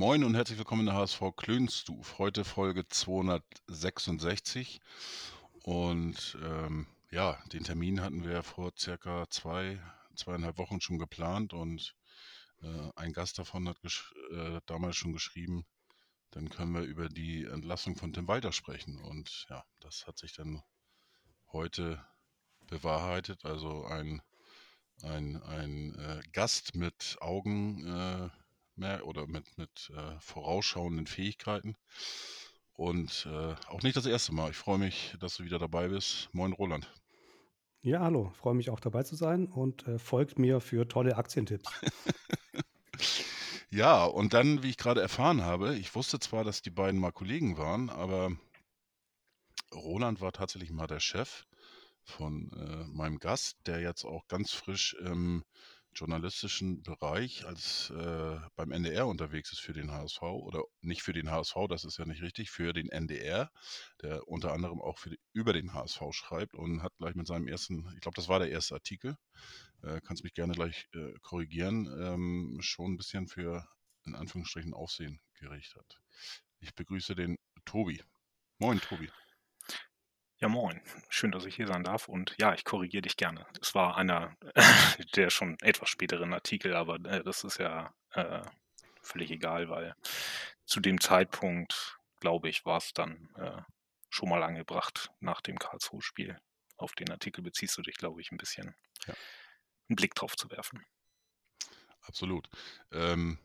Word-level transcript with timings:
Moin 0.00 0.24
und 0.24 0.34
herzlich 0.34 0.56
willkommen 0.56 0.80
in 0.80 0.86
der 0.86 0.94
HSV 0.94 1.20
Klönstuf. 1.36 2.16
Heute 2.16 2.42
Folge 2.42 2.88
266. 2.88 4.80
Und 5.62 6.38
ähm, 6.42 6.86
ja, 7.10 7.38
den 7.52 7.64
Termin 7.64 8.00
hatten 8.00 8.24
wir 8.24 8.42
vor 8.42 8.72
circa 8.78 9.28
zwei, 9.28 9.78
zweieinhalb 10.16 10.56
Wochen 10.56 10.80
schon 10.80 10.98
geplant 10.98 11.52
und 11.52 11.94
äh, 12.62 12.90
ein 12.96 13.12
Gast 13.12 13.38
davon 13.38 13.68
hat 13.68 13.76
äh, 14.32 14.62
damals 14.64 14.96
schon 14.96 15.12
geschrieben, 15.12 15.66
dann 16.30 16.48
können 16.48 16.72
wir 16.72 16.80
über 16.80 17.10
die 17.10 17.44
Entlassung 17.44 17.94
von 17.94 18.14
Tim 18.14 18.26
Walter 18.26 18.52
sprechen. 18.52 18.98
Und 19.02 19.44
ja, 19.50 19.66
das 19.80 20.06
hat 20.06 20.16
sich 20.16 20.32
dann 20.32 20.62
heute 21.52 22.02
bewahrheitet. 22.68 23.44
Also 23.44 23.84
ein, 23.84 24.22
ein, 25.02 25.42
ein 25.42 25.94
äh, 25.96 26.22
Gast 26.32 26.74
mit 26.74 27.18
Augen 27.20 27.86
äh, 27.86 28.30
mehr 28.80 29.06
oder 29.06 29.26
mit, 29.26 29.56
mit 29.56 29.92
äh, 29.96 30.18
vorausschauenden 30.18 31.06
Fähigkeiten. 31.06 31.76
Und 32.72 33.28
äh, 33.30 33.54
auch 33.68 33.82
nicht 33.82 33.96
das 33.96 34.06
erste 34.06 34.34
Mal. 34.34 34.50
Ich 34.50 34.56
freue 34.56 34.78
mich, 34.78 35.14
dass 35.20 35.36
du 35.36 35.44
wieder 35.44 35.58
dabei 35.58 35.88
bist. 35.88 36.28
Moin, 36.32 36.52
Roland. 36.52 36.90
Ja, 37.82 38.00
hallo. 38.00 38.32
Freue 38.34 38.54
mich 38.54 38.70
auch 38.70 38.80
dabei 38.80 39.02
zu 39.02 39.14
sein 39.14 39.46
und 39.46 39.86
äh, 39.86 39.98
folgt 39.98 40.38
mir 40.38 40.60
für 40.60 40.88
tolle 40.88 41.16
Aktientipps. 41.16 41.70
Ja, 43.72 44.04
und 44.04 44.34
dann, 44.34 44.64
wie 44.64 44.70
ich 44.70 44.76
gerade 44.76 45.00
erfahren 45.00 45.42
habe, 45.42 45.76
ich 45.76 45.94
wusste 45.94 46.18
zwar, 46.18 46.42
dass 46.42 46.60
die 46.60 46.70
beiden 46.70 46.98
mal 46.98 47.12
Kollegen 47.12 47.56
waren, 47.56 47.88
aber 47.88 48.32
Roland 49.72 50.20
war 50.20 50.32
tatsächlich 50.32 50.72
mal 50.72 50.88
der 50.88 50.98
Chef 50.98 51.44
von 52.02 52.50
äh, 52.52 52.84
meinem 52.88 53.20
Gast, 53.20 53.58
der 53.66 53.80
jetzt 53.80 54.04
auch 54.04 54.26
ganz 54.26 54.52
frisch 54.52 54.94
im 54.94 55.44
journalistischen 55.94 56.82
Bereich 56.82 57.46
als 57.46 57.90
äh, 57.90 58.38
beim 58.56 58.70
NDR 58.70 59.06
unterwegs 59.06 59.52
ist 59.52 59.60
für 59.60 59.72
den 59.72 59.90
HSV 59.90 60.22
oder 60.22 60.62
nicht 60.80 61.02
für 61.02 61.12
den 61.12 61.30
HSV, 61.30 61.56
das 61.68 61.84
ist 61.84 61.98
ja 61.98 62.04
nicht 62.06 62.22
richtig, 62.22 62.50
für 62.50 62.72
den 62.72 62.88
NDR, 62.88 63.50
der 64.02 64.26
unter 64.28 64.52
anderem 64.52 64.80
auch 64.80 64.98
für 64.98 65.10
die, 65.10 65.20
über 65.32 65.52
den 65.52 65.74
HSV 65.74 66.00
schreibt 66.12 66.54
und 66.54 66.82
hat 66.82 66.96
gleich 66.98 67.14
mit 67.14 67.26
seinem 67.26 67.48
ersten, 67.48 67.90
ich 67.94 68.00
glaube, 68.00 68.16
das 68.16 68.28
war 68.28 68.38
der 68.38 68.50
erste 68.50 68.74
Artikel, 68.74 69.16
äh, 69.82 70.00
kannst 70.00 70.24
mich 70.24 70.34
gerne 70.34 70.54
gleich 70.54 70.88
äh, 70.94 71.12
korrigieren, 71.22 71.86
ähm, 71.86 72.58
schon 72.60 72.92
ein 72.92 72.96
bisschen 72.96 73.26
für 73.26 73.66
in 74.04 74.14
Anführungsstrichen 74.14 74.74
Aufsehen 74.74 75.20
gerichtet. 75.34 76.00
Ich 76.60 76.74
begrüße 76.74 77.14
den 77.14 77.36
Tobi. 77.64 78.02
Moin, 78.58 78.80
Tobi. 78.80 79.08
Ja, 80.40 80.48
moin. 80.48 80.80
Schön, 81.10 81.32
dass 81.32 81.44
ich 81.44 81.56
hier 81.56 81.66
sein 81.66 81.84
darf. 81.84 82.08
Und 82.08 82.34
ja, 82.38 82.54
ich 82.54 82.64
korrigiere 82.64 83.02
dich 83.02 83.16
gerne. 83.16 83.46
Es 83.60 83.74
war 83.74 83.96
einer 83.96 84.36
der 85.14 85.28
schon 85.28 85.58
etwas 85.60 85.90
späteren 85.90 86.32
Artikel, 86.32 86.74
aber 86.74 86.96
äh, 87.04 87.22
das 87.22 87.44
ist 87.44 87.58
ja 87.58 87.92
äh, 88.12 88.42
völlig 89.02 89.30
egal, 89.30 89.68
weil 89.68 89.94
zu 90.64 90.80
dem 90.80 90.98
Zeitpunkt, 91.00 91.98
glaube 92.20 92.48
ich, 92.48 92.64
war 92.64 92.78
es 92.78 92.92
dann 92.94 93.28
äh, 93.36 93.60
schon 94.08 94.30
mal 94.30 94.42
angebracht 94.42 95.10
nach 95.20 95.42
dem 95.42 95.58
Karlsruhe-Spiel. 95.58 96.38
Auf 96.76 96.94
den 96.94 97.10
Artikel 97.10 97.42
beziehst 97.42 97.76
du 97.76 97.82
dich, 97.82 97.96
glaube 97.96 98.22
ich, 98.22 98.32
ein 98.32 98.38
bisschen 98.38 98.74
Ja. 99.06 99.14
einen 99.88 99.96
Blick 99.96 100.14
drauf 100.14 100.36
zu 100.36 100.50
werfen. 100.50 100.82
Absolut. 102.00 102.48
Ähm, 102.92 103.38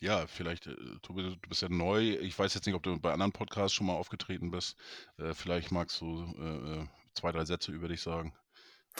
ja, 0.00 0.26
vielleicht, 0.26 0.66
äh, 0.66 0.74
Tobi, 1.02 1.22
du 1.22 1.36
bist 1.48 1.62
ja 1.62 1.68
neu. 1.68 2.00
Ich 2.00 2.38
weiß 2.38 2.54
jetzt 2.54 2.66
nicht, 2.66 2.74
ob 2.74 2.82
du 2.82 2.98
bei 2.98 3.12
anderen 3.12 3.32
Podcasts 3.32 3.74
schon 3.74 3.86
mal 3.86 3.94
aufgetreten 3.94 4.50
bist. 4.50 4.76
Äh, 5.18 5.34
vielleicht 5.34 5.70
magst 5.70 6.00
du 6.00 6.24
äh, 6.38 6.80
äh, 6.80 6.86
zwei, 7.14 7.32
drei 7.32 7.44
Sätze 7.44 7.70
über 7.72 7.88
dich 7.88 8.00
sagen. 8.00 8.34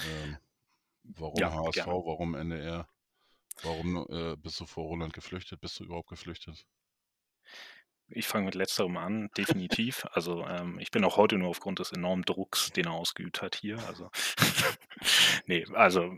Ähm, 0.06 0.36
warum 1.02 1.38
Ja, 1.38 1.52
HSV, 1.52 1.74
gerne. 1.74 1.92
warum 1.92 2.34
NDR? 2.34 2.88
Warum 3.62 4.06
äh, 4.10 4.36
bist 4.36 4.60
du 4.60 4.66
vor 4.66 4.84
Roland 4.84 5.12
geflüchtet? 5.12 5.60
Bist 5.60 5.80
du 5.80 5.84
überhaupt 5.84 6.08
geflüchtet? 6.08 6.66
Ich 8.08 8.26
fange 8.26 8.46
mit 8.46 8.54
letzterem 8.54 8.96
an, 8.96 9.30
definitiv. 9.36 10.04
Also 10.12 10.44
ähm, 10.46 10.78
ich 10.80 10.90
bin 10.90 11.04
auch 11.04 11.16
heute 11.16 11.38
nur 11.38 11.48
aufgrund 11.48 11.78
des 11.78 11.92
enormen 11.92 12.24
Drucks, 12.24 12.70
den 12.70 12.86
er 12.86 12.92
ausgeübt 12.92 13.40
hat 13.40 13.54
hier. 13.54 13.78
Also 13.86 14.10
nee, 15.46 15.64
also 15.74 16.14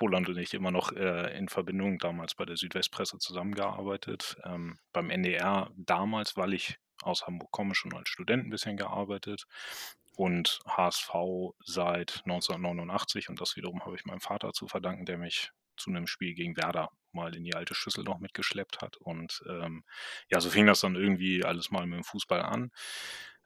Roland 0.00 0.28
und 0.28 0.36
ich 0.36 0.54
immer 0.54 0.70
noch 0.70 0.92
äh, 0.92 1.36
in 1.36 1.48
Verbindung 1.48 1.98
damals 1.98 2.34
bei 2.34 2.44
der 2.44 2.56
Südwestpresse 2.56 3.18
zusammengearbeitet. 3.18 4.36
Ähm, 4.44 4.78
beim 4.92 5.10
NDR 5.10 5.70
damals, 5.76 6.36
weil 6.36 6.54
ich 6.54 6.76
aus 7.02 7.26
Hamburg 7.26 7.50
komme, 7.50 7.74
schon 7.74 7.94
als 7.94 8.08
Student 8.08 8.46
ein 8.46 8.50
bisschen 8.50 8.76
gearbeitet 8.76 9.46
und 10.16 10.58
HSV 10.66 11.12
seit 11.64 12.22
1989 12.24 13.28
und 13.28 13.40
das 13.40 13.56
wiederum 13.56 13.84
habe 13.84 13.94
ich 13.94 14.04
meinem 14.04 14.20
Vater 14.20 14.52
zu 14.52 14.66
verdanken, 14.66 15.06
der 15.06 15.16
mich 15.16 15.52
zu 15.76 15.90
einem 15.90 16.08
Spiel 16.08 16.34
gegen 16.34 16.56
Werder 16.56 16.90
mal 17.12 17.34
in 17.36 17.44
die 17.44 17.54
alte 17.54 17.74
Schüssel 17.74 18.04
noch 18.04 18.18
mitgeschleppt 18.18 18.80
hat 18.80 18.96
und 18.96 19.42
ähm, 19.48 19.84
ja, 20.28 20.40
so 20.40 20.50
fing 20.50 20.66
das 20.66 20.80
dann 20.80 20.96
irgendwie 20.96 21.44
alles 21.44 21.70
mal 21.70 21.86
mit 21.86 21.98
dem 21.98 22.04
Fußball 22.04 22.42
an. 22.42 22.72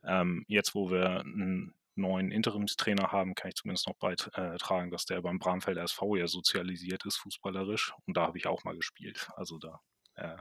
Ähm, 0.05 0.45
jetzt, 0.49 0.75
wo 0.75 0.91
wir 0.91 1.21
einen 1.21 1.75
neuen 1.95 2.31
Interimstrainer 2.31 3.13
haben, 3.13 3.35
kann 3.35 3.49
ich 3.49 3.55
zumindest 3.55 3.87
noch 3.87 3.97
beitragen, 3.97 4.91
dass 4.91 5.05
der 5.05 5.23
beim 5.23 5.39
Bramfelder 5.39 5.83
SV 5.83 6.17
ja 6.17 6.27
sozialisiert 6.27 7.05
ist, 7.05 7.17
fußballerisch. 7.17 7.93
Und 8.07 8.17
da 8.17 8.27
habe 8.27 8.39
ich 8.39 8.47
auch 8.47 8.65
mal 8.65 8.77
gespielt. 8.77 9.29
Also 9.37 9.59
da, 9.59 9.81
äh, 10.15 10.37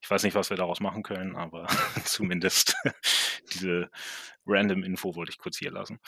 ich 0.00 0.10
weiß 0.10 0.22
nicht, 0.22 0.34
was 0.34 0.50
wir 0.50 0.56
daraus 0.56 0.80
machen 0.80 1.02
können, 1.02 1.36
aber 1.36 1.66
zumindest 2.04 2.76
diese 3.54 3.90
random 4.46 4.82
Info 4.82 5.14
wollte 5.14 5.30
ich 5.30 5.38
kurz 5.38 5.58
hier 5.58 5.70
lassen. 5.70 5.98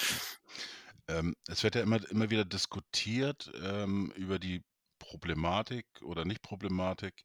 Ähm, 1.08 1.34
es 1.48 1.62
wird 1.62 1.74
ja 1.74 1.82
immer, 1.82 1.98
immer 2.10 2.30
wieder 2.30 2.44
diskutiert 2.44 3.50
ähm, 3.62 4.12
über 4.16 4.38
die 4.38 4.62
Problematik 4.98 5.86
oder 6.02 6.24
Nicht-Problematik, 6.24 7.24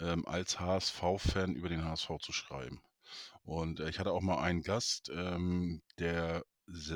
ähm, 0.00 0.26
als 0.26 0.58
HSV-Fan 0.58 1.54
über 1.54 1.68
den 1.68 1.84
HSV 1.84 2.10
zu 2.20 2.32
schreiben. 2.32 2.82
Und 3.44 3.80
äh, 3.80 3.88
ich 3.88 3.98
hatte 3.98 4.12
auch 4.12 4.20
mal 4.20 4.42
einen 4.42 4.62
Gast, 4.62 5.10
ähm, 5.14 5.82
der 5.98 6.44
ist 6.72 6.92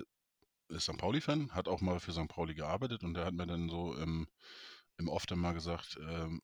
St. 0.78 0.96
Pauli-Fan, 0.98 1.54
hat 1.54 1.68
auch 1.68 1.80
mal 1.80 2.00
für 2.00 2.12
St. 2.12 2.28
Pauli 2.28 2.54
gearbeitet 2.54 3.04
und 3.04 3.14
der 3.14 3.26
hat 3.26 3.34
mir 3.34 3.46
dann 3.46 3.68
so 3.68 3.94
im, 3.94 4.26
im 4.98 5.08
Off 5.08 5.26
dann 5.26 5.38
mal 5.38 5.52
gesagt, 5.52 5.98
ähm, 6.00 6.42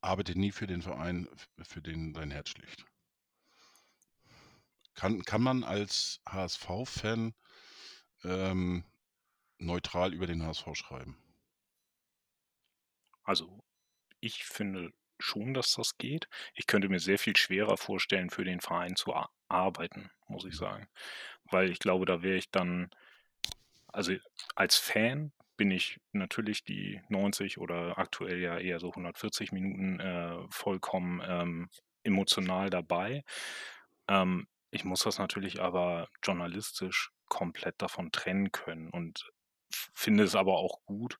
arbeite 0.00 0.38
nie 0.38 0.52
für 0.52 0.66
den 0.66 0.80
Verein, 0.80 1.28
für 1.62 1.82
den 1.82 2.14
dein 2.14 2.30
Herz 2.30 2.50
schlägt. 2.50 2.86
Kann, 4.94 5.22
kann 5.22 5.42
man 5.42 5.62
als 5.62 6.20
HSV-Fan 6.28 7.34
ähm, 8.24 8.84
neutral 9.58 10.14
über 10.14 10.26
den 10.26 10.42
HSV 10.42 10.74
schreiben? 10.74 11.16
Also 13.24 13.62
ich 14.20 14.44
finde 14.44 14.92
schon, 15.20 15.54
dass 15.54 15.74
das 15.74 15.98
geht. 15.98 16.28
Ich 16.54 16.66
könnte 16.66 16.88
mir 16.88 17.00
sehr 17.00 17.18
viel 17.18 17.36
schwerer 17.36 17.76
vorstellen, 17.76 18.30
für 18.30 18.44
den 18.44 18.60
Verein 18.62 18.96
zu 18.96 19.14
ar- 19.14 19.30
arbeiten, 19.48 20.10
muss 20.28 20.44
ich 20.44 20.56
sagen. 20.56 20.88
Weil 21.44 21.70
ich 21.70 21.78
glaube, 21.78 22.06
da 22.06 22.22
wäre 22.22 22.36
ich 22.36 22.50
dann, 22.50 22.90
also 23.88 24.12
als 24.54 24.76
Fan 24.76 25.32
bin 25.56 25.70
ich 25.70 26.00
natürlich 26.12 26.64
die 26.64 27.00
90 27.08 27.58
oder 27.58 27.98
aktuell 27.98 28.40
ja 28.40 28.58
eher 28.58 28.78
so 28.78 28.90
140 28.90 29.52
Minuten 29.52 30.00
äh, 30.00 30.36
vollkommen 30.50 31.22
ähm, 31.26 31.70
emotional 32.02 32.70
dabei. 32.70 33.24
Ähm, 34.08 34.46
ich 34.70 34.84
muss 34.84 35.02
das 35.02 35.18
natürlich 35.18 35.60
aber 35.60 36.08
journalistisch 36.22 37.10
komplett 37.28 37.80
davon 37.80 38.12
trennen 38.12 38.52
können 38.52 38.90
und 38.90 39.30
finde 39.70 40.24
es 40.24 40.34
aber 40.34 40.58
auch 40.58 40.84
gut. 40.84 41.18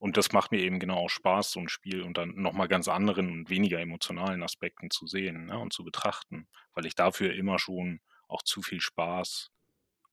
Und 0.00 0.16
das 0.16 0.32
macht 0.32 0.50
mir 0.50 0.60
eben 0.60 0.80
genau 0.80 0.96
auch 0.96 1.10
Spaß, 1.10 1.52
so 1.52 1.60
ein 1.60 1.68
Spiel 1.68 2.02
und 2.02 2.16
dann 2.16 2.30
nochmal 2.34 2.68
ganz 2.68 2.88
anderen 2.88 3.30
und 3.30 3.50
weniger 3.50 3.78
emotionalen 3.80 4.42
Aspekten 4.42 4.90
zu 4.90 5.06
sehen 5.06 5.44
ne, 5.44 5.58
und 5.58 5.74
zu 5.74 5.84
betrachten, 5.84 6.48
weil 6.72 6.86
ich 6.86 6.94
dafür 6.94 7.34
immer 7.34 7.58
schon 7.58 8.00
auch 8.26 8.42
zu 8.42 8.62
viel 8.62 8.80
Spaß 8.80 9.50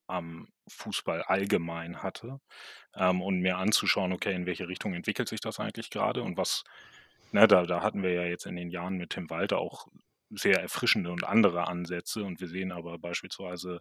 am 0.08 0.50
Fußball 0.68 1.24
allgemein 1.24 2.04
hatte 2.04 2.42
ähm, 2.96 3.22
und 3.22 3.40
mir 3.40 3.58
anzuschauen, 3.58 4.12
okay, 4.12 4.36
in 4.36 4.46
welche 4.46 4.68
Richtung 4.68 4.94
entwickelt 4.94 5.30
sich 5.30 5.40
das 5.40 5.58
eigentlich 5.60 5.90
gerade 5.90 6.22
und 6.22 6.36
was, 6.38 6.66
ne, 7.32 7.48
da, 7.48 7.66
da 7.66 7.82
hatten 7.82 8.04
wir 8.04 8.12
ja 8.12 8.24
jetzt 8.26 8.46
in 8.46 8.58
den 8.58 8.70
Jahren 8.70 8.98
mit 8.98 9.12
Tim 9.12 9.30
Walter 9.30 9.60
auch 9.60 9.88
sehr 10.30 10.62
erfrischende 10.62 11.12
und 11.12 11.24
andere 11.24 11.68
Ansätze 11.68 12.26
und 12.26 12.42
wir 12.42 12.50
sehen 12.50 12.74
aber 12.74 13.00
beispielsweise 13.00 13.80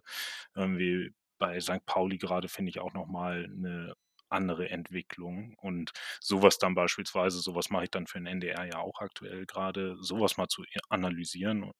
irgendwie 0.55 1.11
bei 1.37 1.59
St. 1.59 1.85
Pauli 1.85 2.17
gerade, 2.17 2.47
finde 2.47 2.69
ich, 2.69 2.79
auch 2.79 2.93
nochmal 2.93 3.43
eine 3.45 3.93
andere 4.29 4.69
Entwicklung 4.69 5.55
und 5.61 5.91
sowas 6.19 6.57
dann 6.57 6.75
beispielsweise, 6.75 7.39
sowas 7.39 7.69
mache 7.69 7.85
ich 7.85 7.91
dann 7.91 8.07
für 8.07 8.19
den 8.19 8.27
NDR 8.27 8.65
ja 8.65 8.79
auch 8.79 8.99
aktuell 9.01 9.45
gerade, 9.45 9.97
sowas 10.01 10.37
mal 10.37 10.47
zu 10.47 10.63
analysieren 10.89 11.71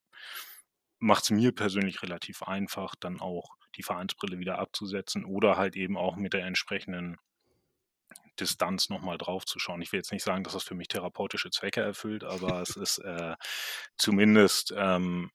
macht 1.00 1.24
es 1.24 1.30
mir 1.30 1.52
persönlich 1.54 2.02
relativ 2.02 2.44
einfach, 2.44 2.96
dann 2.96 3.20
auch 3.20 3.56
die 3.76 3.84
Vereinsbrille 3.84 4.40
wieder 4.40 4.60
abzusetzen 4.60 5.26
oder 5.26 5.58
halt 5.58 5.76
eben 5.76 5.98
auch 5.98 6.16
mit 6.16 6.34
der 6.34 6.46
entsprechenden 6.46 7.18
Distanz 8.40 8.90
nochmal 8.90 9.18
drauf 9.18 9.46
zu 9.46 9.60
schauen. 9.60 9.82
Ich 9.82 9.92
will 9.92 10.00
jetzt 10.00 10.12
nicht 10.12 10.24
sagen, 10.24 10.44
dass 10.44 10.54
das 10.54 10.64
für 10.64 10.76
mich 10.76 10.88
therapeutische 10.88 11.50
Zwecke 11.50 11.82
erfüllt, 11.82 12.24
aber 12.24 12.62
es 12.62 12.76
ist 12.76 13.00
äh, 13.00 13.36
zumindest 13.98 14.74
ähm, 14.76 15.32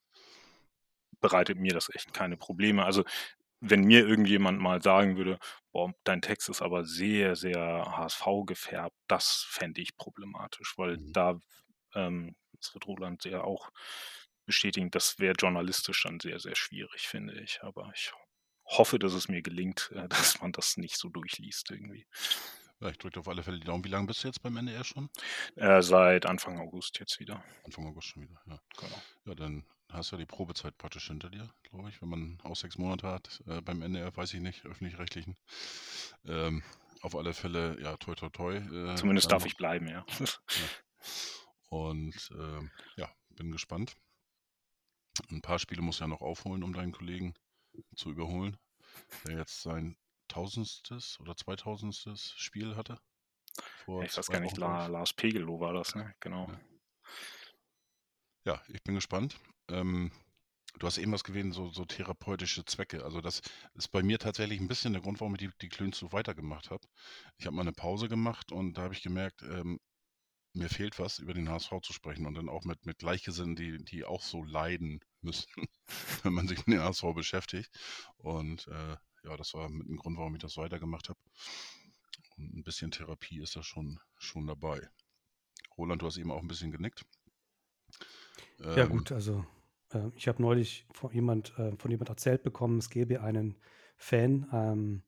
bereitet 1.21 1.59
mir 1.59 1.73
das 1.73 1.91
echt 1.95 2.13
keine 2.13 2.37
Probleme. 2.37 2.85
Also 2.85 3.05
wenn 3.63 3.85
mir 3.85 4.07
irgendjemand 4.07 4.61
mal 4.61 4.83
sagen 4.83 5.17
würde, 5.17 5.39
boah, 5.71 5.95
dein 6.03 6.21
Text 6.21 6.49
ist 6.49 6.63
aber 6.63 6.85
sehr, 6.85 7.37
sehr 7.37 7.63
HSV 7.97 8.27
gefärbt, 8.45 8.97
das 9.07 9.47
fände 9.49 9.81
ich 9.81 9.97
problematisch, 9.97 10.75
weil 10.77 10.99
mhm. 10.99 11.13
da, 11.13 11.41
ähm, 11.95 12.35
das 12.61 12.75
wird 12.75 12.87
Roland 12.89 13.25
ja 13.25 13.43
auch 13.43 13.71
bestätigen, 14.45 14.91
das 14.91 15.21
wäre 15.21 15.37
journalistisch 15.39 16.03
dann 16.03 16.19
sehr, 16.19 16.41
sehr 16.41 16.57
schwierig, 16.57 17.07
finde 17.07 17.41
ich. 17.41 17.63
Aber 17.63 17.93
ich 17.95 18.13
hoffe, 18.65 18.99
dass 18.99 19.13
es 19.13 19.29
mir 19.29 19.43
gelingt, 19.43 19.93
äh, 19.95 20.09
dass 20.09 20.41
man 20.41 20.51
das 20.51 20.77
nicht 20.77 20.97
so 20.97 21.09
durchliest 21.09 21.71
irgendwie. 21.71 22.07
Ja, 22.81 22.89
ich 22.89 22.99
drücke 22.99 23.21
auf 23.21 23.29
alle 23.29 23.45
Fälle 23.45 23.61
die 23.61 23.67
Daumen. 23.67 23.85
Wie 23.85 23.91
lange 23.91 24.09
bist 24.09 24.25
du 24.25 24.29
jetzt 24.29 24.43
beim 24.43 24.57
NDR 24.57 24.83
schon? 24.83 25.09
Äh, 25.55 25.83
seit 25.83 26.27
Anfang 26.27 26.59
August 26.59 26.99
jetzt 26.99 27.21
wieder. 27.21 27.45
Anfang 27.65 27.87
August 27.87 28.09
schon 28.09 28.25
wieder, 28.25 28.43
ja. 28.47 28.59
Genau. 28.77 29.03
Ja, 29.27 29.35
dann 29.37 29.65
hast 29.93 30.11
du 30.11 30.17
ja 30.17 30.21
die 30.21 30.27
Probezeit 30.27 30.77
praktisch 30.79 31.09
hinter 31.09 31.31
dir, 31.31 31.49
glaube 31.63 31.89
ich, 31.89 32.01
wenn 32.03 32.09
man 32.09 32.39
auch 32.43 32.57
sechs 32.57 32.79
Monate 32.79 33.09
hat. 33.09 33.43
Äh, 33.47 33.61
beim 33.61 33.83
NDR 33.83 34.15
weiß 34.17 34.35
ich 34.35 34.41
nicht, 34.41 34.65
öffentlich-rechtlichen. 34.65 35.37
Ähm, 36.25 36.63
auf 37.03 37.17
alle 37.17 37.35
Fälle, 37.35 37.81
ja, 37.81 37.97
toi, 37.97 38.15
toi, 38.15 38.29
toi. 38.31 38.57
Äh, 38.57 38.95
Zumindest 38.97 39.31
darf 39.31 39.43
noch. 39.43 39.47
ich 39.47 39.57
bleiben, 39.57 39.89
ja. 39.89 40.05
ja. 40.19 40.27
Und 41.69 42.31
ähm, 42.39 42.71
ja, 42.97 43.11
bin 43.31 43.51
gespannt. 43.51 43.95
Ein 45.31 45.43
paar 45.43 45.59
Spiele 45.59 45.83
muss 45.83 45.99
ja 45.99 46.07
noch 46.07 46.23
aufholen, 46.23 46.63
um 46.63 46.73
deinen 46.73 46.93
Kollegen 46.93 47.35
zu 47.97 48.11
überholen, 48.11 48.57
der 49.27 49.39
jetzt 49.39 49.63
sein 49.63 49.97
tausendstes 50.29 51.19
oder 51.21 51.37
zweitausendstes 51.37 52.33
Spiel 52.37 52.77
hatte. 52.77 52.99
Vor 53.85 54.03
ich 54.03 54.17
weiß 54.17 54.29
gar 54.29 54.41
nicht, 54.41 54.57
La, 54.57 54.87
Lars 54.87 55.13
Pegelow 55.13 55.61
war 55.61 55.75
das, 55.75 55.95
ne? 55.95 56.15
Genau. 56.21 56.49
Ja, 56.49 56.61
ja 58.55 58.63
ich 58.69 58.83
bin 58.83 58.95
gespannt. 58.95 59.39
Ähm, 59.69 60.11
du 60.79 60.87
hast 60.87 60.99
eben 60.99 61.13
was 61.13 61.25
gewählt, 61.25 61.55
so, 61.55 61.71
so 61.71 61.85
therapeutische 61.85 62.65
Zwecke. 62.65 63.05
Also 63.05 63.21
das 63.21 63.43
ist 63.75 63.89
bei 63.89 64.03
mir 64.03 64.19
tatsächlich 64.19 64.61
ein 64.61 64.69
bisschen 64.69 64.93
der 64.93 65.03
Grund, 65.03 65.21
warum 65.21 65.35
ich 65.35 65.41
die, 65.41 65.51
die 65.61 65.69
Klöns 65.69 65.99
so 65.99 66.13
weitergemacht 66.13 66.71
habe. 66.71 66.87
Ich 67.39 67.47
habe 67.47 67.57
mal 67.57 67.63
eine 67.63 67.73
Pause 67.73 68.09
gemacht 68.09 68.53
und 68.53 68.75
da 68.79 68.83
habe 68.83 68.95
ich 68.95 69.03
gemerkt, 69.03 69.43
ähm, 69.43 69.79
mir 70.55 70.69
fehlt 70.69 70.99
was, 70.99 71.19
über 71.19 71.35
den 71.35 71.49
HSV 71.49 71.81
zu 71.83 71.93
sprechen 71.93 72.27
und 72.27 72.35
dann 72.35 72.49
auch 72.49 72.65
mit, 72.65 72.85
mit 72.85 72.99
Gleichgesinnten, 72.99 73.57
die, 73.57 73.85
die 73.85 74.05
auch 74.05 74.23
so 74.23 74.45
leiden 74.45 75.01
müssen, 75.23 75.51
wenn 76.23 76.35
man 76.35 76.49
sich 76.49 76.67
mit 76.67 76.77
dem 76.77 76.83
HSV 76.83 77.05
beschäftigt. 77.15 77.71
Und 78.19 78.67
äh, 78.69 78.97
ja, 79.25 79.37
das 79.37 79.55
war 79.55 79.69
mit 79.69 79.89
ein 79.89 79.97
Grund, 79.97 80.19
warum 80.19 80.35
ich 80.35 80.43
das 80.43 80.57
weitergemacht 80.57 81.09
habe. 81.09 81.19
Und 82.37 82.55
ein 82.57 82.65
bisschen 82.65 82.91
Therapie 82.91 83.41
ist 83.41 83.57
da 83.57 83.63
schon, 83.63 83.99
schon 84.19 84.47
dabei. 84.47 84.89
Roland, 85.79 86.03
du 86.03 86.07
hast 86.07 86.19
eben 86.19 86.31
auch 86.31 86.41
ein 86.41 86.49
bisschen 86.49 86.71
genickt. 86.71 87.05
Ja, 88.65 88.85
ähm, 88.85 88.91
gut, 88.91 89.13
also 89.13 89.45
äh, 89.93 90.09
ich 90.15 90.29
habe 90.29 90.43
neulich 90.43 90.87
von 90.93 91.13
jemand, 91.13 91.59
äh, 91.59 91.73
von 91.77 91.91
jemand 91.91 92.09
erzählt 92.09 92.43
bekommen, 92.43 92.79
es 92.79 92.91
gäbe 92.91 93.23
einen 93.23 93.57
Fan, 93.97 94.49
ähm, 94.53 95.03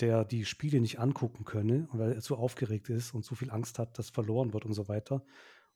der 0.00 0.24
die 0.24 0.44
Spiele 0.44 0.80
nicht 0.80 1.00
angucken 1.00 1.44
könne, 1.44 1.88
weil 1.92 2.12
er 2.12 2.20
zu 2.20 2.36
aufgeregt 2.36 2.88
ist 2.88 3.14
und 3.14 3.24
zu 3.24 3.34
viel 3.34 3.50
Angst 3.50 3.78
hat, 3.78 3.98
dass 3.98 4.10
verloren 4.10 4.52
wird 4.52 4.64
und 4.64 4.72
so 4.72 4.88
weiter. 4.88 5.24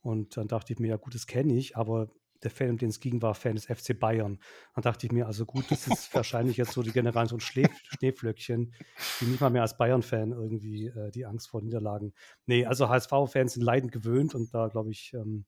Und 0.01 0.37
dann 0.37 0.49
dachte 0.49 0.73
ich 0.73 0.79
mir, 0.79 0.89
ja 0.89 0.97
gut, 0.97 1.15
das 1.15 1.27
kenne 1.27 1.55
ich, 1.55 1.77
aber 1.77 2.11
der 2.43 2.51
Fan, 2.51 2.71
um 2.71 2.79
den 2.79 2.89
es 2.89 3.01
ging, 3.01 3.23
war 3.23 3.35
Fan 3.35 3.55
des 3.55 3.67
FC 3.67 3.99
Bayern. 3.99 4.39
Dann 4.75 4.83
dachte 4.83 5.07
ich 5.07 5.13
mir, 5.13 5.27
also 5.27 5.47
gut, 5.47 5.71
das 5.71 5.87
ist 5.87 6.15
wahrscheinlich 6.15 6.57
jetzt 6.57 6.73
so 6.73 6.83
die 6.83 6.93
Generation 6.93 7.41
Schnee, 7.41 7.69
Schneeflöckchen, 7.85 8.75
die 9.21 9.25
nicht 9.27 9.41
mal 9.41 9.51
mehr 9.51 9.63
als 9.63 9.77
Bayern-Fan 9.77 10.33
irgendwie 10.33 10.89
äh, 10.89 11.11
die 11.13 11.25
Angst 11.25 11.49
vor 11.49 11.63
Niederlagen. 11.63 12.15
Nee, 12.47 12.67
also 12.67 12.89
HSV-Fans 12.89 13.55
sind 13.55 13.63
leidend 13.63 13.93
gewöhnt 13.93 14.35
und 14.35 14.53
da 14.53 14.69
glaube 14.69 14.91
ich, 14.91 15.13
ähm, 15.15 15.45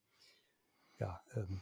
ja, 1.05 1.21
ähm, 1.37 1.61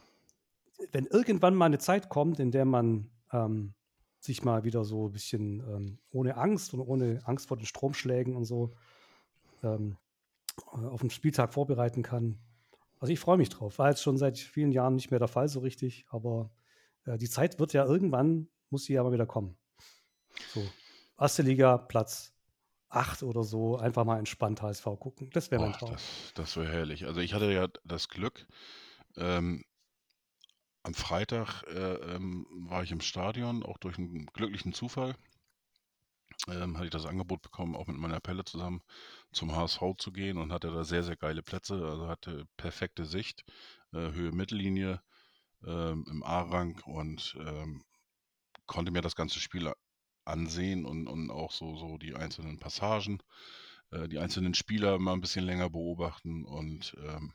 wenn 0.93 1.07
irgendwann 1.07 1.55
mal 1.55 1.67
eine 1.67 1.79
Zeit 1.79 2.09
kommt, 2.09 2.41
in 2.41 2.51
der 2.51 2.65
man 2.65 3.11
ähm, 3.33 3.75
sich 4.21 4.45
mal 4.45 4.65
wieder 4.65 4.85
so 4.85 5.09
ein 5.09 5.13
bisschen 5.13 5.61
ähm, 5.61 5.99
ohne 6.11 6.37
Angst 6.37 6.75
und 6.75 6.81
ohne 6.81 7.21
Angst 7.25 7.49
vor 7.49 7.57
den 7.57 7.67
Stromschlägen 7.67 8.37
und 8.37 8.45
so 8.45 8.75
ähm, 9.63 9.97
auf 10.67 11.01
den 11.01 11.11
Spieltag 11.11 11.53
vorbereiten 11.53 12.03
kann, 12.03 12.39
also 13.03 13.13
ich 13.13 13.19
freue 13.19 13.37
mich 13.37 13.49
drauf. 13.49 13.81
War 13.81 13.89
jetzt 13.89 14.03
schon 14.03 14.17
seit 14.17 14.39
vielen 14.39 14.71
Jahren 14.71 14.95
nicht 14.95 15.11
mehr 15.11 15.19
der 15.19 15.27
Fall 15.27 15.49
so 15.49 15.59
richtig, 15.59 16.07
aber 16.09 16.53
äh, 17.05 17.19
die 17.19 17.29
Zeit 17.29 17.59
wird 17.59 17.73
ja 17.73 17.85
irgendwann, 17.85 18.49
muss 18.71 18.85
sie 18.85 18.97
aber 18.97 19.11
wieder 19.11 19.27
kommen. 19.27 19.57
So, 20.55 20.65
erste 21.19 21.43
Liga, 21.43 21.79
Platz 21.79 22.33
8 22.91 23.25
oder 23.25 23.43
so, 23.43 23.77
einfach 23.77 24.05
mal 24.05 24.21
entspannt 24.21 24.63
HSV 24.63 24.85
gucken. 25.01 25.31
Das 25.33 25.51
wäre 25.51 25.63
mein 25.63 25.73
Traum. 25.73 25.91
Das, 25.91 26.33
das 26.37 26.57
wäre 26.57 26.71
herrlich. 26.71 27.07
Also 27.07 27.21
ich 27.21 27.35
hatte 27.35 27.53
ja 27.53 27.67
das 27.85 28.09
Glück, 28.09 28.47
ähm, 29.17 29.65
am 30.83 30.95
Freitag 30.95 31.63
äh, 31.69 32.15
ähm, 32.15 32.47
war 32.69 32.83
ich 32.83 32.91
im 32.91 33.01
Stadion, 33.01 33.63
auch 33.63 33.79
durch 33.79 33.99
einen 33.99 34.27
glücklichen 34.27 34.73
Zufall. 34.73 35.15
Ähm, 36.49 36.77
hatte 36.77 36.87
ich 36.87 36.91
das 36.91 37.07
Angebot 37.07 37.41
bekommen, 37.43 37.77
auch 37.77 37.87
mit 37.87 37.97
meiner 37.99 38.19
Pelle 38.19 38.45
zusammen 38.45 38.83
zum 39.33 39.55
HSV 39.55 39.81
zu 39.99 40.11
gehen 40.13 40.39
und 40.39 40.53
hatte 40.53 40.73
da 40.73 40.83
sehr, 40.83 41.05
sehr 41.05 41.17
geile 41.17 41.43
Plätze, 41.43 41.75
also 41.75 42.09
hatte 42.09 42.47
perfekte 42.57 43.05
Sicht, 43.05 43.45
äh, 43.93 44.11
Höhe 44.13 44.33
Mittellinie 44.33 45.01
ähm, 45.65 46.05
im 46.11 46.23
A-Rang 46.25 46.81
und 46.87 47.37
ähm, 47.39 47.85
konnte 48.67 48.91
mir 48.91 49.03
das 49.03 49.15
ganze 49.15 49.39
Spiel 49.39 49.73
ansehen 50.25 50.85
und, 50.85 51.07
und 51.07 51.31
auch 51.31 51.53
so, 51.53 51.77
so 51.77 51.99
die 51.99 52.15
einzelnen 52.15 52.59
Passagen, 52.59 53.23
äh, 53.91 54.09
die 54.09 54.19
einzelnen 54.19 54.55
Spieler 54.55 54.99
mal 54.99 55.13
ein 55.13 55.21
bisschen 55.21 55.45
länger 55.45 55.71
beobachten 55.71 56.45
und 56.45 56.97
ähm, 56.99 57.33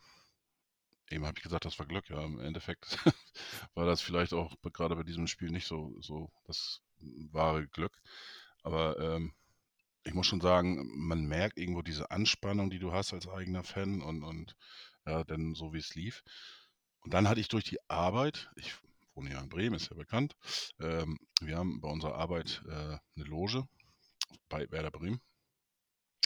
eben 1.10 1.26
habe 1.26 1.38
ich 1.38 1.44
gesagt, 1.44 1.66
das 1.66 1.80
war 1.80 1.86
Glück, 1.86 2.10
ja. 2.10 2.24
Im 2.24 2.40
Endeffekt 2.40 2.98
war 3.74 3.86
das 3.86 4.02
vielleicht 4.02 4.34
auch 4.34 4.56
gerade 4.74 4.96
bei 4.96 5.04
diesem 5.04 5.28
Spiel 5.28 5.52
nicht 5.52 5.68
so, 5.68 5.96
so 6.02 6.32
das 6.46 6.82
wahre 7.32 7.68
Glück. 7.68 7.98
Aber 8.64 9.00
ähm, 9.00 9.34
ich 10.04 10.14
muss 10.14 10.28
schon 10.28 10.42
sagen, 10.42 10.90
man 10.96 11.26
merkt 11.26 11.58
irgendwo 11.58 11.82
diese 11.82 12.12
Anspannung, 12.12 12.70
die 12.70 12.80
du 12.80 12.94
hast 12.94 13.14
als 13.14 13.28
eigener 13.28 13.64
Fan 13.64 14.02
und, 14.02 14.24
und 14.24 14.56
ja, 15.06 15.24
denn 15.24 15.54
so 15.54 15.74
wie 15.74 15.80
es 15.80 15.96
lief. 15.96 16.24
Und 17.02 17.14
dann 17.14 17.28
hatte 17.28 17.40
ich 17.40 17.48
durch 17.48 17.66
die 17.66 17.80
Arbeit, 17.90 18.50
ich 18.56 18.76
wohne 19.14 19.32
ja 19.32 19.42
in 19.42 19.50
Bremen, 19.50 19.76
ist 19.76 19.90
ja 19.90 19.96
bekannt, 19.96 20.36
ähm, 20.80 21.18
wir 21.42 21.58
haben 21.58 21.82
bei 21.82 21.90
unserer 21.90 22.16
Arbeit 22.16 22.64
äh, 22.68 22.72
eine 23.16 23.26
Loge 23.26 23.68
bei 24.50 24.70
Werder 24.72 24.92
Bremen. 24.92 25.22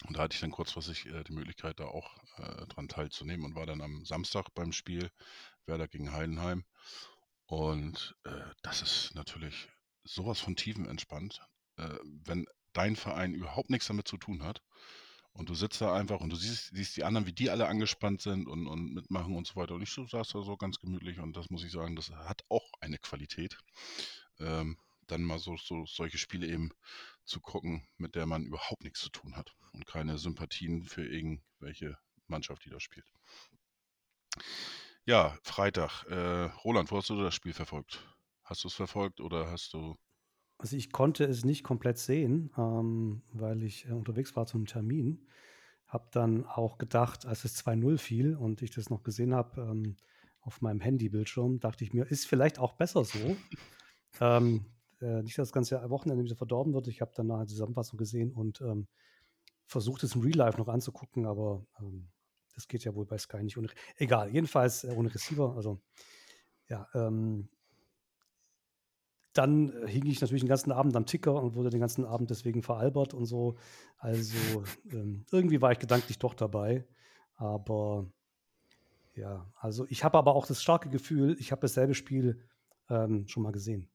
Und 0.07 0.17
da 0.17 0.23
hatte 0.23 0.35
ich 0.35 0.41
dann 0.41 0.51
kurzfristig 0.51 1.05
äh, 1.07 1.23
die 1.23 1.33
Möglichkeit, 1.33 1.79
da 1.79 1.85
auch 1.85 2.17
äh, 2.37 2.65
dran 2.67 2.87
teilzunehmen 2.87 3.45
und 3.45 3.55
war 3.55 3.65
dann 3.65 3.81
am 3.81 4.05
Samstag 4.05 4.49
beim 4.55 4.71
Spiel 4.71 5.11
Werder 5.65 5.87
gegen 5.87 6.11
Heidenheim. 6.11 6.65
Und 7.45 8.15
äh, 8.23 8.31
das 8.63 8.81
ist 8.81 9.15
natürlich 9.15 9.69
sowas 10.03 10.39
von 10.39 10.55
tiefenentspannt 10.55 11.41
äh, 11.77 11.97
wenn 12.25 12.45
dein 12.73 12.95
Verein 12.95 13.33
überhaupt 13.33 13.69
nichts 13.69 13.87
damit 13.87 14.07
zu 14.07 14.17
tun 14.17 14.43
hat 14.43 14.61
und 15.33 15.49
du 15.49 15.55
sitzt 15.55 15.81
da 15.81 15.93
einfach 15.93 16.19
und 16.21 16.29
du 16.29 16.35
siehst, 16.35 16.71
siehst 16.73 16.95
die 16.97 17.03
anderen, 17.03 17.25
wie 17.25 17.33
die 17.33 17.49
alle 17.49 17.67
angespannt 17.67 18.21
sind 18.21 18.47
und, 18.47 18.67
und 18.67 18.93
mitmachen 18.93 19.35
und 19.35 19.47
so 19.47 19.55
weiter. 19.55 19.75
Und 19.75 19.81
ich 19.81 19.91
saß 19.91 20.09
da 20.09 20.41
so 20.41 20.57
ganz 20.57 20.79
gemütlich 20.79 21.19
und 21.19 21.35
das 21.35 21.49
muss 21.49 21.63
ich 21.63 21.71
sagen, 21.71 21.95
das 21.95 22.11
hat 22.11 22.43
auch 22.49 22.69
eine 22.79 22.97
Qualität. 22.97 23.57
Ähm, 24.39 24.77
dann 25.07 25.23
mal 25.23 25.39
so, 25.39 25.57
so 25.57 25.85
solche 25.85 26.17
Spiele 26.17 26.47
eben 26.47 26.71
zu 27.25 27.39
gucken, 27.39 27.87
mit 27.97 28.15
der 28.15 28.25
man 28.25 28.43
überhaupt 28.43 28.83
nichts 28.83 29.01
zu 29.01 29.09
tun 29.09 29.35
hat 29.35 29.53
und 29.73 29.85
keine 29.85 30.17
Sympathien 30.17 30.83
für 30.83 31.05
irgendwelche 31.05 31.97
Mannschaft, 32.27 32.65
die 32.65 32.69
da 32.69 32.79
spielt. 32.79 33.05
Ja, 35.05 35.37
Freitag. 35.43 36.05
Äh, 36.09 36.45
Roland, 36.63 36.91
wo 36.91 36.97
hast 36.97 37.09
du 37.09 37.21
das 37.21 37.35
Spiel 37.35 37.53
verfolgt? 37.53 38.05
Hast 38.43 38.63
du 38.63 38.67
es 38.67 38.73
verfolgt 38.73 39.19
oder 39.19 39.49
hast 39.51 39.73
du 39.73 39.97
also 40.61 40.77
ich 40.77 40.91
konnte 40.91 41.23
es 41.25 41.43
nicht 41.43 41.63
komplett 41.63 41.97
sehen, 41.97 42.51
ähm, 42.55 43.23
weil 43.33 43.63
ich 43.63 43.87
äh, 43.87 43.93
unterwegs 43.93 44.35
war 44.35 44.45
zum 44.45 44.67
Termin. 44.67 45.27
Habe 45.87 46.09
dann 46.11 46.45
auch 46.45 46.77
gedacht, 46.77 47.25
als 47.25 47.43
es 47.45 47.65
2-0 47.65 47.97
fiel 47.97 48.35
und 48.35 48.61
ich 48.61 48.69
das 48.69 48.91
noch 48.91 49.01
gesehen 49.01 49.33
habe 49.33 49.59
ähm, 49.61 49.97
auf 50.39 50.61
meinem 50.61 50.79
Handybildschirm, 50.79 51.59
dachte 51.59 51.83
ich 51.83 51.93
mir, 51.93 52.05
ist 52.05 52.27
vielleicht 52.27 52.59
auch 52.59 52.73
besser 52.73 53.03
so. 53.03 53.35
ähm, 54.21 54.65
äh, 55.01 55.21
nicht, 55.23 55.37
dass 55.37 55.49
das 55.49 55.53
ganze 55.53 55.89
Wochenende 55.89 56.23
wieder 56.23 56.35
verdorben 56.35 56.73
wird. 56.73 56.87
Ich 56.87 57.01
habe 57.01 57.11
dann 57.15 57.31
eine 57.31 57.47
Zusammenfassung 57.47 57.97
gesehen 57.97 58.31
und 58.31 58.61
ähm, 58.61 58.87
versucht 59.65 60.03
es 60.03 60.15
im 60.15 60.21
Real 60.21 60.37
Life 60.37 60.57
noch 60.57 60.67
anzugucken, 60.67 61.25
aber 61.25 61.65
ähm, 61.79 62.09
das 62.55 62.67
geht 62.67 62.83
ja 62.83 62.93
wohl 62.95 63.05
bei 63.05 63.17
Sky 63.17 63.43
nicht 63.43 63.57
ohne. 63.57 63.69
Egal, 63.95 64.33
jedenfalls 64.33 64.83
äh, 64.83 64.93
ohne 64.95 65.13
Receiver. 65.13 65.55
Also 65.55 65.81
ja, 66.67 66.87
ähm, 66.93 67.49
dann 69.33 69.71
äh, 69.71 69.87
hing 69.87 70.05
ich 70.05 70.21
natürlich 70.21 70.43
den 70.43 70.49
ganzen 70.49 70.71
Abend 70.71 70.95
am 70.95 71.05
Ticker 71.05 71.41
und 71.41 71.55
wurde 71.55 71.69
den 71.69 71.79
ganzen 71.79 72.05
Abend 72.05 72.29
deswegen 72.29 72.63
veralbert 72.63 73.13
und 73.13 73.25
so. 73.25 73.57
Also 73.97 74.63
ähm, 74.91 75.25
irgendwie 75.31 75.61
war 75.61 75.71
ich 75.71 75.79
gedanklich 75.79 76.19
doch 76.19 76.33
dabei. 76.33 76.85
Aber 77.35 78.11
ja, 79.15 79.51
also 79.55 79.85
ich 79.89 80.03
habe 80.03 80.17
aber 80.17 80.35
auch 80.35 80.45
das 80.45 80.61
starke 80.61 80.89
Gefühl, 80.89 81.35
ich 81.39 81.51
habe 81.51 81.61
dasselbe 81.61 81.93
Spiel 81.93 82.41
ähm, 82.91 83.27
schon 83.27 83.43
mal 83.43 83.51
gesehen? 83.51 83.90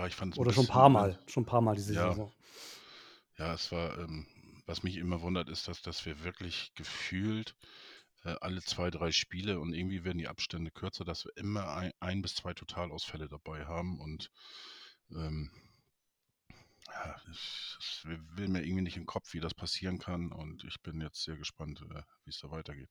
Ja, 0.00 0.06
ich 0.06 0.16
fand 0.16 0.32
es 0.32 0.38
Oder 0.38 0.54
schon 0.54 0.64
ein 0.64 0.68
paar 0.68 0.88
Mal, 0.88 1.18
schon 1.26 1.42
ein 1.42 1.46
paar 1.46 1.60
Mal 1.60 1.76
diese 1.76 1.92
ja, 1.92 2.08
Saison. 2.08 2.32
Ja, 3.36 3.52
es 3.52 3.70
war, 3.70 3.98
ähm, 3.98 4.26
was 4.64 4.82
mich 4.82 4.96
immer 4.96 5.20
wundert, 5.20 5.50
ist, 5.50 5.68
dass, 5.68 5.82
dass 5.82 6.06
wir 6.06 6.24
wirklich 6.24 6.72
gefühlt 6.74 7.54
äh, 8.24 8.34
alle 8.40 8.62
zwei, 8.62 8.90
drei 8.90 9.12
Spiele 9.12 9.60
und 9.60 9.74
irgendwie 9.74 10.02
werden 10.02 10.16
die 10.16 10.28
Abstände 10.28 10.70
kürzer, 10.70 11.04
dass 11.04 11.26
wir 11.26 11.36
immer 11.36 11.76
ein, 11.76 11.92
ein 12.00 12.22
bis 12.22 12.34
zwei 12.34 12.54
Totalausfälle 12.54 13.28
dabei 13.28 13.66
haben 13.66 14.00
und 14.00 14.30
ähm, 15.10 15.50
ja, 16.86 17.20
es 17.30 18.00
will 18.34 18.48
mir 18.48 18.64
irgendwie 18.64 18.84
nicht 18.84 18.96
im 18.96 19.04
Kopf, 19.04 19.34
wie 19.34 19.40
das 19.40 19.52
passieren 19.52 19.98
kann 19.98 20.32
und 20.32 20.64
ich 20.64 20.80
bin 20.80 21.02
jetzt 21.02 21.24
sehr 21.24 21.36
gespannt, 21.36 21.82
äh, 21.90 22.02
wie 22.24 22.30
es 22.30 22.40
da 22.40 22.50
weitergeht. 22.50 22.88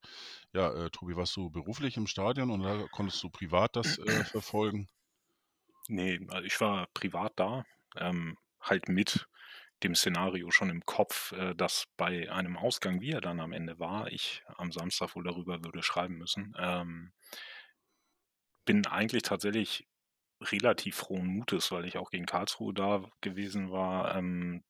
Ja, 0.53 0.71
äh, 0.75 0.91
Tobi, 0.91 1.15
warst 1.15 1.35
du 1.35 1.49
beruflich 1.49 1.97
im 1.97 2.05
Stadion 2.05 2.51
oder 2.51 2.87
konntest 2.89 3.23
du 3.23 3.31
privat 3.31 3.75
das 3.75 3.97
äh, 3.97 4.23
verfolgen? 4.25 4.87
Nee, 5.89 6.19
also 6.29 6.45
ich 6.45 6.61
war 6.61 6.87
privat 6.93 7.33
da, 7.37 7.65
ähm, 7.97 8.37
halt 8.61 8.87
mit 8.89 9.27
dem 9.83 9.95
Szenario 9.95 10.51
schon 10.51 10.69
im 10.69 10.85
Kopf, 10.85 11.31
äh, 11.31 11.55
dass 11.55 11.87
bei 11.97 12.31
einem 12.31 12.57
Ausgang, 12.57 13.01
wie 13.01 13.11
er 13.11 13.21
dann 13.21 13.39
am 13.39 13.53
Ende 13.53 13.79
war, 13.79 14.07
ich 14.11 14.43
am 14.57 14.71
Samstag 14.71 15.15
wohl 15.15 15.23
darüber 15.23 15.63
würde 15.63 15.81
schreiben 15.83 16.17
müssen, 16.17 16.53
ähm, 16.59 17.11
bin 18.65 18.85
eigentlich 18.87 19.23
tatsächlich 19.23 19.87
relativ 20.41 20.97
frohen 20.97 21.27
Mutes, 21.27 21.71
weil 21.71 21.85
ich 21.85 21.97
auch 21.97 22.11
gegen 22.11 22.25
Karlsruhe 22.25 22.73
da 22.73 23.03
gewesen 23.21 23.71
war, 23.71 24.15
ähm, 24.15 24.63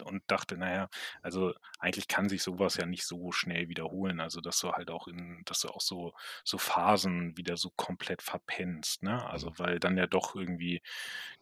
und 0.00 0.22
dachte, 0.28 0.56
naja, 0.56 0.88
also 1.22 1.54
eigentlich 1.78 2.08
kann 2.08 2.28
sich 2.28 2.42
sowas 2.42 2.76
ja 2.76 2.86
nicht 2.86 3.04
so 3.06 3.32
schnell 3.32 3.68
wiederholen. 3.68 4.20
Also 4.20 4.40
dass 4.40 4.60
du 4.60 4.72
halt 4.72 4.90
auch 4.90 5.08
in, 5.08 5.42
dass 5.44 5.60
du 5.60 5.68
auch 5.68 5.80
so, 5.80 6.14
so 6.44 6.58
Phasen 6.58 7.36
wieder 7.36 7.56
so 7.56 7.70
komplett 7.76 8.22
verpennst, 8.22 9.02
ne? 9.02 9.24
Also 9.28 9.50
mhm. 9.50 9.58
weil 9.58 9.80
dann 9.80 9.96
ja 9.96 10.06
doch 10.06 10.34
irgendwie 10.34 10.82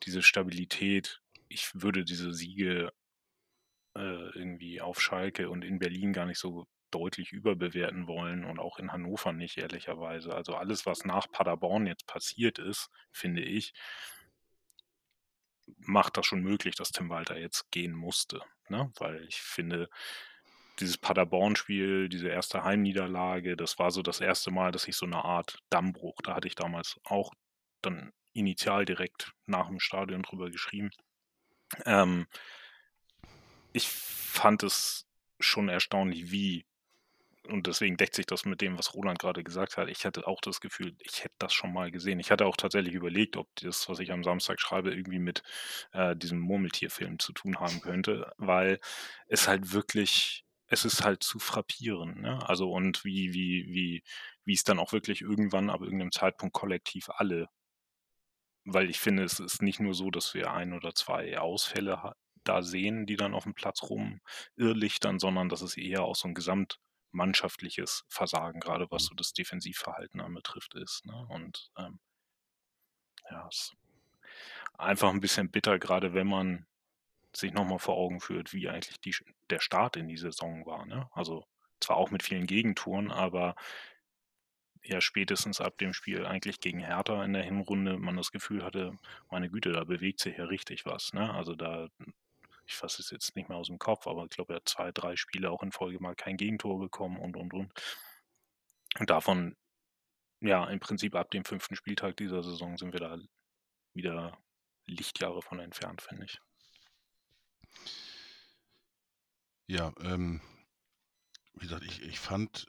diese 0.05 0.23
Stabilität 0.23 1.21
ich 1.49 1.71
würde 1.75 2.05
diese 2.05 2.33
Siege 2.33 2.93
äh, 3.95 4.31
irgendwie 4.39 4.81
auf 4.81 5.01
Schalke 5.01 5.51
und 5.51 5.65
in 5.65 5.79
Berlin 5.79 6.13
gar 6.13 6.27
nicht 6.27 6.39
so 6.39 6.67
deutlich 6.91 7.33
überbewerten 7.33 8.07
wollen 8.07 8.45
und 8.45 8.59
auch 8.59 8.79
in 8.79 8.93
Hannover 8.93 9.33
nicht, 9.33 9.59
ehrlicherweise. 9.59 10.35
Also 10.35 10.55
alles, 10.55 10.87
was 10.87 11.05
nach 11.05 11.31
Paderborn 11.31 11.87
jetzt 11.87 12.07
passiert 12.07 12.59
ist, 12.59 12.91
finde 13.11 13.43
ich, 13.43 13.75
macht 15.87 16.16
das 16.16 16.26
schon 16.26 16.43
möglich, 16.43 16.75
dass 16.75 16.90
Tim 16.90 17.09
Walter 17.09 17.38
jetzt 17.38 17.71
gehen 17.71 17.93
musste. 17.93 18.40
Ne? 18.69 18.93
Weil 18.99 19.25
ich 19.26 19.40
finde, 19.40 19.88
dieses 20.81 20.99
Paderborn-Spiel, 20.99 22.09
diese 22.09 22.28
erste 22.28 22.64
Heimniederlage, 22.64 23.57
das 23.57 23.78
war 23.78 23.90
so 23.90 24.02
das 24.02 24.21
erste 24.21 24.50
Mal, 24.50 24.73
dass 24.73 24.88
ich 24.88 24.97
so 24.97 25.07
eine 25.07 25.25
Art 25.25 25.59
Dammbruch, 25.71 26.21
da 26.23 26.35
hatte 26.35 26.49
ich 26.49 26.55
damals 26.55 26.99
auch 27.05 27.33
dann 27.83 28.12
initial 28.33 28.85
direkt 28.85 29.33
nach 29.47 29.69
dem 29.69 29.81
Stadion 29.81 30.23
drüber 30.23 30.50
geschrieben, 30.50 30.90
ähm, 31.85 32.26
ich 33.73 33.88
fand 33.88 34.62
es 34.62 35.07
schon 35.40 35.69
erstaunlich, 35.69 36.31
wie 36.31 36.66
und 37.47 37.67
deswegen 37.67 37.97
deckt 37.97 38.15
sich 38.15 38.26
das 38.26 38.45
mit 38.45 38.61
dem, 38.61 38.79
was 38.79 38.95
Roland 38.95 39.19
gerade 39.19 39.43
gesagt 39.45 39.76
hat. 39.76 39.88
Ich 39.88 40.05
hatte 40.05 40.26
auch 40.26 40.41
das 40.41 40.61
Gefühl, 40.61 40.95
ich 41.00 41.25
hätte 41.25 41.35
das 41.38 41.53
schon 41.53 41.73
mal 41.73 41.91
gesehen. 41.91 42.21
Ich 42.21 42.31
hatte 42.31 42.47
auch 42.47 42.57
tatsächlich 42.57 42.95
überlegt, 42.95 43.37
ob 43.37 43.49
das, 43.57 43.88
was 43.88 43.99
ich 44.00 44.12
am 44.12 44.25
Samstag 44.25 44.61
schreibe, 44.61 44.93
irgendwie 44.93 45.19
mit 45.19 45.43
äh, 45.93 46.17
diesem 46.17 46.41
Murmeltierfilm 46.41 47.19
zu 47.19 47.33
tun 47.33 47.59
haben 47.61 47.81
könnte, 47.81 48.33
weil 48.37 48.81
es 49.29 49.49
halt 49.49 49.73
wirklich, 49.73 50.45
es 50.69 50.85
ist 50.85 51.05
halt 51.05 51.23
zu 51.23 51.38
frappieren. 51.38 52.21
Ne? 52.23 52.38
Also 52.49 52.71
und 52.71 53.05
wie, 53.05 53.33
wie, 53.33 53.67
wie, 53.69 54.03
wie 54.45 54.55
es 54.55 54.65
dann 54.65 54.79
auch 54.79 54.93
wirklich 54.93 55.23
irgendwann 55.23 55.71
ab 55.71 55.81
irgendeinem 55.83 56.12
Zeitpunkt 56.12 56.55
kollektiv 56.55 57.09
alle 57.11 57.49
weil 58.67 58.91
ich 58.91 58.99
finde, 58.99 59.23
es 59.23 59.38
ist 59.38 59.62
nicht 59.62 59.81
nur 59.81 59.95
so, 59.95 60.11
dass 60.11 60.35
wir 60.35 60.53
ein 60.53 60.73
oder 60.73 60.95
zwei 60.95 61.38
Ausfälle 61.38 62.15
da 62.45 62.62
sehen, 62.62 63.07
die 63.07 63.17
dann 63.17 63.35
auf 63.35 63.45
dem 63.45 63.55
Platz 63.55 63.83
rum 63.83 64.21
irrlichtern, 64.57 65.19
sondern 65.19 65.49
dass 65.49 65.62
es 65.62 65.76
eher 65.76 66.03
auch 66.03 66.17
so 66.17 66.29
ein 66.29 66.35
gesamtmannschaftliches 67.16 68.04
Versagen, 68.08 68.61
gerade 68.61 68.87
was 68.90 69.04
mhm. 69.04 69.08
so 69.08 69.14
das 69.16 69.32
Defensivverhalten 69.32 70.20
anbetrifft, 70.20 70.75
ist. 70.75 71.04
Ne? 71.06 71.26
Und 71.28 71.70
ähm, 71.78 71.99
ja, 73.30 73.49
es 73.49 73.56
ist 73.56 73.76
einfach 74.78 75.11
ein 75.11 75.20
bisschen 75.20 75.50
bitter, 75.50 75.78
gerade 75.78 76.14
wenn 76.14 76.28
man 76.28 76.66
sich 77.35 77.52
nochmal 77.52 77.78
vor 77.78 77.96
Augen 77.96 78.20
führt, 78.20 78.52
wie 78.52 78.68
eigentlich 78.68 79.00
die, 79.00 79.14
der 79.50 79.61
Start 79.61 79.96
in 79.96 80.08
die 80.08 80.16
Saison 80.16 80.64
war. 80.66 80.87
Ne? 80.87 81.08
Also 81.12 81.46
zwar 81.80 81.96
auch 81.96 82.11
mit 82.11 82.23
vielen 82.23 82.46
Gegentouren, 82.46 83.11
aber 83.11 83.54
ja 84.82 85.00
spätestens 85.00 85.61
ab 85.61 85.78
dem 85.78 85.92
Spiel 85.92 86.25
eigentlich 86.25 86.61
gegen 86.61 86.78
Hertha 86.78 87.25
in 87.25 87.32
der 87.32 87.42
Hinrunde 87.42 87.99
man 87.99 88.16
das 88.16 88.30
Gefühl 88.30 88.62
hatte, 88.62 88.96
meine 89.30 89.50
Güte, 89.50 89.73
da 89.73 89.85
bewegt 89.85 90.20
sich 90.20 90.37
ja 90.37 90.44
richtig 90.44 90.87
was. 90.87 91.12
Ne? 91.12 91.35
Also 91.35 91.54
da, 91.56 91.88
ich 92.66 92.75
fasse 92.75 93.02
es 93.02 93.11
jetzt 93.11 93.37
nicht 93.37 93.49
mehr 93.49 93.58
aus 93.58 93.68
dem 93.68 93.78
Kopf, 93.78 94.06
aber 94.06 94.25
ich 94.25 94.30
glaube, 94.30 94.54
er 94.54 94.56
hat 94.56 94.68
zwei, 94.68 94.92
drei 94.92 95.16
Spiele 95.16 95.50
auch 95.50 95.62
in 95.62 95.73
Folge 95.73 96.00
mal 96.00 96.14
kein 96.14 96.37
Gegentor 96.37 96.78
bekommen 96.80 97.18
und, 97.18 97.37
und, 97.37 97.54
und. 97.54 97.73
Und 98.99 99.11
davon, 99.11 99.56
ja, 100.40 100.66
im 100.66 100.80
Prinzip 100.80 101.14
ab 101.14 101.30
dem 101.30 101.44
fünften 101.44 101.76
Spieltag 101.76 102.16
dieser 102.16 102.42
Saison 102.42 102.76
sind 102.76 102.92
wir 102.92 103.00
da 103.00 103.18
wieder 103.94 104.38
Lichtjahre 104.87 105.42
von 105.42 105.61
entfernt, 105.61 106.02
finde 106.02 106.25
ich. 106.25 106.40
Ja, 109.68 109.92
ähm, 110.00 110.40
wie 111.54 111.66
gesagt, 111.66 111.85
ich, 111.85 112.02
ich 112.02 112.18
fand 112.18 112.66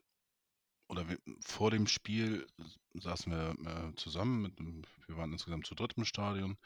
oder 0.88 1.08
wir, 1.10 1.20
vor 1.42 1.72
dem 1.72 1.88
Spiel 1.88 2.48
saßen 2.94 3.32
wir 3.32 3.90
äh, 3.90 3.96
zusammen, 3.96 4.42
mit, 4.42 4.60
wir 5.08 5.18
waren 5.18 5.32
insgesamt 5.34 5.68
zu 5.68 5.76
dritt 5.76 5.94
im 5.98 6.06
Stadion. 6.06 6.58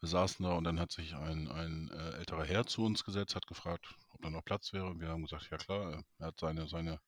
Wir 0.00 0.08
saßen 0.08 0.44
da 0.44 0.52
und 0.52 0.64
dann 0.64 0.80
hat 0.80 0.92
sich 0.92 1.14
ein, 1.14 1.48
ein 1.48 1.90
äh, 1.90 2.18
älterer 2.18 2.44
Herr 2.44 2.66
zu 2.66 2.84
uns 2.84 3.04
gesetzt, 3.04 3.36
hat 3.36 3.46
gefragt, 3.46 3.94
ob 4.10 4.22
da 4.22 4.30
noch 4.30 4.44
Platz 4.44 4.72
wäre. 4.72 4.98
Wir 4.98 5.08
haben 5.08 5.22
gesagt, 5.22 5.50
ja 5.50 5.58
klar, 5.58 6.02
er 6.18 6.26
hat 6.26 6.40
seine, 6.40 6.66
seine 6.68 7.00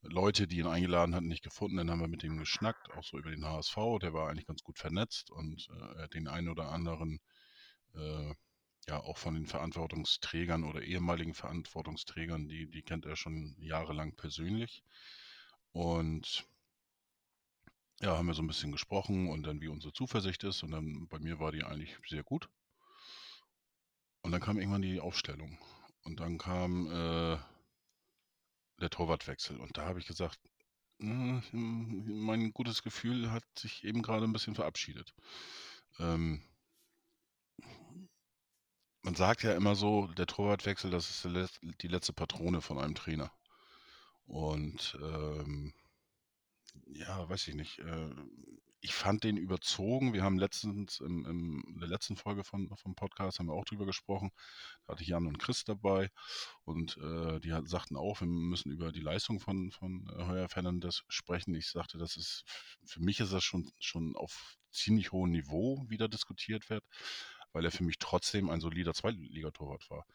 Leute, 0.00 0.46
die 0.46 0.58
ihn 0.58 0.66
eingeladen 0.66 1.14
hatten, 1.14 1.28
nicht 1.28 1.42
gefunden. 1.42 1.76
Dann 1.76 1.90
haben 1.90 2.00
wir 2.00 2.08
mit 2.08 2.24
ihm 2.24 2.38
geschnackt, 2.38 2.90
auch 2.92 3.04
so 3.04 3.18
über 3.18 3.30
den 3.30 3.44
HSV. 3.44 3.76
Der 4.00 4.14
war 4.14 4.30
eigentlich 4.30 4.46
ganz 4.46 4.62
gut 4.62 4.78
vernetzt 4.78 5.30
und 5.30 5.68
äh, 5.70 5.96
er 5.96 6.02
hat 6.04 6.14
den 6.14 6.28
einen 6.28 6.48
oder 6.48 6.70
anderen, 6.70 7.20
äh, 7.94 8.32
ja, 8.88 9.00
auch 9.00 9.18
von 9.18 9.34
den 9.34 9.46
Verantwortungsträgern 9.46 10.64
oder 10.64 10.80
ehemaligen 10.80 11.34
Verantwortungsträgern, 11.34 12.48
die, 12.48 12.70
die 12.70 12.82
kennt 12.82 13.04
er 13.04 13.16
schon 13.16 13.54
jahrelang 13.58 14.14
persönlich. 14.14 14.82
Und 15.72 16.48
ja, 18.00 18.16
haben 18.16 18.26
wir 18.26 18.34
so 18.34 18.42
ein 18.42 18.46
bisschen 18.46 18.72
gesprochen 18.72 19.28
und 19.28 19.42
dann, 19.42 19.60
wie 19.60 19.68
unsere 19.68 19.92
Zuversicht 19.92 20.44
ist. 20.44 20.62
Und 20.62 20.70
dann 20.70 21.08
bei 21.08 21.18
mir 21.18 21.40
war 21.40 21.52
die 21.52 21.64
eigentlich 21.64 21.96
sehr 22.08 22.22
gut. 22.22 22.48
Und 24.22 24.32
dann 24.32 24.40
kam 24.40 24.58
irgendwann 24.58 24.82
die 24.82 25.00
Aufstellung. 25.00 25.58
Und 26.04 26.20
dann 26.20 26.38
kam 26.38 26.86
äh, 26.86 27.38
der 28.80 28.90
Torwartwechsel. 28.90 29.58
Und 29.58 29.76
da 29.76 29.86
habe 29.86 29.98
ich 29.98 30.06
gesagt, 30.06 30.38
äh, 31.00 31.40
mein 31.52 32.52
gutes 32.52 32.82
Gefühl 32.82 33.30
hat 33.32 33.44
sich 33.58 33.84
eben 33.84 34.02
gerade 34.02 34.24
ein 34.24 34.32
bisschen 34.32 34.54
verabschiedet. 34.54 35.12
Ähm, 35.98 36.42
man 39.02 39.14
sagt 39.14 39.42
ja 39.42 39.54
immer 39.54 39.74
so, 39.74 40.06
der 40.08 40.26
Torwartwechsel, 40.26 40.90
das 40.90 41.24
ist 41.24 41.58
die 41.82 41.88
letzte 41.88 42.12
Patrone 42.12 42.60
von 42.60 42.78
einem 42.78 42.94
Trainer. 42.94 43.32
Und 44.26 44.98
ähm, 45.00 45.72
ja, 46.86 47.28
weiß 47.28 47.48
ich 47.48 47.54
nicht. 47.54 47.78
Äh, 47.80 48.10
ich 48.80 48.94
fand 48.94 49.24
den 49.24 49.36
überzogen. 49.36 50.12
Wir 50.12 50.22
haben 50.22 50.38
letztens 50.38 51.00
im, 51.00 51.24
im, 51.26 51.64
in 51.66 51.80
der 51.80 51.88
letzten 51.88 52.16
Folge 52.16 52.44
von, 52.44 52.68
vom 52.76 52.94
Podcast 52.94 53.38
haben 53.38 53.46
wir 53.46 53.54
auch 53.54 53.64
drüber 53.64 53.86
gesprochen. 53.86 54.30
Da 54.86 54.92
hatte 54.92 55.02
ich 55.02 55.08
Jan 55.08 55.26
und 55.26 55.38
Chris 55.38 55.64
dabei 55.64 56.10
und 56.64 56.96
äh, 56.98 57.40
die 57.40 57.50
sagten 57.64 57.96
auch, 57.96 58.20
wir 58.20 58.28
müssen 58.28 58.70
über 58.70 58.92
die 58.92 59.00
Leistung 59.00 59.40
von, 59.40 59.72
von 59.72 60.08
äh, 60.16 60.24
Heuer 60.26 60.48
Fernandes 60.48 61.04
sprechen. 61.08 61.54
Ich 61.54 61.68
sagte, 61.68 61.98
das 61.98 62.16
ist 62.16 62.44
für 62.84 63.00
mich 63.00 63.20
ist 63.20 63.32
das 63.32 63.42
schon, 63.42 63.68
schon 63.80 64.14
auf 64.14 64.56
ziemlich 64.70 65.10
hohem 65.12 65.30
Niveau 65.30 65.84
wieder 65.88 66.08
diskutiert 66.08 66.70
wird, 66.70 66.84
weil 67.52 67.64
er 67.64 67.72
für 67.72 67.84
mich 67.84 67.98
trotzdem 67.98 68.48
ein 68.48 68.60
solider 68.60 68.94
Zweitligatorwart 68.94 69.90
war. 69.90 70.06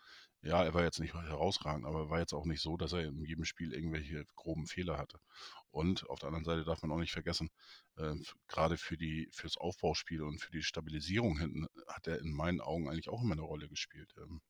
Ja, 0.44 0.62
er 0.62 0.74
war 0.74 0.84
jetzt 0.84 1.00
nicht 1.00 1.14
herausragend, 1.14 1.86
aber 1.86 2.10
war 2.10 2.20
jetzt 2.20 2.34
auch 2.34 2.44
nicht 2.46 2.62
so, 2.62 2.76
dass 2.76 2.92
er 2.92 3.06
in 3.06 3.24
jedem 3.24 3.46
Spiel 3.46 3.74
irgendwelche 3.74 4.26
groben 4.36 4.68
Fehler 4.68 4.98
hatte. 4.98 5.18
Und 5.72 6.10
auf 6.10 6.20
der 6.20 6.28
anderen 6.28 6.44
Seite 6.44 6.66
darf 6.66 6.82
man 6.82 6.92
auch 6.92 7.00
nicht 7.00 7.14
vergessen, 7.14 7.50
äh, 7.96 8.14
gerade 8.48 8.78
für 8.78 8.98
die 8.98 9.30
fürs 9.32 9.58
Aufbauspiel 9.58 10.22
und 10.22 10.42
für 10.42 10.52
die 10.52 10.62
Stabilisierung 10.62 11.38
hinten 11.40 11.68
hat 11.88 12.08
er 12.08 12.20
in 12.20 12.34
meinen 12.34 12.60
Augen 12.60 12.90
eigentlich 12.90 13.08
auch 13.08 13.22
immer 13.22 13.34
eine 13.34 13.42
Rolle 13.42 13.70
gespielt. 13.70 14.14
Ähm. 14.18 14.42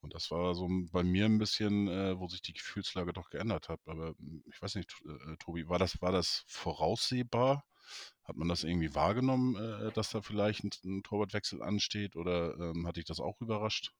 Und 0.00 0.12
das 0.14 0.30
war 0.32 0.54
so 0.56 0.68
bei 0.92 1.04
mir 1.04 1.26
ein 1.26 1.38
bisschen, 1.38 1.88
äh, 1.88 2.18
wo 2.18 2.26
sich 2.28 2.42
die 2.42 2.52
Gefühlslage 2.54 3.12
doch 3.12 3.30
geändert 3.30 3.68
hat. 3.68 3.80
Aber 3.86 4.08
hm, 4.18 4.42
ich 4.52 4.60
weiß 4.60 4.74
nicht, 4.74 4.92
äh, 5.04 5.36
Tobi, 5.38 5.68
war 5.68 5.78
das, 5.78 6.00
war 6.02 6.12
das 6.12 6.44
voraussehbar? 6.48 7.64
Hat 8.24 8.36
man 8.36 8.48
das 8.48 8.64
irgendwie 8.64 8.94
wahrgenommen, 8.94 9.54
äh, 9.56 9.92
dass 9.92 10.10
da 10.10 10.20
vielleicht 10.20 10.64
ein, 10.64 10.70
ein 10.84 11.02
Torwartwechsel 11.04 11.62
ansteht 11.62 12.16
oder 12.16 12.56
ähm, 12.58 12.86
hat 12.88 12.96
dich 12.96 13.04
das 13.04 13.20
auch 13.20 13.40
überrascht? 13.40 13.92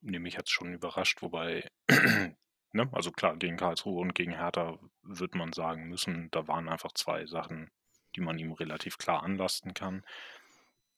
Ne, 0.00 0.18
mich 0.18 0.38
hat's 0.38 0.50
schon 0.50 0.74
überrascht, 0.74 1.22
wobei 1.22 1.68
Ne? 2.72 2.88
Also 2.92 3.10
klar, 3.10 3.36
gegen 3.36 3.56
Karlsruhe 3.56 4.00
und 4.00 4.14
gegen 4.14 4.32
Hertha 4.32 4.78
wird 5.02 5.34
man 5.34 5.52
sagen 5.52 5.88
müssen, 5.88 6.30
da 6.30 6.46
waren 6.46 6.68
einfach 6.68 6.92
zwei 6.92 7.26
Sachen, 7.26 7.70
die 8.14 8.20
man 8.20 8.38
ihm 8.38 8.52
relativ 8.52 8.98
klar 8.98 9.22
anlasten 9.22 9.74
kann. 9.74 10.04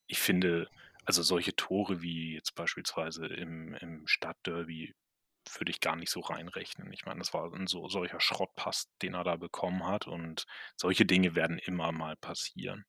Ich 0.07 0.19
finde, 0.19 0.69
also 1.07 1.23
solche 1.23 1.57
Tore 1.57 2.03
wie 2.03 2.35
jetzt 2.35 2.55
beispielsweise 2.55 3.27
im, 3.27 3.75
im 3.75 4.07
Stadtderby 4.07 4.95
würde 5.59 5.71
ich 5.71 5.81
gar 5.81 5.97
nicht 5.97 6.11
so 6.11 6.21
reinrechnen. 6.21 6.93
Ich 6.93 7.07
meine, 7.07 7.19
das 7.19 7.35
war 7.35 7.53
ein 7.53 7.67
so, 7.67 7.89
solcher 7.89 8.21
Schrottpass, 8.21 8.89
den 9.01 9.15
er 9.15 9.25
da 9.25 9.37
bekommen 9.37 9.87
hat 9.87 10.07
und 10.07 10.47
solche 10.77 11.07
Dinge 11.07 11.35
werden 11.35 11.59
immer 11.59 11.91
mal 11.91 12.17
passieren. 12.17 12.85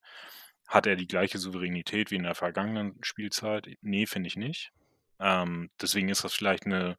Hat 0.68 0.88
er 0.88 0.96
die 0.96 1.08
gleiche 1.08 1.40
Souveränität 1.40 2.12
wie 2.12 2.16
in 2.16 2.24
der 2.24 2.36
vergangenen 2.36 2.98
Spielzeit? 3.02 3.68
Nee, 3.82 4.06
finde 4.06 4.28
ich 4.28 4.36
nicht. 4.36 4.72
Ähm, 5.20 5.70
deswegen 5.82 6.10
ist 6.10 6.24
das 6.24 6.34
vielleicht 6.34 6.66
eine 6.66 6.98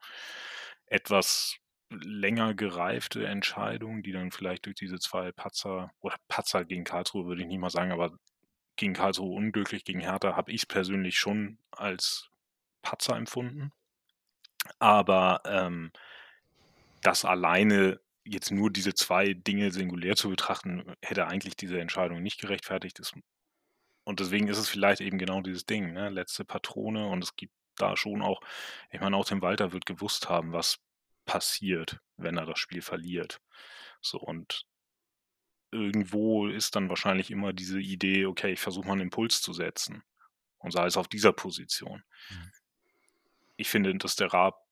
etwas 0.87 1.57
länger 1.91 2.55
gereifte 2.55 3.27
Entscheidung, 3.27 4.03
die 4.03 4.13
dann 4.13 4.33
vielleicht 4.33 4.67
durch 4.67 4.77
diese 4.77 4.99
zwei 4.99 5.33
Patzer 5.33 5.93
oder 6.01 6.17
Patzer 6.29 6.65
gegen 6.65 6.85
Karlsruhe 6.85 7.27
würde 7.27 7.43
ich 7.43 7.49
nicht 7.49 7.59
mal 7.59 7.71
sagen, 7.71 7.93
aber 7.93 8.13
gegen 8.77 8.95
Karlsruhe 8.95 9.35
unglücklich, 9.35 9.85
gegen 9.85 10.01
Hertha 10.01 10.37
habe 10.37 10.51
ich 10.51 10.63
es 10.63 10.67
persönlich 10.67 11.19
schon 11.19 11.59
als 11.71 12.29
Patzer 12.83 13.17
empfunden. 13.17 13.73
Aber 14.79 15.43
ähm, 15.45 15.93
das 17.03 17.25
alleine 17.25 18.01
jetzt 18.25 18.51
nur 18.51 18.71
diese 18.71 18.95
zwei 18.95 19.35
Dinge 19.35 19.71
singulär 19.71 20.17
zu 20.17 20.31
betrachten, 20.31 20.95
hätte 21.03 21.27
eigentlich 21.27 21.57
diese 21.57 21.79
Entscheidung 21.81 22.23
nicht 22.23 22.41
gerechtfertigt. 22.41 23.01
Und 24.05 24.21
deswegen 24.21 24.49
ist 24.49 24.59
es 24.59 24.69
vielleicht 24.69 25.01
eben 25.01 25.19
genau 25.19 25.41
dieses 25.43 25.67
Ding, 25.67 25.93
ne? 25.93 26.09
letzte 26.09 26.45
Patrone 26.45 27.07
und 27.09 27.23
es 27.23 27.37
gibt 27.37 27.53
da 27.77 27.97
schon 27.97 28.23
auch, 28.23 28.41
ich 28.91 29.01
meine, 29.01 29.17
auch 29.17 29.25
Tim 29.25 29.43
Walter 29.43 29.73
wird 29.73 29.87
gewusst 29.87 30.29
haben, 30.29 30.53
was 30.53 30.79
passiert, 31.25 32.01
wenn 32.17 32.37
er 32.37 32.47
das 32.47 32.59
Spiel 32.59 32.83
verliert. 32.83 33.41
So 34.01 34.19
und 34.19 34.67
irgendwo 35.71 36.47
ist 36.47 36.77
dann 36.77 36.89
wahrscheinlich 36.89 37.31
immer 37.31 37.53
diese 37.53 37.81
Idee, 37.81 38.27
okay, 38.27 38.53
ich 38.53 38.61
versuche 38.61 38.87
mal 38.87 38.93
einen 38.93 39.03
Impuls 39.03 39.43
zu 39.43 39.53
setzen. 39.53 40.03
Und 40.59 40.71
sei 40.71 40.87
es 40.87 40.97
auf 40.97 41.09
dieser 41.09 41.33
Position. 41.33 42.05
Mhm. 42.31 42.53
Ich 43.57 43.69
finde, 43.69 43.95
dass 43.97 44.17
der 44.17 44.33
Raab 44.33 44.65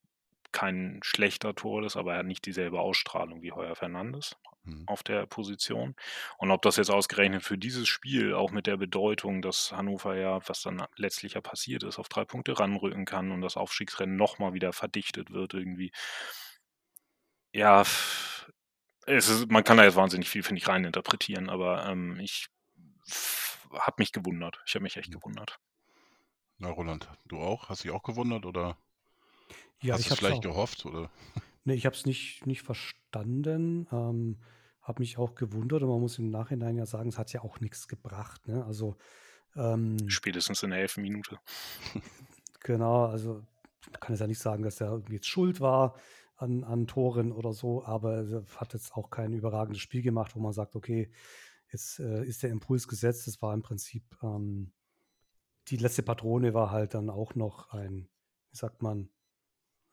kein 0.51 0.99
schlechter 1.03 1.55
Tor 1.55 1.83
ist, 1.83 1.97
aber 1.97 2.13
er 2.13 2.19
hat 2.19 2.25
nicht 2.25 2.45
dieselbe 2.45 2.79
Ausstrahlung 2.79 3.41
wie 3.41 3.51
Heuer 3.51 3.75
Fernandes 3.75 4.35
mhm. 4.63 4.87
auf 4.87 5.03
der 5.03 5.25
Position. 5.25 5.95
Und 6.37 6.51
ob 6.51 6.61
das 6.61 6.77
jetzt 6.77 6.89
ausgerechnet 6.89 7.43
für 7.43 7.57
dieses 7.57 7.87
Spiel, 7.87 8.33
auch 8.33 8.51
mit 8.51 8.67
der 8.67 8.77
Bedeutung, 8.77 9.41
dass 9.41 9.71
Hannover 9.71 10.15
ja, 10.15 10.39
was 10.47 10.61
dann 10.61 10.85
letztlich 10.95 11.33
ja 11.33 11.41
passiert 11.41 11.83
ist, 11.83 11.99
auf 11.99 12.09
drei 12.09 12.25
Punkte 12.25 12.59
ranrücken 12.59 13.05
kann 13.05 13.31
und 13.31 13.41
das 13.41 13.57
Aufstiegsrennen 13.57 14.15
nochmal 14.15 14.53
wieder 14.53 14.73
verdichtet 14.73 15.31
wird 15.31 15.53
irgendwie. 15.53 15.91
Ja, 17.51 17.83
es 19.05 19.29
ist, 19.29 19.51
man 19.51 19.63
kann 19.63 19.77
da 19.77 19.83
jetzt 19.83 19.95
wahnsinnig 19.95 20.29
viel, 20.29 20.43
finde 20.43 20.61
ich, 20.61 20.67
reininterpretieren, 20.67 21.49
aber 21.49 21.85
ähm, 21.85 22.19
ich 22.19 22.47
habe 23.73 23.95
mich 23.97 24.11
gewundert. 24.11 24.61
Ich 24.65 24.75
habe 24.75 24.83
mich 24.83 24.97
echt 24.97 25.09
mhm. 25.09 25.19
gewundert. 25.19 25.59
Na, 26.57 26.69
Roland, 26.69 27.09
du 27.25 27.39
auch? 27.39 27.69
Hast 27.69 27.83
dich 27.83 27.91
auch 27.91 28.03
gewundert 28.03 28.45
oder 28.45 28.77
ja, 29.81 29.95
hast 29.95 30.09
du 30.09 30.15
vielleicht 30.15 30.37
auch. 30.37 30.41
gehofft? 30.41 30.85
Oder? 30.85 31.09
Nee, 31.63 31.75
ich 31.75 31.85
habe 31.85 31.95
es 31.95 32.05
nicht, 32.05 32.45
nicht 32.45 32.61
verstanden. 32.61 33.87
Ähm, 33.91 34.39
habe 34.81 35.01
mich 35.01 35.17
auch 35.17 35.35
gewundert 35.35 35.81
und 35.81 35.89
man 35.89 36.01
muss 36.01 36.19
im 36.19 36.29
Nachhinein 36.29 36.75
ja 36.75 36.85
sagen, 36.85 37.09
es 37.09 37.17
hat 37.17 37.31
ja 37.31 37.41
auch 37.41 37.61
nichts 37.61 37.87
gebracht. 37.87 38.47
Ne? 38.47 38.65
Also 38.65 38.97
ähm, 39.55 39.97
Spätestens 40.07 40.61
in 40.63 40.71
der 40.71 40.79
elften 40.79 41.01
Minute. 41.01 41.39
Genau, 42.63 43.05
also 43.05 43.45
man 43.91 43.99
kann 43.99 44.13
es 44.13 44.21
ja 44.21 44.27
nicht 44.27 44.39
sagen, 44.39 44.63
dass 44.63 44.79
er 44.79 45.03
jetzt 45.09 45.27
schuld 45.27 45.59
war 45.59 45.95
an, 46.37 46.63
an 46.63 46.87
Toren 46.87 47.31
oder 47.31 47.53
so, 47.53 47.83
aber 47.83 48.23
er 48.25 48.45
hat 48.55 48.73
jetzt 48.73 48.93
auch 48.93 49.09
kein 49.09 49.33
überragendes 49.33 49.81
Spiel 49.81 50.01
gemacht, 50.01 50.35
wo 50.35 50.39
man 50.39 50.53
sagt, 50.53 50.75
okay, 50.75 51.11
jetzt 51.71 51.99
äh, 51.99 52.23
ist 52.23 52.43
der 52.43 52.51
Impuls 52.51 52.87
gesetzt. 52.87 53.27
Das 53.27 53.41
war 53.41 53.53
im 53.53 53.61
Prinzip, 53.61 54.03
ähm, 54.23 54.71
die 55.67 55.77
letzte 55.77 56.03
Patrone 56.03 56.53
war 56.53 56.71
halt 56.71 56.93
dann 56.93 57.09
auch 57.09 57.35
noch 57.35 57.69
ein, 57.71 58.09
wie 58.49 58.57
sagt 58.57 58.81
man, 58.81 59.09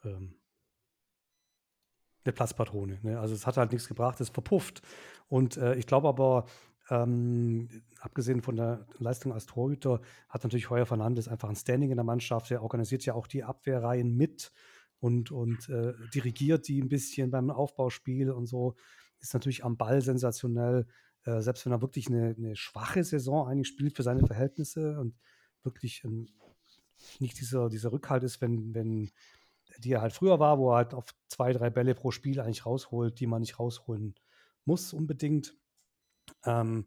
ähm, 0.05 0.40
eine 2.25 2.33
Platzpatrone. 2.33 2.99
Ne? 3.03 3.19
Also 3.19 3.35
es 3.35 3.47
hat 3.47 3.57
halt 3.57 3.73
nichts 3.73 3.89
gebracht, 3.89 4.21
es 4.21 4.29
verpufft. 4.29 4.83
Und 5.29 5.57
äh, 5.57 5.75
ich 5.77 5.87
glaube 5.87 6.09
aber, 6.09 6.47
ähm, 6.91 7.69
abgesehen 8.01 8.43
von 8.43 8.57
der 8.57 8.87
Leistung 8.99 9.33
als 9.33 9.47
Torhüter, 9.47 10.01
hat 10.29 10.43
natürlich 10.43 10.71
Heuer 10.71 10.87
Fernandes 10.87 11.29
einfach 11.29 11.49
ein 11.49 11.57
Standing 11.57 11.91
in 11.91 11.97
der 11.97 12.05
Mannschaft. 12.05 12.51
Er 12.51 12.63
organisiert 12.63 13.05
ja 13.05 13.15
auch 13.15 13.27
die 13.27 13.45
Abwehrreihen 13.45 14.17
mit 14.17 14.53
und, 14.99 15.31
und 15.31 15.69
äh, 15.69 15.95
dirigiert 16.13 16.69
die 16.69 16.81
ein 16.81 16.89
bisschen 16.89 17.31
beim 17.31 17.51
Aufbauspiel 17.51 18.31
und 18.31 18.47
so. 18.47 18.75
Ist 19.21 19.35
natürlich 19.35 19.65
am 19.65 19.77
Ball 19.77 20.03
sensationell. 20.03 20.87
Äh, 21.25 21.41
selbst 21.41 21.65
wenn 21.65 21.73
er 21.73 21.83
wirklich 21.83 22.09
eine, 22.09 22.35
eine, 22.37 22.57
schwache 22.57 23.05
Saison 23.05 23.47
eigentlich 23.47 23.69
spielt 23.69 23.97
für 23.97 24.03
seine 24.03 24.27
Verhältnisse 24.27 24.99
und 24.99 25.15
wirklich 25.63 26.03
ähm, 26.05 26.29
nicht 27.19 27.39
dieser, 27.41 27.69
dieser 27.69 27.93
Rückhalt 27.93 28.25
ist, 28.25 28.41
wenn, 28.41 28.75
wenn 28.75 29.11
die 29.81 29.93
er 29.93 30.03
halt 30.03 30.13
früher 30.13 30.39
war, 30.39 30.59
wo 30.59 30.73
er 30.73 30.77
halt 30.77 30.95
auf 30.95 31.15
zwei, 31.29 31.53
drei 31.53 31.71
Bälle 31.71 31.95
pro 31.95 32.11
Spiel 32.11 32.41
eigentlich 32.41 32.67
rausholt, 32.67 33.19
die 33.21 33.27
man 33.27 33.41
nicht 33.41 33.59
rausholen 33.59 34.15
muss 34.65 34.93
unbedingt. 34.93 35.57
Ähm, 36.45 36.87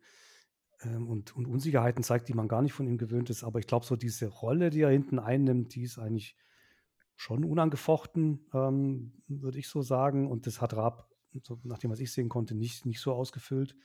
ähm, 0.82 1.08
und, 1.08 1.36
und, 1.36 1.47
Unsicherheiten 1.47 2.03
zeigt, 2.03 2.27
die 2.29 2.34
man 2.34 2.47
gar 2.47 2.62
nicht 2.62 2.73
von 2.73 2.88
ihm 2.88 2.97
gewöhnt 2.97 3.29
ist. 3.29 3.43
Aber 3.43 3.60
ich 3.60 3.67
glaube, 3.67 3.86
so 3.86 3.95
diese 3.95 4.27
Rolle, 4.27 4.69
die 4.69 4.82
er 4.82 4.89
hinten 4.89 5.19
einnimmt, 5.19 5.75
die 5.75 5.84
ist 5.84 5.97
eigentlich 5.97 6.38
schon 7.15 7.43
unangefochten, 7.43 8.47
ähm, 8.53 9.13
würde 9.27 9.60
ich 9.60 9.67
so 9.67 9.82
sagen. 9.82 10.29
Und 10.29 10.47
das 10.47 10.62
hat 10.62 10.75
Raab, 10.75 11.10
so, 11.43 11.60
nachdem 11.63 11.91
was 11.91 11.99
ich 11.99 12.12
sehen 12.12 12.29
konnte, 12.29 12.56
nicht, 12.56 12.86
nicht 12.86 12.99
so 12.99 13.13
ausgefüllt. 13.13 13.75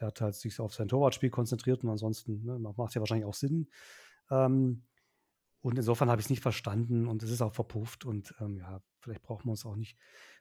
Der 0.00 0.08
hat 0.08 0.20
halt 0.20 0.34
sich 0.34 0.58
auf 0.60 0.74
sein 0.74 0.88
Torwartspiel 0.88 1.30
konzentriert 1.30 1.82
und 1.82 1.90
ansonsten 1.90 2.44
ne, 2.44 2.58
macht 2.58 2.94
ja 2.94 3.00
wahrscheinlich 3.00 3.26
auch 3.26 3.34
Sinn. 3.34 3.68
Ähm, 4.30 4.84
und 5.60 5.76
insofern 5.76 6.08
habe 6.08 6.20
ich 6.20 6.26
es 6.26 6.30
nicht 6.30 6.42
verstanden 6.42 7.06
und 7.06 7.22
es 7.22 7.30
ist 7.30 7.42
auch 7.42 7.54
verpufft 7.54 8.04
und 8.04 8.34
ähm, 8.40 8.58
ja, 8.58 8.80
vielleicht 9.00 9.22
braucht 9.22 9.44
man 9.44 9.54
es 9.54 9.66
auch 9.66 9.76
nicht. 9.76 9.96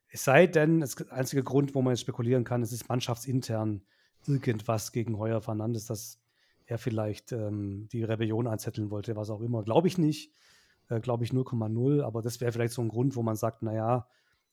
Es 0.10 0.24
sei 0.24 0.48
denn, 0.48 0.80
das 0.80 0.96
einzige 1.10 1.44
Grund, 1.44 1.76
wo 1.76 1.82
man 1.82 1.94
jetzt 1.94 2.02
spekulieren 2.02 2.44
kann, 2.44 2.62
es 2.62 2.72
ist 2.72 2.88
mannschaftsintern 2.88 3.84
irgendwas 4.26 4.92
gegen 4.92 5.18
Heuer 5.18 5.42
Fernandes, 5.42 5.86
dass 5.86 6.20
er 6.66 6.78
vielleicht 6.78 7.32
ähm, 7.32 7.88
die 7.92 8.04
Rebellion 8.04 8.48
einzetteln 8.48 8.92
wollte, 8.92 9.16
was 9.16 9.30
auch 9.30 9.42
immer. 9.42 9.64
Glaube 9.64 9.88
ich 9.88 9.98
nicht. 9.98 10.34
Äh, 10.90 11.00
Glaube 11.00 11.24
ich 11.24 11.32
0,0. 11.32 12.04
Aber 12.04 12.22
das 12.22 12.42
wäre 12.42 12.52
vielleicht 12.52 12.74
so 12.74 12.82
ein 12.82 12.90
Grund, 12.90 13.16
wo 13.16 13.24
man 13.24 13.36
sagt, 13.36 13.64
naja, 13.64 14.08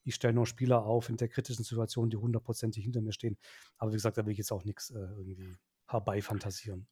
ich 0.05 0.15
stelle 0.15 0.35
nur 0.35 0.47
Spieler 0.47 0.85
auf 0.85 1.09
in 1.09 1.17
der 1.17 1.29
kritischen 1.29 1.65
Situation, 1.65 2.11
die 2.11 2.17
hundertprozentig 2.17 2.85
hinter 2.85 3.01
mir 3.01 3.13
stehen. 3.13 3.37
Aber 3.79 3.91
wie 3.91 3.97
gesagt, 3.97 4.17
da 4.17 4.25
will 4.25 4.33
ich 4.33 4.39
jetzt 4.39 4.53
auch 4.53 4.65
nichts 4.65 4.91
äh, 4.91 4.99
irgendwie 4.99 5.57
herbeifantasieren 5.87 6.87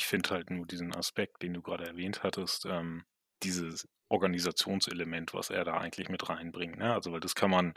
ich 0.00 0.06
finde 0.06 0.30
halt 0.30 0.48
nur 0.48 0.66
diesen 0.66 0.94
Aspekt, 0.94 1.42
den 1.42 1.52
du 1.52 1.60
gerade 1.60 1.86
erwähnt 1.86 2.22
hattest, 2.22 2.64
ähm, 2.64 3.04
dieses 3.42 3.86
Organisationselement, 4.08 5.34
was 5.34 5.50
er 5.50 5.62
da 5.62 5.76
eigentlich 5.76 6.08
mit 6.08 6.26
reinbringt. 6.26 6.78
Ne? 6.78 6.94
Also, 6.94 7.12
weil 7.12 7.20
das 7.20 7.34
kann 7.34 7.50
man, 7.50 7.74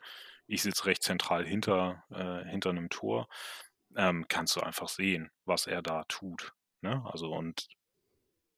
ich 0.47 0.61
sitze 0.63 0.85
recht 0.85 1.03
zentral 1.03 1.45
hinter, 1.45 2.05
äh, 2.11 2.49
hinter 2.49 2.69
einem 2.69 2.89
Tor, 2.89 3.27
ähm, 3.97 4.25
kannst 4.29 4.55
du 4.55 4.61
einfach 4.61 4.87
sehen, 4.87 5.31
was 5.43 5.67
er 5.67 5.81
da 5.81 6.05
tut. 6.05 6.53
Ne? 6.79 7.03
Also, 7.11 7.33
und 7.33 7.67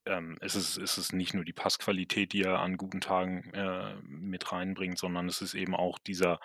ähm, 0.06 0.38
es, 0.42 0.56
ist, 0.56 0.78
es 0.78 1.00
ist 1.00 1.12
nicht 1.12 1.34
nur 1.34 1.44
die 1.44 1.52
Passqualität, 1.52 2.34
die 2.34 2.44
er 2.44 2.60
an 2.60 2.78
guten 2.78 3.02
Tagen 3.02 3.52
äh, 3.56 3.96
mit 4.04 4.52
reinbringt, 4.52 5.00
sondern 5.00 5.28
es 5.28 5.42
ist 5.42 5.56
eben 5.56 5.76
auch 5.76 5.98
dieser 5.98 6.40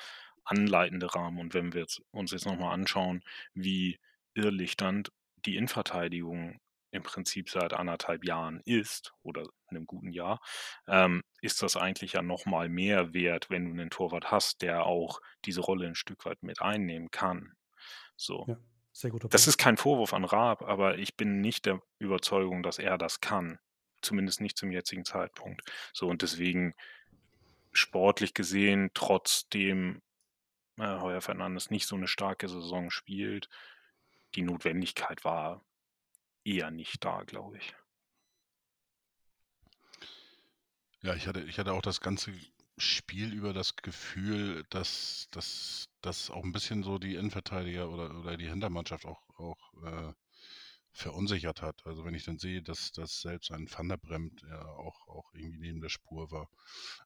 anleitende 0.45 1.15
Rahmen. 1.15 1.39
Und 1.39 1.53
wenn 1.53 1.75
wir 1.75 1.87
uns 2.13 2.31
jetzt 2.31 2.47
nochmal 2.47 2.73
anschauen, 2.73 3.23
wie 3.53 3.99
irrlichternd 4.33 5.13
die 5.45 5.57
Innenverteidigung 5.57 6.61
im 6.91 7.03
Prinzip 7.03 7.49
seit 7.49 7.73
anderthalb 7.73 8.25
Jahren 8.25 8.61
ist 8.65 9.13
oder 9.23 9.45
einem 9.69 9.87
guten 9.87 10.13
Jahr, 10.13 10.41
ähm, 10.89 11.23
ist 11.41 11.63
das 11.63 11.77
eigentlich 11.77 12.15
ja 12.15 12.23
nochmal 12.23 12.69
mehr 12.69 13.15
wert, 13.15 13.51
wenn 13.51 13.65
du 13.67 13.71
einen 13.71 13.91
Torwart 13.91 14.31
hast, 14.31 14.63
der 14.63 14.85
auch 14.87 15.21
diese 15.45 15.61
Rolle 15.61 15.87
ein 15.87 15.95
Stück 15.95 16.25
weit 16.25 16.43
mit 16.43 16.61
einnehmen 16.61 17.11
kann. 17.11 17.53
So. 18.17 18.45
Ja, 18.49 18.57
sehr 18.93 19.11
guter 19.11 19.29
Das 19.29 19.47
ist 19.47 19.59
kein 19.59 19.77
Vorwurf 19.77 20.13
an 20.13 20.25
Raab, 20.25 20.63
aber 20.63 20.99
ich 20.99 21.17
bin 21.17 21.41
nicht 21.41 21.67
der 21.67 21.81
Überzeugung, 21.99 22.63
dass 22.63 22.79
er 22.79 22.99
das 22.99 23.21
kann. 23.21 23.59
Zumindest 24.03 24.41
nicht 24.41 24.57
zum 24.57 24.73
jetzigen 24.73 25.05
Zeitpunkt. 25.05 25.63
So, 25.93 26.09
und 26.09 26.23
deswegen 26.23 26.75
sportlich 27.73 28.35
gesehen, 28.35 28.91
trotzdem 28.95 30.03
äh, 30.79 30.99
Heuer 31.01 31.21
Fernandes 31.21 31.71
nicht 31.71 31.87
so 31.87 31.97
eine 31.97 32.09
starke 32.09 32.49
Saison 32.49 32.91
spielt, 32.91 33.49
die 34.35 34.43
Notwendigkeit 34.43 35.25
war 35.25 35.63
eher 36.45 36.71
nicht 36.71 37.05
da, 37.05 37.23
glaube 37.23 37.59
ich. 37.59 37.75
Ja, 41.03 41.15
ich 41.15 41.27
hatte, 41.27 41.41
ich 41.41 41.59
hatte 41.59 41.73
auch 41.73 41.83
das 41.83 42.01
ganze 42.01 42.33
Spiel 42.77 43.33
über 43.33 43.53
das 43.53 43.77
Gefühl, 43.77 44.65
dass, 44.71 45.29
dass, 45.31 45.89
dass 46.03 46.31
auch 46.31 46.45
ein 46.45 46.53
bisschen 46.53 46.83
so 46.83 46.99
die 46.99 47.15
Innenverteidiger 47.15 47.91
oder, 47.91 48.15
oder 48.19 48.37
die 48.37 48.49
Hintermannschaft 48.49 49.07
auch, 49.07 49.23
auch 49.39 49.75
äh, 49.85 50.13
verunsichert 50.93 51.63
hat. 51.63 51.87
Also 51.87 52.05
wenn 52.05 52.15
ich 52.15 52.25
dann 52.25 52.39
sehe, 52.39 52.63
dass, 52.63 52.93
dass 52.93 53.21
selbst 53.21 53.51
ein 53.51 53.71
Van 53.71 53.89
der 53.89 53.97
Bremt 53.97 54.43
ja 54.43 54.63
auch, 54.65 55.09
auch 55.09 55.33
irgendwie 55.35 55.61
neben 55.61 55.81
der 55.81 55.89
Spur 55.89 56.31
war. 56.31 56.49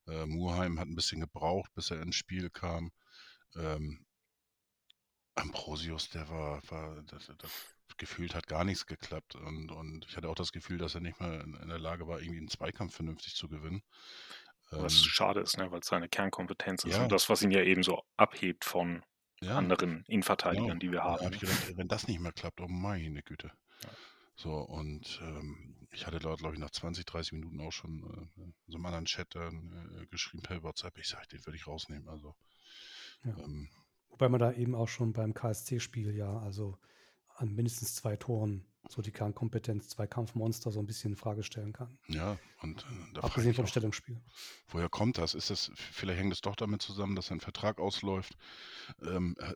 Äh, 0.07 0.27
Murheim 0.27 0.81
hat 0.81 0.89
ein 0.89 0.97
bisschen 0.97 1.21
gebraucht, 1.21 1.73
bis 1.75 1.91
er 1.91 2.03
ins 2.03 2.17
Spiel 2.17 2.51
kam. 2.51 2.91
Ähm, 3.57 4.05
Ambrosius, 5.35 6.09
der 6.11 6.29
war, 6.29 6.63
war 6.71 7.03
das, 7.03 7.31
das 7.39 7.74
gefühlt 7.97 8.35
hat 8.35 8.47
gar 8.47 8.65
nichts 8.65 8.87
geklappt. 8.87 9.37
Und, 9.37 9.71
und 9.71 10.07
ich 10.09 10.17
hatte 10.17 10.29
auch 10.29 10.35
das 10.35 10.53
Gefühl, 10.53 10.79
dass 10.79 10.95
er 10.95 11.01
nicht 11.01 11.21
mal 11.21 11.41
in, 11.41 11.55
in 11.55 11.69
der 11.69 11.79
Lage 11.79 12.07
war, 12.07 12.21
irgendwie 12.21 12.39
einen 12.39 12.49
Zweikampf 12.49 12.95
vernünftig 12.95 13.35
zu 13.35 13.49
gewinnen. 13.49 13.83
Was 14.71 14.95
ähm, 14.95 15.09
schade 15.09 15.41
ist, 15.41 15.59
ne, 15.59 15.71
weil 15.71 15.81
es 15.81 15.87
seine 15.87 16.09
Kernkompetenz 16.09 16.85
ist 16.85 16.97
ja. 16.97 17.03
und 17.03 17.13
das, 17.13 17.29
was 17.29 17.43
ihn 17.43 17.51
ja 17.51 17.63
eben 17.63 17.83
so 17.83 18.03
abhebt 18.17 18.65
von 18.65 19.05
ja. 19.41 19.57
anderen 19.57 20.05
Innenverteidigern, 20.07 20.67
genau. 20.67 20.79
die 20.79 20.93
wir 20.93 21.05
haben. 21.05 21.19
Da 21.19 21.27
hab 21.27 21.35
ich 21.35 21.41
gedacht, 21.41 21.77
wenn 21.77 21.89
das 21.89 22.09
nicht 22.09 22.21
mehr 22.21 22.33
klappt, 22.33 22.61
oh 22.61 22.69
meine 22.69 23.23
Güte. 23.23 23.53
Ja. 23.83 23.91
So, 24.37 24.55
und 24.55 25.21
ähm, 25.23 25.87
ich 25.93 26.07
hatte 26.07 26.19
dort, 26.19 26.41
glaube 26.41 26.55
ich, 26.55 26.61
nach 26.61 26.71
20, 26.71 27.07
30 27.07 27.33
Minuten 27.35 27.61
auch 27.61 27.71
schon 27.71 28.03
äh, 28.37 28.41
in 28.41 28.55
so 28.67 28.79
einem 28.79 28.87
anderen 28.87 29.05
Chat 29.05 29.35
dann 29.35 30.01
äh, 30.01 30.07
geschrieben 30.07 30.43
per 30.43 30.63
WhatsApp. 30.63 30.99
Ich 30.99 31.09
sage, 31.09 31.29
den 31.29 31.47
würde 31.47 31.57
ich 31.57 31.67
rausnehmen. 31.67 32.09
Also, 32.09 32.35
ja. 33.25 33.37
ähm, 33.39 33.69
Wobei 34.09 34.29
man 34.29 34.41
da 34.41 34.53
eben 34.53 34.75
auch 34.75 34.89
schon 34.89 35.13
beim 35.13 35.35
KSC-Spiel 35.35 36.17
ja, 36.17 36.39
also 36.39 36.79
an 37.35 37.55
mindestens 37.55 37.95
zwei 37.95 38.17
Toren 38.17 38.65
so 38.89 39.03
die 39.03 39.11
Kernkompetenz, 39.11 39.89
zwei 39.89 40.07
Kampfmonster 40.07 40.71
so 40.71 40.79
ein 40.79 40.87
bisschen 40.87 41.13
in 41.13 41.17
Frage 41.17 41.43
stellen 41.43 41.73
kann. 41.73 41.99
Ja, 42.09 42.39
und 42.61 42.85
äh, 43.15 43.21
abgesehen 43.21 43.55
vom 43.55 43.65
auch, 43.65 43.69
Stellungsspiel. 43.69 44.21
Woher 44.69 44.89
kommt 44.89 45.19
das? 45.19 45.35
Ist 45.35 45.51
das, 45.51 45.71
vielleicht 45.75 46.21
hängt 46.21 46.33
es 46.33 46.43
doch 46.43 46.57
damit 46.57 46.83
zusammen, 46.83 47.17
dass 47.17 47.31
ein 47.31 47.41
Vertrag 47.41 47.81
ausläuft. 47.81 48.37
Ähm, 49.03 49.37
äh, 49.39 49.55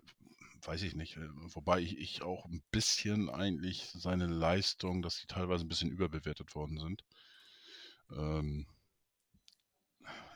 weiß 0.67 0.83
ich 0.83 0.95
nicht. 0.95 1.17
Äh, 1.17 1.29
wobei 1.55 1.81
ich, 1.81 1.99
ich, 1.99 2.23
auch 2.23 2.47
ein 2.47 2.63
bisschen 2.71 3.29
eigentlich 3.29 3.91
seine 3.93 4.27
Leistung, 4.27 5.03
dass 5.03 5.19
sie 5.19 5.27
teilweise 5.27 5.65
ein 5.65 5.69
bisschen 5.69 5.91
überbewertet 5.91 6.55
worden 6.55 6.79
sind. 6.79 7.05
Ähm, 8.11 8.67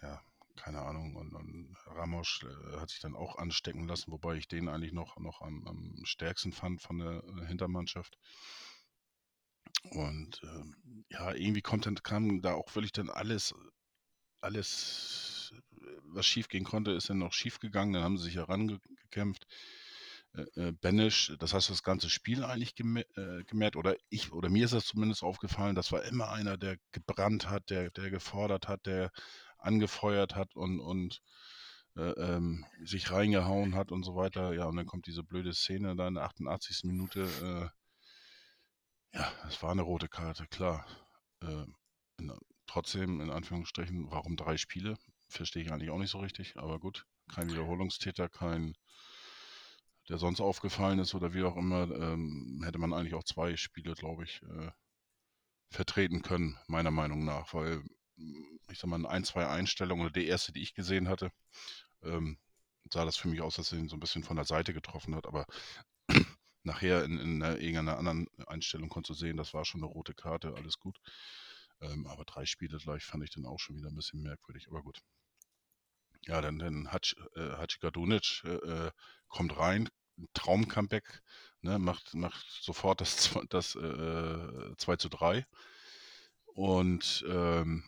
ja, 0.02 0.20
keine 0.62 0.82
Ahnung. 0.82 1.16
Und, 1.16 1.34
und 1.34 1.76
Ramos 1.86 2.40
äh, 2.44 2.76
hat 2.78 2.90
sich 2.90 3.00
dann 3.00 3.16
auch 3.16 3.36
anstecken 3.36 3.88
lassen, 3.88 4.12
wobei 4.12 4.36
ich 4.36 4.48
den 4.48 4.68
eigentlich 4.68 4.92
noch, 4.92 5.18
noch 5.18 5.42
am, 5.42 5.66
am 5.66 6.04
stärksten 6.04 6.52
fand 6.52 6.80
von 6.80 6.98
der 6.98 7.22
äh, 7.24 7.46
Hintermannschaft. 7.46 8.16
Und 9.90 10.40
ähm, 10.44 11.04
ja, 11.08 11.32
irgendwie 11.34 11.62
dann, 11.62 11.96
kam 11.96 12.42
da 12.42 12.54
auch 12.54 12.74
wirklich 12.74 12.92
dann 12.92 13.10
alles, 13.10 13.54
alles, 14.40 15.52
was 16.02 16.26
schief 16.26 16.48
gehen 16.48 16.64
konnte, 16.64 16.92
ist 16.92 17.10
dann 17.10 17.18
noch 17.18 17.32
schief 17.32 17.58
gegangen. 17.58 17.92
Dann 17.92 18.04
haben 18.04 18.18
sie 18.18 18.24
sich 18.24 18.36
herangekämpft. 18.36 19.46
Äh, 20.34 20.68
äh, 20.68 20.72
Benisch, 20.72 21.34
das 21.40 21.52
heißt, 21.52 21.70
das 21.70 21.82
ganze 21.82 22.08
Spiel 22.08 22.44
eigentlich 22.44 22.74
gemerkt, 22.74 23.76
oder 23.76 23.96
ich, 24.08 24.32
oder 24.32 24.48
mir 24.48 24.64
ist 24.64 24.74
das 24.74 24.86
zumindest 24.86 25.22
aufgefallen, 25.22 25.74
das 25.74 25.92
war 25.92 26.04
immer 26.04 26.30
einer, 26.30 26.56
der 26.56 26.78
gebrannt 26.92 27.50
hat, 27.50 27.68
der, 27.68 27.90
der 27.90 28.10
gefordert 28.10 28.68
hat, 28.68 28.86
der 28.86 29.10
angefeuert 29.62 30.34
hat 30.34 30.54
und, 30.54 30.80
und 30.80 31.22
äh, 31.96 32.10
ähm, 32.10 32.64
sich 32.84 33.10
reingehauen 33.10 33.74
hat 33.74 33.92
und 33.92 34.02
so 34.04 34.14
weiter. 34.16 34.54
Ja, 34.54 34.66
und 34.66 34.76
dann 34.76 34.86
kommt 34.86 35.06
diese 35.06 35.22
blöde 35.22 35.52
Szene 35.52 35.94
da 35.96 36.08
in 36.08 36.14
der 36.14 36.24
88. 36.24 36.84
Minute. 36.84 37.22
Äh, 39.12 39.18
ja, 39.18 39.32
es 39.46 39.62
war 39.62 39.70
eine 39.70 39.82
rote 39.82 40.08
Karte, 40.08 40.46
klar. 40.46 40.86
Äh, 41.42 41.66
in, 42.18 42.32
trotzdem, 42.66 43.20
in 43.20 43.30
Anführungsstrichen, 43.30 44.10
warum 44.10 44.36
drei 44.36 44.56
Spiele? 44.56 44.96
Verstehe 45.28 45.62
ich 45.62 45.72
eigentlich 45.72 45.90
auch 45.90 45.98
nicht 45.98 46.10
so 46.10 46.18
richtig, 46.18 46.56
aber 46.56 46.78
gut. 46.78 47.06
Kein 47.32 47.50
Wiederholungstäter, 47.50 48.28
kein, 48.28 48.74
der 50.08 50.18
sonst 50.18 50.40
aufgefallen 50.40 50.98
ist 50.98 51.14
oder 51.14 51.34
wie 51.34 51.44
auch 51.44 51.56
immer, 51.56 51.90
ähm, 51.90 52.62
hätte 52.64 52.78
man 52.78 52.92
eigentlich 52.92 53.14
auch 53.14 53.24
zwei 53.24 53.56
Spiele, 53.56 53.94
glaube 53.94 54.24
ich, 54.24 54.42
äh, 54.42 54.70
vertreten 55.70 56.22
können, 56.22 56.58
meiner 56.68 56.90
Meinung 56.90 57.24
nach, 57.24 57.54
weil 57.54 57.82
ich 58.16 58.78
sag 58.78 58.88
mal, 58.88 59.04
ein, 59.06 59.24
zwei 59.24 59.46
Einstellungen 59.46 60.04
oder 60.06 60.12
die 60.12 60.26
erste, 60.26 60.52
die 60.52 60.62
ich 60.62 60.74
gesehen 60.74 61.08
hatte, 61.08 61.30
ähm, 62.02 62.38
sah 62.92 63.04
das 63.04 63.16
für 63.16 63.28
mich 63.28 63.40
aus, 63.40 63.56
dass 63.56 63.72
er 63.72 63.78
ihn 63.78 63.88
so 63.88 63.96
ein 63.96 64.00
bisschen 64.00 64.24
von 64.24 64.36
der 64.36 64.44
Seite 64.44 64.72
getroffen 64.74 65.14
hat, 65.14 65.26
aber 65.26 65.46
nachher 66.62 67.04
in, 67.04 67.18
in 67.18 67.40
irgendeiner 67.40 67.98
anderen 67.98 68.28
Einstellung 68.46 68.88
konntest 68.88 69.10
du 69.10 69.24
sehen, 69.26 69.36
das 69.36 69.54
war 69.54 69.64
schon 69.64 69.82
eine 69.82 69.92
rote 69.92 70.14
Karte, 70.14 70.54
alles 70.54 70.78
gut. 70.78 70.98
Ähm, 71.80 72.06
aber 72.06 72.24
drei 72.24 72.46
Spiele 72.46 72.78
gleich 72.78 73.04
fand 73.04 73.24
ich 73.24 73.30
dann 73.30 73.46
auch 73.46 73.58
schon 73.58 73.76
wieder 73.76 73.88
ein 73.88 73.96
bisschen 73.96 74.22
merkwürdig, 74.22 74.68
aber 74.68 74.82
gut. 74.82 75.00
Ja, 76.26 76.40
dann, 76.40 76.58
dann 76.58 76.92
Hac, 76.92 77.14
äh, 77.34 77.56
Hachikadunic 77.56 78.42
äh, 78.44 78.54
äh, 78.54 78.90
kommt 79.28 79.56
rein, 79.56 79.88
Traum-Comeback, 80.34 81.22
ne, 81.62 81.78
macht, 81.78 82.14
macht 82.14 82.46
sofort 82.62 83.00
das, 83.00 83.30
das 83.48 83.74
äh, 83.74 84.76
2 84.76 84.96
zu 84.96 85.08
3. 85.08 85.44
Und 86.54 87.24
ähm, 87.28 87.82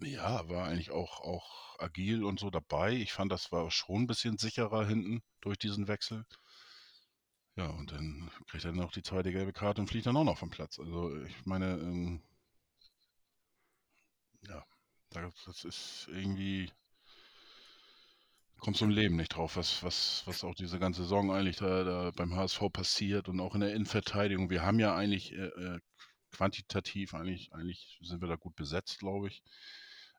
ja, 0.00 0.48
war 0.48 0.66
eigentlich 0.66 0.90
auch, 0.90 1.20
auch 1.20 1.78
agil 1.78 2.24
und 2.24 2.40
so 2.40 2.50
dabei. 2.50 2.92
Ich 2.92 3.12
fand, 3.12 3.32
das 3.32 3.52
war 3.52 3.70
schon 3.70 4.02
ein 4.02 4.06
bisschen 4.06 4.38
sicherer 4.38 4.86
hinten 4.86 5.22
durch 5.40 5.58
diesen 5.58 5.88
Wechsel. 5.88 6.24
Ja, 7.56 7.68
und 7.70 7.90
dann 7.92 8.30
kriegt 8.48 8.64
er 8.64 8.72
noch 8.72 8.92
die 8.92 9.02
zweite 9.02 9.32
gelbe 9.32 9.52
Karte 9.52 9.80
und 9.80 9.88
fliegt 9.88 10.06
dann 10.06 10.16
auch 10.16 10.24
noch 10.24 10.38
vom 10.38 10.50
Platz. 10.50 10.78
Also 10.78 11.16
ich 11.24 11.46
meine, 11.46 11.72
ähm, 11.78 12.22
ja, 14.42 14.64
das 15.10 15.64
ist 15.64 16.08
irgendwie, 16.10 16.70
kommst 18.58 18.80
du 18.80 18.84
im 18.84 18.90
Leben 18.90 19.16
nicht 19.16 19.30
drauf, 19.34 19.56
was, 19.56 19.82
was, 19.82 20.22
was 20.26 20.44
auch 20.44 20.54
diese 20.54 20.78
ganze 20.78 21.02
Saison 21.02 21.30
eigentlich 21.32 21.56
da, 21.56 21.84
da 21.84 22.10
beim 22.10 22.34
HSV 22.36 22.60
passiert 22.72 23.28
und 23.28 23.40
auch 23.40 23.54
in 23.54 23.62
der 23.62 23.74
Innenverteidigung. 23.74 24.50
Wir 24.50 24.62
haben 24.62 24.78
ja 24.78 24.94
eigentlich 24.94 25.32
äh, 25.32 25.46
äh 25.46 25.80
quantitativ, 26.32 27.14
eigentlich, 27.14 27.52
eigentlich 27.54 27.98
sind 28.02 28.20
wir 28.20 28.28
da 28.28 28.36
gut 28.36 28.54
besetzt, 28.56 28.98
glaube 28.98 29.28
ich. 29.28 29.42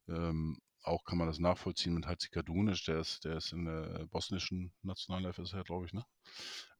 Ähm, 0.07 0.59
auch 0.83 1.03
kann 1.03 1.17
man 1.17 1.27
das 1.27 1.39
nachvollziehen 1.39 1.93
mit 1.93 2.07
Hatzi 2.07 2.29
Kadunic, 2.29 2.85
der 2.85 2.99
ist, 2.99 3.25
der 3.25 3.37
ist 3.37 3.51
in 3.51 3.65
der 3.65 4.07
bosnischen 4.07 4.71
Nationalelf, 4.83 5.37
ist 5.37 5.53
er, 5.53 5.63
glaube 5.63 5.85
ich, 5.85 5.93
ne? 5.93 6.05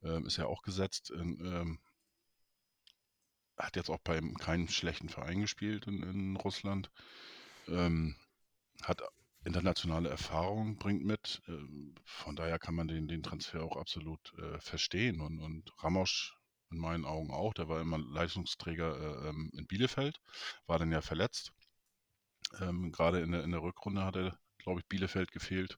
Ähm, 0.04 0.26
ist 0.26 0.38
ja 0.38 0.46
auch 0.46 0.62
gesetzt. 0.62 1.12
In, 1.12 1.40
ähm, 1.46 1.80
hat 3.58 3.76
jetzt 3.76 3.90
auch 3.90 4.00
bei 4.00 4.22
keinem 4.40 4.68
schlechten 4.68 5.10
Verein 5.10 5.42
gespielt 5.42 5.88
in, 5.88 6.04
in 6.04 6.36
Russland. 6.38 6.92
Ähm, 7.68 8.16
hat 8.84 9.02
internationale 9.44 10.10
Erfahrung, 10.10 10.78
bringt 10.78 11.04
mit. 11.04 11.42
Ähm, 11.48 11.96
von 12.06 12.36
daher 12.36 12.60
kann 12.60 12.76
man 12.76 12.88
den, 12.88 13.08
den 13.08 13.24
Transfer 13.24 13.63
auch 13.63 13.78
absolut 13.78 14.34
äh, 14.38 14.60
verstehen. 14.60 15.22
Und, 15.22 15.40
und 15.40 15.74
Ramos 15.84 16.34
in 16.70 16.78
meinen 16.78 17.06
Augen 17.06 17.32
auch. 17.32 17.54
Der 17.54 17.68
war 17.68 17.82
immer 17.82 17.98
Leistungsträger 17.98 18.98
äh, 19.00 19.30
ähm, 19.30 19.52
in 19.54 19.68
Bielefeld, 19.68 20.22
war 20.68 20.80
dann 20.80 20.92
ja 20.92 21.02
verletzt 21.02 21.54
ähm, 22.62 22.92
Gerade 22.92 23.22
in 23.22 23.32
der, 23.32 23.44
in 23.44 23.52
der 23.52 23.62
Rückrunde 23.62 24.04
hat 24.04 24.16
er, 24.16 24.38
glaube 24.58 24.80
ich, 24.80 24.88
Bielefeld 24.88 25.32
gefehlt. 25.32 25.78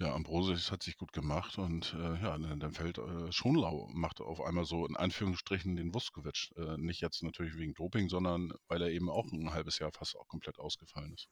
Ja, 0.00 0.14
Ambrosius 0.14 0.70
hat 0.70 0.84
sich 0.84 0.96
gut 0.96 1.12
gemacht 1.12 1.58
und 1.58 1.92
äh, 1.94 2.22
ja, 2.22 2.38
dann, 2.38 2.72
fällt 2.72 2.98
äh, 2.98 3.32
Schonlau, 3.32 3.88
macht 3.92 4.20
auf 4.20 4.40
einmal 4.40 4.64
so 4.64 4.86
in 4.86 4.96
Anführungsstrichen 4.96 5.74
den 5.74 5.92
Vuskovic. 5.92 6.52
Äh, 6.56 6.76
nicht 6.78 7.00
jetzt 7.00 7.22
natürlich 7.24 7.56
wegen 7.56 7.74
Doping, 7.74 8.08
sondern 8.08 8.52
weil 8.68 8.80
er 8.82 8.90
eben 8.90 9.10
auch 9.10 9.26
ein 9.32 9.52
halbes 9.52 9.80
Jahr 9.80 9.90
fast 9.90 10.16
auch 10.16 10.28
komplett 10.28 10.58
ausgefallen 10.60 11.14
ist. 11.14 11.28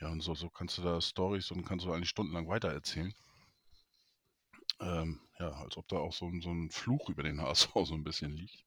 Ja, 0.00 0.08
und 0.08 0.20
so, 0.20 0.34
so 0.34 0.50
kannst 0.50 0.78
du 0.78 0.82
da 0.82 1.00
Stories 1.00 1.50
und 1.50 1.64
kannst 1.64 1.84
du 1.84 1.92
eigentlich 1.92 2.10
stundenlang 2.10 2.48
weitererzählen. 2.48 3.12
Ähm, 4.80 5.20
ja, 5.38 5.50
als 5.50 5.76
ob 5.76 5.88
da 5.88 5.96
auch 5.96 6.12
so, 6.12 6.30
so 6.40 6.50
ein 6.50 6.70
Fluch 6.70 7.08
über 7.08 7.22
den 7.22 7.40
HSV 7.40 7.70
so 7.86 7.94
ein 7.94 8.04
bisschen 8.04 8.32
liegt. 8.32 8.64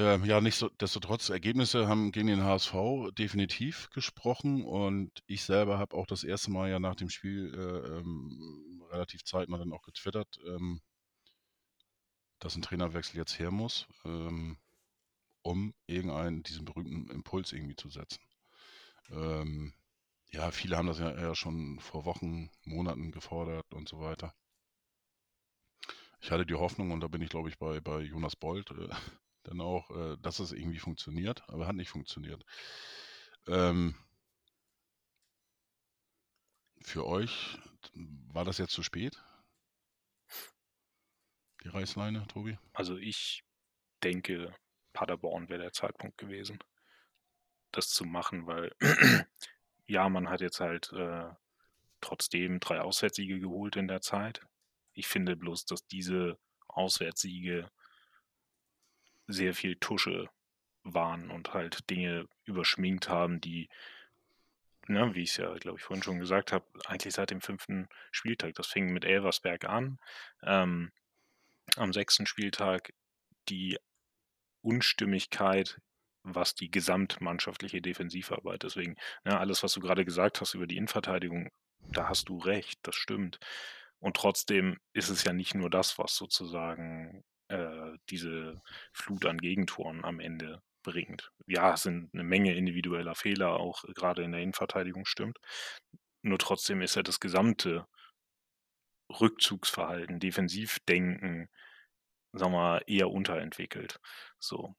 Ähm, 0.00 0.24
ja, 0.24 0.40
nichtsdestotrotz, 0.40 1.28
Ergebnisse 1.28 1.86
haben 1.86 2.10
gegen 2.10 2.28
den 2.28 2.42
HSV 2.42 2.72
definitiv 3.18 3.90
gesprochen 3.90 4.64
und 4.64 5.10
ich 5.26 5.42
selber 5.42 5.78
habe 5.78 5.94
auch 5.94 6.06
das 6.06 6.24
erste 6.24 6.50
Mal 6.50 6.70
ja 6.70 6.78
nach 6.78 6.94
dem 6.94 7.10
Spiel 7.10 7.52
äh, 7.54 7.98
ähm, 7.98 8.82
relativ 8.90 9.24
zeitnah 9.24 9.58
dann 9.58 9.74
auch 9.74 9.82
getwittert, 9.82 10.38
ähm, 10.46 10.80
dass 12.38 12.56
ein 12.56 12.62
Trainerwechsel 12.62 13.18
jetzt 13.18 13.38
her 13.38 13.50
muss, 13.50 13.88
ähm, 14.06 14.56
um 15.42 15.74
irgendeinen, 15.86 16.44
diesen 16.44 16.64
berühmten 16.64 17.10
Impuls 17.10 17.52
irgendwie 17.52 17.76
zu 17.76 17.90
setzen. 17.90 18.22
Ähm, 19.10 19.74
ja, 20.30 20.50
viele 20.50 20.78
haben 20.78 20.86
das 20.86 20.98
ja, 20.98 21.14
ja 21.14 21.34
schon 21.34 21.78
vor 21.78 22.06
Wochen, 22.06 22.48
Monaten 22.64 23.12
gefordert 23.12 23.74
und 23.74 23.86
so 23.86 24.00
weiter. 24.00 24.34
Ich 26.22 26.30
hatte 26.30 26.46
die 26.46 26.54
Hoffnung, 26.54 26.90
und 26.90 27.00
da 27.00 27.08
bin 27.08 27.20
ich, 27.20 27.28
glaube 27.28 27.50
ich, 27.50 27.58
bei, 27.58 27.80
bei 27.80 28.00
Jonas 28.00 28.34
Bold, 28.34 28.70
äh, 28.70 28.88
dann 29.42 29.60
auch, 29.60 29.90
äh, 29.90 30.16
dass 30.20 30.38
es 30.38 30.52
irgendwie 30.52 30.78
funktioniert, 30.78 31.42
aber 31.48 31.66
hat 31.66 31.76
nicht 31.76 31.90
funktioniert. 31.90 32.44
Ähm, 33.46 33.94
für 36.82 37.06
euch 37.06 37.58
war 37.94 38.44
das 38.44 38.58
jetzt 38.58 38.72
zu 38.72 38.82
spät? 38.82 39.22
Die 41.62 41.68
Reißleine, 41.68 42.26
Tobi? 42.28 42.58
Also 42.72 42.96
ich 42.96 43.44
denke, 44.02 44.54
Paderborn 44.92 45.48
wäre 45.48 45.62
der 45.62 45.72
Zeitpunkt 45.72 46.16
gewesen, 46.18 46.58
das 47.70 47.88
zu 47.88 48.04
machen, 48.04 48.46
weil 48.46 48.74
ja, 49.86 50.08
man 50.08 50.28
hat 50.28 50.40
jetzt 50.40 50.60
halt 50.60 50.92
äh, 50.92 51.28
trotzdem 52.00 52.60
drei 52.60 52.80
Auswärtssiege 52.80 53.40
geholt 53.40 53.76
in 53.76 53.88
der 53.88 54.00
Zeit. 54.00 54.40
Ich 54.94 55.06
finde 55.06 55.36
bloß, 55.36 55.66
dass 55.66 55.86
diese 55.86 56.38
Auswärtssiege 56.66 57.70
sehr 59.32 59.54
viel 59.54 59.76
Tusche 59.76 60.28
waren 60.82 61.30
und 61.30 61.54
halt 61.54 61.88
Dinge 61.90 62.26
überschminkt 62.44 63.08
haben, 63.08 63.40
die 63.40 63.68
ne, 64.90 65.14
wie 65.14 65.22
ich 65.22 65.30
es 65.30 65.36
ja, 65.38 65.54
glaube 65.54 65.78
ich, 65.78 65.84
vorhin 65.84 66.02
schon 66.02 66.18
gesagt 66.18 66.52
habe, 66.52 66.66
eigentlich 66.86 67.14
seit 67.14 67.30
dem 67.30 67.40
fünften 67.40 67.88
Spieltag. 68.10 68.54
Das 68.54 68.66
fing 68.66 68.92
mit 68.92 69.04
Elversberg 69.04 69.64
an. 69.64 69.98
Ähm, 70.42 70.92
am 71.76 71.92
sechsten 71.92 72.26
Spieltag 72.26 72.92
die 73.48 73.78
Unstimmigkeit, 74.62 75.80
was 76.22 76.54
die 76.54 76.70
gesamtmannschaftliche 76.70 77.80
Defensivarbeit. 77.80 78.62
Deswegen, 78.62 78.96
ne, 79.24 79.38
alles, 79.38 79.62
was 79.62 79.72
du 79.72 79.80
gerade 79.80 80.04
gesagt 80.04 80.40
hast 80.40 80.54
über 80.54 80.66
die 80.66 80.76
Innenverteidigung, 80.76 81.50
da 81.92 82.08
hast 82.08 82.28
du 82.28 82.38
recht, 82.38 82.78
das 82.82 82.94
stimmt. 82.94 83.38
Und 84.00 84.16
trotzdem 84.16 84.78
ist 84.92 85.08
es 85.08 85.24
ja 85.24 85.32
nicht 85.32 85.54
nur 85.54 85.70
das, 85.70 85.98
was 85.98 86.16
sozusagen 86.16 87.24
diese 88.08 88.60
Flut 88.92 89.26
an 89.26 89.38
Gegentoren 89.38 90.04
am 90.04 90.20
Ende 90.20 90.62
bringt. 90.82 91.30
Ja, 91.46 91.74
es 91.74 91.82
sind 91.82 92.10
eine 92.12 92.24
Menge 92.24 92.54
individueller 92.54 93.14
Fehler, 93.14 93.60
auch 93.60 93.84
gerade 93.94 94.22
in 94.22 94.32
der 94.32 94.40
Innenverteidigung 94.40 95.04
stimmt. 95.04 95.38
Nur 96.22 96.38
trotzdem 96.38 96.80
ist 96.82 96.96
ja 96.96 97.02
das 97.02 97.20
gesamte 97.20 97.86
Rückzugsverhalten, 99.10 100.20
Defensivdenken, 100.20 101.48
sagen 102.32 102.52
wir, 102.52 102.86
eher 102.88 103.10
unterentwickelt. 103.10 104.00
So. 104.38 104.74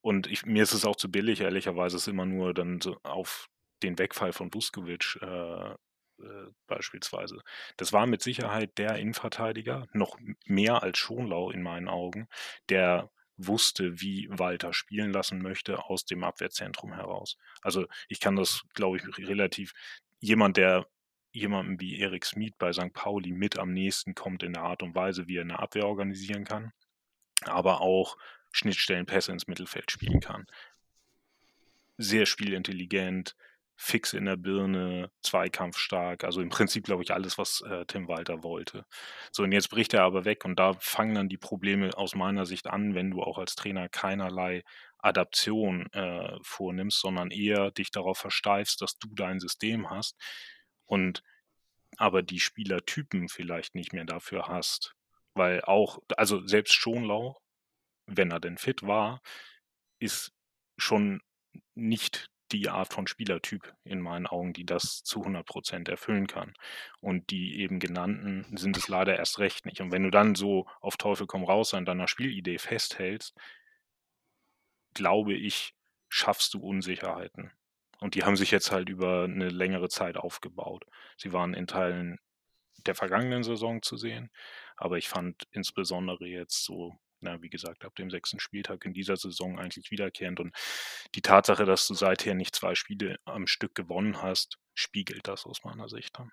Und 0.00 0.26
ich, 0.28 0.46
mir 0.46 0.62
ist 0.62 0.72
es 0.72 0.84
auch 0.84 0.96
zu 0.96 1.10
billig, 1.10 1.40
ehrlicherweise, 1.40 1.96
es 1.96 2.06
immer 2.06 2.26
nur 2.26 2.54
dann 2.54 2.80
so 2.80 2.98
auf 3.02 3.48
den 3.82 3.98
Wegfall 3.98 4.32
von 4.32 4.52
Vuskovic 4.52 5.18
äh, 5.20 5.74
äh, 6.20 6.50
beispielsweise. 6.66 7.40
Das 7.76 7.92
war 7.92 8.06
mit 8.06 8.22
Sicherheit 8.22 8.78
der 8.78 8.96
Innenverteidiger, 8.96 9.86
noch 9.92 10.18
mehr 10.44 10.82
als 10.82 10.98
Schonlau 10.98 11.50
in 11.50 11.62
meinen 11.62 11.88
Augen, 11.88 12.28
der 12.68 13.10
wusste, 13.36 14.00
wie 14.00 14.28
Walter 14.30 14.72
spielen 14.72 15.12
lassen 15.12 15.40
möchte 15.40 15.84
aus 15.84 16.04
dem 16.04 16.24
Abwehrzentrum 16.24 16.92
heraus. 16.92 17.38
Also 17.62 17.86
ich 18.08 18.20
kann 18.20 18.36
das, 18.36 18.64
glaube 18.74 18.96
ich, 18.96 19.28
relativ, 19.28 19.72
jemand, 20.20 20.56
der 20.56 20.86
jemandem 21.32 21.80
wie 21.80 21.98
Erik 21.98 22.24
Smith 22.24 22.54
bei 22.58 22.72
St. 22.72 22.92
Pauli 22.92 23.32
mit 23.32 23.58
am 23.58 23.72
nächsten 23.72 24.14
kommt 24.14 24.42
in 24.42 24.54
der 24.54 24.62
Art 24.62 24.82
und 24.82 24.94
Weise, 24.94 25.28
wie 25.28 25.36
er 25.36 25.42
eine 25.42 25.58
Abwehr 25.58 25.86
organisieren 25.86 26.44
kann, 26.44 26.72
aber 27.42 27.80
auch 27.80 28.16
Schnittstellenpässe 28.50 29.32
ins 29.32 29.46
Mittelfeld 29.46 29.90
spielen 29.90 30.20
kann. 30.20 30.46
Sehr 31.96 32.26
spielintelligent, 32.26 33.36
fix 33.80 34.12
in 34.12 34.24
der 34.24 34.36
Birne, 34.36 35.10
zweikampfstark, 35.22 36.24
also 36.24 36.42
im 36.42 36.48
Prinzip, 36.48 36.84
glaube 36.84 37.04
ich, 37.04 37.12
alles, 37.12 37.38
was 37.38 37.60
äh, 37.62 37.86
Tim 37.86 38.08
Walter 38.08 38.42
wollte. 38.42 38.84
So, 39.30 39.44
und 39.44 39.52
jetzt 39.52 39.70
bricht 39.70 39.94
er 39.94 40.02
aber 40.02 40.24
weg 40.24 40.44
und 40.44 40.58
da 40.58 40.74
fangen 40.80 41.14
dann 41.14 41.28
die 41.28 41.38
Probleme 41.38 41.96
aus 41.96 42.16
meiner 42.16 42.44
Sicht 42.44 42.66
an, 42.66 42.96
wenn 42.96 43.12
du 43.12 43.22
auch 43.22 43.38
als 43.38 43.54
Trainer 43.54 43.88
keinerlei 43.88 44.64
Adaption 44.98 45.86
äh, 45.92 46.36
vornimmst, 46.42 47.00
sondern 47.00 47.30
eher 47.30 47.70
dich 47.70 47.92
darauf 47.92 48.18
versteifst, 48.18 48.82
dass 48.82 48.98
du 48.98 49.14
dein 49.14 49.38
System 49.38 49.88
hast 49.90 50.16
und 50.86 51.22
aber 51.98 52.22
die 52.22 52.40
Spielertypen 52.40 53.28
vielleicht 53.28 53.76
nicht 53.76 53.92
mehr 53.92 54.04
dafür 54.04 54.48
hast. 54.48 54.96
Weil 55.34 55.62
auch, 55.62 56.00
also 56.16 56.44
selbst 56.46 56.74
Schonlau, 56.74 57.40
wenn 58.06 58.32
er 58.32 58.40
denn 58.40 58.58
fit 58.58 58.82
war, 58.82 59.22
ist 60.00 60.32
schon 60.76 61.22
nicht 61.76 62.28
die 62.52 62.68
Art 62.68 62.92
von 62.92 63.06
Spielertyp 63.06 63.74
in 63.84 64.00
meinen 64.00 64.26
Augen, 64.26 64.52
die 64.52 64.64
das 64.64 65.02
zu 65.02 65.20
100 65.20 65.46
Prozent 65.46 65.88
erfüllen 65.88 66.26
kann. 66.26 66.54
Und 67.00 67.30
die 67.30 67.60
eben 67.60 67.78
genannten 67.78 68.46
sind 68.56 68.76
es 68.76 68.88
leider 68.88 69.16
erst 69.16 69.38
recht 69.38 69.66
nicht. 69.66 69.80
Und 69.80 69.92
wenn 69.92 70.02
du 70.02 70.10
dann 70.10 70.34
so 70.34 70.66
auf 70.80 70.96
Teufel 70.96 71.26
komm 71.26 71.44
raus 71.44 71.74
an 71.74 71.84
deiner 71.84 72.08
Spielidee 72.08 72.58
festhältst, 72.58 73.34
glaube 74.94 75.34
ich, 75.34 75.74
schaffst 76.08 76.54
du 76.54 76.60
Unsicherheiten. 76.60 77.52
Und 78.00 78.14
die 78.14 78.24
haben 78.24 78.36
sich 78.36 78.50
jetzt 78.50 78.70
halt 78.70 78.88
über 78.88 79.24
eine 79.24 79.48
längere 79.48 79.88
Zeit 79.88 80.16
aufgebaut. 80.16 80.84
Sie 81.16 81.32
waren 81.32 81.54
in 81.54 81.66
Teilen 81.66 82.18
der 82.86 82.94
vergangenen 82.94 83.42
Saison 83.42 83.82
zu 83.82 83.96
sehen, 83.96 84.30
aber 84.76 84.98
ich 84.98 85.08
fand 85.08 85.48
insbesondere 85.50 86.26
jetzt 86.26 86.64
so 86.64 86.96
na, 87.20 87.42
wie 87.42 87.50
gesagt, 87.50 87.84
ab 87.84 87.94
dem 87.96 88.10
sechsten 88.10 88.40
Spieltag 88.40 88.84
in 88.84 88.94
dieser 88.94 89.16
Saison 89.16 89.58
eigentlich 89.58 89.90
wiederkehrend. 89.90 90.40
Und 90.40 90.54
die 91.14 91.22
Tatsache, 91.22 91.64
dass 91.64 91.86
du 91.86 91.94
seither 91.94 92.34
nicht 92.34 92.54
zwei 92.54 92.74
Spiele 92.74 93.18
am 93.24 93.46
Stück 93.46 93.74
gewonnen 93.74 94.22
hast, 94.22 94.58
spiegelt 94.74 95.26
das 95.26 95.46
aus 95.46 95.64
meiner 95.64 95.88
Sicht 95.88 96.18
dann. 96.18 96.30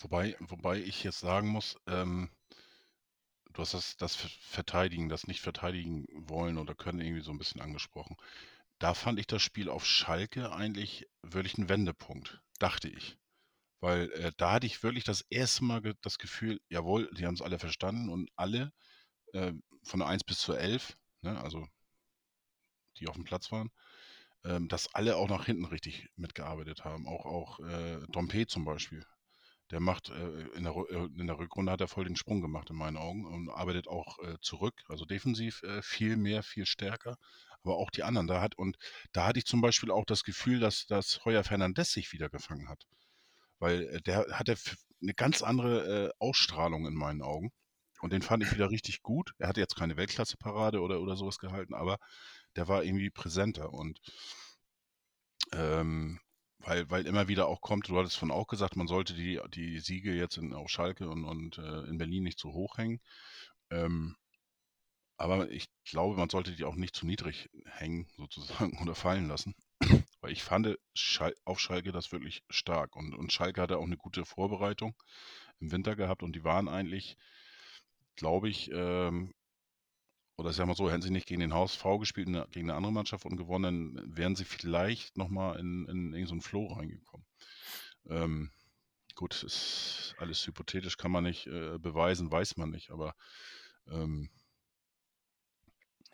Wobei, 0.00 0.36
wobei 0.40 0.78
ich 0.78 1.04
jetzt 1.04 1.20
sagen 1.20 1.48
muss, 1.48 1.76
ähm, 1.86 2.30
du 3.52 3.62
hast 3.62 3.74
das, 3.74 3.96
das 3.96 4.16
Verteidigen, 4.16 5.08
das 5.08 5.26
nicht 5.26 5.40
verteidigen 5.40 6.06
wollen 6.12 6.58
oder 6.58 6.74
können 6.74 7.00
irgendwie 7.00 7.22
so 7.22 7.30
ein 7.30 7.38
bisschen 7.38 7.60
angesprochen. 7.60 8.16
Da 8.78 8.94
fand 8.94 9.18
ich 9.18 9.26
das 9.26 9.42
Spiel 9.42 9.68
auf 9.68 9.84
Schalke 9.84 10.52
eigentlich 10.52 11.06
wirklich 11.22 11.58
ein 11.58 11.68
Wendepunkt, 11.68 12.40
dachte 12.58 12.88
ich. 12.88 13.18
Weil 13.80 14.10
äh, 14.12 14.32
da 14.36 14.52
hatte 14.52 14.66
ich 14.66 14.82
wirklich 14.82 15.04
das 15.04 15.22
erste 15.22 15.64
Mal 15.64 15.80
das 16.02 16.18
Gefühl, 16.18 16.60
jawohl, 16.68 17.10
die 17.14 17.26
haben 17.26 17.34
es 17.34 17.42
alle 17.42 17.58
verstanden 17.58 18.08
und 18.10 18.30
alle 18.36 18.72
äh, 19.34 19.52
von 19.84 20.00
der 20.00 20.08
1 20.08 20.24
bis 20.24 20.38
zur 20.40 20.58
11, 20.58 20.96
ne, 21.22 21.40
also 21.40 21.66
die 22.98 23.08
auf 23.08 23.14
dem 23.14 23.24
Platz 23.24 23.50
waren, 23.52 23.70
ähm, 24.44 24.68
dass 24.68 24.94
alle 24.94 25.16
auch 25.16 25.28
nach 25.28 25.46
hinten 25.46 25.64
richtig 25.64 26.08
mitgearbeitet 26.16 26.84
haben. 26.84 27.06
Auch, 27.06 27.26
auch 27.26 27.60
äh, 27.60 28.00
Dompe 28.08 28.46
zum 28.46 28.64
Beispiel. 28.64 29.04
Der 29.70 29.80
macht 29.80 30.08
äh, 30.10 30.48
in, 30.56 30.64
der, 30.64 30.74
äh, 30.90 31.08
in 31.16 31.26
der 31.26 31.38
Rückrunde 31.38 31.70
hat 31.72 31.80
er 31.80 31.88
voll 31.88 32.04
den 32.04 32.16
Sprung 32.16 32.40
gemacht 32.40 32.70
in 32.70 32.76
meinen 32.76 32.96
Augen 32.96 33.24
und 33.26 33.50
arbeitet 33.50 33.86
auch 33.86 34.18
äh, 34.20 34.36
zurück, 34.40 34.74
also 34.88 35.04
defensiv 35.04 35.62
äh, 35.62 35.82
viel 35.82 36.16
mehr, 36.16 36.42
viel 36.42 36.66
stärker. 36.66 37.16
Aber 37.62 37.76
auch 37.76 37.90
die 37.90 38.02
anderen, 38.02 38.26
da 38.26 38.40
hat 38.40 38.56
und 38.56 38.78
da 39.12 39.26
hatte 39.26 39.38
ich 39.38 39.44
zum 39.44 39.60
Beispiel 39.60 39.90
auch 39.90 40.04
das 40.06 40.24
Gefühl, 40.24 40.60
dass, 40.60 40.86
dass 40.86 41.24
Heuer 41.24 41.44
Fernandes 41.44 41.92
sich 41.92 42.12
wieder 42.12 42.30
gefangen 42.30 42.68
hat. 42.68 42.86
Weil 43.58 44.00
der 44.00 44.26
hatte 44.32 44.56
eine 45.02 45.14
ganz 45.14 45.42
andere 45.42 46.14
Ausstrahlung 46.18 46.86
in 46.86 46.94
meinen 46.94 47.20
Augen. 47.20 47.52
Und 48.00 48.12
den 48.12 48.22
fand 48.22 48.42
ich 48.42 48.52
wieder 48.52 48.70
richtig 48.70 49.02
gut. 49.02 49.34
Er 49.38 49.48
hatte 49.48 49.60
jetzt 49.60 49.76
keine 49.76 49.96
Weltklasse-Parade 49.96 50.80
oder, 50.80 51.00
oder 51.00 51.16
sowas 51.16 51.38
gehalten, 51.38 51.74
aber 51.74 51.98
der 52.56 52.68
war 52.68 52.84
irgendwie 52.84 53.10
präsenter. 53.10 53.72
Und 53.72 54.00
ähm, 55.52 56.20
weil, 56.58 56.90
weil 56.90 57.06
immer 57.06 57.28
wieder 57.28 57.46
auch 57.48 57.60
kommt, 57.60 57.88
du 57.88 57.98
hattest 57.98 58.18
von 58.18 58.30
auch 58.30 58.46
gesagt, 58.46 58.76
man 58.76 58.86
sollte 58.86 59.14
die, 59.14 59.40
die 59.54 59.80
Siege 59.80 60.12
jetzt 60.12 60.36
in, 60.36 60.52
auf 60.52 60.68
Schalke 60.68 61.08
und, 61.08 61.24
und 61.24 61.58
äh, 61.58 61.84
in 61.88 61.98
Berlin 61.98 62.22
nicht 62.24 62.38
zu 62.38 62.52
hoch 62.52 62.76
hängen. 62.78 63.00
Ähm, 63.70 64.16
aber 65.16 65.50
ich 65.50 65.68
glaube, 65.84 66.16
man 66.16 66.30
sollte 66.30 66.52
die 66.56 66.64
auch 66.64 66.76
nicht 66.76 66.96
zu 66.96 67.06
niedrig 67.06 67.50
hängen, 67.66 68.08
sozusagen, 68.16 68.78
oder 68.82 68.94
fallen 68.94 69.28
lassen. 69.28 69.54
Weil 70.20 70.32
ich 70.32 70.42
fand 70.42 70.78
Schal 70.94 71.34
auf 71.44 71.60
Schalke 71.60 71.92
das 71.92 72.12
wirklich 72.12 72.42
stark. 72.50 72.96
Und, 72.96 73.14
und 73.14 73.32
Schalke 73.32 73.60
hatte 73.60 73.78
auch 73.78 73.84
eine 73.84 73.96
gute 73.96 74.24
Vorbereitung 74.24 74.94
im 75.58 75.72
Winter 75.72 75.96
gehabt 75.96 76.22
und 76.22 76.34
die 76.34 76.44
waren 76.44 76.68
eigentlich 76.68 77.16
glaube 78.16 78.48
ich, 78.48 78.70
ähm, 78.72 79.34
oder 80.36 80.52
sagen 80.52 80.70
wir 80.70 80.74
so, 80.74 80.90
hätten 80.90 81.02
sie 81.02 81.10
nicht 81.10 81.26
gegen 81.26 81.40
den 81.40 81.52
HSV 81.52 81.84
gespielt, 81.98 82.28
gegen 82.50 82.70
eine 82.70 82.74
andere 82.74 82.92
Mannschaft 82.92 83.26
und 83.26 83.36
gewonnen, 83.36 84.00
wären 84.04 84.36
sie 84.36 84.44
vielleicht 84.44 85.18
nochmal 85.18 85.58
in, 85.58 85.86
in, 85.86 86.14
in 86.14 86.26
so 86.26 86.38
Flow 86.40 86.66
reingekommen. 86.72 87.26
Ähm, 88.08 88.50
gut, 89.14 89.42
ist 89.42 90.14
alles 90.18 90.46
hypothetisch, 90.46 90.96
kann 90.96 91.10
man 91.12 91.24
nicht 91.24 91.46
äh, 91.46 91.78
beweisen, 91.78 92.32
weiß 92.32 92.56
man 92.56 92.70
nicht, 92.70 92.90
aber 92.90 93.14
ähm, 93.90 94.30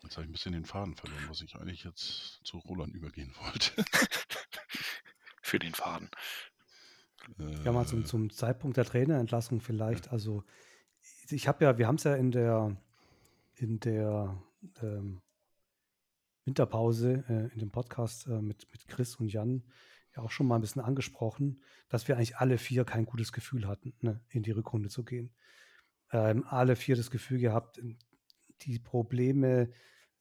jetzt 0.03 0.17
habe 0.17 0.25
ich 0.25 0.29
ein 0.29 0.33
bisschen 0.33 0.51
den 0.51 0.65
Faden 0.65 0.95
verloren, 0.95 1.25
was 1.29 1.41
ich 1.41 1.55
eigentlich 1.55 1.85
jetzt 1.85 2.41
zu 2.43 2.57
Roland 2.57 2.93
übergehen 2.93 3.33
wollte. 3.39 3.71
Für 5.41 5.59
den 5.59 5.73
Faden. 5.73 6.09
Ja, 7.63 7.71
mal 7.71 7.87
zum, 7.87 8.01
äh. 8.01 8.05
zum 8.05 8.29
Zeitpunkt 8.29 8.77
der 8.77 8.85
Trainerentlassung 8.85 9.61
vielleicht. 9.61 10.11
Also 10.11 10.43
ich 11.31 11.47
habe 11.47 11.65
ja, 11.65 11.77
wir 11.77 11.87
haben 11.87 11.95
es 11.95 12.03
ja 12.03 12.15
in 12.15 12.31
der, 12.31 12.75
in 13.55 13.79
der 13.79 14.41
ähm, 14.81 15.21
Winterpause, 16.45 17.23
äh, 17.27 17.53
in 17.53 17.59
dem 17.59 17.71
Podcast 17.71 18.27
äh, 18.27 18.41
mit, 18.41 18.67
mit 18.71 18.87
Chris 18.87 19.15
und 19.15 19.31
Jan 19.31 19.63
ja 20.15 20.23
auch 20.23 20.31
schon 20.31 20.47
mal 20.47 20.55
ein 20.55 20.61
bisschen 20.61 20.81
angesprochen, 20.81 21.61
dass 21.89 22.07
wir 22.07 22.15
eigentlich 22.15 22.37
alle 22.37 22.57
vier 22.57 22.85
kein 22.85 23.05
gutes 23.05 23.31
Gefühl 23.31 23.67
hatten, 23.67 23.93
ne, 24.01 24.21
in 24.29 24.43
die 24.43 24.51
Rückrunde 24.51 24.89
zu 24.89 25.03
gehen. 25.03 25.31
Ähm, 26.11 26.45
alle 26.47 26.75
vier 26.75 26.95
das 26.95 27.11
Gefühl 27.11 27.39
gehabt, 27.39 27.81
die 28.61 28.79
Probleme 28.79 29.69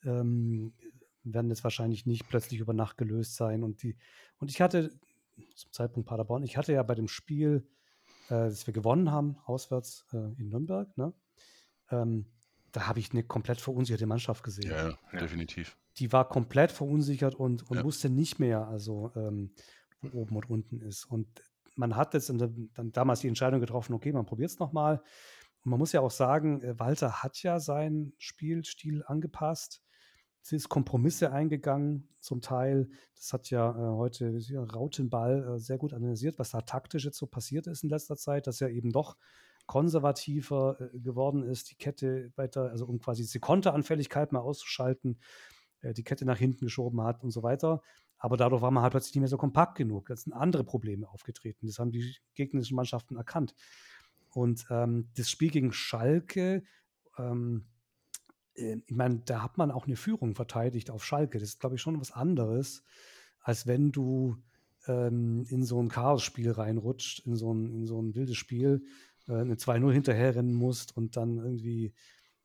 ähm, 0.05 0.75
werden 1.23 1.51
jetzt 1.51 1.65
wahrscheinlich 1.65 2.07
nicht 2.07 2.29
plötzlich 2.29 2.61
über 2.61 2.73
Nacht 2.73 2.99
gelöst 2.99 3.37
sein. 3.37 3.63
Und, 3.63 3.83
die, 3.83 3.97
und 4.39 4.51
ich 4.51 4.61
hatte 4.61 4.91
zum 5.55 5.73
Zeitpunkt 5.73 6.09
Paderborn, 6.09 6.43
ich 6.43 6.57
hatte 6.57 6.73
ja 6.73 6.83
bei 6.83 6.95
dem 6.95 7.09
Spiel 7.09 7.67
äh, 8.27 8.49
das 8.49 8.67
wir 8.67 8.75
gewonnen 8.75 9.11
haben, 9.11 9.37
auswärts 9.45 10.07
äh, 10.13 10.17
in 10.39 10.49
Nürnberg, 10.49 10.97
ne? 10.97 11.13
ähm, 11.91 12.27
da 12.73 12.87
habe 12.87 12.99
ich 12.99 13.13
eine 13.13 13.23
komplett 13.23 13.61
verunsicherte 13.61 14.07
Mannschaft 14.07 14.43
gesehen. 14.43 14.71
Ja, 14.71 14.91
ja, 15.13 15.19
definitiv. 15.19 15.79
Die 15.99 16.13
war 16.13 16.29
komplett 16.29 16.73
verunsichert 16.73 17.35
und, 17.35 17.69
und 17.71 17.79
ja. 17.79 17.85
wusste 17.85 18.11
nicht 18.11 18.39
mehr, 18.39 18.69
also 18.69 19.13
ähm, 19.17 19.55
wo 20.03 20.21
oben 20.21 20.37
und 20.37 20.51
unten 20.51 20.81
ist. 20.83 21.07
Und 21.07 21.27
man 21.75 21.97
hat 21.97 22.15
jetzt 22.15 22.29
dann 22.29 22.93
damals 22.93 23.21
die 23.21 23.29
Entscheidung 23.29 23.61
getroffen, 23.61 23.95
okay, 23.95 24.13
man 24.13 24.27
probiert 24.27 24.51
es 24.51 24.59
nochmal. 24.59 25.03
Und 25.65 25.71
man 25.71 25.79
muss 25.79 25.93
ja 25.93 26.01
auch 26.01 26.11
sagen, 26.11 26.63
äh, 26.63 26.79
Walter 26.79 27.23
hat 27.23 27.43
ja 27.43 27.61
seinen 27.61 28.13
Spielstil 28.19 29.03
angepasst. 29.07 29.83
Sie 30.47 30.57
ist 30.57 30.69
Kompromisse 30.69 31.33
eingegangen, 31.33 32.09
zum 32.21 32.41
Teil. 32.41 32.89
Das 33.17 33.33
hat 33.33 33.51
ja 33.51 33.71
äh, 33.71 33.97
heute 33.97 34.39
Rautenball 34.73 35.57
äh, 35.57 35.59
sehr 35.59 35.77
gut 35.77 35.93
analysiert, 35.93 36.39
was 36.39 36.51
da 36.51 36.61
taktisch 36.61 37.05
jetzt 37.05 37.19
so 37.19 37.27
passiert 37.27 37.67
ist 37.67 37.83
in 37.83 37.91
letzter 37.91 38.17
Zeit, 38.17 38.47
dass 38.47 38.61
er 38.61 38.71
eben 38.71 38.93
doch 38.93 39.17
konservativer 39.67 40.79
äh, 40.81 40.99
geworden 41.01 41.43
ist, 41.43 41.71
die 41.73 41.75
Kette 41.75 42.33
weiter, 42.37 42.71
also 42.71 42.87
um 42.87 43.01
quasi 43.01 43.23
diese 43.23 43.41
Konteranfälligkeit 43.41 44.31
mal 44.31 44.39
auszuschalten, 44.39 45.19
äh, 45.81 45.93
die 45.93 46.05
Kette 46.05 46.25
nach 46.25 46.39
hinten 46.39 46.65
geschoben 46.67 47.03
hat 47.03 47.25
und 47.25 47.33
so 47.33 47.43
weiter. 47.43 47.83
Aber 48.19 48.37
dadurch 48.37 48.63
war 48.63 48.71
man 48.71 48.85
halt 48.85 48.93
plötzlich 48.93 49.17
nicht 49.17 49.23
mehr 49.23 49.29
so 49.29 49.39
kompakt 49.39 49.77
genug. 49.77 50.07
Da 50.07 50.17
sind 50.17 50.33
andere 50.33 50.63
Probleme 50.63 51.09
aufgetreten. 51.09 51.67
Das 51.67 51.81
haben 51.81 51.91
die 51.91 52.15
gegnerischen 52.35 52.77
Mannschaften 52.77 53.17
erkannt. 53.17 53.55
Und 54.31 54.65
ähm, 54.71 55.09
das 55.17 55.29
Spiel 55.29 55.51
gegen 55.51 55.73
Schalke, 55.73 56.63
ähm, 57.19 57.67
äh, 57.67 57.76
ich 58.57 58.95
meine, 58.95 59.21
da 59.25 59.43
hat 59.43 59.59
man 59.59 59.71
auch 59.71 59.87
eine 59.87 59.97
Führung 59.97 60.35
verteidigt 60.35 60.91
auf 60.91 61.05
Schalke. 61.05 61.39
Das 61.39 61.51
ist, 61.51 61.61
glaube 61.61 61.77
ich, 61.77 61.83
schon 61.83 62.01
was 62.01 62.13
anderes, 62.13 62.83
als 63.41 63.67
wenn 63.67 63.93
du 63.93 64.37
ähm, 64.87 65.45
in 65.49 65.65
so 65.65 65.81
ein 65.81 65.89
Chaos-Spiel 65.89 66.51
reinrutscht, 66.51 67.27
in 67.27 67.37
so 67.37 67.53
ein, 67.53 67.73
in 67.73 67.87
so 67.87 68.01
ein 68.01 68.15
wildes 68.15 68.37
Spiel, 68.37 68.85
äh, 69.29 69.35
eine 69.35 69.55
2-0 69.55 69.93
hinterherrennen 69.93 70.55
musst 70.55 70.97
und 70.97 71.17
dann 71.17 71.39
irgendwie 71.39 71.93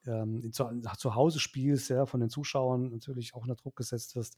ähm, 0.06 0.52
zu, 0.52 0.66
zu 0.98 1.16
Hause 1.16 1.40
spielst, 1.40 1.90
ja, 1.90 2.06
von 2.06 2.20
den 2.20 2.30
Zuschauern 2.30 2.90
natürlich 2.90 3.34
auch 3.34 3.44
unter 3.44 3.56
Druck 3.56 3.76
gesetzt 3.76 4.16
wirst. 4.16 4.38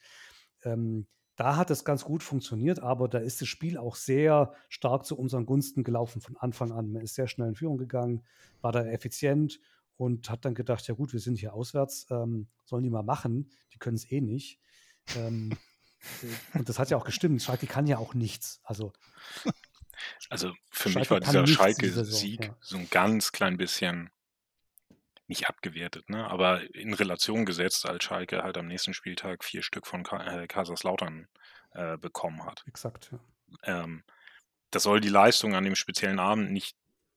Ähm, 0.64 1.08
da 1.36 1.56
hat 1.56 1.72
es 1.72 1.84
ganz 1.84 2.04
gut 2.04 2.22
funktioniert, 2.22 2.80
aber 2.80 3.08
da 3.08 3.18
ist 3.18 3.42
das 3.42 3.48
Spiel 3.48 3.78
auch 3.78 3.96
sehr 3.96 4.54
stark 4.70 5.06
zu 5.06 5.18
unseren 5.18 5.48
Gunsten 5.48 5.84
gelaufen 5.84 6.22
von 6.22 6.38
Anfang 6.38 6.72
an. 6.72 6.92
Man 6.92 7.02
ist 7.02 7.16
sehr 7.16 7.28
schnell 7.28 7.48
in 7.48 7.56
Führung 7.56 7.78
gegangen, 7.78 8.24
war 8.62 8.72
da 8.72 8.86
effizient 8.86 9.60
und 9.98 10.30
hat 10.30 10.46
dann 10.46 10.56
gedacht, 10.56 10.88
ja 10.88 10.94
gut, 10.96 11.14
wir 11.14 11.20
sind 11.20 11.38
hier 11.38 11.54
auswärts, 11.54 12.08
ähm, 12.10 12.48
sollen 12.66 12.84
die 12.84 12.90
mal 12.90 13.04
machen, 13.04 13.52
die 13.74 13.80
können 13.80 13.96
es 13.96 14.10
eh 14.12 14.22
nicht. 14.22 14.60
Ähm, 15.16 15.56
äh, 16.22 16.58
und 16.58 16.70
das 16.70 16.80
hat 16.80 16.90
ja 16.90 16.98
auch 16.98 17.06
gestimmt. 17.06 17.42
Schalke 17.42 17.68
kann 17.68 17.88
ja 17.88 17.98
auch 17.98 18.14
nichts. 18.14 18.60
Also, 18.64 18.94
also 20.30 20.54
für 20.72 20.90
Schalke 20.90 21.00
mich 21.00 21.12
war 21.12 21.20
dieser 21.20 21.48
Schalke-Sieg 21.48 22.46
ja. 22.46 22.58
so 22.62 22.78
ein 22.78 22.90
ganz 22.90 23.32
klein 23.32 23.58
bisschen 23.58 24.10
nicht 25.28 25.48
abgewertet, 25.48 26.10
ne? 26.10 26.30
aber 26.30 26.76
in 26.76 26.94
Relation 26.94 27.46
gesetzt, 27.46 27.86
als 27.86 28.04
Schalke 28.04 28.44
halt 28.44 28.58
am 28.58 28.68
nächsten 28.68 28.94
Spieltag 28.94 29.44
vier 29.44 29.64
Stück 29.64 29.88
von 29.88 30.04
Ka 30.04 30.42
äh, 30.42 30.48
Kaiserslautern 30.48 31.28
äh, 31.72 31.98
bekommen 31.98 32.46
hat. 32.46 32.64
Exakt. 32.68 33.12
Ja. 33.12 33.84
Ähm, 33.84 34.04
das 34.70 34.84
soll 34.84 35.00
die 35.00 35.10
Leistung 35.10 35.56
an 35.56 35.64
dem 35.64 35.76
speziellen 35.76 36.20
Abend 36.20 36.52
nicht 36.52 36.76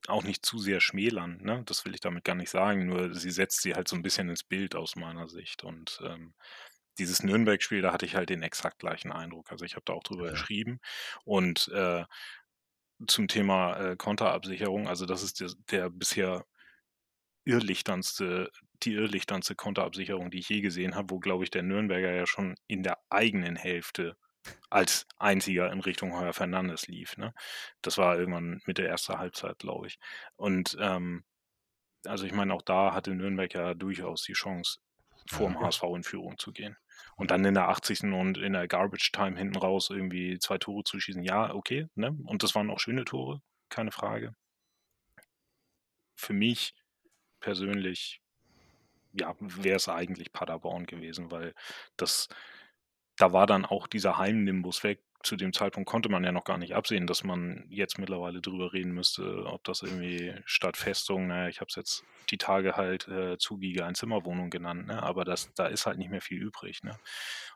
auch 0.09 0.23
nicht 0.23 0.45
zu 0.45 0.59
sehr 0.59 0.79
schmälern, 0.81 1.37
ne? 1.41 1.63
Das 1.65 1.85
will 1.85 1.93
ich 1.93 1.99
damit 2.01 2.23
gar 2.23 2.35
nicht 2.35 2.49
sagen, 2.49 2.85
nur 2.87 3.13
sie 3.13 3.31
setzt 3.31 3.61
sie 3.61 3.75
halt 3.75 3.87
so 3.87 3.95
ein 3.95 4.01
bisschen 4.01 4.29
ins 4.29 4.43
Bild 4.43 4.75
aus 4.75 4.95
meiner 4.95 5.27
Sicht. 5.27 5.63
Und 5.63 5.99
ähm, 6.03 6.33
dieses 6.97 7.23
Nürnberg-Spiel, 7.23 7.81
da 7.81 7.93
hatte 7.93 8.05
ich 8.05 8.15
halt 8.15 8.29
den 8.29 8.43
exakt 8.43 8.79
gleichen 8.79 9.11
Eindruck. 9.11 9.51
Also 9.51 9.65
ich 9.65 9.75
habe 9.75 9.83
da 9.85 9.93
auch 9.93 10.03
drüber 10.03 10.25
ja. 10.25 10.31
geschrieben. 10.31 10.79
Und 11.25 11.67
äh, 11.69 12.05
zum 13.07 13.27
Thema 13.27 13.77
äh, 13.77 13.95
Konterabsicherung, 13.95 14.87
also 14.87 15.05
das 15.05 15.23
ist 15.23 15.39
der, 15.39 15.51
der 15.71 15.89
bisher 15.89 16.45
irrlichternste, 17.45 18.51
die 18.83 18.93
irrlichternste 18.93 19.55
Konterabsicherung, 19.55 20.31
die 20.31 20.39
ich 20.39 20.49
je 20.49 20.61
gesehen 20.61 20.95
habe, 20.95 21.11
wo, 21.11 21.19
glaube 21.19 21.43
ich, 21.43 21.51
der 21.51 21.63
Nürnberger 21.63 22.11
ja 22.11 22.25
schon 22.25 22.55
in 22.67 22.83
der 22.83 22.97
eigenen 23.09 23.55
Hälfte 23.55 24.17
als 24.69 25.07
einziger 25.17 25.71
in 25.71 25.79
Richtung 25.79 26.13
Heuer 26.13 26.33
Fernandes 26.33 26.87
lief. 26.87 27.17
Ne? 27.17 27.33
Das 27.81 27.97
war 27.97 28.17
irgendwann 28.17 28.61
mit 28.65 28.77
der 28.77 28.89
ersten 28.89 29.17
Halbzeit, 29.17 29.59
glaube 29.59 29.87
ich. 29.87 29.99
Und 30.35 30.77
ähm, 30.79 31.23
also 32.05 32.25
ich 32.25 32.33
meine, 32.33 32.53
auch 32.53 32.61
da 32.61 32.93
hatte 32.93 33.13
Nürnberg 33.13 33.53
ja 33.53 33.73
durchaus 33.73 34.23
die 34.23 34.33
Chance, 34.33 34.79
vor 35.29 35.49
dem 35.49 35.55
ja. 35.55 35.67
HSV 35.67 35.83
in 35.83 36.03
Führung 36.03 36.37
zu 36.37 36.51
gehen. 36.51 36.77
Und 37.15 37.31
dann 37.31 37.45
in 37.45 37.53
der 37.53 37.69
80. 37.69 38.03
und 38.03 38.37
in 38.37 38.53
der 38.53 38.67
Garbage 38.67 39.11
Time 39.11 39.37
hinten 39.37 39.57
raus 39.57 39.89
irgendwie 39.89 40.39
zwei 40.39 40.57
Tore 40.57 40.83
zu 40.83 40.99
schießen, 40.99 41.23
ja, 41.23 41.53
okay. 41.53 41.87
Ne? 41.95 42.15
Und 42.25 42.43
das 42.43 42.55
waren 42.55 42.69
auch 42.69 42.79
schöne 42.79 43.05
Tore, 43.05 43.41
keine 43.69 43.91
Frage. 43.91 44.35
Für 46.15 46.33
mich 46.33 46.73
persönlich, 47.39 48.21
ja, 49.13 49.35
wäre 49.39 49.75
es 49.75 49.89
eigentlich 49.89 50.31
Paderborn 50.31 50.85
gewesen, 50.85 51.31
weil 51.31 51.53
das, 51.97 52.27
da 53.17 53.33
war 53.33 53.47
dann 53.47 53.65
auch 53.65 53.87
dieser 53.87 54.17
Heimnimbus 54.17 54.83
weg. 54.83 55.01
Zu 55.23 55.35
dem 55.35 55.51
Zeitpunkt 55.51 55.89
konnte 55.89 56.09
man 56.09 56.23
ja 56.23 56.31
noch 56.31 56.43
gar 56.43 56.59
nicht 56.59 56.75
absehen, 56.75 57.07
dass 57.07 57.23
man 57.23 57.65
jetzt 57.69 57.97
mittlerweile 57.97 58.39
drüber 58.39 58.71
reden 58.71 58.91
müsste, 58.91 59.45
ob 59.47 59.63
das 59.63 59.81
irgendwie 59.81 60.35
statt 60.45 60.77
Festung, 60.77 61.27
naja, 61.27 61.49
ich 61.49 61.59
habe 61.59 61.69
es 61.69 61.75
jetzt 61.75 62.03
die 62.29 62.37
Tage 62.37 62.75
halt 62.75 63.07
äh, 63.07 63.37
zugige 63.39 63.83
Einzimmerwohnung 63.83 64.51
genannt, 64.51 64.87
ne? 64.87 65.01
aber 65.01 65.25
das, 65.25 65.51
da 65.55 65.65
ist 65.65 65.87
halt 65.87 65.97
nicht 65.97 66.11
mehr 66.11 66.21
viel 66.21 66.39
übrig. 66.39 66.83
Ne? 66.83 66.97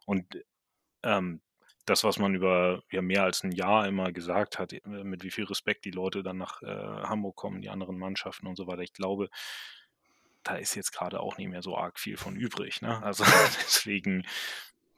Und 0.05 0.25
ähm, 1.03 1.41
das, 1.85 2.03
was 2.03 2.17
man 2.17 2.33
über 2.33 2.83
ja, 2.91 3.01
mehr 3.01 3.23
als 3.23 3.43
ein 3.43 3.51
Jahr 3.51 3.87
immer 3.87 4.11
gesagt 4.11 4.59
hat, 4.59 4.73
äh, 4.73 4.81
mit 4.85 5.23
wie 5.23 5.31
viel 5.31 5.45
Respekt 5.45 5.85
die 5.85 5.91
Leute 5.91 6.23
dann 6.23 6.37
nach 6.37 6.61
äh, 6.63 6.65
Hamburg 6.65 7.35
kommen, 7.35 7.61
die 7.61 7.69
anderen 7.69 7.97
Mannschaften 7.97 8.47
und 8.47 8.55
so 8.55 8.67
weiter. 8.67 8.81
Ich 8.81 8.93
glaube, 8.93 9.29
da 10.43 10.55
ist 10.55 10.75
jetzt 10.75 10.91
gerade 10.91 11.19
auch 11.19 11.37
nicht 11.37 11.49
mehr 11.49 11.61
so 11.61 11.77
arg 11.77 11.99
viel 11.99 12.17
von 12.17 12.35
übrig. 12.35 12.81
Ne? 12.81 13.01
Also 13.03 13.23
deswegen 13.63 14.25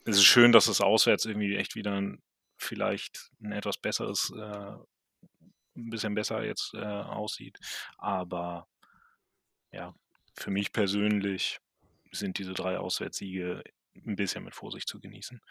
ist 0.05 0.17
es 0.17 0.23
schön, 0.23 0.51
dass 0.51 0.67
es 0.67 0.81
auswärts 0.81 1.25
irgendwie 1.25 1.55
echt 1.55 1.75
wieder 1.75 1.93
ein, 1.93 2.21
vielleicht 2.57 3.31
ein 3.41 3.51
etwas 3.51 3.77
besseres, 3.77 4.31
äh, 4.35 4.75
ein 5.75 5.89
bisschen 5.89 6.15
besser 6.15 6.43
jetzt 6.43 6.73
äh, 6.73 6.83
aussieht. 6.83 7.57
Aber 7.97 8.67
ja, 9.71 9.95
für 10.35 10.51
mich 10.51 10.71
persönlich 10.71 11.59
sind 12.11 12.37
diese 12.37 12.53
drei 12.53 12.77
Auswärtssiege 12.77 13.63
ein 13.95 14.15
bisschen 14.15 14.43
mit 14.43 14.55
Vorsicht 14.55 14.87
zu 14.87 14.99
genießen. 14.99 15.41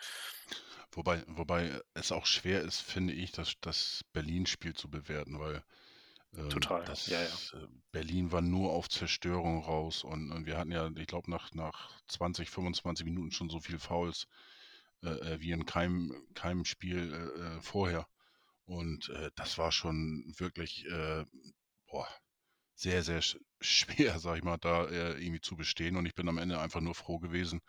Wobei, 0.93 1.23
wobei 1.27 1.81
es 1.95 2.12
auch 2.12 2.27
schwer 2.27 2.62
ist, 2.62 2.81
finde 2.81 3.15
ich, 3.15 3.33
das, 3.33 3.55
das 3.61 4.05
Berlin-Spiel 4.12 4.75
zu 4.75 4.91
bewerten, 4.91 5.38
weil 5.38 5.65
Total, 6.49 6.83
das, 6.85 7.09
ja, 7.09 7.23
ja. 7.23 7.29
Äh, 7.29 7.66
Berlin 7.90 8.33
war 8.33 8.40
nur 8.40 8.73
auf 8.73 8.88
Zerstörung 8.88 9.62
raus 9.62 10.03
und, 10.03 10.33
und 10.33 10.47
wir 10.47 10.57
hatten 10.57 10.73
ja, 10.73 10.90
ich 10.97 11.07
glaube, 11.07 11.31
nach, 11.31 11.53
nach 11.53 11.90
20, 12.09 12.49
25 12.49 13.05
Minuten 13.05 13.33
schon 13.33 13.51
so 13.51 13.61
viel 13.61 13.79
Fouls 13.79 14.27
äh, 15.03 15.11
äh, 15.11 15.40
wie 15.40 15.51
in 15.51 15.66
keinem, 15.66 16.14
keinem 16.35 16.64
Spiel 16.64 17.12
äh, 17.12 17.57
äh 17.57 17.61
vorher. 17.61 18.07
Und 18.64 19.11
äh, 19.11 19.31
das 19.35 19.59
war 19.59 19.73
schon 19.73 20.33
wirklich 20.38 20.87
boah, 21.87 22.09
sehr, 22.75 23.03
sehr 23.03 23.21
schwer, 23.61 24.18
sag 24.18 24.38
ich 24.38 24.45
mal, 24.45 24.57
da 24.57 24.88
irgendwie 24.88 25.40
zu 25.40 25.57
bestehen. 25.57 25.97
Und 25.97 26.07
ich 26.07 26.14
bin 26.14 26.29
am 26.29 26.38
Ende 26.38 26.61
einfach 26.61 26.81
nur 26.81 26.95
froh 26.95 27.18
gewesen, 27.18 27.61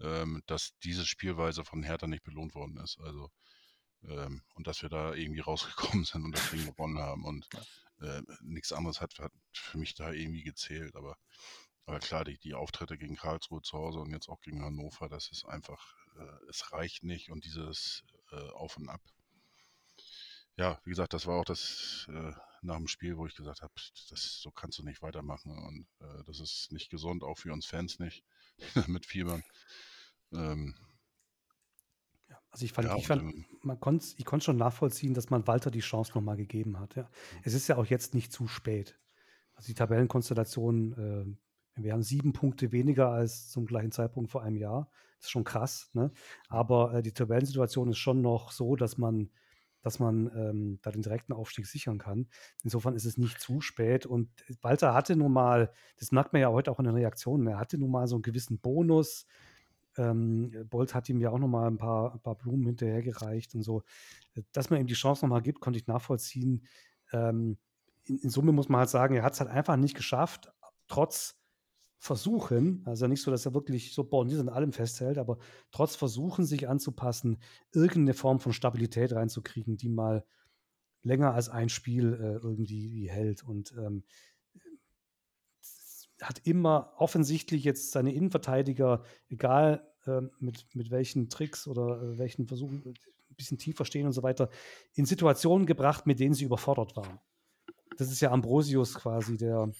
ähm, 0.00 0.42
dass 0.46 0.72
diese 0.84 1.06
Spielweise 1.06 1.64
von 1.64 1.82
Hertha 1.82 2.06
nicht 2.06 2.22
belohnt 2.22 2.54
worden 2.54 2.76
ist. 2.78 2.98
Also 3.00 3.30
ähm, 4.04 4.42
und 4.54 4.66
dass 4.66 4.82
wir 4.82 4.88
da 4.88 5.14
irgendwie 5.14 5.40
rausgekommen 5.40 6.04
sind 6.04 6.24
und 6.24 6.32
das 6.32 6.50
Ding 6.50 6.64
gewonnen 6.64 6.98
haben. 6.98 7.24
Und 7.24 7.48
äh, 8.00 8.22
nichts 8.42 8.72
anderes 8.72 9.00
hat, 9.00 9.18
hat, 9.18 9.32
für 9.52 9.78
mich 9.78 9.94
da 9.94 10.12
irgendwie 10.12 10.42
gezählt. 10.42 10.94
Aber, 10.96 11.16
aber 11.86 11.98
klar, 11.98 12.24
die, 12.24 12.38
die 12.38 12.54
Auftritte 12.54 12.98
gegen 12.98 13.16
Karlsruhe 13.16 13.62
zu 13.62 13.78
Hause 13.78 14.00
und 14.00 14.12
jetzt 14.12 14.28
auch 14.28 14.40
gegen 14.40 14.62
Hannover, 14.62 15.08
das 15.08 15.30
ist 15.30 15.44
einfach, 15.44 15.94
äh, 16.16 16.48
es 16.48 16.72
reicht 16.72 17.02
nicht 17.02 17.30
und 17.30 17.44
dieses 17.44 18.04
äh, 18.30 18.50
Auf 18.50 18.76
und 18.76 18.88
Ab. 18.88 19.00
Ja, 20.56 20.80
wie 20.84 20.90
gesagt, 20.90 21.12
das 21.12 21.26
war 21.26 21.36
auch 21.36 21.44
das 21.44 22.08
äh, 22.10 22.32
nach 22.62 22.76
dem 22.76 22.88
Spiel, 22.88 23.16
wo 23.16 23.26
ich 23.26 23.36
gesagt 23.36 23.62
habe, 23.62 23.72
das 24.10 24.40
so 24.40 24.50
kannst 24.50 24.78
du 24.78 24.82
nicht 24.82 25.02
weitermachen 25.02 25.56
und 25.56 25.86
äh, 26.00 26.24
das 26.24 26.40
ist 26.40 26.72
nicht 26.72 26.90
gesund, 26.90 27.22
auch 27.22 27.38
für 27.38 27.52
uns 27.52 27.66
Fans 27.66 28.00
nicht, 28.00 28.24
mit 28.88 29.06
Fiebern. 29.06 29.44
Ähm, 30.32 30.74
also 32.50 32.64
ich 32.64 32.72
fand, 32.72 32.88
ja, 32.88 32.96
ich 32.96 33.06
fand, 33.06 33.22
man 33.62 33.78
konnte, 33.78 34.06
ich 34.16 34.24
konnte 34.24 34.44
schon 34.44 34.56
nachvollziehen, 34.56 35.14
dass 35.14 35.30
man 35.30 35.46
Walter 35.46 35.70
die 35.70 35.80
Chance 35.80 36.12
nochmal 36.14 36.36
gegeben 36.36 36.78
hat. 36.78 36.96
Ja. 36.96 37.02
Mhm. 37.02 37.08
Es 37.44 37.54
ist 37.54 37.68
ja 37.68 37.76
auch 37.76 37.86
jetzt 37.86 38.14
nicht 38.14 38.32
zu 38.32 38.48
spät. 38.48 38.98
Also 39.54 39.66
die 39.68 39.74
Tabellenkonstellation, 39.74 41.36
äh, 41.76 41.82
wir 41.82 41.92
haben 41.92 42.02
sieben 42.02 42.32
Punkte 42.32 42.72
weniger 42.72 43.10
als 43.10 43.48
zum 43.48 43.66
gleichen 43.66 43.92
Zeitpunkt 43.92 44.30
vor 44.30 44.42
einem 44.42 44.56
Jahr. 44.56 44.90
Das 45.18 45.26
ist 45.26 45.30
schon 45.30 45.44
krass, 45.44 45.90
ne? 45.92 46.12
Aber 46.48 46.94
äh, 46.94 47.02
die 47.02 47.12
Tabellensituation 47.12 47.90
ist 47.90 47.98
schon 47.98 48.22
noch 48.22 48.52
so, 48.52 48.76
dass 48.76 48.98
man, 48.98 49.30
dass 49.82 49.98
man 49.98 50.30
ähm, 50.34 50.78
da 50.82 50.90
den 50.90 51.02
direkten 51.02 51.32
Aufstieg 51.32 51.66
sichern 51.66 51.98
kann. 51.98 52.28
Insofern 52.62 52.94
ist 52.94 53.04
es 53.04 53.18
nicht 53.18 53.40
zu 53.40 53.60
spät. 53.60 54.06
Und 54.06 54.30
Walter 54.62 54.94
hatte 54.94 55.16
nun 55.16 55.32
mal, 55.32 55.70
das 55.98 56.12
merkt 56.12 56.32
man 56.32 56.42
ja 56.42 56.50
heute 56.50 56.70
auch 56.70 56.78
in 56.78 56.86
den 56.86 56.94
Reaktionen, 56.94 57.46
er 57.46 57.58
hatte 57.58 57.78
nun 57.78 57.90
mal 57.90 58.06
so 58.06 58.16
einen 58.16 58.22
gewissen 58.22 58.58
Bonus 58.58 59.26
ähm, 59.98 60.52
Bolt 60.70 60.94
hat 60.94 61.08
ihm 61.08 61.20
ja 61.20 61.30
auch 61.30 61.38
nochmal 61.38 61.68
ein 61.68 61.76
paar, 61.76 62.14
ein 62.14 62.20
paar 62.20 62.36
Blumen 62.36 62.66
hinterhergereicht 62.66 63.54
und 63.54 63.62
so. 63.62 63.82
Äh, 64.34 64.42
dass 64.52 64.70
man 64.70 64.80
ihm 64.80 64.86
die 64.86 64.94
Chance 64.94 65.24
nochmal 65.24 65.42
gibt, 65.42 65.60
konnte 65.60 65.78
ich 65.78 65.86
nachvollziehen. 65.86 66.64
Ähm, 67.12 67.58
in, 68.04 68.18
in, 68.18 68.30
Summe 68.30 68.52
muss 68.52 68.68
man 68.68 68.80
halt 68.80 68.90
sagen, 68.90 69.14
er 69.14 69.22
hat 69.22 69.34
es 69.34 69.40
halt 69.40 69.50
einfach 69.50 69.76
nicht 69.76 69.96
geschafft, 69.96 70.50
trotz 70.86 71.36
Versuchen, 72.00 72.82
also 72.86 73.08
nicht 73.08 73.22
so, 73.22 73.32
dass 73.32 73.44
er 73.44 73.54
wirklich 73.54 73.92
so 73.92 74.04
borniert 74.04 74.38
an 74.40 74.48
allem 74.48 74.72
festhält, 74.72 75.18
aber 75.18 75.38
trotz 75.72 75.96
Versuchen, 75.96 76.44
sich 76.46 76.68
anzupassen, 76.68 77.38
irgendeine 77.72 78.14
Form 78.14 78.38
von 78.38 78.52
Stabilität 78.52 79.12
reinzukriegen, 79.12 79.76
die 79.76 79.88
mal 79.88 80.24
länger 81.02 81.34
als 81.34 81.48
ein 81.48 81.68
Spiel 81.68 82.14
äh, 82.14 82.34
irgendwie 82.44 83.10
hält. 83.10 83.42
Und 83.42 83.74
ähm, 83.76 84.04
hat 86.22 86.46
immer 86.46 86.94
offensichtlich 86.96 87.64
jetzt 87.64 87.92
seine 87.92 88.12
Innenverteidiger, 88.12 89.02
egal 89.28 89.87
äh, 90.08 90.22
mit, 90.40 90.66
mit 90.74 90.90
welchen 90.90 91.28
Tricks 91.28 91.66
oder 91.68 92.02
äh, 92.02 92.18
welchen 92.18 92.46
Versuchen, 92.46 92.82
ein 92.86 93.36
bisschen 93.36 93.58
tiefer 93.58 93.84
stehen 93.84 94.06
und 94.06 94.12
so 94.12 94.22
weiter, 94.22 94.48
in 94.94 95.06
Situationen 95.06 95.66
gebracht, 95.66 96.06
mit 96.06 96.18
denen 96.18 96.34
sie 96.34 96.44
überfordert 96.44 96.96
waren. 96.96 97.20
Das 97.96 98.10
ist 98.10 98.20
ja 98.20 98.30
Ambrosius 98.30 98.94
quasi, 98.94 99.36
der 99.36 99.70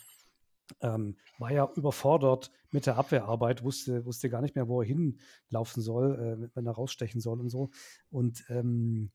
ähm, 0.80 1.16
war 1.38 1.52
ja 1.52 1.70
überfordert 1.76 2.50
mit 2.70 2.86
der 2.86 2.96
Abwehrarbeit, 2.96 3.64
wusste, 3.64 4.04
wusste 4.04 4.28
gar 4.28 4.42
nicht 4.42 4.54
mehr, 4.54 4.68
wo 4.68 4.82
er 4.82 4.86
hinlaufen 4.86 5.82
soll, 5.82 6.14
äh, 6.14 6.54
wenn 6.54 6.66
er 6.66 6.72
rausstechen 6.72 7.20
soll 7.20 7.40
und 7.40 7.48
so. 7.48 7.70
Und 8.10 8.44
ähm, 8.50 9.10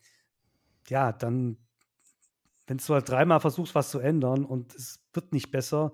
ja, 0.87 1.11
dann, 1.11 1.57
wenn 2.67 2.77
du 2.77 2.93
halt 2.93 3.07
dreimal 3.07 3.39
versuchst, 3.39 3.75
was 3.75 3.91
zu 3.91 3.99
ändern 3.99 4.45
und 4.45 4.73
es 4.75 5.03
wird 5.13 5.33
nicht 5.33 5.51
besser, 5.51 5.93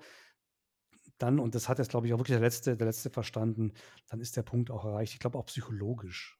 dann, 1.19 1.39
und 1.39 1.55
das 1.55 1.69
hat 1.69 1.77
jetzt, 1.77 1.89
glaube 1.91 2.07
ich, 2.07 2.13
auch 2.13 2.17
wirklich 2.17 2.35
der 2.35 2.41
Letzte, 2.41 2.75
der 2.75 2.87
Letzte 2.87 3.09
verstanden, 3.09 3.73
dann 4.07 4.19
ist 4.19 4.35
der 4.37 4.43
Punkt 4.43 4.71
auch 4.71 4.85
erreicht. 4.85 5.13
Ich 5.13 5.19
glaube 5.19 5.37
auch 5.37 5.45
psychologisch 5.45 6.37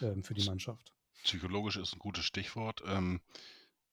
ähm, 0.00 0.22
für 0.22 0.34
die 0.34 0.44
Mannschaft. 0.44 0.92
Psychologisch 1.24 1.76
ist 1.76 1.92
ein 1.92 1.98
gutes 1.98 2.24
Stichwort. 2.24 2.82
Ähm, 2.86 3.20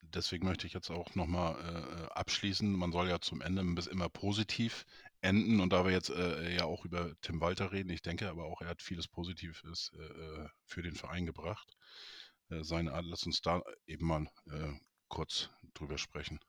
deswegen 0.02 0.46
möchte 0.46 0.68
ich 0.68 0.74
jetzt 0.74 0.92
auch 0.92 1.16
nochmal 1.16 1.56
äh, 1.56 2.12
abschließen. 2.14 2.72
Man 2.72 2.92
soll 2.92 3.10
ja 3.10 3.20
zum 3.20 3.42
Ende 3.42 3.64
bis 3.64 3.88
immer 3.88 4.10
positiv 4.10 4.86
enden. 5.22 5.60
Und 5.60 5.74
da 5.74 5.86
wir 5.86 5.92
jetzt 5.92 6.10
äh, 6.10 6.56
ja 6.56 6.66
auch 6.66 6.86
über 6.86 7.12
Tim 7.22 7.42
Walter 7.42 7.72
reden, 7.72 7.90
ich 7.90 8.02
denke 8.02 8.30
aber 8.30 8.46
auch, 8.46 8.62
er 8.62 8.70
hat 8.70 8.82
vieles 8.82 9.08
Positives 9.08 9.92
äh, 9.96 10.04
äh 10.04 10.48
für 10.66 10.84
den 10.84 10.96
Verein 10.96 11.26
gebracht. 11.26 11.76
Äh, 12.50 12.64
seine 12.64 12.94
Art, 12.94 13.06
lass 13.06 13.26
uns 13.26 13.42
da 13.42 13.62
eben 13.88 14.06
mal 14.06 14.28
äh, 14.52 14.74
kurz 15.08 15.50
drüber 15.74 15.98
sprechen. 15.98 16.40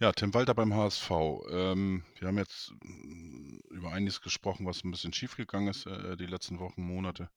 Ja, 0.00 0.12
Tim 0.12 0.32
Walter 0.32 0.54
beim 0.54 0.72
HSV. 0.72 1.10
Ähm, 1.50 2.04
wir 2.18 2.28
haben 2.28 2.38
jetzt 2.38 2.72
mm, 2.82 3.58
über 3.68 3.92
einiges 3.92 4.22
gesprochen, 4.22 4.64
was 4.64 4.82
ein 4.82 4.90
bisschen 4.90 5.12
schiefgegangen 5.12 5.68
ist 5.68 5.84
äh, 5.84 6.16
die 6.16 6.24
letzten 6.24 6.58
Wochen, 6.58 6.80
Monate. 6.82 7.28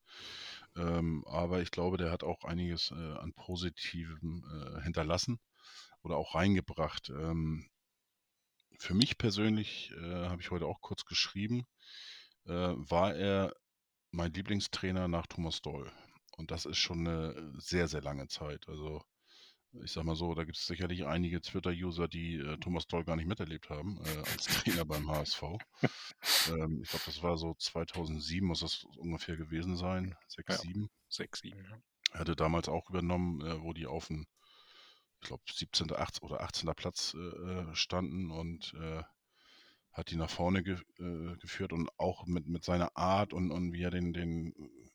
Ähm, 0.78 1.26
aber 1.28 1.62
ich 1.62 1.72
glaube, 1.72 1.98
der 1.98 2.10
hat 2.10 2.24
auch 2.24 2.46
einiges 2.46 2.92
äh, 2.92 3.18
an 3.18 3.34
Positivem 3.34 4.46
äh, 4.50 4.82
hinterlassen 4.82 5.42
oder 6.04 6.16
auch 6.16 6.36
reingebracht. 6.36 7.10
Ähm, 7.10 7.70
für 8.80 8.94
mich 8.94 9.18
persönlich, 9.18 9.92
äh, 9.98 10.30
habe 10.30 10.42
ich 10.42 10.50
heute 10.50 10.66
auch 10.66 10.80
kurz 10.80 11.04
geschrieben, 11.04 11.66
äh, 12.46 12.52
war 12.52 13.14
er 13.14 13.54
mein 14.12 14.32
Lieblingstrainer 14.32 15.10
nach 15.10 15.28
Thomas 15.28 15.62
Doll. 15.62 15.92
Und 16.38 16.50
das 16.50 16.66
ist 16.66 16.78
schon 16.78 17.06
eine 17.06 17.54
sehr, 17.58 17.90
sehr 17.90 18.02
lange 18.02 18.30
Zeit. 18.30 18.70
Also 18.70 19.04
ich 19.82 19.92
sag 19.92 20.04
mal 20.04 20.16
so, 20.16 20.34
da 20.36 20.44
gibt 20.44 20.58
es 20.58 20.68
sicherlich 20.68 21.06
einige 21.06 21.42
Twitter-User, 21.42 22.08
die 22.08 22.36
äh, 22.36 22.58
Thomas 22.58 22.88
Doll 22.88 23.04
gar 23.04 23.16
nicht 23.16 23.28
miterlebt 23.28 23.70
haben 23.70 24.00
äh, 24.06 24.18
als 24.32 24.46
Trainer 24.46 24.86
beim 24.86 25.10
HSV. 25.10 25.42
ähm, 26.50 26.82
ich 26.84 26.90
glaube, 26.90 27.06
das 27.06 27.24
war 27.24 27.38
so 27.38 27.54
2007 27.56 28.48
muss 28.48 28.60
das 28.60 28.86
ungefähr 28.98 29.36
gewesen 29.36 29.76
sein, 29.76 30.16
6, 30.28 30.50
ja, 30.50 30.58
7. 30.58 30.90
6, 31.10 31.40
7, 31.40 31.64
ja. 31.64 31.78
Er 32.12 32.20
hatte 32.20 32.36
damals 32.36 32.70
auch 32.70 32.90
übernommen, 32.90 33.42
äh, 33.42 33.62
wo 33.62 33.74
die 33.74 33.88
auf 33.88 34.08
dem, 34.08 34.28
ich 35.22 35.28
glaube, 35.28 35.44
17. 35.52 35.92
18. 35.92 36.24
oder 36.24 36.42
18. 36.42 36.70
Platz 36.76 37.16
äh, 37.16 37.20
äh, 37.20 37.76
standen 37.76 38.30
und 38.30 38.74
äh, 38.76 39.04
hat 39.92 40.10
die 40.10 40.16
nach 40.16 40.30
vorne 40.30 40.64
ge 40.64 40.78
geführt 41.40 41.72
und 41.72 41.88
auch 42.00 42.26
mit, 42.26 42.48
mit 42.48 42.64
seiner 42.64 42.98
Art 42.98 43.32
und, 43.32 43.52
und 43.52 43.74
wie 43.74 43.84
er 43.84 43.92
den, 43.92 44.12
den, 44.12 44.54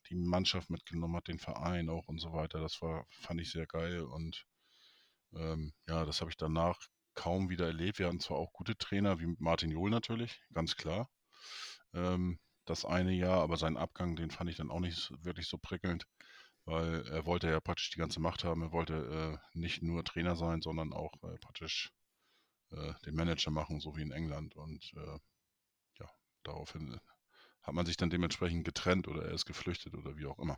die 0.09 0.17
Mannschaft 0.17 0.71
mitgenommen 0.71 1.15
hat, 1.15 1.29
den 1.29 1.39
Verein 1.39 1.89
auch 1.89 2.09
und 2.09 2.19
so 2.19 2.33
weiter. 2.33 2.61
Das 2.61 2.83
war, 2.83 3.07
fand 3.11 3.41
ich 3.41 3.53
sehr 3.53 3.67
geil 3.67 4.03
und 4.03 4.45
ähm, 5.35 5.73
ja, 5.89 6.05
das 6.05 6.21
habe 6.21 6.31
ich 6.31 6.37
danach 6.37 6.79
kaum 7.15 7.51
wieder 7.51 7.67
erlebt. 7.67 7.99
Wir 7.99 8.07
hatten 8.07 8.21
zwar 8.21 8.39
auch 8.39 8.53
gute 8.53 8.77
Trainer, 8.77 9.21
wie 9.21 9.35
Martin 9.39 9.71
Johl 9.71 9.91
natürlich, 9.91 10.41
ganz 10.53 10.77
klar. 10.77 11.11
Ähm, 11.95 12.39
das 12.65 12.85
eine 12.85 13.13
Jahr, 13.13 13.41
aber 13.43 13.57
seinen 13.57 13.77
Abgang, 13.77 14.17
den 14.17 14.31
fand 14.31 14.51
ich 14.51 14.57
dann 14.57 14.71
auch 14.71 14.81
nicht 14.81 15.11
wirklich 15.25 15.49
so 15.49 15.59
prickelnd, 15.59 16.07
weil 16.65 17.07
er 17.09 17.27
wollte 17.27 17.49
ja 17.51 17.61
praktisch 17.61 17.91
die 17.91 17.99
ganze 17.99 18.21
Macht 18.21 18.45
haben. 18.45 18.63
Er 18.63 18.73
wollte 18.73 19.41
äh, 19.55 19.59
nicht 19.59 19.83
nur 19.83 20.05
Trainer 20.05 20.37
sein, 20.37 20.61
sondern 20.61 20.93
auch 20.93 21.15
äh, 21.23 21.39
praktisch 21.39 21.91
äh, 22.71 22.93
den 23.07 23.15
Manager 23.15 23.51
machen, 23.51 23.81
so 23.81 23.97
wie 23.97 24.03
in 24.03 24.13
England. 24.13 24.55
Und 24.57 24.93
äh, 24.97 25.19
ja, 26.01 26.11
daraufhin 26.45 27.01
hat 27.63 27.75
man 27.75 27.87
sich 27.87 27.97
dann 27.97 28.11
dementsprechend 28.11 28.65
getrennt 28.65 29.09
oder 29.09 29.25
er 29.25 29.33
ist 29.33 29.47
geflüchtet 29.47 29.95
oder 29.95 30.17
wie 30.17 30.27
auch 30.27 30.39
immer. 30.39 30.57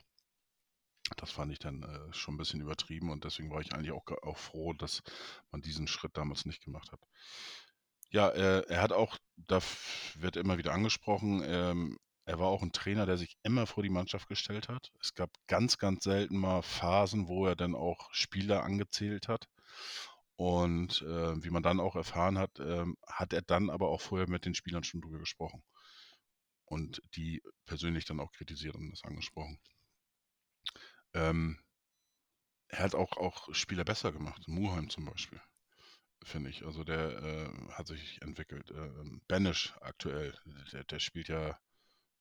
Das 1.21 1.31
fand 1.31 1.53
ich 1.53 1.59
dann 1.59 1.83
äh, 1.83 2.12
schon 2.14 2.35
ein 2.35 2.39
bisschen 2.39 2.62
übertrieben 2.62 3.11
und 3.11 3.25
deswegen 3.25 3.51
war 3.51 3.61
ich 3.61 3.75
eigentlich 3.75 3.93
auch, 3.93 4.07
auch 4.23 4.39
froh, 4.39 4.73
dass 4.73 5.03
man 5.51 5.61
diesen 5.61 5.87
Schritt 5.87 6.16
damals 6.16 6.47
nicht 6.47 6.64
gemacht 6.64 6.91
hat. 6.93 7.01
Ja, 8.11 8.31
äh, 8.31 8.64
er 8.68 8.81
hat 8.81 8.93
auch, 8.93 9.18
da 9.37 9.61
wird 10.14 10.37
immer 10.37 10.57
wieder 10.57 10.73
angesprochen, 10.73 11.43
ähm, 11.45 11.99
er 12.25 12.39
war 12.39 12.49
auch 12.49 12.62
ein 12.62 12.73
Trainer, 12.73 13.07
der 13.07 13.18
sich 13.18 13.37
immer 13.43 13.66
vor 13.66 13.83
die 13.83 13.91
Mannschaft 13.91 14.29
gestellt 14.29 14.68
hat. 14.68 14.93
Es 15.01 15.14
gab 15.14 15.31
ganz, 15.47 15.79
ganz 15.79 16.05
selten 16.05 16.39
mal 16.39 16.62
Phasen, 16.62 17.29
wo 17.29 17.47
er 17.47 17.57
dann 17.57 17.75
auch 17.75 18.09
Spieler 18.12 18.62
angezählt 18.62 19.29
hat. 19.29 19.47
Und 20.37 21.03
äh, 21.03 21.45
wie 21.45 21.51
man 21.51 21.62
dann 21.62 21.81
auch 21.81 21.97
erfahren 21.97 22.39
hat, 22.39 22.59
äh, 22.61 22.87
hat 23.07 23.33
er 23.33 23.43
dann 23.43 23.68
aber 23.68 23.89
auch 23.89 24.01
vorher 24.01 24.29
mit 24.29 24.47
den 24.47 24.55
Spielern 24.55 24.85
schon 24.85 25.03
drüber 25.03 25.18
gesprochen. 25.18 25.62
Und 26.64 27.03
die 27.14 27.43
persönlich 27.66 28.05
dann 28.07 28.21
auch 28.21 28.33
kritisiert 28.33 28.77
und 28.77 28.91
das 28.91 29.05
angesprochen. 29.05 29.59
Ähm, 31.15 31.59
er 32.69 32.85
hat 32.85 32.95
auch, 32.95 33.17
auch 33.17 33.53
Spieler 33.55 33.85
besser 33.85 34.13
gemacht. 34.13 34.47
Muheim 34.47 34.89
zum 34.91 35.05
Beispiel, 35.05 35.41
finde 36.25 36.51
ich. 36.51 36.65
Also 36.65 36.85
der 36.85 37.23
äh, 37.23 37.73
hat 37.73 37.87
sich 37.89 38.23
entwickelt. 38.23 38.71
Äh, 38.71 38.91
Banish 39.29 39.75
aktuell, 39.81 40.37
der, 40.73 40.85
der, 40.85 41.01
spielt 41.01 41.29
ja 41.29 41.59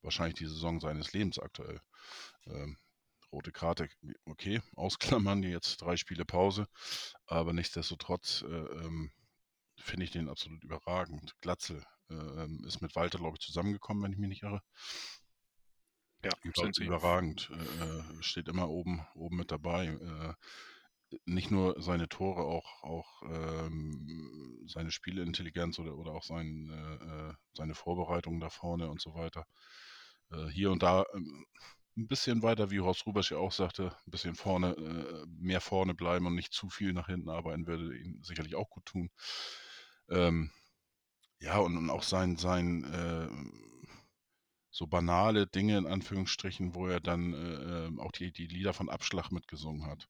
wahrscheinlich 0.01 0.39
die 0.39 0.47
Saison 0.47 0.79
seines 0.79 1.13
Lebens 1.13 1.39
aktuell. 1.39 1.81
Ähm, 2.47 2.77
rote 3.31 3.51
Karte, 3.51 3.89
okay, 4.25 4.61
ausklammern, 4.75 5.43
jetzt 5.43 5.77
drei 5.77 5.97
Spiele 5.97 6.25
Pause. 6.25 6.67
Aber 7.27 7.53
nichtsdestotrotz 7.53 8.43
äh, 8.43 8.47
ähm, 8.47 9.11
finde 9.77 10.05
ich 10.05 10.11
den 10.11 10.29
absolut 10.29 10.63
überragend. 10.63 11.35
Glatzel 11.41 11.83
äh, 12.09 12.15
ähm, 12.15 12.63
ist 12.65 12.81
mit 12.81 12.95
Walter, 12.95 13.19
glaube 13.19 13.37
ich, 13.39 13.45
zusammengekommen, 13.45 14.03
wenn 14.03 14.13
ich 14.13 14.19
mich 14.19 14.29
nicht 14.29 14.43
irre. 14.43 14.61
Ja, 16.23 16.31
Über. 16.41 16.67
Überragend. 16.79 17.49
Äh, 17.53 17.83
äh, 17.83 18.23
steht 18.23 18.47
immer 18.47 18.69
oben, 18.69 19.05
oben 19.15 19.37
mit 19.37 19.51
dabei. 19.51 19.87
Äh, 19.87 20.33
nicht 21.25 21.49
nur 21.49 21.81
seine 21.81 22.07
Tore, 22.07 22.43
auch, 22.43 22.83
auch 22.83 23.23
ähm, 23.23 24.63
seine 24.67 24.91
Spielintelligenz 24.91 25.79
oder, 25.79 25.97
oder 25.97 26.11
auch 26.11 26.23
sein, 26.23 26.69
äh, 26.69 27.29
äh 27.29 27.33
seine 27.53 27.73
Vorbereitung 27.73 28.39
da 28.39 28.49
vorne 28.49 28.89
und 28.89 29.01
so 29.01 29.15
weiter. 29.15 29.45
Äh, 30.31 30.47
hier 30.47 30.71
und 30.71 30.83
da 30.83 31.05
ähm, 31.13 31.45
ein 31.97 32.07
bisschen 32.07 32.43
weiter, 32.43 32.69
wie 32.71 32.79
Horst 32.79 33.05
Rubesch 33.05 33.31
ja 33.31 33.37
auch 33.37 33.51
sagte, 33.51 33.95
ein 34.05 34.11
bisschen 34.11 34.35
vorne, 34.35 34.71
äh, 34.75 35.25
mehr 35.27 35.61
vorne 35.61 35.93
bleiben 35.93 36.27
und 36.27 36.35
nicht 36.35 36.53
zu 36.53 36.69
viel 36.69 36.93
nach 36.93 37.07
hinten 37.07 37.29
arbeiten, 37.29 37.67
würde 37.67 37.97
ihm 37.97 38.21
sicherlich 38.23 38.55
auch 38.55 38.69
gut 38.69 38.85
tun. 38.85 39.09
Ähm, 40.09 40.51
ja, 41.39 41.57
und, 41.59 41.77
und, 41.77 41.89
auch 41.89 42.03
sein, 42.03 42.37
sein 42.37 42.83
so 44.79 44.87
banale 44.87 45.45
Dinge 45.45 45.77
in 45.77 45.85
Anführungsstrichen, 45.85 46.73
wo 46.73 46.87
er 46.87 47.01
dann 47.01 47.33
äh, 47.33 47.87
ähm, 47.87 47.99
auch 47.99 48.13
die, 48.13 48.31
die 48.31 48.47
Lieder 48.47 48.73
von 48.73 48.89
Abschlag 48.89 49.29
mitgesungen 49.29 49.85
hat. 49.85 50.07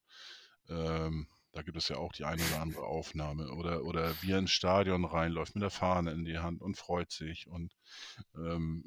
Ähm, 0.68 1.28
da 1.54 1.64
gibt 1.64 1.76
es 1.76 1.90
ja 1.90 1.98
auch 1.98 2.14
die 2.14 2.24
eine 2.24 2.44
oder 2.44 2.62
andere 2.62 2.84
Aufnahme. 2.84 3.52
Oder, 3.52 3.84
oder 3.84 4.14
wie 4.22 4.32
er 4.32 4.38
ins 4.38 4.52
Stadion 4.52 5.06
reinläuft 5.06 5.56
mit 5.56 5.64
der 5.64 5.72
Fahne 5.72 6.12
in 6.12 6.24
die 6.24 6.38
Hand 6.38 6.62
und 6.62 6.78
freut 6.78 7.12
sich. 7.12 7.48
Und 7.48 7.76
ähm, 8.36 8.84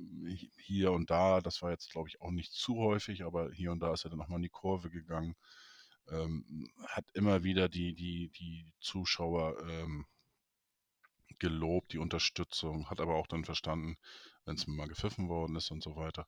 hier 0.56 0.92
und 0.92 1.10
da, 1.10 1.40
das 1.40 1.62
war 1.62 1.72
jetzt, 1.72 1.90
glaube 1.90 2.08
ich, 2.08 2.20
auch 2.20 2.30
nicht 2.30 2.52
zu 2.52 2.76
häufig, 2.76 3.24
aber 3.24 3.50
hier 3.50 3.72
und 3.72 3.80
da 3.80 3.92
ist 3.92 4.04
er 4.04 4.10
dann 4.10 4.20
nochmal 4.20 4.38
in 4.38 4.44
die 4.44 4.50
Kurve 4.50 4.88
gegangen. 4.88 5.34
Ähm, 6.12 6.70
hat 6.86 7.06
immer 7.14 7.42
wieder 7.42 7.68
die, 7.68 7.92
die, 7.96 8.28
die 8.28 8.72
Zuschauer 8.78 9.56
ähm, 9.68 10.06
gelobt, 11.40 11.92
die 11.92 11.98
Unterstützung, 11.98 12.88
hat 12.88 13.00
aber 13.00 13.16
auch 13.16 13.26
dann 13.26 13.44
verstanden, 13.44 13.96
wenn 14.44 14.56
es 14.56 14.66
mal 14.66 14.88
gepfiffen 14.88 15.28
worden 15.28 15.56
ist 15.56 15.70
und 15.70 15.82
so 15.82 15.96
weiter. 15.96 16.26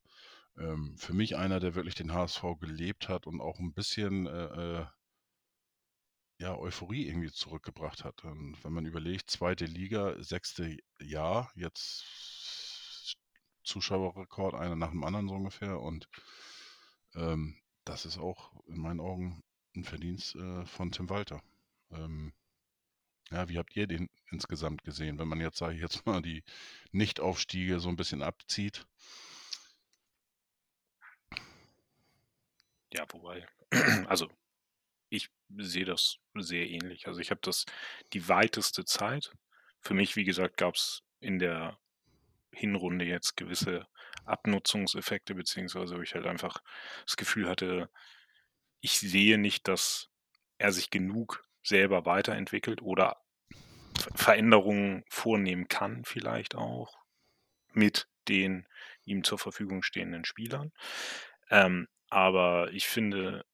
Ähm, 0.56 0.96
für 0.98 1.14
mich 1.14 1.36
einer, 1.36 1.60
der 1.60 1.74
wirklich 1.74 1.94
den 1.94 2.12
HSV 2.12 2.42
gelebt 2.60 3.08
hat 3.08 3.26
und 3.26 3.40
auch 3.40 3.58
ein 3.58 3.74
bisschen 3.74 4.26
äh, 4.26 4.80
äh, 4.80 4.86
ja, 6.38 6.56
Euphorie 6.56 7.06
irgendwie 7.06 7.30
zurückgebracht 7.32 8.04
hat. 8.04 8.24
Und 8.24 8.62
wenn 8.64 8.72
man 8.72 8.86
überlegt, 8.86 9.30
zweite 9.30 9.66
Liga, 9.66 10.22
sechste 10.22 10.76
Jahr, 11.00 11.50
jetzt 11.54 13.16
Zuschauerrekord, 13.64 14.54
einer 14.54 14.76
nach 14.76 14.90
dem 14.90 15.04
anderen 15.04 15.28
so 15.28 15.34
ungefähr. 15.34 15.80
Und 15.80 16.08
ähm, 17.14 17.56
das 17.84 18.04
ist 18.04 18.18
auch 18.18 18.52
in 18.66 18.78
meinen 18.78 19.00
Augen 19.00 19.42
ein 19.76 19.84
Verdienst 19.84 20.36
äh, 20.36 20.66
von 20.66 20.92
Tim 20.92 21.08
Walter. 21.10 21.42
Ähm, 21.90 22.32
ja, 23.30 23.48
wie 23.48 23.58
habt 23.58 23.76
ihr 23.76 23.86
den 23.86 24.10
insgesamt 24.30 24.84
gesehen, 24.84 25.18
wenn 25.18 25.28
man 25.28 25.40
jetzt, 25.40 25.58
sage 25.58 25.74
ich 25.74 25.80
jetzt 25.80 26.06
mal, 26.06 26.22
die 26.22 26.44
Nichtaufstiege 26.92 27.80
so 27.80 27.88
ein 27.88 27.96
bisschen 27.96 28.22
abzieht? 28.22 28.86
Ja, 32.92 33.04
wobei, 33.10 33.46
also 34.06 34.30
ich 35.08 35.30
sehe 35.56 35.84
das 35.84 36.18
sehr 36.34 36.68
ähnlich. 36.68 37.06
Also 37.06 37.20
ich 37.20 37.30
habe 37.30 37.40
das 37.42 37.64
die 38.12 38.28
weiteste 38.28 38.84
Zeit 38.84 39.32
für 39.80 39.94
mich, 39.94 40.16
wie 40.16 40.24
gesagt, 40.24 40.56
gab 40.56 40.74
es 40.74 41.02
in 41.20 41.38
der 41.38 41.78
Hinrunde 42.52 43.04
jetzt 43.04 43.36
gewisse 43.36 43.86
Abnutzungseffekte, 44.24 45.34
beziehungsweise 45.34 45.96
wo 45.96 46.02
ich 46.02 46.14
halt 46.14 46.26
einfach 46.26 46.62
das 47.04 47.16
Gefühl 47.16 47.48
hatte, 47.48 47.90
ich 48.80 48.98
sehe 48.98 49.38
nicht, 49.38 49.68
dass 49.68 50.08
er 50.58 50.72
sich 50.72 50.90
genug 50.90 51.44
selber 51.64 52.06
weiterentwickelt 52.06 52.82
oder 52.82 53.16
Veränderungen 54.14 55.04
vornehmen 55.08 55.68
kann, 55.68 56.04
vielleicht 56.04 56.54
auch 56.54 56.94
mit 57.72 58.06
den 58.28 58.66
ihm 59.04 59.24
zur 59.24 59.38
Verfügung 59.38 59.82
stehenden 59.82 60.24
Spielern. 60.24 60.72
Ähm, 61.50 61.88
aber 62.08 62.70
ich 62.72 62.86
finde, 62.86 63.44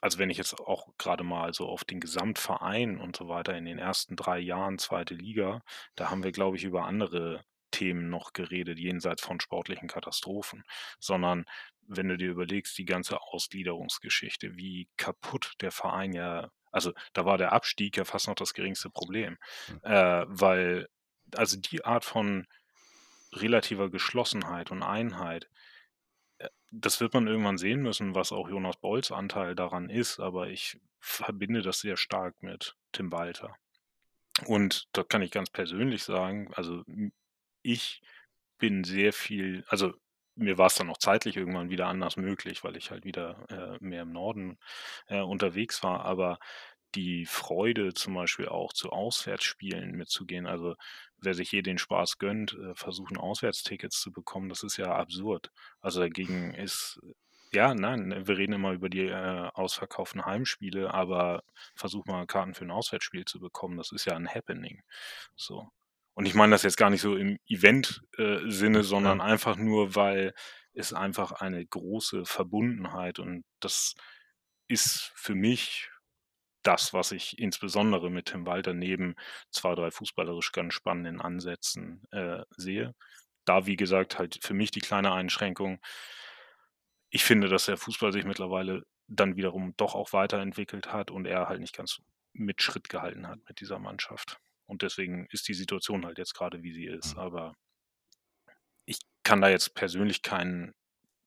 also 0.00 0.18
wenn 0.18 0.30
ich 0.30 0.38
jetzt 0.38 0.58
auch 0.60 0.88
gerade 0.98 1.24
mal 1.24 1.54
so 1.54 1.66
auf 1.66 1.84
den 1.84 2.00
Gesamtverein 2.00 2.98
und 2.98 3.16
so 3.16 3.28
weiter 3.28 3.56
in 3.56 3.64
den 3.64 3.78
ersten 3.78 4.16
drei 4.16 4.38
Jahren 4.38 4.78
zweite 4.78 5.14
Liga, 5.14 5.62
da 5.94 6.10
haben 6.10 6.24
wir, 6.24 6.32
glaube 6.32 6.56
ich, 6.56 6.64
über 6.64 6.84
andere 6.84 7.44
Themen 7.70 8.10
noch 8.10 8.32
geredet, 8.32 8.78
jenseits 8.78 9.22
von 9.22 9.40
sportlichen 9.40 9.88
Katastrophen, 9.88 10.64
sondern 11.00 11.44
wenn 11.86 12.08
du 12.08 12.16
dir 12.16 12.30
überlegst, 12.30 12.76
die 12.78 12.84
ganze 12.84 13.20
Ausgliederungsgeschichte, 13.20 14.56
wie 14.56 14.88
kaputt 14.96 15.54
der 15.60 15.72
Verein 15.72 16.12
ja, 16.12 16.50
also 16.72 16.92
da 17.12 17.24
war 17.24 17.38
der 17.38 17.52
Abstieg 17.52 17.96
ja 17.96 18.04
fast 18.04 18.28
noch 18.28 18.34
das 18.34 18.54
geringste 18.54 18.90
Problem, 18.90 19.38
mhm. 19.68 19.80
äh, 19.82 20.24
weil 20.26 20.88
also 21.36 21.58
die 21.58 21.84
Art 21.84 22.04
von 22.04 22.46
relativer 23.32 23.90
Geschlossenheit 23.90 24.70
und 24.70 24.82
Einheit, 24.82 25.48
äh, 26.38 26.48
das 26.70 27.00
wird 27.00 27.14
man 27.14 27.26
irgendwann 27.26 27.58
sehen 27.58 27.82
müssen, 27.82 28.14
was 28.14 28.32
auch 28.32 28.48
Jonas 28.48 28.76
Bolls 28.78 29.12
Anteil 29.12 29.54
daran 29.54 29.88
ist, 29.88 30.18
aber 30.20 30.48
ich 30.48 30.80
verbinde 30.98 31.62
das 31.62 31.80
sehr 31.80 31.96
stark 31.96 32.42
mit 32.42 32.76
Tim 32.92 33.12
Walter. 33.12 33.56
Und 34.46 34.88
da 34.92 35.02
kann 35.02 35.22
ich 35.22 35.30
ganz 35.30 35.50
persönlich 35.50 36.04
sagen, 36.04 36.52
also 36.54 36.84
ich 37.62 38.02
bin 38.58 38.84
sehr 38.84 39.12
viel, 39.12 39.64
also 39.68 39.92
mir 40.34 40.58
war 40.58 40.66
es 40.66 40.74
dann 40.74 40.90
auch 40.90 40.98
zeitlich 40.98 41.36
irgendwann 41.36 41.70
wieder 41.70 41.86
anders 41.88 42.16
möglich, 42.16 42.64
weil 42.64 42.76
ich 42.76 42.90
halt 42.90 43.04
wieder 43.04 43.44
äh, 43.50 43.84
mehr 43.84 44.02
im 44.02 44.12
Norden 44.12 44.58
äh, 45.08 45.20
unterwegs 45.20 45.82
war. 45.82 46.04
Aber 46.04 46.38
die 46.94 47.26
Freude 47.26 47.94
zum 47.94 48.14
Beispiel 48.14 48.48
auch 48.48 48.72
zu 48.72 48.90
Auswärtsspielen 48.90 49.92
mitzugehen, 49.92 50.46
also 50.46 50.76
wer 51.18 51.34
sich 51.34 51.50
hier 51.50 51.62
den 51.62 51.78
Spaß 51.78 52.18
gönnt, 52.18 52.54
äh, 52.54 52.74
versuchen 52.74 53.16
Auswärtstickets 53.16 54.00
zu 54.00 54.12
bekommen, 54.12 54.48
das 54.48 54.62
ist 54.62 54.76
ja 54.76 54.94
absurd. 54.94 55.50
Also 55.80 56.00
dagegen 56.00 56.54
ist, 56.54 57.00
ja, 57.52 57.74
nein, 57.74 58.26
wir 58.26 58.38
reden 58.38 58.54
immer 58.54 58.72
über 58.72 58.88
die 58.88 59.06
äh, 59.06 59.50
ausverkauften 59.54 60.24
Heimspiele, 60.24 60.92
aber 60.92 61.44
versuch 61.74 62.06
mal 62.06 62.26
Karten 62.26 62.54
für 62.54 62.64
ein 62.64 62.70
Auswärtsspiel 62.70 63.24
zu 63.24 63.40
bekommen, 63.40 63.76
das 63.76 63.92
ist 63.92 64.04
ja 64.06 64.16
ein 64.16 64.28
Happening. 64.28 64.82
So. 65.36 65.70
Und 66.14 66.26
ich 66.26 66.34
meine 66.34 66.52
das 66.52 66.62
jetzt 66.62 66.76
gar 66.76 66.90
nicht 66.90 67.00
so 67.00 67.16
im 67.16 67.38
Event-Sinne, 67.46 68.78
äh, 68.78 68.82
sondern 68.82 69.18
ja. 69.18 69.24
einfach 69.24 69.56
nur, 69.56 69.94
weil 69.94 70.34
es 70.74 70.92
einfach 70.92 71.32
eine 71.32 71.64
große 71.64 72.24
Verbundenheit 72.24 73.18
und 73.18 73.44
das 73.60 73.94
ist 74.68 75.12
für 75.14 75.34
mich 75.34 75.90
das, 76.62 76.92
was 76.92 77.12
ich 77.12 77.38
insbesondere 77.38 78.10
mit 78.10 78.26
Tim 78.26 78.46
Walter 78.46 78.72
neben 78.72 79.16
zwei, 79.50 79.74
drei 79.74 79.90
fußballerisch 79.90 80.52
ganz 80.52 80.74
spannenden 80.74 81.20
Ansätzen 81.20 82.02
äh, 82.12 82.42
sehe. 82.56 82.94
Da, 83.44 83.66
wie 83.66 83.76
gesagt, 83.76 84.18
halt 84.18 84.38
für 84.42 84.54
mich 84.54 84.70
die 84.70 84.80
kleine 84.80 85.12
Einschränkung. 85.12 85.80
Ich 87.10 87.24
finde, 87.24 87.48
dass 87.48 87.66
der 87.66 87.76
Fußball 87.76 88.12
sich 88.12 88.24
mittlerweile 88.24 88.84
dann 89.08 89.36
wiederum 89.36 89.74
doch 89.76 89.94
auch 89.94 90.12
weiterentwickelt 90.12 90.92
hat 90.92 91.10
und 91.10 91.26
er 91.26 91.48
halt 91.48 91.60
nicht 91.60 91.76
ganz 91.76 92.00
mit 92.32 92.62
Schritt 92.62 92.88
gehalten 92.88 93.26
hat 93.26 93.40
mit 93.48 93.60
dieser 93.60 93.78
Mannschaft. 93.78 94.38
Und 94.72 94.80
deswegen 94.80 95.26
ist 95.26 95.48
die 95.48 95.54
Situation 95.54 96.06
halt 96.06 96.16
jetzt 96.16 96.32
gerade, 96.32 96.62
wie 96.62 96.72
sie 96.72 96.86
ist. 96.86 97.14
Mhm. 97.14 97.20
Aber 97.20 97.56
ich 98.86 98.96
kann 99.22 99.42
da 99.42 99.50
jetzt 99.50 99.74
persönlich 99.74 100.22
kein 100.22 100.72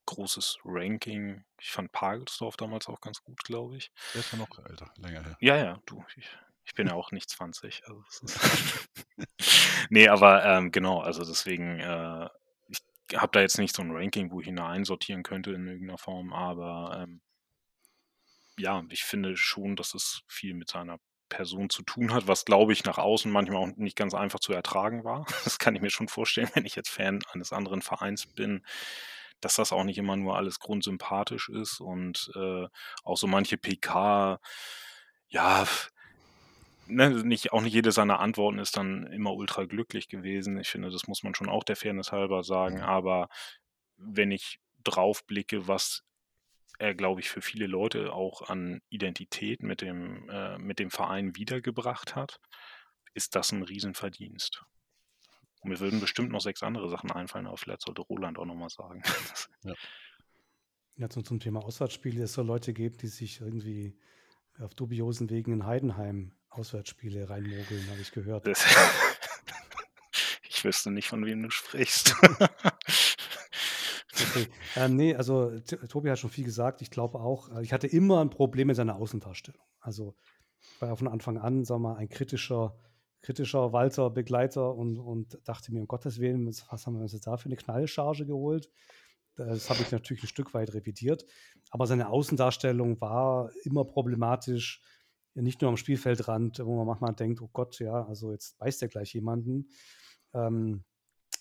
großes 0.07 0.57
Ranking. 0.65 1.45
Ich 1.61 1.69
fand 1.69 1.91
Pagelsdorf 1.91 2.57
damals 2.57 2.87
auch 2.87 3.01
ganz 3.01 3.21
gut, 3.21 3.37
glaube 3.43 3.77
ich. 3.77 3.91
Der 4.15 4.21
ist 4.21 4.31
ja 4.31 4.39
noch 4.39 4.49
älter, 4.67 4.91
länger 4.97 5.23
her. 5.23 5.37
Ja, 5.41 5.57
ja, 5.57 5.79
du. 5.85 6.03
Ich, 6.15 6.27
ich 6.63 6.73
bin 6.73 6.87
ja 6.87 6.93
auch 6.95 7.11
nicht 7.11 7.29
20. 7.29 7.83
Also 7.85 8.03
nee, 9.91 10.07
aber 10.07 10.43
ähm, 10.43 10.71
genau, 10.71 11.01
also 11.01 11.23
deswegen, 11.23 11.79
äh, 11.79 12.27
ich 12.67 12.79
habe 13.15 13.31
da 13.31 13.41
jetzt 13.41 13.59
nicht 13.59 13.75
so 13.75 13.83
ein 13.83 13.91
Ranking, 13.91 14.31
wo 14.31 14.41
ich 14.41 14.47
ihn 14.47 14.55
da 14.55 14.69
einsortieren 14.69 15.21
könnte 15.21 15.51
in 15.51 15.67
irgendeiner 15.67 15.99
Form, 15.99 16.33
aber 16.33 17.03
ähm, 17.03 17.21
ja, 18.57 18.83
ich 18.89 19.03
finde 19.03 19.37
schon, 19.37 19.75
dass 19.75 19.93
es 19.93 20.23
viel 20.27 20.55
mit 20.55 20.69
seiner 20.69 20.97
Person 21.29 21.69
zu 21.69 21.83
tun 21.83 22.13
hat, 22.13 22.27
was, 22.27 22.45
glaube 22.45 22.73
ich, 22.73 22.85
nach 22.85 22.97
außen 22.97 23.31
manchmal 23.31 23.57
auch 23.57 23.75
nicht 23.75 23.95
ganz 23.95 24.13
einfach 24.13 24.39
zu 24.39 24.53
ertragen 24.53 25.03
war. 25.03 25.25
Das 25.43 25.59
kann 25.59 25.75
ich 25.75 25.81
mir 25.81 25.89
schon 25.89 26.07
vorstellen, 26.07 26.49
wenn 26.53 26.65
ich 26.65 26.75
jetzt 26.75 26.89
Fan 26.89 27.19
eines 27.31 27.53
anderen 27.53 27.81
Vereins 27.81 28.25
bin, 28.25 28.65
dass 29.41 29.55
das 29.55 29.71
auch 29.73 29.83
nicht 29.83 29.97
immer 29.97 30.15
nur 30.15 30.37
alles 30.37 30.59
grundsympathisch 30.59 31.49
ist 31.49 31.79
und 31.79 32.31
äh, 32.35 32.67
auch 33.03 33.17
so 33.17 33.27
manche 33.27 33.57
PK, 33.57 34.39
ja, 35.27 35.65
ne, 36.87 37.09
nicht, 37.23 37.53
auch 37.53 37.61
nicht 37.61 37.73
jede 37.73 37.91
seiner 37.91 38.19
Antworten 38.19 38.59
ist 38.59 38.77
dann 38.77 39.07
immer 39.07 39.33
ultra 39.33 39.65
glücklich 39.65 40.07
gewesen. 40.07 40.57
Ich 40.59 40.69
finde, 40.69 40.89
das 40.89 41.07
muss 41.07 41.23
man 41.23 41.35
schon 41.35 41.49
auch 41.49 41.63
der 41.63 41.75
Fairness 41.75 42.11
halber 42.11 42.43
sagen, 42.43 42.81
aber 42.81 43.29
wenn 43.97 44.31
ich 44.31 44.59
drauf 44.83 45.25
blicke, 45.25 45.67
was 45.67 46.03
er, 46.77 46.95
glaube 46.95 47.21
ich, 47.21 47.29
für 47.29 47.41
viele 47.41 47.67
Leute 47.67 48.13
auch 48.13 48.49
an 48.49 48.81
Identität 48.89 49.63
mit 49.63 49.81
dem, 49.81 50.29
äh, 50.29 50.57
mit 50.57 50.79
dem 50.79 50.91
Verein 50.91 51.35
wiedergebracht 51.35 52.15
hat, 52.15 52.39
ist 53.13 53.35
das 53.35 53.51
ein 53.51 53.63
Riesenverdienst. 53.63 54.63
Und 55.61 55.69
mir 55.69 55.79
würden 55.79 55.99
bestimmt 55.99 56.31
noch 56.31 56.41
sechs 56.41 56.63
andere 56.63 56.89
Sachen 56.89 57.11
einfallen, 57.11 57.47
aber 57.47 57.57
vielleicht 57.57 57.81
sollte 57.81 58.01
Roland 58.01 58.37
auch 58.37 58.45
nochmal 58.45 58.69
sagen. 58.69 59.01
ja. 59.63 59.73
Ja, 60.97 61.09
zum, 61.09 61.25
zum 61.25 61.41
Thema 61.41 61.61
Auswärtsspiele, 61.61 62.23
es 62.23 62.31
soll 62.31 62.45
Leute 62.45 62.71
geben, 62.71 62.97
die 62.97 63.07
sich 63.07 63.41
irgendwie 63.41 63.99
auf 64.59 64.73
dubiosen 64.75 65.29
Wegen 65.29 65.51
in 65.51 65.65
Heidenheim 65.65 66.31
Auswärtsspiele 66.49 67.29
reinmogeln, 67.29 67.89
habe 67.89 67.99
ich 67.99 68.13
gehört. 68.13 68.47
Das, 68.47 68.63
ich 70.49 70.63
wüsste 70.63 70.91
nicht, 70.91 71.09
von 71.09 71.25
wem 71.25 71.43
du 71.43 71.49
sprichst. 71.49 72.15
Okay. 74.21 74.47
Ähm, 74.75 74.95
nee, 74.95 75.15
also 75.15 75.59
Tobi 75.59 76.09
hat 76.09 76.19
schon 76.19 76.29
viel 76.29 76.45
gesagt. 76.45 76.81
Ich 76.81 76.89
glaube 76.89 77.19
auch, 77.19 77.49
äh, 77.55 77.63
ich 77.63 77.73
hatte 77.73 77.87
immer 77.87 78.21
ein 78.21 78.29
Problem 78.29 78.67
mit 78.67 78.75
seiner 78.75 78.95
Außendarstellung. 78.95 79.61
Also 79.79 80.15
war 80.79 80.95
von 80.95 81.07
Anfang 81.07 81.37
an, 81.37 81.63
sag 81.63 81.79
mal, 81.79 81.95
ein 81.95 82.09
kritischer, 82.09 82.75
kritischer 83.21 83.73
Walter, 83.73 84.09
Begleiter 84.09 84.73
und, 84.75 84.97
und 84.97 85.39
dachte 85.43 85.73
mir, 85.73 85.81
um 85.81 85.87
Gottes 85.87 86.19
Willen, 86.19 86.47
was 86.47 86.85
haben 86.85 86.95
wir 86.95 87.01
uns 87.01 87.13
jetzt 87.13 87.27
da 87.27 87.37
für 87.37 87.47
eine 87.47 87.55
Knallcharge 87.55 88.25
geholt? 88.25 88.69
Das 89.35 89.69
habe 89.69 89.81
ich 89.81 89.91
natürlich 89.91 90.23
ein 90.23 90.27
Stück 90.27 90.53
weit 90.53 90.73
revidiert. 90.73 91.25
Aber 91.69 91.87
seine 91.87 92.09
Außendarstellung 92.09 93.01
war 93.01 93.51
immer 93.63 93.83
problematisch, 93.83 94.81
nicht 95.33 95.61
nur 95.61 95.69
am 95.69 95.77
Spielfeldrand, 95.77 96.59
wo 96.59 96.77
man 96.77 96.87
manchmal 96.87 97.13
denkt, 97.13 97.41
oh 97.41 97.49
Gott, 97.51 97.79
ja, 97.79 98.05
also 98.05 98.31
jetzt 98.31 98.57
beißt 98.57 98.81
er 98.81 98.87
gleich 98.87 99.13
jemanden. 99.13 99.67
Ähm, 100.33 100.85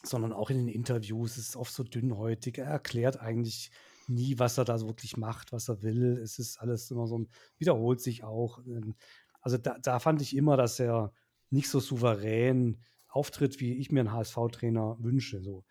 sondern 0.07 0.33
auch 0.33 0.51
in 0.51 0.59
den 0.59 0.69
Interviews 0.69 1.37
ist 1.37 1.51
es 1.51 1.57
oft 1.57 1.73
so 1.73 1.83
dünnhäutig. 1.85 2.59
Er 2.59 2.67
erklärt 2.67 3.21
eigentlich 3.21 3.71
nie, 4.07 4.39
was 4.39 4.59
er 4.59 4.65
da 4.65 4.79
so 4.79 4.87
wirklich 4.87 5.17
macht, 5.17 5.53
was 5.53 5.69
er 5.69 5.83
will. 5.83 6.19
Es 6.23 6.39
ist 6.39 6.59
alles 6.59 6.91
immer 6.91 7.07
so 7.07 7.27
wiederholt 7.59 8.01
sich 8.01 8.25
auch. 8.25 8.59
Ähm, 8.67 8.95
also 9.41 9.59
da, 9.59 9.79
da 9.79 9.99
fand 9.99 10.23
ich 10.23 10.37
immer, 10.37 10.57
dass 10.57 10.81
er 10.81 11.13
nicht 11.51 11.69
so 11.69 11.81
souverän 11.81 12.83
auftritt, 13.09 13.61
wie 13.61 13.75
ich 13.75 13.93
mir 13.93 14.01
einen 14.01 14.13
HSV-Trainer 14.13 14.97
wünsche. 15.01 15.41
So. 15.41 15.65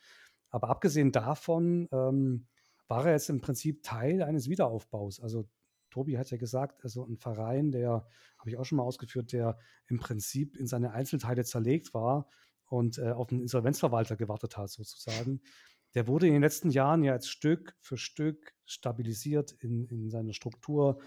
Aber 0.50 0.70
abgesehen 0.70 1.12
davon 1.12 1.88
ähm, 1.92 2.48
war 2.88 3.06
er 3.06 3.14
jetzt 3.14 3.30
im 3.30 3.42
Prinzip 3.42 3.84
Teil 3.84 4.24
eines 4.24 4.50
Wiederaufbaus. 4.50 5.20
Also 5.20 5.48
Tobi 5.90 6.18
hat 6.18 6.32
ja 6.32 6.38
gesagt, 6.38 6.84
also 6.84 7.06
ein 7.06 7.18
Verein, 7.18 7.72
der, 7.72 8.08
habe 8.38 8.50
ich 8.50 8.58
auch 8.58 8.66
schon 8.66 8.78
mal 8.78 8.84
ausgeführt, 8.84 9.32
der 9.32 9.58
im 9.88 10.00
Prinzip 10.00 10.58
in 10.58 10.68
seine 10.68 10.92
Einzelteile 10.92 11.44
zerlegt 11.44 11.94
war 11.94 12.28
und 12.74 12.98
äh, 12.98 13.12
auf 13.12 13.28
den 13.28 13.40
Insolvenzverwalter 13.40 14.16
gewartet 14.16 14.58
hat, 14.58 14.72
sozusagen. 14.72 15.42
Der 15.94 16.08
wurde 16.08 16.26
in 16.26 16.34
den 16.34 16.42
letzten 16.42 16.72
Jahren 16.72 17.04
ja 17.04 17.14
jetzt 17.14 17.30
Stück 17.30 17.76
für 17.80 17.98
Stück 17.98 18.56
stabilisiert 18.66 19.52
in, 19.60 19.86
in 19.86 20.10
seiner 20.10 20.34
Struktur 20.34 21.00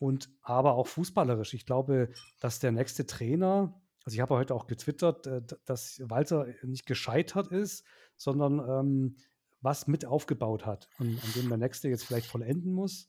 und 0.00 0.28
aber 0.42 0.74
auch 0.74 0.88
fußballerisch. 0.88 1.54
Ich 1.54 1.66
glaube, 1.66 2.10
dass 2.40 2.58
der 2.58 2.72
nächste 2.72 3.06
Trainer, 3.06 3.80
also 4.04 4.16
ich 4.16 4.20
habe 4.20 4.34
heute 4.34 4.56
auch 4.56 4.66
getwittert, 4.66 5.28
äh, 5.28 5.40
dass 5.64 6.02
Walter 6.04 6.46
nicht 6.64 6.84
gescheitert 6.84 7.52
ist, 7.52 7.84
sondern 8.16 8.58
ähm, 8.58 9.16
was 9.60 9.86
mit 9.86 10.04
aufgebaut 10.04 10.66
hat 10.66 10.88
und 10.98 11.22
an 11.22 11.32
dem 11.36 11.48
der 11.48 11.58
nächste 11.58 11.88
jetzt 11.88 12.04
vielleicht 12.04 12.26
vollenden 12.26 12.72
muss. 12.72 13.08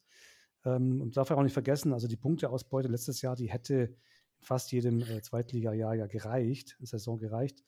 Ähm, 0.64 1.00
und 1.00 1.16
darf 1.16 1.32
auch 1.32 1.42
nicht 1.42 1.54
vergessen, 1.54 1.92
also 1.92 2.06
die 2.06 2.16
Punkteausbeute 2.16 2.86
letztes 2.86 3.20
Jahr, 3.20 3.34
die 3.34 3.50
hätte 3.50 3.96
fast 4.40 4.72
jedem 4.72 5.02
äh, 5.02 5.22
Zweitliga-Jahr 5.22 5.94
ja 5.94 6.06
gereicht, 6.06 6.76
Saison 6.80 7.18
gereicht, 7.18 7.64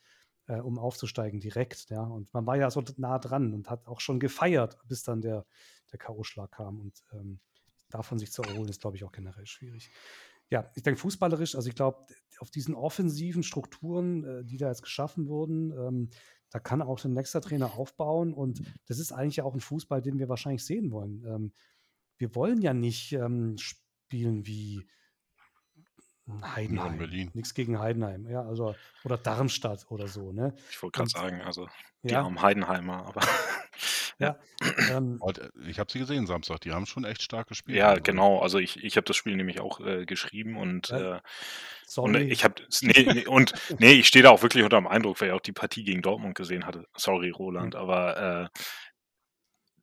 äh, 0.46 0.60
um 0.60 0.78
aufzusteigen 0.78 1.40
direkt. 1.40 1.90
Ja. 1.90 2.02
Und 2.02 2.32
man 2.32 2.46
war 2.46 2.56
ja 2.56 2.70
so 2.70 2.82
nah 2.96 3.18
dran 3.18 3.52
und 3.54 3.70
hat 3.70 3.86
auch 3.86 4.00
schon 4.00 4.20
gefeiert, 4.20 4.78
bis 4.86 5.02
dann 5.02 5.20
der, 5.20 5.46
der 5.90 5.98
K.O.-Schlag 5.98 6.48
kam. 6.48 6.80
Und 6.80 7.02
ähm, 7.12 7.40
davon 7.90 8.18
sich 8.18 8.32
zu 8.32 8.42
erholen, 8.42 8.68
ist, 8.68 8.80
glaube 8.80 8.96
ich, 8.96 9.04
auch 9.04 9.12
generell 9.12 9.46
schwierig. 9.46 9.90
ja, 10.48 10.70
ich 10.74 10.82
denke 10.82 11.00
fußballerisch, 11.00 11.54
also 11.54 11.68
ich 11.68 11.74
glaube, 11.74 12.06
auf 12.38 12.50
diesen 12.50 12.74
offensiven 12.74 13.42
Strukturen, 13.42 14.24
äh, 14.24 14.44
die 14.44 14.56
da 14.56 14.68
jetzt 14.68 14.82
geschaffen 14.82 15.28
wurden, 15.28 15.72
ähm, 15.72 16.10
da 16.50 16.58
kann 16.58 16.82
auch 16.82 17.02
ein 17.04 17.14
nächster 17.14 17.40
Trainer 17.40 17.74
aufbauen 17.74 18.34
und 18.34 18.62
das 18.86 18.98
ist 18.98 19.12
eigentlich 19.12 19.40
auch 19.40 19.54
ein 19.54 19.60
Fußball, 19.60 20.02
den 20.02 20.18
wir 20.18 20.28
wahrscheinlich 20.28 20.64
sehen 20.64 20.90
wollen. 20.90 21.24
Ähm, 21.26 21.52
wir 22.18 22.34
wollen 22.34 22.60
ja 22.60 22.74
nicht 22.74 23.12
ähm, 23.12 23.56
spielen 23.56 24.46
wie 24.46 24.86
Heidenheim. 26.28 26.98
Berlin. 26.98 27.30
Nichts 27.34 27.52
gegen 27.54 27.78
Heidenheim, 27.78 28.28
ja, 28.28 28.42
also 28.42 28.74
oder 29.04 29.18
Darmstadt 29.18 29.86
oder 29.90 30.06
so, 30.06 30.32
ne? 30.32 30.54
Ich 30.70 30.82
wollte 30.82 30.98
gerade 30.98 31.10
sagen, 31.10 31.42
also 31.42 31.68
die 32.02 32.12
ja. 32.12 32.24
haben 32.24 32.40
Heidenheimer, 32.40 33.06
aber 33.06 33.20
ja. 34.18 34.38
Ähm, 34.90 35.20
ich 35.66 35.78
habe 35.78 35.90
sie 35.90 35.98
gesehen 35.98 36.26
Samstag, 36.26 36.60
die 36.60 36.72
haben 36.72 36.86
schon 36.86 37.04
echt 37.04 37.22
stark 37.22 37.48
gespielt. 37.48 37.78
Ja, 37.78 37.90
also. 37.90 38.02
genau. 38.02 38.38
Also 38.38 38.58
ich, 38.58 38.82
ich 38.82 38.96
habe 38.96 39.04
das 39.04 39.16
Spiel 39.16 39.36
nämlich 39.36 39.60
auch 39.60 39.80
äh, 39.80 40.06
geschrieben 40.06 40.56
und, 40.56 40.88
ja. 40.88 41.16
äh, 41.16 41.20
und 41.96 42.14
ich 42.14 42.44
habe 42.44 42.62
nee, 42.82 43.08
nee, 43.12 43.26
und 43.26 43.52
nee, 43.78 43.92
ich 43.92 44.06
stehe 44.06 44.22
da 44.22 44.30
auch 44.30 44.42
wirklich 44.42 44.62
unter 44.62 44.78
dem 44.78 44.86
Eindruck, 44.86 45.20
weil 45.20 45.28
ich 45.28 45.34
auch 45.34 45.40
die 45.40 45.52
Partie 45.52 45.84
gegen 45.84 46.02
Dortmund 46.02 46.36
gesehen 46.36 46.66
hatte. 46.66 46.86
Sorry, 46.96 47.30
Roland, 47.30 47.74
mhm. 47.74 47.80
aber 47.80 48.50
äh, 48.52 48.58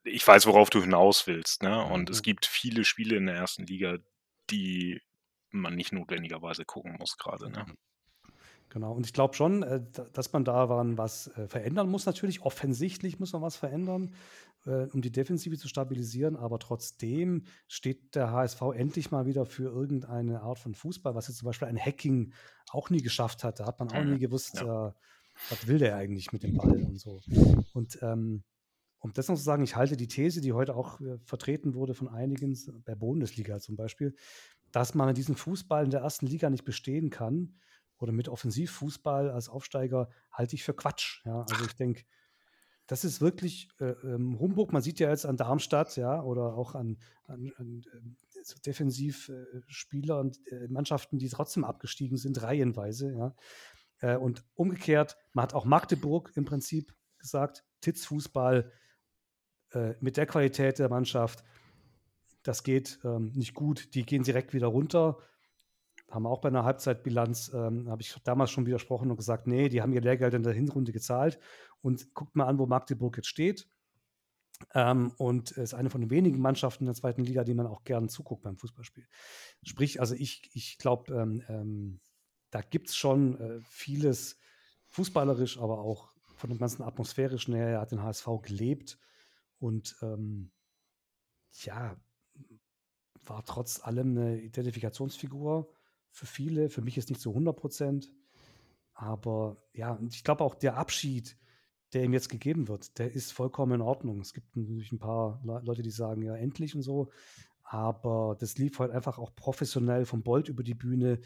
ich 0.04 0.26
weiß, 0.26 0.46
worauf 0.46 0.70
du 0.70 0.82
hinaus 0.82 1.28
willst. 1.28 1.64
Ne? 1.64 1.84
Und 1.84 2.10
mhm. 2.10 2.14
es 2.14 2.22
gibt 2.22 2.46
viele 2.46 2.86
Spiele 2.86 3.18
in 3.18 3.26
der 3.26 3.36
ersten 3.36 3.66
Liga, 3.66 3.98
die 4.50 5.02
man 5.52 5.76
nicht 5.76 5.92
notwendigerweise 5.92 6.66
gucken 6.66 6.96
muss 7.00 7.18
gerade. 7.18 7.50
Ne? 7.50 7.66
Genau, 8.70 8.94
und 8.94 9.06
ich 9.06 9.14
glaube 9.14 9.34
schon, 9.34 9.64
äh, 9.64 9.82
dass 10.14 10.32
man 10.32 10.46
daran 10.46 10.98
was 10.98 11.28
äh, 11.36 11.48
verändern 11.48 11.90
muss. 11.90 12.06
Natürlich, 12.06 12.42
offensichtlich 12.42 13.20
muss 13.20 13.34
man 13.34 13.42
was 13.42 13.56
verändern, 13.56 14.14
äh, 14.66 14.86
um 14.86 15.02
die 15.02 15.12
Defensive 15.12 15.58
zu 15.58 15.68
stabilisieren, 15.68 16.36
aber 16.36 16.60
trotzdem 16.60 17.46
steht 17.68 18.14
der 18.16 18.32
HSV 18.32 18.62
endlich 18.76 19.10
mal 19.10 19.26
wieder 19.26 19.46
für 19.46 19.72
irgendeine 19.72 20.42
Art 20.42 20.60
von 20.60 20.76
Fußball, 20.76 21.16
was 21.16 21.28
jetzt 21.28 21.38
zum 21.38 21.48
Beispiel 21.48 21.68
ein 21.68 21.80
Hacking 21.80 22.32
auch 22.70 22.92
nie 22.92 23.02
geschafft 23.02 23.44
hat. 23.44 23.60
Da 23.60 23.66
hat 23.66 23.80
man 23.80 23.90
auch 23.90 24.04
nie 24.04 24.16
mhm, 24.16 24.20
gewusst, 24.20 24.62
ja. 24.62 24.94
was 25.50 25.68
will 25.68 25.80
der 25.80 25.96
eigentlich 25.96 26.32
mit 26.32 26.44
dem 26.44 26.56
Ball 26.56 26.84
und 26.84 27.00
so. 27.00 27.22
Und 27.74 27.98
ähm, 28.04 28.44
um 29.00 29.14
das 29.14 29.30
noch 29.30 29.38
zu 29.38 29.44
sagen, 29.44 29.64
ich 29.64 29.78
halte 29.78 29.98
die 29.98 30.08
These, 30.08 30.42
die 30.42 30.52
heute 30.52 30.76
auch 30.76 31.00
vertreten 31.24 31.74
wurde 31.74 31.94
von 31.94 32.10
einigen, 32.10 32.56
der 32.86 32.96
Bundesliga 32.96 33.60
zum 33.60 33.78
Beispiel, 33.78 34.14
dass 34.72 34.96
man 34.96 35.10
in 35.10 35.16
diesem 35.16 35.36
Fußball 35.36 35.86
in 35.86 35.92
der 35.92 36.02
ersten 36.02 36.28
Liga 36.28 36.50
nicht 36.50 36.66
bestehen 36.66 37.10
kann 37.10 37.60
oder 37.98 38.12
mit 38.12 38.30
Offensivfußball 38.30 39.30
als 39.30 39.50
Aufsteiger, 39.50 40.10
halte 40.32 40.56
ich 40.56 40.64
für 40.64 40.74
Quatsch. 40.74 41.22
Ja, 41.26 41.42
also 41.42 41.66
ich 41.66 41.76
denke, 41.76 42.04
das 42.90 43.04
ist 43.04 43.22
wirklich 43.22 43.70
äh, 43.80 43.92
ähm, 44.04 44.40
Humbug. 44.40 44.74
Man 44.74 44.82
sieht 44.82 45.00
ja 45.00 45.10
jetzt 45.10 45.26
an 45.26 45.38
Darmstadt, 45.38 45.96
ja, 45.96 46.24
oder 46.24 46.56
auch 46.56 46.74
an, 46.74 46.98
an, 47.26 47.52
an 47.58 47.84
äh, 47.94 48.44
so 48.44 48.56
Defensivspieler 48.66 50.26
äh, 50.52 50.56
äh, 50.56 50.68
Mannschaften, 50.70 51.20
die 51.20 51.30
trotzdem 51.30 51.64
abgestiegen 51.64 52.18
sind, 52.18 52.42
reihenweise, 52.42 53.14
ja. 53.14 53.36
Äh, 54.00 54.18
und 54.18 54.44
umgekehrt, 54.56 55.18
man 55.34 55.44
hat 55.44 55.54
auch 55.54 55.66
Magdeburg 55.66 56.32
im 56.36 56.46
Prinzip 56.46 56.96
gesagt, 57.20 57.64
Titzfußball 57.82 58.72
äh, 59.72 59.94
mit 60.00 60.18
der 60.18 60.26
Qualität 60.26 60.80
der 60.80 60.90
Mannschaft, 60.90 61.44
das 62.44 62.64
geht 62.64 63.00
ähm, 63.04 63.32
nicht 63.34 63.54
gut. 63.54 63.94
Die 63.96 64.06
gehen 64.06 64.24
direkt 64.24 64.54
wieder 64.54 64.68
runter. 64.68 65.18
Haben 66.10 66.26
auch 66.26 66.42
bei 66.42 66.50
einer 66.50 66.64
Halbzeitbilanz, 66.64 67.52
ähm, 67.54 67.90
habe 67.90 68.02
ich 68.02 68.16
damals 68.24 68.52
schon 68.52 68.66
widersprochen 68.66 69.12
und 69.12 69.18
gesagt, 69.18 69.46
nee, 69.46 69.70
die 69.70 69.82
haben 69.82 69.94
ihr 69.94 70.02
Lehrgeld 70.02 70.34
in 70.34 70.44
der 70.44 70.54
Hinrunde 70.54 70.92
gezahlt. 70.92 71.40
Und 71.82 72.14
guckt 72.14 72.36
mal 72.36 72.46
an, 72.46 72.58
wo 72.58 72.66
Magdeburg 72.66 73.18
jetzt 73.18 73.28
steht. 73.28 73.68
Ähm, 74.74 75.14
und 75.18 75.52
ist 75.52 75.74
eine 75.74 75.90
von 75.90 76.02
den 76.02 76.10
wenigen 76.10 76.42
Mannschaften 76.42 76.84
in 76.84 76.88
der 76.88 76.96
zweiten 76.96 77.24
Liga, 77.24 77.44
die 77.44 77.54
man 77.54 77.68
auch 77.68 77.84
gerne 77.84 78.08
zuguckt 78.08 78.44
beim 78.44 78.58
Fußballspiel. 78.58 79.08
Sprich, 79.64 80.02
also 80.02 80.16
ich, 80.16 80.50
ich 80.54 80.78
glaube, 80.78 81.14
ähm, 81.14 81.44
ähm, 81.48 82.00
da 82.52 82.62
gibt 82.62 82.90
es 82.90 82.96
schon 82.96 83.40
äh, 83.40 83.60
vieles 83.62 84.38
fußballerisch, 84.88 85.60
aber 85.60 85.80
auch 85.80 86.12
von 86.36 86.50
dem 86.50 86.60
ganzen 86.60 86.84
atmosphärischen 86.84 87.54
her. 87.54 87.70
Er 87.70 87.82
hat 87.82 87.92
den 87.92 88.04
HSV 88.04 88.28
gelebt 88.42 88.98
und 89.60 89.96
ähm, 90.02 90.52
ja, 91.62 91.96
war 93.30 93.46
trotz 93.46 93.82
allem 93.82 94.18
eine 94.18 94.42
Identifikationsfigur 94.42 95.70
für 96.12 96.26
viele. 96.26 96.70
Für 96.70 96.82
mich 96.82 96.98
ist 96.98 97.10
nicht 97.10 97.22
zu 97.22 97.30
100 97.30 97.56
Prozent. 97.56 98.12
Aber 98.94 99.58
ja, 99.74 99.94
und 99.94 100.14
ich 100.14 100.24
glaube 100.24 100.44
auch 100.44 100.56
der 100.56 100.78
Abschied, 100.78 101.38
der 101.94 102.04
ihm 102.04 102.14
jetzt 102.14 102.30
gegeben 102.30 102.68
wird, 102.68 102.98
der 103.00 103.14
ist 103.14 103.32
vollkommen 103.32 103.74
in 103.74 103.82
Ordnung. 103.82 104.20
Es 104.20 104.34
gibt 104.34 104.56
natürlich 104.56 104.92
ein 104.92 105.00
paar 105.00 105.42
Leute, 105.44 105.82
die 105.82 105.92
sagen, 105.92 106.22
ja, 106.22 106.36
endlich 106.36 106.76
und 106.76 106.82
so. 106.82 107.10
Aber 107.64 108.36
das 108.40 108.58
lief 108.58 108.80
halt 108.80 108.92
einfach 108.92 109.20
auch 109.20 109.34
professionell 109.36 110.06
vom 110.06 110.24
Bolt 110.24 110.50
über 110.50 110.64
die 110.64 110.74
Bühne. 110.74 111.20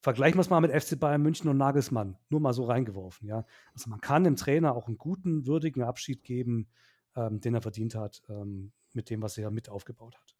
Vergleichen 0.00 0.38
wir 0.38 0.42
es 0.42 0.50
mal 0.50 0.60
mit 0.60 0.72
FC 0.72 0.98
Bayern 0.98 1.22
München 1.22 1.50
und 1.50 1.58
Nagelsmann. 1.58 2.16
Nur 2.28 2.40
mal 2.40 2.54
so 2.54 2.64
reingeworfen, 2.64 3.28
ja. 3.28 3.44
Also 3.74 3.90
man 3.90 4.00
kann 4.00 4.24
dem 4.24 4.36
Trainer 4.36 4.74
auch 4.74 4.86
einen 4.86 4.98
guten, 4.98 5.46
würdigen 5.46 5.82
Abschied 5.82 6.24
geben, 6.24 6.68
ähm, 7.14 7.40
den 7.40 7.54
er 7.54 7.62
verdient 7.62 7.94
hat, 7.94 8.22
ähm, 8.28 8.72
mit 8.92 9.10
dem, 9.10 9.22
was 9.22 9.38
er 9.38 9.50
mit 9.50 9.68
aufgebaut 9.68 10.16
hat. 10.16 10.36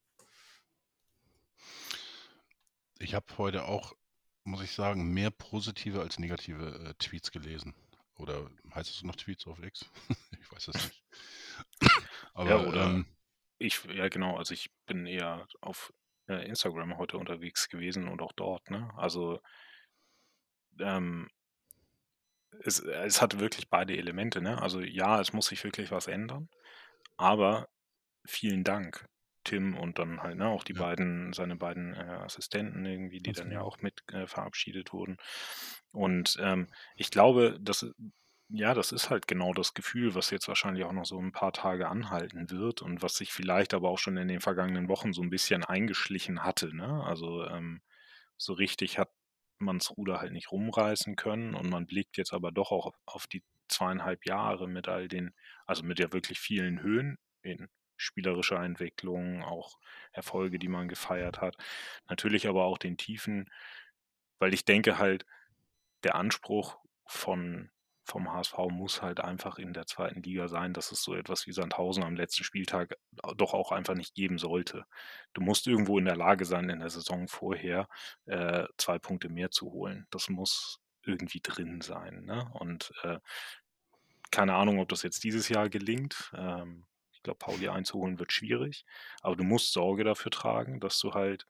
Ich 3.02 3.14
habe 3.14 3.26
heute 3.36 3.64
auch, 3.64 3.94
muss 4.44 4.62
ich 4.62 4.72
sagen, 4.72 5.12
mehr 5.12 5.30
positive 5.30 6.00
als 6.00 6.18
negative 6.18 6.90
äh, 6.90 6.94
Tweets 6.94 7.32
gelesen. 7.32 7.74
Oder 8.16 8.48
heißt 8.74 8.90
es 8.90 9.02
noch 9.02 9.16
Tweets 9.16 9.46
auf 9.46 9.58
X? 9.62 9.90
ich 10.40 10.52
weiß 10.52 10.68
es 10.68 10.74
nicht. 10.74 11.04
Aber 12.34 12.50
ja, 12.50 12.66
oder 12.66 12.84
ähm, 12.86 13.06
ich, 13.58 13.82
ja 13.84 14.08
genau, 14.08 14.36
also 14.36 14.54
ich 14.54 14.70
bin 14.86 15.06
eher 15.06 15.46
auf 15.60 15.92
äh, 16.28 16.46
Instagram 16.46 16.96
heute 16.98 17.18
unterwegs 17.18 17.68
gewesen 17.68 18.08
und 18.08 18.22
auch 18.22 18.32
dort, 18.32 18.70
ne? 18.70 18.90
Also 18.96 19.40
ähm, 20.78 21.28
es, 22.60 22.80
es 22.80 23.20
hat 23.20 23.40
wirklich 23.40 23.68
beide 23.68 23.96
Elemente, 23.96 24.40
ne? 24.40 24.62
Also 24.62 24.80
ja, 24.80 25.20
es 25.20 25.32
muss 25.32 25.46
sich 25.46 25.62
wirklich 25.64 25.90
was 25.90 26.06
ändern, 26.06 26.48
aber 27.16 27.68
vielen 28.24 28.64
Dank 28.64 29.08
Tim 29.44 29.76
und 29.76 29.98
dann 29.98 30.22
halt 30.22 30.36
ne, 30.36 30.48
auch 30.48 30.64
die 30.64 30.74
ja. 30.74 30.80
beiden, 30.80 31.32
seine 31.32 31.56
beiden 31.56 31.94
äh, 31.94 31.98
Assistenten 31.98 32.84
irgendwie, 32.84 33.20
die 33.20 33.32
Ganz 33.32 33.38
dann 33.38 33.52
ja 33.52 33.62
auch 33.62 33.78
mit 33.80 34.02
äh, 34.12 34.26
verabschiedet 34.26 34.92
wurden. 34.92 35.16
Und 35.90 36.36
ähm, 36.40 36.68
ich 36.96 37.10
glaube, 37.10 37.58
dass 37.60 37.86
ja, 38.54 38.74
das 38.74 38.92
ist 38.92 39.08
halt 39.08 39.26
genau 39.26 39.54
das 39.54 39.72
Gefühl, 39.72 40.14
was 40.14 40.30
jetzt 40.30 40.46
wahrscheinlich 40.46 40.84
auch 40.84 40.92
noch 40.92 41.06
so 41.06 41.18
ein 41.18 41.32
paar 41.32 41.52
Tage 41.52 41.88
anhalten 41.88 42.50
wird 42.50 42.82
und 42.82 43.00
was 43.00 43.16
sich 43.16 43.32
vielleicht 43.32 43.72
aber 43.72 43.88
auch 43.88 43.98
schon 43.98 44.18
in 44.18 44.28
den 44.28 44.40
vergangenen 44.40 44.88
Wochen 44.88 45.14
so 45.14 45.22
ein 45.22 45.30
bisschen 45.30 45.64
eingeschlichen 45.64 46.44
hatte. 46.44 46.74
Ne? 46.76 47.02
Also 47.04 47.46
ähm, 47.46 47.80
so 48.36 48.52
richtig 48.52 48.98
hat 48.98 49.10
man 49.58 49.78
das 49.78 49.96
Ruder 49.96 50.20
halt 50.20 50.32
nicht 50.32 50.52
rumreißen 50.52 51.16
können 51.16 51.54
und 51.54 51.70
man 51.70 51.86
blickt 51.86 52.18
jetzt 52.18 52.34
aber 52.34 52.52
doch 52.52 52.72
auch 52.72 52.86
auf, 52.86 52.94
auf 53.06 53.26
die 53.26 53.42
zweieinhalb 53.68 54.26
Jahre 54.26 54.68
mit 54.68 54.86
all 54.86 55.08
den, 55.08 55.34
also 55.66 55.82
mit 55.82 55.98
ja 55.98 56.12
wirklich 56.12 56.38
vielen 56.38 56.82
Höhen 56.82 57.16
in 57.40 57.68
spielerischer 58.02 58.62
Entwicklung, 58.62 59.42
auch 59.42 59.78
Erfolge, 60.12 60.58
die 60.58 60.68
man 60.68 60.88
gefeiert 60.88 61.40
hat. 61.40 61.56
Natürlich 62.08 62.48
aber 62.48 62.64
auch 62.64 62.78
den 62.78 62.96
Tiefen, 62.96 63.50
weil 64.38 64.54
ich 64.54 64.64
denke 64.64 64.98
halt, 64.98 65.24
der 66.02 66.16
Anspruch 66.16 66.78
von, 67.06 67.70
vom 68.04 68.32
HSV 68.32 68.58
muss 68.70 69.02
halt 69.02 69.20
einfach 69.20 69.58
in 69.58 69.72
der 69.72 69.86
zweiten 69.86 70.22
Liga 70.22 70.48
sein, 70.48 70.72
dass 70.72 70.90
es 70.92 71.02
so 71.02 71.14
etwas 71.14 71.46
wie 71.46 71.52
Sandhausen 71.52 72.02
am 72.02 72.16
letzten 72.16 72.44
Spieltag 72.44 72.96
doch 73.36 73.54
auch 73.54 73.70
einfach 73.70 73.94
nicht 73.94 74.14
geben 74.14 74.38
sollte. 74.38 74.84
Du 75.32 75.40
musst 75.40 75.66
irgendwo 75.66 75.98
in 75.98 76.04
der 76.04 76.16
Lage 76.16 76.44
sein, 76.44 76.68
in 76.68 76.80
der 76.80 76.90
Saison 76.90 77.28
vorher 77.28 77.88
äh, 78.26 78.64
zwei 78.78 78.98
Punkte 78.98 79.28
mehr 79.28 79.50
zu 79.50 79.70
holen. 79.70 80.06
Das 80.10 80.28
muss 80.28 80.80
irgendwie 81.04 81.40
drin 81.40 81.80
sein. 81.80 82.24
Ne? 82.24 82.50
Und 82.54 82.92
äh, 83.02 83.18
keine 84.30 84.54
Ahnung, 84.54 84.80
ob 84.80 84.88
das 84.88 85.02
jetzt 85.02 85.22
dieses 85.24 85.48
Jahr 85.48 85.68
gelingt. 85.68 86.32
Ähm, 86.34 86.84
ich 87.22 87.24
glaube, 87.24 87.38
Pauli 87.38 87.68
einzuholen 87.68 88.18
wird 88.18 88.32
schwierig. 88.32 88.84
Aber 89.20 89.36
du 89.36 89.44
musst 89.44 89.72
Sorge 89.72 90.02
dafür 90.02 90.32
tragen, 90.32 90.80
dass 90.80 90.98
du 90.98 91.14
halt 91.14 91.46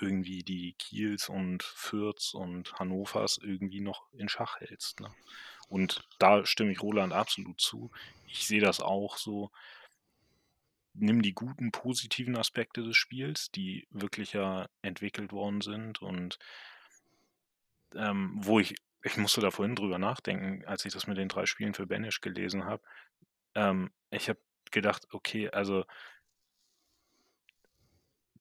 irgendwie 0.00 0.44
die 0.44 0.74
Kiels 0.74 1.28
und 1.28 1.64
Fürths 1.64 2.34
und 2.34 2.72
Hannovers 2.74 3.38
irgendwie 3.42 3.80
noch 3.80 4.06
in 4.12 4.28
Schach 4.28 4.60
hältst. 4.60 5.00
Ne? 5.00 5.12
Und 5.68 6.08
da 6.20 6.46
stimme 6.46 6.70
ich 6.70 6.82
Roland 6.82 7.12
absolut 7.12 7.60
zu. 7.60 7.90
Ich 8.28 8.46
sehe 8.46 8.60
das 8.60 8.78
auch 8.78 9.16
so. 9.16 9.50
Nimm 10.92 11.22
die 11.22 11.34
guten, 11.34 11.72
positiven 11.72 12.36
Aspekte 12.36 12.84
des 12.84 12.96
Spiels, 12.96 13.50
die 13.50 13.88
wirklich 13.90 14.34
ja 14.34 14.68
entwickelt 14.82 15.32
worden 15.32 15.62
sind 15.62 16.00
und 16.00 16.38
ähm, 17.96 18.34
wo 18.36 18.60
ich, 18.60 18.76
ich 19.02 19.16
musste 19.16 19.40
da 19.40 19.50
vorhin 19.50 19.74
drüber 19.74 19.98
nachdenken, 19.98 20.64
als 20.66 20.84
ich 20.84 20.92
das 20.92 21.08
mit 21.08 21.18
den 21.18 21.28
drei 21.28 21.46
Spielen 21.46 21.74
für 21.74 21.88
Banish 21.88 22.20
gelesen 22.20 22.64
habe. 22.64 22.84
Ähm, 23.56 23.90
ich 24.14 24.28
habe 24.28 24.40
gedacht, 24.70 25.06
okay, 25.12 25.50
also 25.50 25.84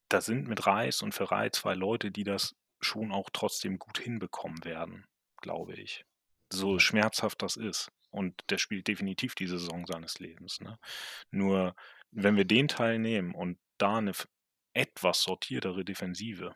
da 0.10 0.22
sind 0.22 0.48
mit 0.48 0.66
Reis 0.68 1.02
und 1.02 1.14
Ferrei 1.14 1.50
zwei 1.50 1.74
Leute, 1.74 2.12
die 2.12 2.24
das 2.24 2.56
schon 2.82 3.12
auch 3.12 3.30
trotzdem 3.32 3.80
gut 3.80 3.98
hinbekommen 3.98 4.64
werden, 4.64 5.06
glaube 5.42 5.74
ich. 5.74 6.06
So 6.52 6.80
schmerzhaft 6.80 7.42
das 7.42 7.56
ist. 7.56 7.92
Und 8.12 8.44
der 8.50 8.60
spielt 8.60 8.88
definitiv 8.88 9.34
die 9.34 9.48
Saison 9.48 9.88
seines 9.88 10.20
Lebens. 10.20 10.62
Ne? 10.62 10.78
Nur, 11.32 11.76
wenn 12.12 12.36
wir 12.36 12.46
den 12.46 12.68
Teil 12.68 13.00
nehmen 13.00 13.34
und 13.34 13.58
da 13.80 13.98
eine 13.98 14.12
etwas 14.74 15.24
sortiertere 15.24 15.84
Defensive 15.84 16.56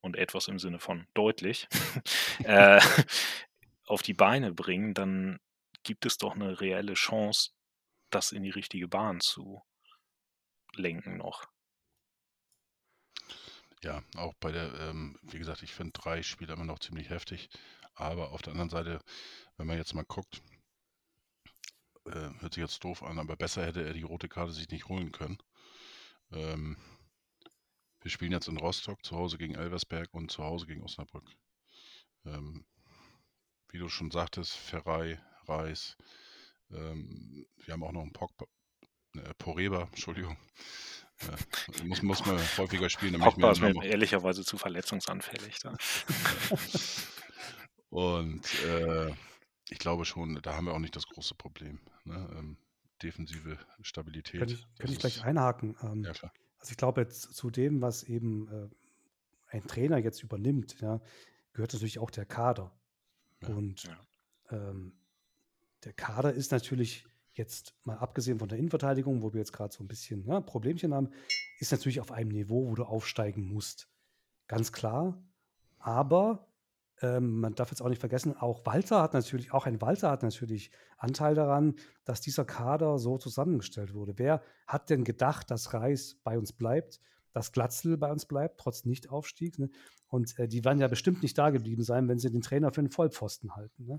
und 0.00 0.16
etwas 0.16 0.46
im 0.46 0.60
Sinne 0.60 0.78
von 0.78 1.08
deutlich, 1.14 1.66
äh, 2.44 2.80
auf 3.86 4.02
die 4.02 4.14
Beine 4.14 4.52
bringen, 4.52 4.94
dann 4.94 5.40
gibt 5.82 6.06
es 6.06 6.18
doch 6.18 6.36
eine 6.36 6.60
reelle 6.60 6.94
Chance, 6.94 7.50
das 8.10 8.32
in 8.32 8.42
die 8.42 8.50
richtige 8.50 8.88
Bahn 8.88 9.20
zu 9.20 9.62
lenken 10.74 11.16
noch. 11.16 11.48
Ja, 13.82 14.02
auch 14.16 14.34
bei 14.40 14.50
der, 14.50 14.74
ähm, 14.80 15.18
wie 15.22 15.38
gesagt, 15.38 15.62
ich 15.62 15.72
finde 15.72 15.92
drei 15.92 16.22
Spieler 16.22 16.54
immer 16.54 16.64
noch 16.64 16.80
ziemlich 16.80 17.10
heftig. 17.10 17.48
Aber 17.94 18.32
auf 18.32 18.42
der 18.42 18.52
anderen 18.52 18.70
Seite, 18.70 19.00
wenn 19.56 19.66
man 19.66 19.76
jetzt 19.76 19.94
mal 19.94 20.04
guckt, 20.04 20.42
äh, 22.06 22.30
hört 22.40 22.54
sich 22.54 22.62
jetzt 22.62 22.82
doof 22.84 23.02
an, 23.02 23.18
aber 23.18 23.36
besser 23.36 23.64
hätte 23.64 23.84
er 23.84 23.92
die 23.92 24.02
rote 24.02 24.28
Karte 24.28 24.52
sich 24.52 24.68
nicht 24.68 24.88
holen 24.88 25.12
können. 25.12 25.38
Ähm, 26.32 26.76
wir 28.00 28.10
spielen 28.10 28.32
jetzt 28.32 28.48
in 28.48 28.56
Rostock, 28.56 29.04
zu 29.04 29.16
Hause 29.16 29.38
gegen 29.38 29.54
Elversberg 29.54 30.12
und 30.14 30.30
zu 30.30 30.44
Hause 30.44 30.66
gegen 30.66 30.82
Osnabrück. 30.82 31.28
Ähm, 32.24 32.64
wie 33.70 33.78
du 33.78 33.88
schon 33.88 34.10
sagtest, 34.10 34.54
Ferrei, 34.54 35.20
Reis. 35.46 35.96
Ähm, 36.70 37.46
wir 37.64 37.74
haben 37.74 37.82
auch 37.82 37.92
noch 37.92 38.02
einen 38.02 38.12
Pog, 38.12 38.30
äh, 39.14 39.34
Poreba, 39.38 39.84
Entschuldigung. 39.84 40.36
Äh, 41.20 41.84
muss, 41.84 42.02
muss 42.02 42.24
man 42.24 42.38
häufiger 42.56 42.88
spielen. 42.88 43.20
Pogba 43.20 43.52
ist 43.52 43.60
mir 43.60 43.84
ehrlicherweise 43.84 44.44
zu 44.44 44.56
verletzungsanfällig. 44.56 45.58
und 47.90 48.64
äh, 48.64 49.12
ich 49.68 49.78
glaube 49.78 50.04
schon, 50.04 50.40
da 50.42 50.54
haben 50.54 50.66
wir 50.66 50.74
auch 50.74 50.78
nicht 50.78 50.96
das 50.96 51.06
große 51.06 51.34
Problem. 51.34 51.80
Ne? 52.04 52.28
Ähm, 52.36 52.56
defensive 53.02 53.58
Stabilität. 53.82 54.40
Kann 54.40 54.48
ich, 54.48 54.66
kann 54.78 54.92
ich 54.92 54.98
gleich 54.98 55.24
einhaken? 55.24 55.76
Ähm, 55.82 56.04
ja, 56.04 56.12
klar. 56.12 56.32
Also 56.58 56.72
ich 56.72 56.76
glaube 56.76 57.00
jetzt 57.00 57.34
zu 57.34 57.50
dem, 57.50 57.80
was 57.80 58.02
eben 58.02 58.48
äh, 58.48 58.68
ein 59.48 59.66
Trainer 59.66 59.98
jetzt 59.98 60.22
übernimmt, 60.22 60.80
ja, 60.80 61.00
gehört 61.52 61.72
natürlich 61.72 61.98
auch 61.98 62.10
der 62.10 62.26
Kader. 62.26 62.72
Ja, 63.42 63.48
und 63.48 63.84
ja. 63.84 64.06
Ähm, 64.50 64.98
der 65.84 65.92
Kader 65.92 66.32
ist 66.32 66.52
natürlich 66.52 67.06
jetzt 67.32 67.74
mal 67.84 67.96
abgesehen 67.96 68.38
von 68.38 68.48
der 68.48 68.58
Innenverteidigung, 68.58 69.22
wo 69.22 69.32
wir 69.32 69.38
jetzt 69.38 69.52
gerade 69.52 69.72
so 69.72 69.82
ein 69.82 69.88
bisschen 69.88 70.24
ja, 70.26 70.40
Problemchen 70.40 70.92
haben, 70.92 71.10
ist 71.60 71.72
natürlich 71.72 72.00
auf 72.00 72.10
einem 72.10 72.30
Niveau, 72.30 72.68
wo 72.68 72.74
du 72.74 72.84
aufsteigen 72.84 73.42
musst. 73.42 73.88
Ganz 74.48 74.72
klar. 74.72 75.22
Aber 75.78 76.48
ähm, 77.00 77.40
man 77.40 77.54
darf 77.54 77.70
jetzt 77.70 77.80
auch 77.80 77.88
nicht 77.88 78.00
vergessen, 78.00 78.36
auch 78.36 78.66
Walter 78.66 79.02
hat 79.02 79.14
natürlich, 79.14 79.52
auch 79.52 79.66
ein 79.66 79.80
Walter 79.80 80.10
hat 80.10 80.22
natürlich 80.22 80.72
Anteil 80.96 81.34
daran, 81.34 81.76
dass 82.04 82.20
dieser 82.20 82.44
Kader 82.44 82.98
so 82.98 83.18
zusammengestellt 83.18 83.94
wurde. 83.94 84.14
Wer 84.16 84.42
hat 84.66 84.90
denn 84.90 85.04
gedacht, 85.04 85.50
dass 85.50 85.74
Reis 85.74 86.16
bei 86.24 86.36
uns 86.36 86.52
bleibt, 86.52 87.00
dass 87.32 87.52
Glatzel 87.52 87.96
bei 87.96 88.10
uns 88.10 88.26
bleibt, 88.26 88.60
trotz 88.60 88.84
Nichtaufstieg? 88.84 89.58
Ne? 89.58 89.70
Und 90.08 90.38
äh, 90.38 90.48
die 90.48 90.64
werden 90.64 90.80
ja 90.80 90.88
bestimmt 90.88 91.22
nicht 91.22 91.36
da 91.36 91.50
geblieben 91.50 91.82
sein, 91.82 92.08
wenn 92.08 92.18
sie 92.18 92.30
den 92.30 92.42
Trainer 92.42 92.72
für 92.72 92.80
einen 92.80 92.90
Vollpfosten 92.90 93.56
halten. 93.56 93.86
Ne? 93.86 93.98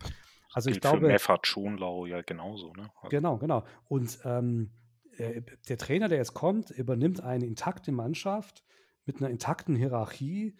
Also 0.53 0.69
ich 0.69 0.81
glaube. 0.81 0.99
Für 0.99 1.07
Meffert 1.07 1.47
Schonlau 1.47 2.05
ja 2.05 2.21
genauso, 2.21 2.73
ne? 2.73 2.89
Also. 2.97 3.09
Genau, 3.09 3.37
genau. 3.37 3.65
Und 3.87 4.19
ähm, 4.23 4.71
äh, 5.17 5.41
der 5.67 5.77
Trainer, 5.77 6.07
der 6.07 6.17
jetzt 6.17 6.33
kommt, 6.33 6.71
übernimmt 6.71 7.21
eine 7.21 7.45
intakte 7.45 7.91
Mannschaft 7.91 8.63
mit 9.05 9.17
einer 9.17 9.29
intakten 9.29 9.75
Hierarchie 9.75 10.57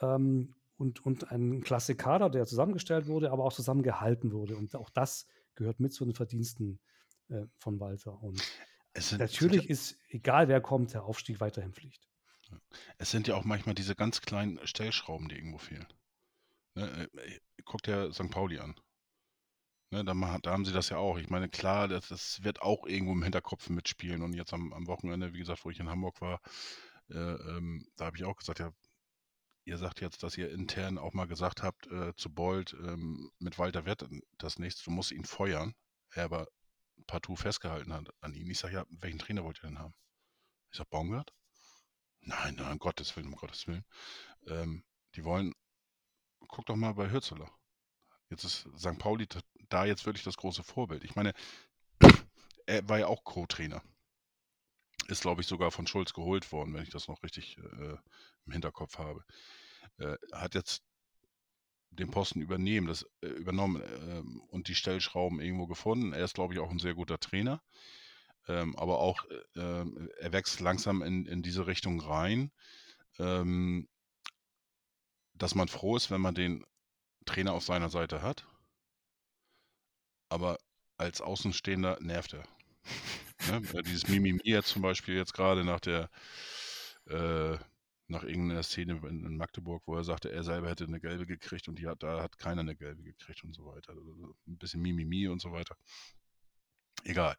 ähm, 0.00 0.54
und, 0.76 1.04
und 1.04 1.30
einen 1.30 1.62
klasse 1.62 1.94
Kader, 1.94 2.30
der 2.30 2.46
zusammengestellt 2.46 3.06
wurde, 3.06 3.30
aber 3.30 3.44
auch 3.44 3.52
zusammengehalten 3.52 4.32
wurde. 4.32 4.56
Und 4.56 4.74
auch 4.76 4.90
das 4.90 5.26
gehört 5.54 5.80
mit 5.80 5.92
zu 5.92 6.04
den 6.04 6.14
Verdiensten 6.14 6.80
äh, 7.28 7.46
von 7.58 7.80
Walter. 7.80 8.22
Und 8.22 8.42
sind, 8.96 9.20
natürlich 9.20 9.70
ist, 9.70 9.96
egal 10.08 10.48
wer 10.48 10.60
kommt, 10.60 10.94
der 10.94 11.04
Aufstieg 11.04 11.40
weiterhin 11.40 11.72
Pflicht. 11.72 12.08
Es 12.98 13.10
sind 13.10 13.28
ja 13.28 13.34
auch 13.34 13.44
manchmal 13.44 13.74
diese 13.74 13.94
ganz 13.94 14.20
kleinen 14.20 14.64
Stellschrauben, 14.66 15.28
die 15.28 15.36
irgendwo 15.36 15.58
fehlen. 15.58 15.86
Ne, 16.74 17.08
äh, 17.14 17.38
guckt 17.64 17.86
ja 17.86 18.12
St. 18.12 18.30
Pauli 18.30 18.58
an. 18.58 18.74
Ne, 19.90 20.04
da, 20.04 20.14
da, 20.42 20.50
haben 20.52 20.64
sie 20.64 20.72
das 20.72 20.88
ja 20.88 20.96
auch. 20.96 21.18
Ich 21.18 21.28
meine, 21.28 21.48
klar, 21.48 21.86
das, 21.88 22.08
das, 22.08 22.42
wird 22.42 22.62
auch 22.62 22.86
irgendwo 22.86 23.12
im 23.12 23.22
Hinterkopf 23.22 23.68
mitspielen. 23.68 24.22
Und 24.22 24.32
jetzt 24.32 24.54
am, 24.54 24.72
am 24.72 24.86
Wochenende, 24.86 25.34
wie 25.34 25.38
gesagt, 25.38 25.64
wo 25.64 25.70
ich 25.70 25.80
in 25.80 25.90
Hamburg 25.90 26.20
war, 26.20 26.40
äh, 27.10 27.18
ähm, 27.18 27.86
da 27.96 28.06
habe 28.06 28.16
ich 28.16 28.24
auch 28.24 28.36
gesagt, 28.36 28.58
ja, 28.58 28.72
ihr 29.64 29.78
sagt 29.78 30.00
jetzt, 30.00 30.22
dass 30.22 30.38
ihr 30.38 30.50
intern 30.50 30.98
auch 30.98 31.12
mal 31.12 31.26
gesagt 31.26 31.62
habt 31.62 31.86
äh, 31.88 32.14
zu 32.16 32.32
Bold, 32.32 32.74
ähm, 32.74 33.30
mit 33.38 33.58
Walter 33.58 33.84
wird 33.84 34.08
das 34.38 34.58
nichts, 34.58 34.82
du 34.82 34.90
musst 34.90 35.12
ihn 35.12 35.24
feuern. 35.24 35.74
Er 36.10 36.24
aber 36.24 36.48
partout 37.06 37.36
festgehalten 37.36 37.92
hat 37.92 38.10
an 38.20 38.34
ihn. 38.34 38.50
Ich 38.50 38.58
sage, 38.58 38.74
ja, 38.74 38.86
welchen 38.90 39.18
Trainer 39.18 39.44
wollt 39.44 39.58
ihr 39.58 39.68
denn 39.68 39.78
haben? 39.78 39.94
Ich 40.70 40.78
sage, 40.78 40.88
Baumgart? 40.90 41.32
Nein, 42.22 42.54
nein, 42.56 42.72
um 42.72 42.78
Gottes 42.78 43.14
Willen, 43.16 43.28
um 43.28 43.36
Gottes 43.36 43.66
Willen. 43.66 43.84
Ähm, 44.46 44.84
die 45.14 45.24
wollen, 45.24 45.54
guck 46.48 46.66
doch 46.66 46.76
mal 46.76 46.94
bei 46.94 47.10
Hürzeler. 47.10 47.50
Jetzt 48.30 48.44
ist 48.44 48.68
St. 48.78 48.98
Pauli 48.98 49.26
da 49.68 49.84
jetzt 49.84 50.06
wirklich 50.06 50.24
das 50.24 50.36
große 50.36 50.62
Vorbild. 50.62 51.04
Ich 51.04 51.16
meine, 51.16 51.32
er 52.66 52.88
war 52.88 52.98
ja 52.98 53.06
auch 53.06 53.24
Co-Trainer. 53.24 53.82
Ist, 55.08 55.22
glaube 55.22 55.40
ich, 55.40 55.46
sogar 55.48 55.70
von 55.70 55.86
Schulz 55.86 56.12
geholt 56.12 56.50
worden, 56.52 56.74
wenn 56.74 56.84
ich 56.84 56.90
das 56.90 57.08
noch 57.08 57.22
richtig 57.22 57.58
äh, 57.58 57.96
im 58.46 58.52
Hinterkopf 58.52 58.98
habe. 58.98 59.24
Äh, 59.98 60.16
hat 60.32 60.54
jetzt 60.54 60.84
den 61.90 62.10
Posten 62.10 62.40
übernehmen, 62.40 62.86
das, 62.86 63.04
äh, 63.20 63.26
übernommen 63.26 63.82
äh, 63.82 64.22
und 64.48 64.68
die 64.68 64.74
Stellschrauben 64.74 65.40
irgendwo 65.40 65.66
gefunden. 65.66 66.12
Er 66.12 66.24
ist, 66.24 66.34
glaube 66.34 66.54
ich, 66.54 66.60
auch 66.60 66.70
ein 66.70 66.78
sehr 66.78 66.94
guter 66.94 67.18
Trainer. 67.18 67.60
Ähm, 68.48 68.76
aber 68.76 68.98
auch, 68.98 69.24
äh, 69.54 69.84
er 70.18 70.32
wächst 70.32 70.60
langsam 70.60 71.02
in, 71.02 71.26
in 71.26 71.42
diese 71.42 71.66
Richtung 71.66 72.00
rein, 72.00 72.50
ähm, 73.18 73.88
dass 75.34 75.54
man 75.54 75.68
froh 75.68 75.96
ist, 75.96 76.10
wenn 76.10 76.20
man 76.20 76.34
den 76.34 76.64
Trainer 77.24 77.52
auf 77.52 77.64
seiner 77.64 77.88
Seite 77.88 78.22
hat. 78.22 78.46
Aber 80.28 80.58
als 80.96 81.20
Außenstehender 81.20 81.98
nervt 82.00 82.34
er. 82.34 82.44
ne? 83.50 83.82
Dieses 83.84 84.08
Mimimi 84.08 84.40
jetzt 84.44 84.68
zum 84.68 84.82
Beispiel 84.82 85.16
jetzt 85.16 85.34
gerade 85.34 85.64
nach 85.64 85.80
der 85.80 86.10
äh, 87.06 87.58
nach 88.08 88.22
irgendeiner 88.24 88.62
Szene 88.62 89.00
in, 89.08 89.36
Magdeburg, 89.36 89.82
wo 89.86 89.96
er 89.96 90.04
sagte, 90.04 90.30
er 90.30 90.44
selber 90.44 90.68
hätte 90.68 90.84
eine 90.84 91.00
gelbe 91.00 91.26
gekriegt 91.26 91.66
und 91.68 91.80
hat, 91.84 92.02
da 92.02 92.22
hat 92.22 92.38
keiner 92.38 92.60
eine 92.60 92.76
gelbe 92.76 93.02
gekriegt 93.02 93.42
und 93.42 93.54
so 93.54 93.64
weiter. 93.66 93.92
Also 93.92 94.36
ein 94.46 94.58
bisschen 94.58 94.82
Mimimi 94.82 95.28
und 95.28 95.40
so 95.40 95.50
weiter. 95.50 95.76
Egal. 97.04 97.36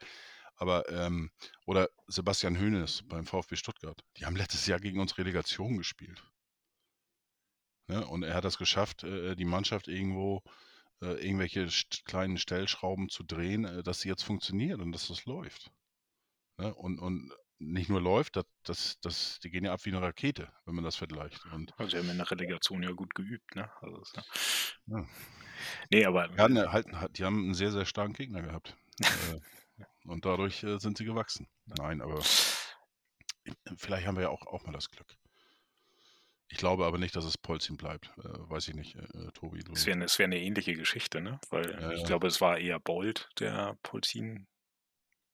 Aber, 0.56 0.88
ähm, 0.90 1.32
oder 1.66 1.90
Sebastian 2.08 2.60
Hoeneß 2.60 3.04
beim 3.08 3.26
VfB 3.26 3.56
Stuttgart. 3.56 4.04
Die 4.18 4.26
haben 4.26 4.36
letztes 4.36 4.66
Jahr 4.68 4.80
gegen 4.80 5.00
uns 5.00 5.18
Relegation 5.18 5.78
gespielt. 5.78 6.24
Ne? 7.88 8.06
Und 8.06 8.24
er 8.24 8.36
hat 8.36 8.46
es 8.46 8.58
geschafft, 8.58 9.04
äh, 9.04 9.36
die 9.36 9.46
Mannschaft 9.46 9.88
irgendwo 9.88 10.42
äh, 11.02 11.26
irgendwelche 11.26 11.70
st 11.70 12.06
kleinen 12.06 12.38
Stellschrauben 12.38 13.10
zu 13.10 13.24
drehen, 13.24 13.66
äh, 13.66 13.84
dass 13.84 14.02
sie 14.02 14.10
jetzt 14.10 14.24
funktioniert 14.24 14.80
und 14.80 14.92
dass 14.92 15.08
das 15.08 15.26
läuft. 15.26 15.72
Ne? 16.58 16.74
Und, 16.76 17.00
und 17.00 17.34
nicht 17.60 17.90
nur 17.90 18.02
läuft, 18.02 18.36
das, 18.36 18.46
das, 18.64 19.00
das, 19.02 19.40
die 19.40 19.50
gehen 19.50 19.66
ja 19.66 19.74
ab 19.74 19.84
wie 19.84 19.90
eine 19.90 20.02
Rakete, 20.02 20.52
wenn 20.66 20.76
man 20.76 20.84
das 20.84 20.96
vergleicht. 20.96 21.46
Und 21.52 21.74
also 21.78 21.92
sie 21.92 21.98
haben 21.98 22.10
in 22.10 22.18
der 22.18 22.30
Relegation 22.30 22.84
ja 22.84 22.92
gut 22.92 23.16
geübt, 23.16 23.56
ne? 23.56 23.70
Also 23.82 24.02
ist 24.02 24.16
ja 24.16 24.24
ja. 24.88 25.08
Nee, 25.90 26.06
aber. 26.06 26.28
Die, 26.28 26.40
hatten 26.40 26.72
halt, 26.72 27.18
die 27.18 27.24
haben 27.24 27.44
einen 27.44 27.54
sehr, 27.54 27.72
sehr 27.72 27.86
starken 27.86 28.14
Gegner 28.14 28.42
gehabt. 28.42 28.76
Äh, 30.06 30.10
und 30.10 30.26
dadurch 30.26 30.64
äh, 30.64 30.80
sind 30.80 30.98
sie 30.98 31.06
gewachsen. 31.06 31.48
Nein, 31.66 32.02
aber 32.02 32.22
vielleicht 33.78 34.08
haben 34.08 34.16
wir 34.16 34.24
ja 34.24 34.30
auch, 34.30 34.46
auch 34.48 34.64
mal 34.66 34.72
das 34.72 34.90
Glück. 34.90 35.18
Ich 36.50 36.58
glaube 36.58 36.86
aber 36.86 37.00
nicht, 37.00 37.16
dass 37.16 37.26
es 37.26 37.38
Polzin 37.38 37.78
bleibt. 37.78 38.12
Äh, 38.18 38.50
weiß 38.50 38.68
ich 38.68 38.76
nicht, 38.76 38.96
äh, 38.96 39.32
Tobi. 39.34 39.64
Es 39.74 39.88
wäre 39.88 40.00
wär 40.00 40.26
eine 40.26 40.40
ähnliche 40.40 40.76
Geschichte, 40.76 41.20
ne? 41.20 41.40
Weil 41.50 41.72
ja, 41.72 41.92
ich 41.92 42.02
ja. 42.02 42.06
glaube, 42.06 42.28
es 42.28 42.42
war 42.42 42.60
eher 42.60 42.80
Bold, 42.80 43.30
der 43.40 43.78
Polzin 43.82 44.48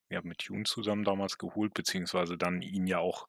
ja, 0.10 0.22
mit 0.24 0.44
June 0.44 0.64
zusammen 0.64 1.04
damals 1.04 1.38
geholt, 1.38 1.74
beziehungsweise 1.74 2.38
dann 2.38 2.62
ihn 2.62 2.88
ja 2.88 3.00
auch 3.00 3.28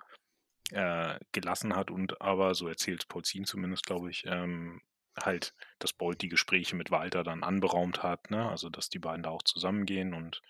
äh, 0.70 1.18
gelassen 1.32 1.74
hat 1.74 1.90
und 1.90 2.20
aber, 2.20 2.54
so 2.54 2.68
erzählt 2.68 3.08
Polzin 3.08 3.44
zumindest, 3.44 3.86
glaube 3.86 4.10
ich, 4.10 4.24
ähm, 4.26 4.80
halt, 5.20 5.54
dass 5.78 5.92
Bolt 5.92 6.22
die 6.22 6.28
Gespräche 6.28 6.76
mit 6.76 6.90
Walter 6.90 7.24
dann 7.24 7.42
anberaumt 7.42 8.02
hat, 8.02 8.30
ne? 8.30 8.48
Also 8.48 8.68
dass 8.68 8.88
die 8.88 9.00
beiden 9.00 9.24
da 9.24 9.30
auch 9.30 9.42
zusammengehen 9.42 10.14
und 10.14 10.42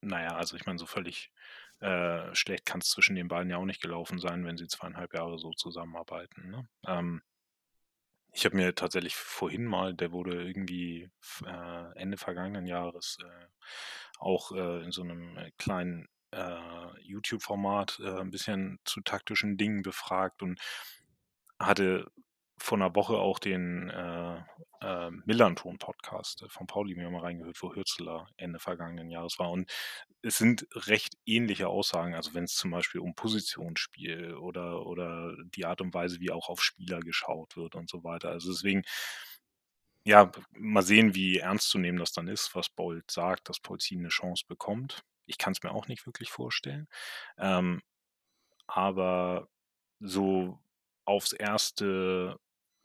naja, 0.00 0.36
also 0.36 0.56
ich 0.56 0.66
meine, 0.66 0.78
so 0.78 0.86
völlig 0.86 1.32
äh, 1.80 2.34
schlecht 2.34 2.66
kann 2.66 2.80
es 2.80 2.90
zwischen 2.90 3.16
den 3.16 3.28
beiden 3.28 3.50
ja 3.50 3.56
auch 3.56 3.64
nicht 3.64 3.82
gelaufen 3.82 4.18
sein, 4.18 4.44
wenn 4.44 4.56
sie 4.56 4.68
zweieinhalb 4.68 5.14
Jahre 5.14 5.38
so 5.38 5.52
zusammenarbeiten. 5.52 6.50
Ne? 6.50 6.68
Ähm, 6.86 7.22
ich 8.32 8.44
habe 8.44 8.56
mir 8.56 8.74
tatsächlich 8.74 9.16
vorhin 9.16 9.64
mal, 9.64 9.94
der 9.94 10.12
wurde 10.12 10.42
irgendwie 10.46 11.10
äh, 11.44 11.98
Ende 11.98 12.16
vergangenen 12.16 12.66
Jahres 12.66 13.18
äh, 13.22 13.46
auch 14.18 14.52
äh, 14.52 14.84
in 14.84 14.92
so 14.92 15.02
einem 15.02 15.36
äh, 15.36 15.50
kleinen 15.58 16.08
äh, 16.30 17.00
YouTube-Format 17.00 18.00
ein 18.00 18.30
bisschen 18.30 18.78
zu 18.84 19.00
taktischen 19.00 19.56
Dingen 19.56 19.82
befragt 19.82 20.42
und 20.42 20.60
hatte 21.58 22.06
vor 22.62 22.76
einer 22.76 22.94
Woche 22.94 23.14
auch 23.14 23.38
den 23.38 23.88
äh, 23.88 24.36
äh, 24.82 25.10
Millanton-Podcast 25.24 26.44
von 26.48 26.66
Pauli 26.66 26.94
mir 26.94 27.08
mal 27.10 27.22
reingehört, 27.22 27.60
wo 27.62 27.74
Hürzler 27.74 28.28
Ende 28.36 28.58
vergangenen 28.58 29.10
Jahres 29.10 29.38
war. 29.38 29.50
Und 29.50 29.70
es 30.22 30.36
sind 30.36 30.66
recht 30.74 31.14
ähnliche 31.24 31.68
Aussagen, 31.68 32.14
also 32.14 32.34
wenn 32.34 32.44
es 32.44 32.54
zum 32.54 32.70
Beispiel 32.70 33.00
um 33.00 33.14
Positionsspiel 33.14 34.34
oder, 34.34 34.84
oder 34.86 35.34
die 35.54 35.64
Art 35.64 35.80
und 35.80 35.94
Weise, 35.94 36.20
wie 36.20 36.30
auch 36.30 36.50
auf 36.50 36.62
Spieler 36.62 37.00
geschaut 37.00 37.56
wird 37.56 37.74
und 37.76 37.88
so 37.88 38.04
weiter. 38.04 38.28
Also 38.28 38.52
deswegen, 38.52 38.82
ja, 40.04 40.30
mal 40.52 40.82
sehen, 40.82 41.14
wie 41.14 41.38
ernst 41.38 41.70
zu 41.70 41.78
nehmen 41.78 41.98
das 41.98 42.12
dann 42.12 42.28
ist, 42.28 42.54
was 42.54 42.68
Bolt 42.68 43.10
sagt, 43.10 43.48
dass 43.48 43.60
Polzin 43.60 44.00
eine 44.00 44.08
Chance 44.08 44.44
bekommt. 44.46 45.02
Ich 45.24 45.38
kann 45.38 45.52
es 45.52 45.62
mir 45.62 45.72
auch 45.72 45.88
nicht 45.88 46.06
wirklich 46.06 46.30
vorstellen. 46.30 46.88
Ähm, 47.38 47.80
aber 48.66 49.48
so 50.00 50.58
aufs 51.06 51.32
erste 51.32 52.38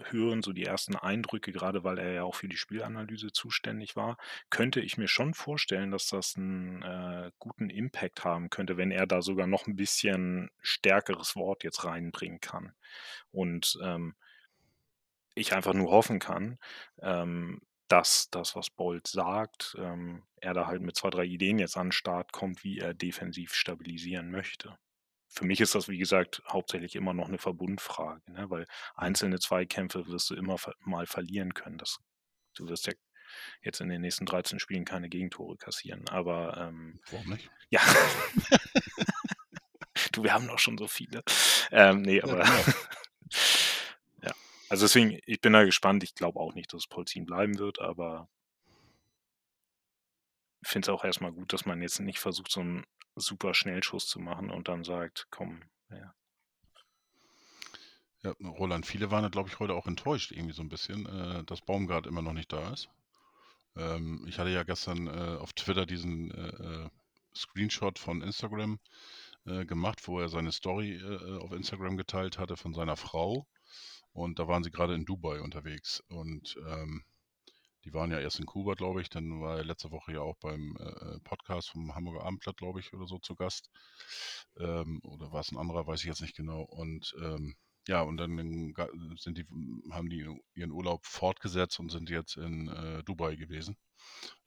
Hören, 0.03 0.41
so 0.41 0.51
die 0.53 0.65
ersten 0.65 0.95
Eindrücke, 0.95 1.51
gerade 1.51 1.83
weil 1.83 1.97
er 1.97 2.11
ja 2.13 2.23
auch 2.23 2.35
für 2.35 2.47
die 2.47 2.57
Spielanalyse 2.57 3.31
zuständig 3.31 3.95
war, 3.95 4.17
könnte 4.49 4.81
ich 4.81 4.97
mir 4.97 5.07
schon 5.07 5.33
vorstellen, 5.33 5.91
dass 5.91 6.07
das 6.07 6.35
einen 6.35 6.81
äh, 6.81 7.31
guten 7.39 7.69
Impact 7.69 8.23
haben 8.23 8.49
könnte, 8.49 8.77
wenn 8.77 8.91
er 8.91 9.07
da 9.07 9.21
sogar 9.21 9.47
noch 9.47 9.67
ein 9.67 9.75
bisschen 9.75 10.49
stärkeres 10.61 11.35
Wort 11.35 11.63
jetzt 11.63 11.85
reinbringen 11.85 12.41
kann. 12.41 12.73
Und 13.31 13.77
ähm, 13.81 14.15
ich 15.35 15.53
einfach 15.53 15.73
nur 15.73 15.91
hoffen 15.91 16.19
kann, 16.19 16.57
ähm, 17.01 17.61
dass 17.87 18.29
das, 18.31 18.55
was 18.55 18.69
Bolt 18.69 19.07
sagt, 19.07 19.75
ähm, 19.79 20.23
er 20.37 20.53
da 20.53 20.67
halt 20.67 20.81
mit 20.81 20.95
zwei, 20.95 21.09
drei 21.09 21.25
Ideen 21.25 21.59
jetzt 21.59 21.77
an 21.77 21.87
den 21.87 21.91
Start 21.91 22.31
kommt, 22.31 22.63
wie 22.63 22.79
er 22.79 22.93
defensiv 22.93 23.53
stabilisieren 23.53 24.31
möchte. 24.31 24.77
Für 25.35 25.45
mich 25.45 25.59
ist 25.59 25.75
das, 25.75 25.89
wie 25.89 25.97
gesagt, 25.97 26.41
hauptsächlich 26.47 26.95
immer 26.95 27.13
noch 27.13 27.27
eine 27.27 27.37
Verbundfrage, 27.37 28.21
ne? 28.31 28.49
weil 28.49 28.65
einzelne 28.95 29.39
Zweikämpfe 29.39 30.07
wirst 30.07 30.29
du 30.29 30.35
immer 30.35 30.55
mal 30.79 31.07
verlieren 31.07 31.53
können. 31.53 31.77
Das, 31.77 31.99
du 32.53 32.69
wirst 32.69 32.87
ja 32.87 32.93
jetzt 33.61 33.81
in 33.81 33.89
den 33.89 34.01
nächsten 34.01 34.25
13 34.25 34.59
Spielen 34.59 34.85
keine 34.85 35.09
Gegentore 35.09 35.57
kassieren. 35.57 36.07
Aber 36.07 36.55
ähm, 36.57 37.01
warum 37.11 37.31
nicht? 37.31 37.49
Ja. 37.69 37.81
du, 40.13 40.23
wir 40.23 40.33
haben 40.33 40.47
doch 40.47 40.59
schon 40.59 40.77
so 40.77 40.87
viele. 40.87 41.21
Ähm, 41.71 42.01
nee, 42.01 42.21
aber 42.21 42.39
ja, 42.39 42.45
genau. 42.45 42.77
ja. 44.23 44.31
Also 44.69 44.85
deswegen, 44.85 45.19
ich 45.25 45.41
bin 45.41 45.51
da 45.51 45.65
gespannt. 45.65 46.03
Ich 46.03 46.15
glaube 46.15 46.39
auch 46.39 46.53
nicht, 46.53 46.73
dass 46.73 46.87
Polzin 46.87 47.25
bleiben 47.25 47.59
wird, 47.59 47.81
aber 47.81 48.29
finde 50.67 50.85
es 50.85 50.89
auch 50.89 51.03
erstmal 51.03 51.31
gut, 51.31 51.53
dass 51.53 51.65
man 51.65 51.81
jetzt 51.81 51.99
nicht 51.99 52.19
versucht, 52.19 52.51
so 52.51 52.61
einen 52.61 52.85
super 53.15 53.53
Schnellschuss 53.53 54.07
zu 54.07 54.19
machen 54.19 54.49
und 54.49 54.67
dann 54.67 54.83
sagt, 54.83 55.27
komm, 55.29 55.63
ja. 55.89 56.13
Ja, 58.23 58.31
Roland, 58.43 58.85
viele 58.85 59.11
waren, 59.11 59.29
glaube 59.29 59.49
ich, 59.49 59.59
heute 59.59 59.75
auch 59.75 59.85
enttäuscht, 59.85 60.31
irgendwie 60.31 60.53
so 60.53 60.63
ein 60.63 60.69
bisschen, 60.69 61.05
äh, 61.05 61.43
dass 61.43 61.61
Baumgart 61.61 62.07
immer 62.07 62.23
noch 62.23 62.33
nicht 62.33 62.51
da 62.51 62.73
ist. 62.73 62.89
Ähm, 63.75 64.25
ich 64.27 64.39
hatte 64.39 64.49
ja 64.49 64.63
gestern 64.63 65.07
äh, 65.07 65.37
auf 65.37 65.53
Twitter 65.53 65.85
diesen 65.85 66.31
äh, 66.31 66.85
äh 66.85 66.89
Screenshot 67.37 67.99
von 67.99 68.21
Instagram 68.21 68.79
äh, 69.45 69.65
gemacht, 69.65 70.07
wo 70.07 70.21
er 70.21 70.29
seine 70.29 70.53
Story 70.53 70.95
äh, 70.95 71.37
auf 71.39 71.51
Instagram 71.51 71.97
geteilt 71.97 72.39
hatte 72.39 72.55
von 72.55 72.73
seiner 72.73 72.95
Frau. 72.95 73.45
Und 74.13 74.39
da 74.39 74.47
waren 74.47 74.63
sie 74.63 74.71
gerade 74.71 74.95
in 74.95 75.03
Dubai 75.03 75.41
unterwegs. 75.41 76.01
Und 76.07 76.55
ähm, 76.65 77.03
die 77.85 77.93
waren 77.93 78.11
ja 78.11 78.19
erst 78.19 78.39
in 78.39 78.47
Kuba, 78.47 78.73
glaube 78.73 79.01
ich. 79.01 79.09
Dann 79.09 79.41
war 79.41 79.57
er 79.57 79.63
letzte 79.63 79.91
Woche 79.91 80.13
ja 80.13 80.21
auch 80.21 80.37
beim 80.37 80.75
äh, 80.77 81.19
Podcast 81.19 81.69
vom 81.69 81.93
Hamburger 81.93 82.23
Abendblatt, 82.23 82.57
glaube 82.57 82.79
ich, 82.79 82.93
oder 82.93 83.07
so 83.07 83.19
zu 83.19 83.35
Gast. 83.35 83.69
Ähm, 84.57 84.99
oder 85.03 85.31
war 85.31 85.41
es 85.41 85.51
ein 85.51 85.57
anderer, 85.57 85.85
weiß 85.85 86.01
ich 86.01 86.07
jetzt 86.07 86.21
nicht 86.21 86.35
genau. 86.35 86.63
Und 86.63 87.15
ähm, 87.21 87.55
ja, 87.87 88.01
und 88.01 88.17
dann 88.17 88.73
sind 89.17 89.37
die, 89.37 89.45
haben 89.91 90.09
die 90.09 90.27
ihren 90.55 90.71
Urlaub 90.71 91.05
fortgesetzt 91.05 91.79
und 91.79 91.91
sind 91.91 92.09
jetzt 92.09 92.35
in 92.35 92.67
äh, 92.67 93.03
Dubai 93.03 93.35
gewesen. 93.35 93.77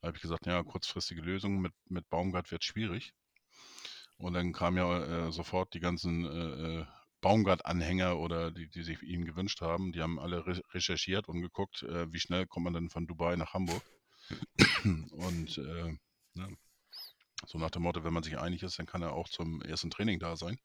Da 0.01 0.07
habe 0.07 0.17
ich 0.17 0.21
gesagt, 0.21 0.45
ja, 0.45 0.61
kurzfristige 0.61 1.21
Lösung 1.21 1.61
mit, 1.61 1.73
mit 1.87 2.09
Baumgart 2.09 2.51
wird 2.51 2.65
schwierig. 2.65 3.13
Und 4.17 4.33
dann 4.33 4.51
kamen 4.51 4.77
ja 4.77 5.27
äh, 5.27 5.31
sofort 5.31 5.73
die 5.73 5.79
ganzen 5.79 6.25
äh, 6.25 6.81
äh 6.81 6.85
Baumgart-Anhänger 7.21 8.17
oder 8.17 8.51
die, 8.51 8.69
die 8.69 8.83
sich 8.83 9.01
ihn 9.01 9.25
gewünscht 9.25 9.61
haben, 9.61 9.91
die 9.91 10.01
haben 10.01 10.19
alle 10.19 10.45
re 10.45 10.61
recherchiert 10.71 11.27
und 11.27 11.41
geguckt, 11.41 11.83
äh, 11.83 12.11
wie 12.11 12.19
schnell 12.19 12.47
kommt 12.47 12.65
man 12.65 12.73
denn 12.73 12.89
von 12.89 13.07
Dubai 13.07 13.35
nach 13.35 13.53
Hamburg. 13.53 13.83
und 14.83 15.57
äh, 15.57 15.97
ne, 16.33 16.57
so 17.45 17.57
nach 17.57 17.71
dem 17.71 17.83
Motto, 17.83 18.03
wenn 18.03 18.13
man 18.13 18.23
sich 18.23 18.37
einig 18.37 18.63
ist, 18.63 18.79
dann 18.79 18.85
kann 18.85 19.01
er 19.01 19.13
auch 19.13 19.27
zum 19.27 19.61
ersten 19.61 19.89
Training 19.89 20.19
da 20.19 20.35
sein. 20.35 20.59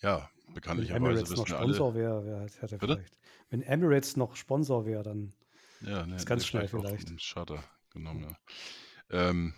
Ja, 0.00 0.28
bekanntlicherweise 0.52 1.22
wissen 1.22 1.36
noch 1.36 1.46
Sponsor 1.46 1.88
alle. 1.88 1.94
Wär, 1.94 2.24
wär, 2.24 2.46
hätte 2.60 2.78
vielleicht. 2.78 3.18
Wenn 3.48 3.62
Emirates 3.62 4.16
noch 4.16 4.36
Sponsor 4.36 4.84
wäre, 4.84 5.02
dann 5.02 5.32
ja, 5.80 6.06
ne, 6.06 6.16
ist 6.16 6.26
ganz 6.26 6.46
schnell 6.46 6.68
vielleicht. 6.68 7.16
Charter 7.20 7.62
genommen. 7.90 8.36
Ja. 9.10 9.30
Ähm, 9.30 9.54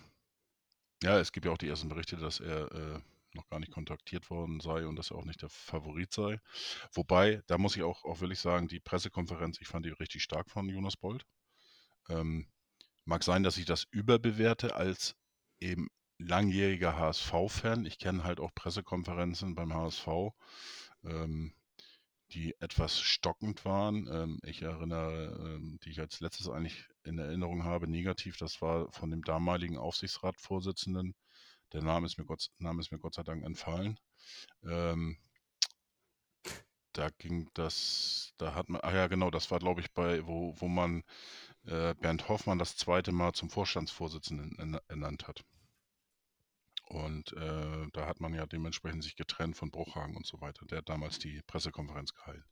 ja, 1.03 1.19
es 1.19 1.31
gibt 1.31 1.45
ja 1.45 1.51
auch 1.51 1.57
die 1.57 1.67
ersten 1.67 1.89
Berichte, 1.89 2.17
dass 2.17 2.39
er 2.39 2.71
äh, 2.71 2.99
noch 3.33 3.47
gar 3.47 3.59
nicht 3.59 3.71
kontaktiert 3.71 4.29
worden 4.29 4.59
sei 4.59 4.87
und 4.87 4.95
dass 4.95 5.11
er 5.11 5.17
auch 5.17 5.25
nicht 5.25 5.41
der 5.41 5.49
Favorit 5.49 6.13
sei. 6.13 6.39
Wobei, 6.93 7.41
da 7.47 7.57
muss 7.57 7.75
ich 7.75 7.83
auch, 7.83 8.03
auch 8.03 8.21
wirklich 8.21 8.39
sagen, 8.39 8.67
die 8.67 8.79
Pressekonferenz, 8.79 9.59
ich 9.61 9.67
fand 9.67 9.85
die 9.85 9.91
richtig 9.91 10.23
stark 10.23 10.49
von 10.49 10.69
Jonas 10.69 10.97
Bold. 10.97 11.25
Ähm, 12.09 12.47
mag 13.05 13.23
sein, 13.23 13.43
dass 13.43 13.57
ich 13.57 13.65
das 13.65 13.85
überbewerte 13.91 14.75
als 14.75 15.15
eben 15.59 15.89
langjähriger 16.19 16.97
HSV-Fan. 16.97 17.85
Ich 17.85 17.99
kenne 17.99 18.23
halt 18.23 18.39
auch 18.39 18.53
Pressekonferenzen 18.53 19.55
beim 19.55 19.73
HSV, 19.73 20.07
ähm, 21.03 21.53
die 22.31 22.55
etwas 22.59 22.99
stockend 22.99 23.65
waren. 23.65 24.07
Ähm, 24.11 24.39
ich 24.43 24.61
erinnere, 24.61 25.37
ähm, 25.39 25.79
die 25.83 25.91
ich 25.91 25.99
als 25.99 26.19
letztes 26.19 26.49
eigentlich 26.49 26.85
in 27.03 27.17
Erinnerung 27.19 27.63
habe, 27.63 27.87
negativ, 27.87 28.37
das 28.37 28.61
war 28.61 28.91
von 28.91 29.11
dem 29.11 29.23
damaligen 29.23 29.77
Aufsichtsratsvorsitzenden 29.77 31.15
der 31.73 31.81
Name 31.83 32.05
ist 32.05 32.17
mir 32.17 32.25
Gott, 32.25 32.49
Name 32.57 32.81
ist 32.81 32.91
mir 32.91 32.99
Gott 32.99 33.15
sei 33.15 33.23
Dank 33.23 33.43
entfallen. 33.43 33.99
Ähm, 34.63 35.17
da 36.93 37.09
ging 37.09 37.49
das, 37.53 38.33
da 38.37 38.55
hat 38.55 38.69
man, 38.69 38.81
ach 38.83 38.93
ja, 38.93 39.07
genau, 39.07 39.29
das 39.29 39.51
war, 39.51 39.59
glaube 39.59 39.81
ich, 39.81 39.91
bei, 39.93 40.25
wo, 40.25 40.55
wo 40.59 40.67
man 40.67 41.03
äh, 41.65 41.93
Bernd 41.95 42.27
Hoffmann 42.27 42.57
das 42.57 42.75
zweite 42.75 43.11
Mal 43.11 43.33
zum 43.33 43.49
Vorstandsvorsitzenden 43.49 44.79
ernannt 44.87 45.27
hat. 45.27 45.43
Und 46.89 47.33
äh, 47.33 47.87
da 47.93 48.07
hat 48.07 48.21
man 48.21 48.33
ja 48.33 48.45
dementsprechend 48.45 49.03
sich 49.03 49.15
getrennt 49.15 49.57
von 49.57 49.71
Bruchhagen 49.71 50.15
und 50.15 50.25
so 50.25 50.39
weiter. 50.41 50.65
Der 50.65 50.79
hat 50.79 50.89
damals 50.89 51.19
die 51.19 51.41
Pressekonferenz 51.45 52.13
gehalten. 52.13 52.45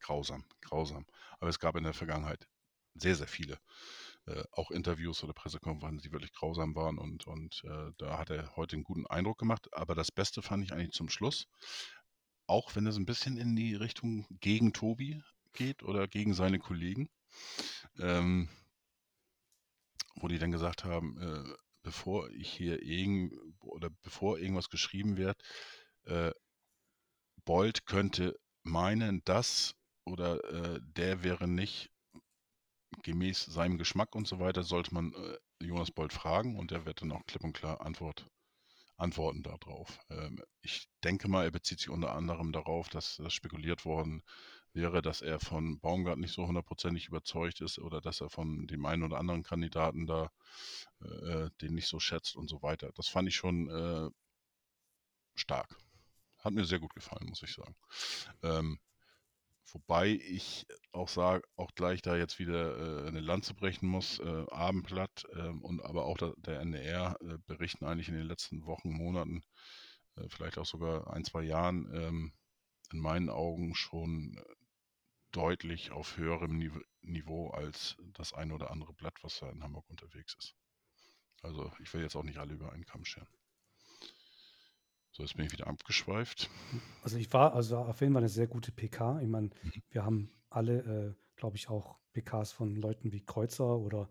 Grausam, 0.00 0.44
grausam. 0.62 1.06
Aber 1.38 1.50
es 1.50 1.60
gab 1.60 1.76
in 1.76 1.84
der 1.84 1.92
Vergangenheit 1.92 2.48
sehr, 2.94 3.14
sehr 3.14 3.28
viele 3.28 3.58
äh, 4.26 4.44
auch 4.52 4.70
Interviews 4.70 5.22
oder 5.24 5.32
Pressekonferenzen, 5.32 6.08
die 6.08 6.12
wirklich 6.12 6.32
grausam 6.32 6.74
waren 6.74 6.98
und, 6.98 7.26
und 7.26 7.62
äh, 7.64 7.90
da 7.98 8.18
hat 8.18 8.30
er 8.30 8.54
heute 8.56 8.76
einen 8.76 8.84
guten 8.84 9.06
Eindruck 9.06 9.38
gemacht. 9.38 9.68
Aber 9.72 9.94
das 9.94 10.12
Beste 10.12 10.42
fand 10.42 10.64
ich 10.64 10.72
eigentlich 10.72 10.92
zum 10.92 11.08
Schluss, 11.08 11.46
auch 12.46 12.74
wenn 12.76 12.86
es 12.86 12.96
ein 12.96 13.06
bisschen 13.06 13.36
in 13.36 13.56
die 13.56 13.74
Richtung 13.74 14.26
gegen 14.40 14.72
Tobi 14.72 15.22
geht 15.52 15.82
oder 15.82 16.08
gegen 16.08 16.34
seine 16.34 16.58
Kollegen, 16.58 17.08
ähm, 17.98 18.48
wo 20.16 20.28
die 20.28 20.38
dann 20.38 20.52
gesagt 20.52 20.84
haben, 20.84 21.20
äh, 21.20 21.54
bevor 21.82 22.30
ich 22.30 22.52
hier 22.52 22.82
irgend 22.82 23.34
oder 23.60 23.90
bevor 24.02 24.38
irgendwas 24.38 24.68
geschrieben 24.68 25.16
wird, 25.16 25.42
äh, 26.04 26.32
Bolt 27.44 27.86
könnte 27.86 28.38
meinen, 28.62 29.24
dass 29.24 29.74
oder 30.04 30.42
äh, 30.44 30.80
der 30.82 31.24
wäre 31.24 31.48
nicht 31.48 31.91
gemäß 33.02 33.44
seinem 33.46 33.78
Geschmack 33.78 34.14
und 34.14 34.26
so 34.26 34.38
weiter 34.38 34.62
sollte 34.62 34.94
man 34.94 35.12
äh, 35.14 35.64
Jonas 35.64 35.90
Bold 35.90 36.12
fragen 36.12 36.58
und 36.58 36.72
er 36.72 36.86
wird 36.86 37.02
dann 37.02 37.12
auch 37.12 37.24
klipp 37.26 37.44
und 37.44 37.52
klar 37.52 37.80
Antwort, 37.80 38.26
antworten 38.96 39.42
darauf. 39.42 39.98
Ähm, 40.10 40.42
ich 40.60 40.88
denke 41.04 41.28
mal, 41.28 41.44
er 41.44 41.50
bezieht 41.50 41.80
sich 41.80 41.90
unter 41.90 42.14
anderem 42.14 42.52
darauf, 42.52 42.88
dass 42.88 43.16
das 43.16 43.32
spekuliert 43.32 43.84
worden 43.84 44.22
wäre, 44.72 45.02
dass 45.02 45.20
er 45.20 45.38
von 45.38 45.80
Baumgart 45.80 46.18
nicht 46.18 46.32
so 46.32 46.46
hundertprozentig 46.46 47.08
überzeugt 47.08 47.60
ist 47.60 47.78
oder 47.78 48.00
dass 48.00 48.20
er 48.20 48.30
von 48.30 48.66
dem 48.66 48.86
einen 48.86 49.02
oder 49.02 49.18
anderen 49.18 49.42
Kandidaten 49.42 50.06
da 50.06 50.30
äh, 51.00 51.50
den 51.60 51.74
nicht 51.74 51.88
so 51.88 52.00
schätzt 52.00 52.36
und 52.36 52.48
so 52.48 52.62
weiter. 52.62 52.90
Das 52.94 53.08
fand 53.08 53.28
ich 53.28 53.36
schon 53.36 53.68
äh, 53.68 54.10
stark. 55.34 55.76
Hat 56.38 56.52
mir 56.52 56.64
sehr 56.64 56.80
gut 56.80 56.94
gefallen, 56.94 57.28
muss 57.28 57.42
ich 57.42 57.54
sagen. 57.54 57.76
Ähm, 58.42 58.78
Wobei 59.72 60.08
ich 60.08 60.66
auch 60.92 61.08
sage, 61.08 61.44
auch 61.56 61.74
gleich 61.74 62.02
da 62.02 62.16
jetzt 62.16 62.38
wieder 62.38 63.04
äh, 63.04 63.08
eine 63.08 63.20
Lanze 63.20 63.54
brechen 63.54 63.88
muss, 63.88 64.18
äh, 64.18 64.44
Abendblatt 64.50 65.24
ähm, 65.34 65.62
und 65.62 65.80
aber 65.80 66.04
auch 66.04 66.18
da, 66.18 66.34
der 66.36 66.60
NDR 66.60 67.16
äh, 67.22 67.38
berichten 67.46 67.86
eigentlich 67.86 68.08
in 68.08 68.14
den 68.14 68.26
letzten 68.26 68.66
Wochen, 68.66 68.90
Monaten, 68.90 69.42
äh, 70.16 70.28
vielleicht 70.28 70.58
auch 70.58 70.66
sogar 70.66 71.12
ein, 71.12 71.24
zwei 71.24 71.42
Jahren, 71.42 71.90
ähm, 71.94 72.32
in 72.92 72.98
meinen 72.98 73.30
Augen 73.30 73.74
schon 73.74 74.36
äh, 74.36 74.54
deutlich 75.32 75.90
auf 75.92 76.18
höherem 76.18 76.58
Nive 76.58 76.84
Niveau 77.00 77.50
als 77.50 77.96
das 78.12 78.32
ein 78.32 78.52
oder 78.52 78.70
andere 78.70 78.92
Blatt, 78.92 79.14
was 79.22 79.40
da 79.40 79.50
in 79.50 79.62
Hamburg 79.62 79.88
unterwegs 79.88 80.36
ist. 80.38 80.54
Also 81.42 81.72
ich 81.80 81.92
will 81.94 82.02
jetzt 82.02 82.14
auch 82.14 82.22
nicht 82.22 82.38
alle 82.38 82.54
über 82.54 82.72
einen 82.72 82.84
Kamm 82.84 83.04
scheren. 83.04 83.28
So, 85.12 85.22
jetzt 85.22 85.36
bin 85.36 85.44
ich 85.44 85.52
wieder 85.52 85.66
abgeschweift. 85.66 86.48
Also 87.02 87.18
ich 87.18 87.30
war, 87.34 87.54
also 87.54 87.76
auf 87.76 88.00
jeden 88.00 88.14
Fall 88.14 88.22
eine 88.22 88.30
sehr 88.30 88.46
gute 88.46 88.72
PK. 88.72 89.20
Ich 89.20 89.28
meine, 89.28 89.50
mhm. 89.62 89.82
wir 89.90 90.04
haben 90.04 90.30
alle, 90.48 90.78
äh, 90.78 91.14
glaube 91.36 91.56
ich, 91.56 91.68
auch 91.68 91.98
PKs 92.14 92.52
von 92.52 92.76
Leuten 92.76 93.12
wie 93.12 93.24
Kreuzer 93.24 93.78
oder 93.78 94.08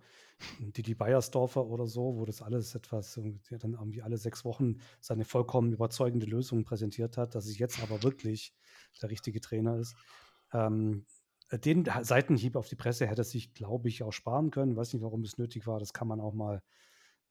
Didi 0.59 0.93
Beiersdorfer 0.93 1.65
oder 1.65 1.87
so, 1.87 2.17
wo 2.17 2.25
das 2.25 2.41
alles 2.41 2.75
etwas, 2.75 3.19
der 3.49 3.57
dann 3.57 3.73
irgendwie 3.73 4.03
alle 4.03 4.17
sechs 4.17 4.45
Wochen 4.45 4.77
seine 4.99 5.25
vollkommen 5.25 5.71
überzeugende 5.71 6.27
Lösung 6.27 6.63
präsentiert 6.65 7.17
hat, 7.17 7.33
dass 7.33 7.45
es 7.45 7.57
jetzt 7.57 7.81
aber 7.81 8.03
wirklich 8.03 8.53
der 9.01 9.09
richtige 9.09 9.41
Trainer 9.41 9.77
ist. 9.77 9.95
Ähm, 10.53 11.05
den 11.51 11.85
Seitenhieb 12.01 12.55
auf 12.55 12.69
die 12.69 12.75
Presse 12.75 13.07
hätte 13.07 13.21
er 13.21 13.25
sich, 13.25 13.53
glaube 13.53 13.89
ich, 13.89 14.03
auch 14.03 14.13
sparen 14.13 14.51
können. 14.51 14.71
Ich 14.71 14.77
weiß 14.77 14.93
nicht, 14.93 15.01
warum 15.01 15.23
es 15.23 15.37
nötig 15.37 15.67
war. 15.67 15.79
Das 15.79 15.93
kann 15.93 16.07
man 16.07 16.21
auch 16.21 16.33
mal 16.33 16.61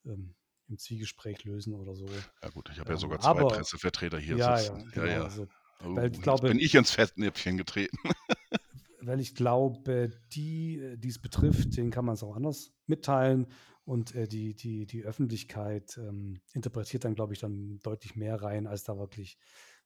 ähm, 0.04 0.34
im 0.70 0.78
Zwiegespräch 0.78 1.44
lösen 1.44 1.74
oder 1.74 1.94
so. 1.94 2.06
Ja 2.42 2.48
gut, 2.50 2.70
ich 2.72 2.78
habe 2.78 2.90
ja 2.90 2.94
ähm, 2.94 3.00
sogar 3.00 3.20
zwei 3.20 3.28
aber, 3.28 3.48
Pressevertreter 3.48 4.18
hier 4.18 4.36
ja, 4.36 4.56
sitzen. 4.56 4.80
Ja, 4.80 4.90
genau, 4.92 5.06
ja, 5.06 5.12
ja. 5.12 5.24
Also, 5.24 5.48
oh, 5.84 5.96
weil 5.96 6.12
ich 6.12 6.22
glaube, 6.22 6.48
bin 6.48 6.58
ich 6.58 6.74
ins 6.74 6.92
Fettnäpfchen 6.92 7.56
getreten. 7.56 7.98
weil 9.02 9.20
ich 9.20 9.34
glaube, 9.34 10.10
die, 10.32 10.78
äh, 10.78 10.96
die 10.96 11.08
es 11.08 11.20
betrifft, 11.20 11.76
denen 11.76 11.90
kann 11.90 12.04
man 12.04 12.14
es 12.14 12.22
auch 12.22 12.36
anders 12.36 12.72
mitteilen 12.86 13.46
und 13.84 14.14
äh, 14.14 14.28
die, 14.28 14.54
die, 14.54 14.86
die 14.86 15.04
Öffentlichkeit 15.04 15.96
ähm, 15.98 16.40
interpretiert 16.52 17.04
dann, 17.04 17.14
glaube 17.14 17.32
ich, 17.32 17.40
dann 17.40 17.80
deutlich 17.80 18.14
mehr 18.14 18.40
rein, 18.40 18.66
als 18.66 18.84
da 18.84 18.96
wirklich, 18.98 19.38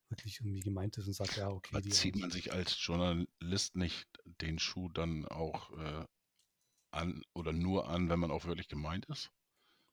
wirklich 0.09 0.39
irgendwie 0.41 0.59
gemeint 0.59 0.97
ist 0.97 1.07
und 1.07 1.13
sagt, 1.13 1.37
ja, 1.37 1.49
okay. 1.49 1.75
Aber 1.75 1.83
zieht 1.89 2.15
man 2.15 2.29
sich 2.29 2.53
als 2.53 2.77
Journalist 2.79 3.75
nicht 3.75 4.07
den 4.41 4.59
Schuh 4.59 4.89
dann 4.89 5.25
auch 5.25 5.71
äh, 5.77 6.05
an 6.91 7.23
oder 7.33 7.51
nur 7.51 7.89
an, 7.89 8.09
wenn 8.09 8.19
man 8.19 8.31
auch 8.31 8.45
wirklich 8.45 8.67
gemeint 8.67 9.05
ist? 9.07 9.31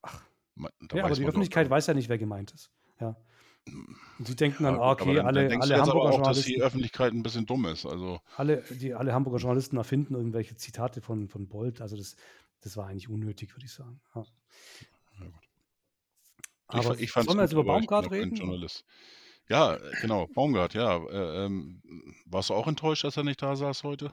Ach, 0.02 0.24
man, 0.54 0.70
ja, 0.92 1.04
aber 1.04 1.14
die 1.14 1.26
Öffentlichkeit 1.26 1.70
weiß 1.70 1.86
ja 1.86 1.94
nicht, 1.94 2.08
wer 2.08 2.18
gemeint 2.18 2.52
ist. 2.52 2.70
Ja. 3.00 3.16
Und 4.18 4.26
sie 4.26 4.34
denken 4.34 4.64
dann, 4.64 4.76
ja, 4.76 4.94
gut, 4.94 5.02
okay, 5.02 5.20
alle, 5.20 5.48
dann 5.48 5.62
alle 5.62 5.80
Hamburger 5.80 6.00
auch, 6.00 6.14
Journalisten. 6.14 6.24
dass 6.24 6.44
die 6.44 6.62
Öffentlichkeit 6.62 7.12
ein 7.12 7.22
bisschen 7.22 7.46
dumm 7.46 7.66
ist. 7.66 7.86
Also. 7.86 8.20
Alle, 8.36 8.62
die, 8.70 8.94
alle 8.94 9.12
Hamburger 9.12 9.38
Journalisten 9.38 9.76
erfinden 9.76 10.14
irgendwelche 10.14 10.56
Zitate 10.56 11.00
von, 11.00 11.28
von 11.28 11.46
Bolt. 11.46 11.80
Also 11.80 11.96
das, 11.96 12.16
das 12.60 12.76
war 12.76 12.88
eigentlich 12.88 13.08
unnötig, 13.08 13.54
würde 13.54 13.66
ich 13.66 13.72
sagen. 13.72 14.00
Ja. 14.14 14.24
Ja, 16.72 16.78
aber 16.78 16.94
ich, 16.94 17.02
ich 17.02 17.12
sollen 17.12 17.36
wir 17.36 17.42
jetzt 17.42 17.52
über 17.52 17.64
Baumgart 17.64 18.10
reden? 18.10 18.34
Journalist. 18.34 18.84
Ja, 19.48 19.78
genau, 20.00 20.26
Baumgart, 20.28 20.74
ja. 20.74 20.96
Äh, 20.96 21.44
ähm, 21.44 21.82
warst 22.24 22.50
du 22.50 22.54
auch 22.54 22.66
enttäuscht, 22.66 23.04
dass 23.04 23.16
er 23.16 23.24
nicht 23.24 23.42
da 23.42 23.54
saß 23.56 23.84
heute? 23.84 24.12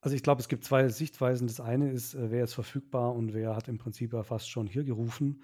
Also 0.00 0.14
ich 0.14 0.22
glaube, 0.22 0.40
es 0.40 0.48
gibt 0.48 0.64
zwei 0.64 0.88
Sichtweisen. 0.88 1.46
Das 1.46 1.60
eine 1.60 1.90
ist, 1.90 2.14
äh, 2.14 2.30
wer 2.30 2.44
ist 2.44 2.54
verfügbar 2.54 3.14
und 3.14 3.34
wer 3.34 3.56
hat 3.56 3.68
im 3.68 3.78
Prinzip 3.78 4.12
ja 4.12 4.22
fast 4.22 4.48
schon 4.50 4.66
hier 4.66 4.84
gerufen 4.84 5.42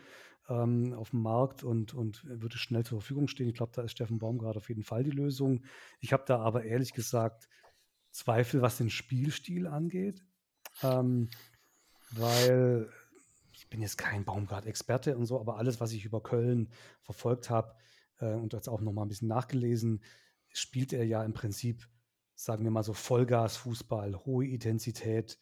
ähm, 0.49 0.93
auf 0.95 1.11
dem 1.11 1.23
Markt 1.23 1.63
und, 1.63 1.95
und 1.95 2.25
würde 2.25 2.59
schnell 2.59 2.85
zur 2.85 3.01
Verfügung 3.01 3.29
stehen. 3.29 3.49
Ich 3.49 3.55
glaube, 3.55 3.73
da 3.75 3.83
ist 3.83 3.93
Steffen 3.93 4.19
Baumgart 4.19 4.57
auf 4.57 4.69
jeden 4.69 4.83
Fall 4.83 5.05
die 5.05 5.11
Lösung. 5.11 5.65
Ich 6.01 6.13
habe 6.13 6.25
da 6.27 6.39
aber 6.39 6.65
ehrlich 6.65 6.93
gesagt 6.93 7.49
Zweifel, 8.11 8.61
was 8.61 8.77
den 8.77 8.91
Spielstil 8.91 9.67
angeht, 9.67 10.23
ähm, 10.83 11.31
weil 12.11 12.89
ich 13.53 13.69
bin 13.71 13.81
jetzt 13.81 13.97
kein 13.97 14.25
Baumgart-Experte 14.25 15.17
und 15.17 15.25
so, 15.27 15.41
aber 15.41 15.57
alles, 15.57 15.81
was 15.81 15.93
ich 15.93 16.05
über 16.05 16.23
Köln 16.23 16.71
verfolgt 17.01 17.49
habe 17.49 17.75
äh, 18.19 18.35
und 18.35 18.53
jetzt 18.53 18.69
auch 18.69 18.81
noch 18.81 18.93
mal 18.93 19.03
ein 19.03 19.09
bisschen 19.09 19.29
nachgelesen, 19.29 20.03
spielt 20.53 20.93
er 20.93 21.05
ja 21.05 21.25
im 21.25 21.33
Prinzip 21.33 21.89
sagen 22.43 22.65
wir 22.65 22.73
mal 22.73 22.83
so 22.83 22.93
Vollgas-Fußball, 22.93 24.25
hohe 24.27 24.49
Intensität, 24.49 25.39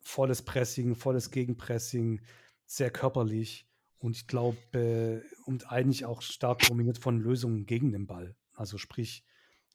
volles 0.00 0.42
Pressing, 0.42 0.96
volles 0.96 1.30
Gegenpressing, 1.30 2.20
sehr 2.64 2.90
körperlich 2.90 3.68
und 3.98 4.16
ich 4.16 4.26
glaube, 4.26 4.58
äh, 4.72 5.22
und 5.44 5.70
eigentlich 5.70 6.04
auch 6.04 6.22
stark 6.22 6.58
dominiert 6.66 6.98
von 6.98 7.20
Lösungen 7.20 7.64
gegen 7.64 7.92
den 7.92 8.08
Ball. 8.08 8.34
Also 8.54 8.76
sprich, 8.76 9.24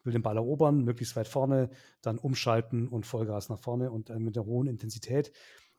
will 0.03 0.11
den 0.11 0.23
Ball 0.23 0.35
erobern, 0.35 0.83
möglichst 0.83 1.15
weit 1.15 1.29
vorne, 1.29 1.69
dann 2.01 2.17
umschalten 2.17 2.89
und 2.89 3.05
Vollgas 3.05 3.47
nach 3.47 3.59
vorne 3.59 3.89
und 3.89 4.09
dann 4.09 4.21
mit 4.21 4.35
der 4.35 4.45
hohen 4.45 4.67
Intensität. 4.67 5.31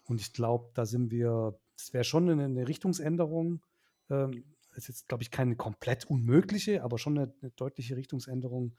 Und 0.04 0.22
ich 0.22 0.32
glaube, 0.32 0.70
da 0.72 0.86
sind 0.86 1.10
wir, 1.10 1.58
das 1.76 1.92
wäre 1.92 2.04
schon 2.04 2.30
eine, 2.30 2.44
eine 2.44 2.66
Richtungsänderung. 2.66 3.62
Ähm, 4.08 4.44
ist 4.74 4.88
jetzt, 4.88 5.08
glaube 5.08 5.22
ich, 5.22 5.30
keine 5.30 5.56
komplett 5.56 6.06
unmögliche, 6.06 6.82
aber 6.82 6.98
schon 6.98 7.18
eine, 7.18 7.34
eine 7.42 7.50
deutliche 7.50 7.96
Richtungsänderung. 7.96 8.74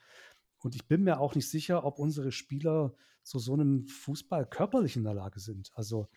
Und 0.64 0.76
ich 0.76 0.88
bin 0.88 1.04
mir 1.04 1.20
auch 1.20 1.36
nicht 1.36 1.50
sicher, 1.50 1.84
ob 1.84 2.00
unsere 2.00 2.32
Spieler 2.32 2.94
zu 3.24 3.40
so 3.40 3.54
einem 3.54 3.88
Fußball 3.88 4.46
körperlich 4.46 4.96
in 4.96 5.04
der 5.04 5.14
Lage 5.14 5.40
sind. 5.40 5.72
Also 5.76 6.10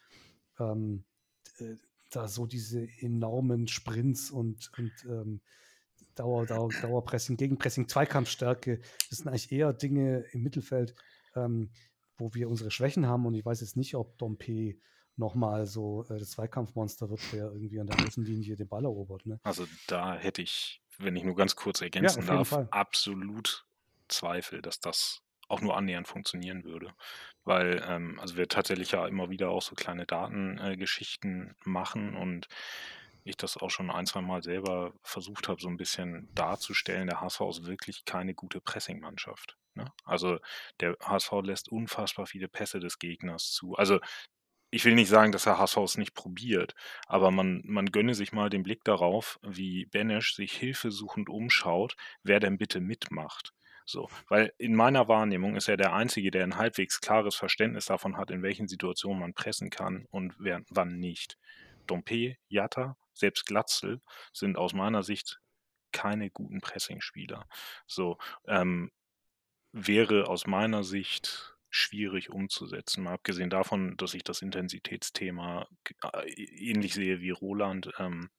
ähm, 0.58 1.04
äh, 1.58 1.74
da 2.10 2.28
so 2.28 2.46
diese 2.46 2.88
enormen 3.00 3.68
Sprints 3.68 4.30
und, 4.30 4.70
und 4.78 4.92
ähm, 5.08 5.40
Dauer, 6.14 6.46
Dauer, 6.46 6.70
Dauerpressing, 6.80 7.36
Gegenpressing, 7.36 7.88
Zweikampfstärke, 7.88 8.80
das 9.10 9.18
sind 9.18 9.28
eigentlich 9.28 9.52
eher 9.52 9.72
Dinge 9.72 10.24
im 10.32 10.42
Mittelfeld, 10.42 10.94
ähm, 11.34 11.70
wo 12.16 12.32
wir 12.32 12.48
unsere 12.48 12.70
Schwächen 12.70 13.06
haben. 13.06 13.26
Und 13.26 13.34
ich 13.34 13.44
weiß 13.44 13.60
jetzt 13.60 13.76
nicht, 13.76 13.94
ob 13.96 14.16
Dompe 14.16 14.76
nochmal 15.16 15.66
so 15.66 16.04
äh, 16.04 16.18
das 16.18 16.30
Zweikampfmonster 16.30 17.10
wird, 17.10 17.20
der 17.32 17.52
irgendwie 17.52 17.80
an 17.80 17.86
der 17.86 18.06
Außenlinie 18.06 18.56
den 18.56 18.68
Ball 18.68 18.84
erobert. 18.84 19.26
Ne? 19.26 19.40
Also 19.42 19.66
da 19.86 20.14
hätte 20.14 20.42
ich, 20.42 20.82
wenn 20.98 21.16
ich 21.16 21.24
nur 21.24 21.36
ganz 21.36 21.56
kurz 21.56 21.80
ergänzen 21.80 22.22
ja, 22.22 22.42
darf, 22.42 22.52
absolut 22.70 23.65
Zweifel, 24.08 24.62
dass 24.62 24.80
das 24.80 25.20
auch 25.48 25.60
nur 25.60 25.76
annähernd 25.76 26.08
funktionieren 26.08 26.64
würde. 26.64 26.92
Weil, 27.44 27.84
ähm, 27.86 28.18
also 28.20 28.36
wir 28.36 28.48
tatsächlich 28.48 28.92
ja 28.92 29.06
immer 29.06 29.30
wieder 29.30 29.50
auch 29.50 29.62
so 29.62 29.74
kleine 29.74 30.06
Datengeschichten 30.06 31.50
äh, 31.50 31.68
machen 31.68 32.16
und 32.16 32.48
ich 33.24 33.36
das 33.36 33.56
auch 33.56 33.70
schon 33.70 33.90
ein, 33.90 34.06
zwei 34.06 34.20
Mal 34.20 34.42
selber 34.42 34.92
versucht 35.02 35.48
habe, 35.48 35.60
so 35.60 35.68
ein 35.68 35.76
bisschen 35.76 36.28
darzustellen, 36.34 37.08
der 37.08 37.20
HSV 37.20 37.40
ist 37.50 37.66
wirklich 37.66 38.04
keine 38.04 38.34
gute 38.34 38.60
Pressingmannschaft. 38.60 39.56
Ne? 39.74 39.92
Also 40.04 40.38
der 40.80 40.96
HSV 41.02 41.32
lässt 41.42 41.68
unfassbar 41.70 42.26
viele 42.26 42.48
Pässe 42.48 42.80
des 42.80 42.98
Gegners 42.98 43.50
zu. 43.50 43.74
Also 43.74 44.00
ich 44.70 44.84
will 44.84 44.94
nicht 44.94 45.08
sagen, 45.08 45.32
dass 45.32 45.44
der 45.44 45.58
HSV 45.58 45.76
es 45.78 45.98
nicht 45.98 46.14
probiert, 46.14 46.74
aber 47.06 47.30
man, 47.30 47.62
man 47.64 47.86
gönne 47.86 48.14
sich 48.14 48.32
mal 48.32 48.50
den 48.50 48.62
Blick 48.62 48.84
darauf, 48.84 49.38
wie 49.42 49.86
Benesch 49.86 50.34
sich 50.34 50.52
hilfesuchend 50.52 51.28
umschaut, 51.28 51.96
wer 52.22 52.40
denn 52.40 52.58
bitte 52.58 52.80
mitmacht. 52.80 53.52
So, 53.86 54.08
weil 54.28 54.52
in 54.58 54.74
meiner 54.74 55.06
Wahrnehmung 55.06 55.54
ist 55.54 55.68
er 55.68 55.76
der 55.76 55.94
Einzige, 55.94 56.32
der 56.32 56.42
ein 56.42 56.56
halbwegs 56.56 57.00
klares 57.00 57.36
Verständnis 57.36 57.86
davon 57.86 58.16
hat, 58.16 58.32
in 58.32 58.42
welchen 58.42 58.66
Situationen 58.66 59.20
man 59.20 59.32
pressen 59.32 59.70
kann 59.70 60.06
und 60.10 60.34
wer, 60.38 60.62
wann 60.70 60.98
nicht. 60.98 61.38
Dompe, 61.86 62.36
Jatta, 62.48 62.96
selbst 63.14 63.46
Glatzel 63.46 64.00
sind 64.32 64.58
aus 64.58 64.74
meiner 64.74 65.04
Sicht 65.04 65.40
keine 65.92 66.30
guten 66.30 66.60
Pressingspieler. 66.60 67.46
So, 67.86 68.18
ähm, 68.48 68.90
wäre 69.72 70.26
aus 70.28 70.46
meiner 70.46 70.82
Sicht 70.82 71.56
schwierig 71.70 72.30
umzusetzen. 72.30 73.04
Mal 73.04 73.14
abgesehen 73.14 73.50
davon, 73.50 73.96
dass 73.96 74.14
ich 74.14 74.24
das 74.24 74.42
Intensitätsthema 74.42 75.68
äh, 76.12 76.30
ähnlich 76.32 76.94
sehe 76.94 77.20
wie 77.20 77.30
Roland, 77.30 77.92
ähm, 77.98 78.30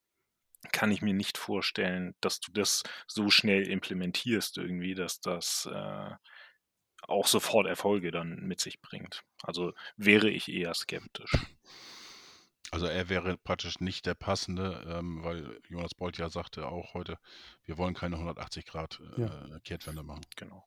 kann 0.72 0.90
ich 0.90 1.02
mir 1.02 1.14
nicht 1.14 1.38
vorstellen, 1.38 2.14
dass 2.20 2.40
du 2.40 2.52
das 2.52 2.82
so 3.06 3.30
schnell 3.30 3.68
implementierst 3.68 4.58
irgendwie, 4.58 4.94
dass 4.94 5.20
das 5.20 5.68
äh, 5.72 6.10
auch 7.02 7.26
sofort 7.26 7.66
Erfolge 7.66 8.10
dann 8.10 8.40
mit 8.40 8.60
sich 8.60 8.80
bringt. 8.80 9.22
Also 9.42 9.72
wäre 9.96 10.28
ich 10.28 10.48
eher 10.48 10.74
skeptisch. 10.74 11.32
Also 12.70 12.86
er 12.86 13.08
wäre 13.08 13.38
praktisch 13.38 13.80
nicht 13.80 14.04
der 14.04 14.14
passende, 14.14 14.84
ähm, 14.86 15.22
weil 15.22 15.58
Jonas 15.68 15.94
Bolt 15.94 16.18
ja 16.18 16.28
sagte 16.28 16.66
auch 16.66 16.92
heute, 16.92 17.18
wir 17.64 17.78
wollen 17.78 17.94
keine 17.94 18.16
180 18.16 18.66
Grad 18.66 19.00
äh, 19.16 19.22
ja. 19.22 19.58
Kehrtwende 19.64 20.02
machen. 20.02 20.26
Genau. 20.36 20.66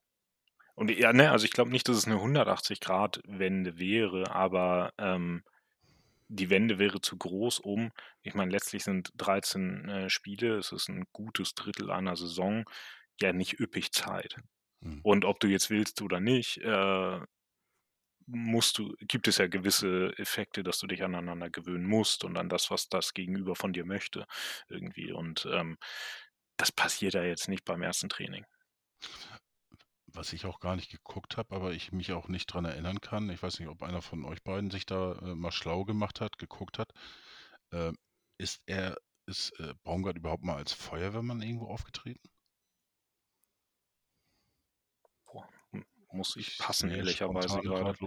Und 0.74 0.89
ja, 0.89 1.14
ne, 1.14 1.32
also 1.32 1.46
ich 1.46 1.52
glaube 1.52 1.70
nicht, 1.70 1.88
dass 1.88 1.98
es 1.98 2.06
eine 2.06 2.16
180 2.16 2.80
Grad 2.80 3.22
Wende 3.28 3.78
wäre, 3.78 4.32
aber 4.32 4.94
ähm, 4.98 5.44
die 6.32 6.50
Wende 6.50 6.80
wäre 6.80 7.02
zu 7.02 7.18
groß, 7.18 7.60
um, 7.60 7.92
ich 8.22 8.34
meine, 8.34 8.52
letztlich 8.52 8.84
sind 8.84 9.12
13 9.18 9.90
äh, 9.90 10.10
Spiele, 10.10 10.58
es 10.58 10.72
ist 10.72 10.88
ein 10.88 11.04
gutes 11.12 11.56
Drittel 11.56 11.92
einer 11.92 12.16
Saison, 12.16 12.64
ja 13.20 13.34
nicht 13.34 13.60
üppig 13.60 13.92
Zeit. 13.92 14.38
Mhm. 14.80 15.02
Und 15.04 15.26
ob 15.26 15.42
du 15.42 15.48
jetzt 15.48 15.70
willst 15.70 16.02
oder 16.02 16.22
nicht, 16.22 16.58
äh, 16.60 17.20
musst 18.28 18.78
du, 18.78 18.96
gibt 19.02 19.28
es 19.28 19.40
ja 19.40 19.48
gewisse 19.48 20.14
Effekte, 20.18 20.64
dass 20.64 20.80
du 20.80 20.88
dich 20.88 21.04
aneinander 21.04 21.50
gewöhnen 21.50 21.86
musst 21.86 22.24
und 22.24 22.38
an 22.38 22.48
das, 22.48 22.72
was 22.72 22.88
das 22.88 23.14
Gegenüber 23.14 23.56
von 23.56 23.74
dir 23.74 23.84
möchte, 23.84 24.26
irgendwie. 24.70 25.12
Und 25.12 25.46
ähm, 25.52 25.78
das 26.56 26.72
passiert 26.72 27.14
ja 27.14 27.24
jetzt 27.24 27.50
nicht 27.50 27.66
beim 27.66 27.82
ersten 27.82 28.08
Training 28.08 28.46
was 30.14 30.34
ich 30.34 30.45
auch 30.45 30.59
gar 30.59 30.76
nicht 30.76 30.91
geguckt 30.91 31.38
habe, 31.38 31.55
aber 31.55 31.74
ich 31.74 31.91
mich 31.91 32.12
auch 32.14 32.28
nicht 32.28 32.47
dran 32.47 32.66
erinnern 32.66 33.01
kann. 33.01 33.30
Ich 33.30 33.41
weiß 33.41 33.59
nicht, 33.59 33.70
ob 33.70 33.84
einer 33.84 34.01
von 34.01 34.26
euch 34.26 34.43
beiden 34.43 34.72
sich 34.72 34.86
da 34.86 35.14
äh, 35.14 35.36
mal 35.36 35.51
schlau 35.51 35.86
gemacht 35.86 36.22
hat, 36.22 36.38
geguckt 36.38 36.80
hat. 36.80 36.91
Äh, 37.72 37.93
ist 38.38 38.62
er, 38.66 38.97
ist 39.26 39.51
äh, 39.59 39.74
Baumgart 39.84 40.18
überhaupt 40.18 40.43
mal 40.43 40.55
als 40.55 40.74
Feuerwehrmann 40.74 41.41
irgendwo 41.41 41.68
aufgetreten? 41.68 42.30
Boah, 45.26 45.47
muss 46.12 46.36
ich 46.36 46.57
passen, 46.57 46.89
nee, 46.89 46.97
ehrlicherweise 46.97 47.62
gerade. 47.62 47.97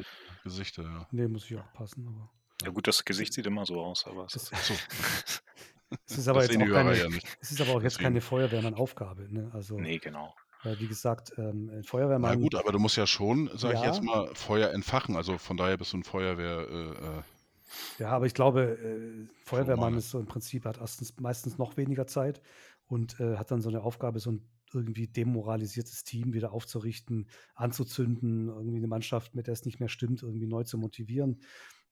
Gesichter, 0.43 0.83
ja. 0.83 1.09
Nee, 1.11 1.29
muss 1.29 1.51
ich 1.51 1.57
auch 1.57 1.73
passen, 1.73 2.07
aber. 2.07 2.31
Ja 2.63 2.71
gut, 2.71 2.87
das 2.87 3.05
Gesicht 3.05 3.33
sieht 3.33 3.47
immer 3.47 3.67
so 3.67 3.81
aus, 3.81 4.07
aber 4.07 4.27
es 4.27 4.37
ist. 4.37 4.55
So. 4.55 4.75
Es 6.07 6.19
ist 6.19 6.29
aber, 6.29 6.43
jetzt 6.43 6.57
auch, 6.57 6.67
keine, 6.67 6.97
ja 6.97 7.09
es 7.41 7.53
ist 7.53 7.61
aber 7.61 7.73
auch 7.73 7.83
jetzt 7.83 7.99
keine 7.99 8.21
Feuerwehrmann-Aufgabe. 8.21 9.33
Ne? 9.33 9.51
Also, 9.53 9.79
nee, 9.79 9.99
genau. 9.99 10.35
Weil, 10.65 10.81
wie 10.81 10.89
gesagt, 10.89 11.33
ähm, 11.37 11.83
Feuerwehrmann. 11.85 12.39
Na 12.39 12.43
gut, 12.43 12.55
aber 12.55 12.73
du 12.73 12.79
musst 12.79 12.97
ja 12.97 13.07
schon, 13.07 13.51
sag 13.55 13.75
ja, 13.75 13.81
ich 13.81 13.87
jetzt 13.87 14.03
mal, 14.03 14.35
Feuer 14.35 14.71
entfachen. 14.71 15.15
Also 15.17 15.39
von 15.39 15.57
daher 15.57 15.77
bist 15.77 15.93
du 15.93 15.99
ein 15.99 16.05
Feuerwehr. 16.05 16.67
Äh, 16.69 17.19
äh 17.19 17.23
ja, 17.99 18.11
aber 18.11 18.27
ich 18.27 18.35
glaube, 18.35 18.63
äh, 18.63 19.27
Feuerwehrmann 19.45 19.97
ist 19.97 20.11
so 20.11 20.19
im 20.19 20.27
Prinzip, 20.27 20.65
hat 20.65 20.79
erstens 20.79 21.15
meistens 21.21 21.59
noch 21.59 21.77
weniger 21.77 22.07
Zeit 22.07 22.41
und 22.87 23.21
äh, 23.21 23.37
hat 23.37 23.51
dann 23.51 23.61
so 23.61 23.69
eine 23.69 23.83
Aufgabe, 23.83 24.21
so 24.21 24.33
ein 24.33 24.43
irgendwie 24.73 25.07
demoralisiertes 25.07 26.05
Team 26.05 26.33
wieder 26.33 26.53
aufzurichten, 26.53 27.29
anzuzünden, 27.55 28.49
irgendwie 28.49 28.79
eine 28.79 28.89
Mannschaft, 28.89 29.35
mit 29.35 29.47
der 29.47 29.53
es 29.53 29.65
nicht 29.65 29.81
mehr 29.81 29.89
stimmt, 29.89 30.23
irgendwie 30.23 30.47
neu 30.47 30.65
zu 30.65 30.79
motivieren. 30.79 31.41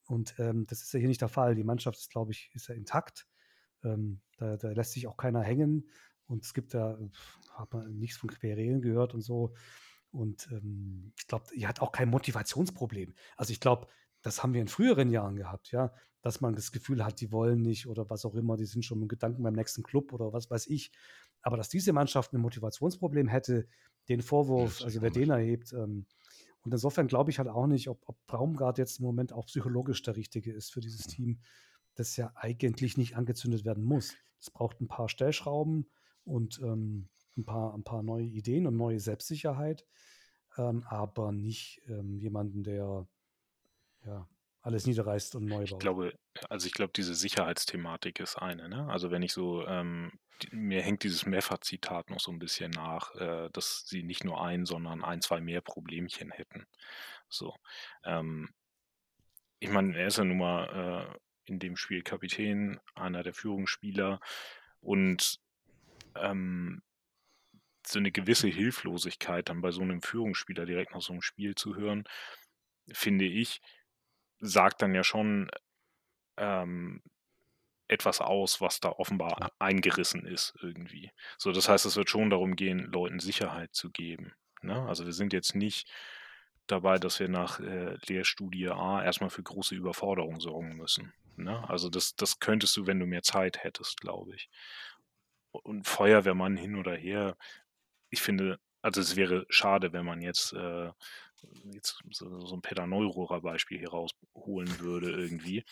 Und 0.07 0.35
ähm, 0.39 0.67
das 0.67 0.83
ist 0.83 0.93
ja 0.93 0.99
hier 0.99 1.09
nicht 1.09 1.21
der 1.21 1.29
Fall. 1.29 1.55
Die 1.55 1.65
Mannschaft 1.65 1.99
ist, 1.99 2.11
glaube 2.11 2.33
ich, 2.33 2.51
ist 2.55 2.69
ja 2.69 2.75
intakt. 2.75 3.29
Ähm, 3.85 4.21
da, 4.37 4.57
da, 4.57 4.73
lässt 4.73 4.93
sich 4.93 5.07
auch 5.07 5.17
keiner 5.17 5.43
hängen. 5.43 5.89
Und 6.33 6.45
es 6.45 6.55
gibt 6.55 6.73
da, 6.73 6.99
hat 7.51 7.73
man 7.75 7.99
nichts 7.99 8.17
von 8.17 8.31
Querelen 8.31 8.81
gehört 8.81 9.13
und 9.13 9.21
so. 9.21 9.55
Und 10.11 10.49
ähm, 10.51 11.13
ich 11.19 11.27
glaube, 11.27 11.45
ihr 11.55 11.69
hat 11.69 11.81
auch 11.81 11.93
kein 11.93 12.09
Motivationsproblem. 12.09 13.15
Also 13.37 13.53
ich 13.53 13.61
glaube, 13.61 13.87
das 14.23 14.43
haben 14.43 14.55
wir 14.55 14.63
in 14.63 14.69
früheren 14.69 15.11
Jahren 15.11 15.37
gehabt, 15.37 15.73
ja, 15.73 15.93
dass 16.23 16.41
man 16.41 16.55
das 16.55 16.73
Gefühl 16.73 17.05
hat, 17.05 17.21
die 17.21 17.33
wollen 17.33 17.61
nicht 17.61 17.87
oder 17.87 18.09
was 18.09 18.25
auch 18.25 18.35
immer, 18.35 18.57
die 18.57 18.65
sind 18.65 18.85
schon 18.85 19.01
mit 19.01 19.11
Gedanken 19.11 19.43
beim 19.43 19.55
nächsten 19.55 19.83
Club 19.83 20.13
oder 20.13 20.33
was 20.33 20.51
weiß 20.51 20.69
ich. 20.69 20.91
Aber 21.43 21.57
dass 21.57 21.69
diese 21.69 21.93
Mannschaft 21.93 22.33
ein 22.33 22.41
Motivationsproblem 22.41 23.29
hätte, 23.29 23.69
den 24.09 24.23
Vorwurf, 24.23 24.83
also 24.83 25.03
wer 25.03 25.11
den 25.11 25.31
erhebt, 25.31 25.73
ähm, 25.73 26.07
und 26.65 26.73
insofern 26.73 27.09
glaube 27.09 27.31
ich 27.31 27.39
halt 27.39 27.49
auch 27.49 27.67
nicht, 27.67 27.89
ob, 27.89 28.01
ob 28.07 28.17
Braumgart 28.27 28.79
jetzt 28.79 29.01
im 29.01 29.05
Moment 29.05 29.33
auch 29.33 29.47
psychologisch 29.47 30.01
der 30.03 30.17
Richtige 30.17 30.53
ist 30.53 30.73
für 30.73 30.81
dieses 30.81 31.07
mhm. 31.09 31.11
Team, 31.11 31.41
das 31.97 32.17
ja 32.17 32.33
eigentlich 32.37 32.97
nicht 32.97 33.17
angezündet 33.17 33.65
werden 33.65 33.85
muss. 33.85 34.15
Es 34.39 34.51
braucht 34.51 34.81
ein 34.81 34.89
paar 34.89 35.09
Stellschrauben 35.09 35.91
und 36.25 36.59
ähm, 36.61 37.09
ein, 37.37 37.45
paar, 37.45 37.75
ein 37.75 37.85
paar 37.85 38.03
neue 38.03 38.25
Ideen 38.25 38.67
und 38.67 38.77
neue 38.77 39.01
Selbstsicherheit, 39.01 39.87
ähm, 40.57 40.85
aber 40.87 41.33
nicht 41.33 41.81
ähm, 41.89 42.19
jemanden, 42.19 42.63
der 42.63 43.07
ja, 44.05 44.29
alles 44.63 44.87
niederreißt 44.87 45.35
und 45.37 45.47
neu 45.47 45.65
baut. 45.65 45.73
Ich 45.73 45.79
glaube, 45.79 46.19
also 46.49 46.67
ich 46.67 46.73
glaube, 46.73 46.93
diese 46.95 47.15
Sicherheitsthematik 47.15 48.21
ist 48.21 48.37
eine. 48.37 48.69
Ne? 48.69 48.89
Also 48.89 49.11
wenn 49.11 49.23
ich 49.23 49.33
so, 49.33 49.67
ähm, 49.67 50.13
die, 50.43 50.55
mir 50.55 50.83
hängt 50.83 51.03
dieses 51.03 51.27
Mehrfach-Zitat 51.27 52.11
noch 52.11 52.21
so 52.21 52.31
ein 52.31 52.39
bisschen 52.39 52.71
nach, 52.71 53.15
äh, 53.17 53.51
dass 53.53 53.85
sie 53.87 54.03
nicht 54.03 54.25
nur 54.25 54.43
ein, 54.43 54.65
sondern 54.67 55.03
ein, 55.03 55.21
zwei 55.21 55.41
mehr 55.41 55.61
Problemchen 55.61 56.31
hätten. 56.31 56.67
So. 57.29 57.55
Ähm, 58.05 58.51
ich 59.59 59.71
meine, 59.71 59.97
er 59.97 60.09
ist 60.09 60.19
ja 60.19 60.25
nun 60.25 60.39
mal 60.39 61.09
äh, 61.11 61.19
in 61.45 61.59
dem 61.59 61.77
Spiel 61.77 62.03
Kapitän, 62.03 62.81
einer 62.95 63.23
der 63.23 63.35
Führungsspieler 63.35 64.21
und 64.81 65.41
ähm, 66.17 66.83
so 67.87 67.99
eine 67.99 68.13
gewisse 68.13 68.49
Hilflosigkeit 68.49 69.49
dann 69.49 69.61
bei 69.61 69.71
so 69.71 69.83
einem 69.83 70.03
Führungsspieler 70.03 70.67
direkt 70.67 70.95
nach 70.95 71.03
so 71.03 71.13
einem 71.13 71.23
Spiel 71.23 71.55
zu 71.55 71.75
hören, 71.77 72.05
finde 72.93 73.25
ich, 73.25 73.61
sagt 74.39 74.83
dann 74.83 74.95
ja 74.95 75.05
schon 75.05 75.51
ähm, 76.37 77.03
etwas 77.89 78.21
aus, 78.21 78.61
was 78.61 78.81
da 78.81 78.91
offenbar 78.91 79.53
eingerissen 79.59 80.25
ist 80.25 80.55
irgendwie. 80.63 81.11
So, 81.37 81.53
das 81.53 81.69
heißt, 81.69 81.85
es 81.85 81.97
wird 81.97 82.09
schon 82.09 82.31
darum 82.31 82.57
gehen, 82.57 82.91
Leuten 82.91 83.21
Sicherheit 83.21 83.75
zu 83.75 83.91
geben. 83.91 84.33
Ne? 84.63 84.81
Also 84.89 85.05
wir 85.05 85.13
sind 85.13 85.33
jetzt 85.33 85.55
nicht 85.55 85.91
dabei, 86.67 86.99
dass 86.99 87.21
wir 87.21 87.29
nach 87.29 87.61
äh, 87.61 87.99
Lehrstudie 88.07 88.69
A 88.69 89.05
erstmal 89.05 89.31
für 89.31 89.43
große 89.43 89.75
Überforderung 89.75 90.41
sorgen 90.41 90.77
müssen. 90.77 91.13
Ne? 91.37 91.69
Also 91.69 91.91
das, 91.91 92.17
das 92.17 92.39
könntest 92.41 92.77
du, 92.77 92.87
wenn 92.87 92.99
du 92.99 93.07
mehr 93.07 93.23
Zeit 93.23 93.63
hättest, 93.63 94.01
glaube 94.01 94.35
ich. 94.35 94.49
Und 95.53 95.87
Feuerwehrmann 95.87 96.57
hin 96.57 96.77
oder 96.77 96.95
her, 96.95 97.37
ich 98.11 98.23
finde, 98.23 98.59
also 98.81 99.01
es 99.01 99.17
wäre 99.17 99.47
schade, 99.49 99.93
wenn 99.93 100.05
man 100.05 100.21
jetzt 100.23 100.53
äh, 100.55 100.91
jetzt 101.65 102.03
so, 102.11 102.41
so 102.41 102.55
ein 102.55 102.63
Peter 102.63 102.87
Neururer 102.87 103.41
Beispiel 103.41 103.79
hier 103.79 103.91
rausholen 103.91 104.81
würde 104.81 105.11
irgendwie, 105.11 105.65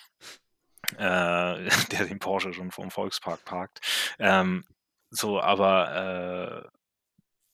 äh, 0.97 1.69
der 1.91 2.07
den 2.07 2.19
Porsche 2.19 2.53
schon 2.53 2.71
vom 2.71 2.91
Volkspark 2.91 3.45
parkt. 3.45 3.81
Ähm, 4.19 4.65
so, 5.11 5.41
aber 5.41 6.65
äh, 6.65 6.79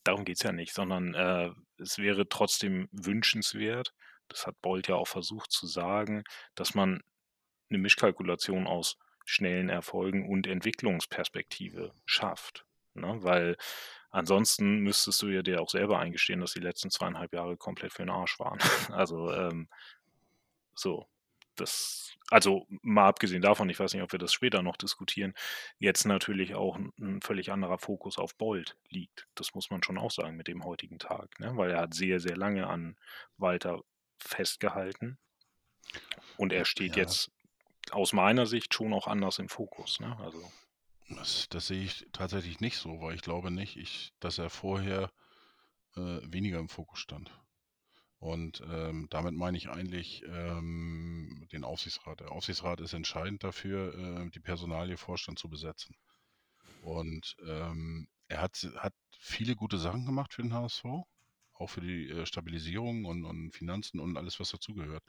darum 0.05 0.25
geht 0.25 0.37
es 0.37 0.43
ja 0.43 0.53
nicht, 0.53 0.75
sondern 0.75 1.15
äh, 1.15 1.51
es 1.79 1.99
wäre 1.99 2.29
trotzdem 2.29 2.89
wünschenswert, 2.93 3.95
das 4.29 4.47
hat 4.47 4.61
Bolt 4.61 4.89
ja 4.89 4.97
auch 4.97 5.09
versucht 5.09 5.53
zu 5.53 5.67
sagen, 5.67 6.25
dass 6.55 6.75
man 6.75 7.03
eine 7.69 7.79
Mischkalkulation 7.79 8.67
aus 8.67 8.99
schnellen 9.27 9.69
Erfolgen 9.69 10.27
und 10.27 10.47
Entwicklungsperspektive 10.47 11.93
schafft. 12.07 12.65
Ne? 12.95 13.19
Weil 13.21 13.57
Ansonsten 14.17 14.79
müsstest 14.79 15.21
du 15.21 15.27
ja 15.27 15.43
dir 15.43 15.61
auch 15.61 15.69
selber 15.69 15.99
eingestehen, 15.99 16.41
dass 16.41 16.55
die 16.55 16.61
letzten 16.61 16.91
zweieinhalb 16.91 17.35
Jahre 17.35 17.59
komplett 17.59 17.93
für 17.93 18.03
den 18.03 18.09
Arsch 18.09 18.39
waren. 18.39 18.59
Also 18.91 19.31
ähm, 19.31 19.69
so, 20.75 21.07
das, 21.55 22.15
also 22.31 22.67
mal 22.81 23.09
abgesehen 23.09 23.43
davon, 23.43 23.69
ich 23.69 23.79
weiß 23.79 23.93
nicht, 23.93 24.03
ob 24.03 24.13
wir 24.13 24.19
das 24.19 24.33
später 24.33 24.63
noch 24.63 24.79
diskutieren, 24.79 25.35
jetzt 25.79 26.07
natürlich 26.07 26.55
auch 26.55 26.77
ein, 26.77 26.95
ein 26.99 27.21
völlig 27.21 27.53
anderer 27.53 27.77
Fokus 27.77 28.17
auf 28.17 28.35
Bolt 28.37 28.79
liegt. 28.89 29.27
Das 29.35 29.55
muss 29.55 29.69
man 29.69 29.83
schon 29.83 29.99
auch 29.99 30.11
sagen 30.11 30.37
mit 30.37 30.49
dem 30.49 30.65
heutigen 30.65 30.99
Tag, 30.99 31.39
ne? 31.39 31.55
weil 31.57 31.73
er 31.73 31.81
hat 31.81 31.93
sehr, 31.93 32.19
sehr 32.19 32.39
lange 32.39 32.69
an 32.69 32.97
Walter 33.37 33.83
festgehalten 34.19 35.19
und 36.39 36.55
er 36.55 36.65
steht 36.65 36.97
ja. 36.97 37.03
jetzt 37.03 37.31
aus 37.93 38.13
meiner 38.13 38.47
Sicht 38.47 38.75
schon 38.75 38.93
auch 38.93 39.07
anders 39.07 39.39
im 39.39 39.49
Fokus. 39.49 40.01
Ne? 40.01 40.17
Also 40.21 40.43
das, 41.09 41.49
das 41.51 41.69
sehe 41.69 41.85
ich 41.85 42.07
tatsächlich 42.13 42.61
nicht 42.61 42.79
so, 42.79 43.01
weil 43.01 43.15
ich 43.15 43.23
glaube 43.23 43.51
nicht, 43.51 43.77
ich, 43.77 44.13
dass 44.19 44.39
er 44.39 44.51
vorher 44.51 45.13
äh, 45.95 46.21
weniger 46.25 46.59
im 46.59 46.69
Fokus 46.69 46.99
stand. 46.99 47.31
Und 48.19 48.63
ähm, 48.69 49.07
damit 49.11 49.35
meine 49.35 49.57
ich 49.57 49.69
eigentlich 49.69 50.25
ähm, 50.27 51.47
den 51.53 51.65
Aufsichtsrat. 51.65 52.21
Der 52.21 52.33
Aufsichtsrat 52.33 52.81
ist 52.81 52.95
entscheidend 52.95 53.45
dafür, 53.45 53.95
äh, 53.95 54.31
die 54.31 54.41
Personalie 54.41 54.97
Vorstand 54.97 55.39
zu 55.39 55.49
besetzen. 55.49 55.95
Und 56.83 57.37
ähm, 57.47 58.09
er 58.29 58.41
hat, 58.41 58.57
hat 58.77 58.95
viele 59.11 59.55
gute 59.55 59.79
Sachen 59.79 60.07
gemacht 60.07 60.33
für 60.33 60.43
den 60.43 60.55
HSV, 60.55 60.85
auch 61.53 61.67
für 61.69 61.83
die 61.83 62.09
äh, 62.09 62.27
Stabilisierung 62.27 63.05
und, 63.05 63.25
und 63.25 63.53
Finanzen 63.53 64.01
und 64.01 64.17
alles, 64.17 64.41
was 64.41 64.51
dazugehört. 64.51 65.05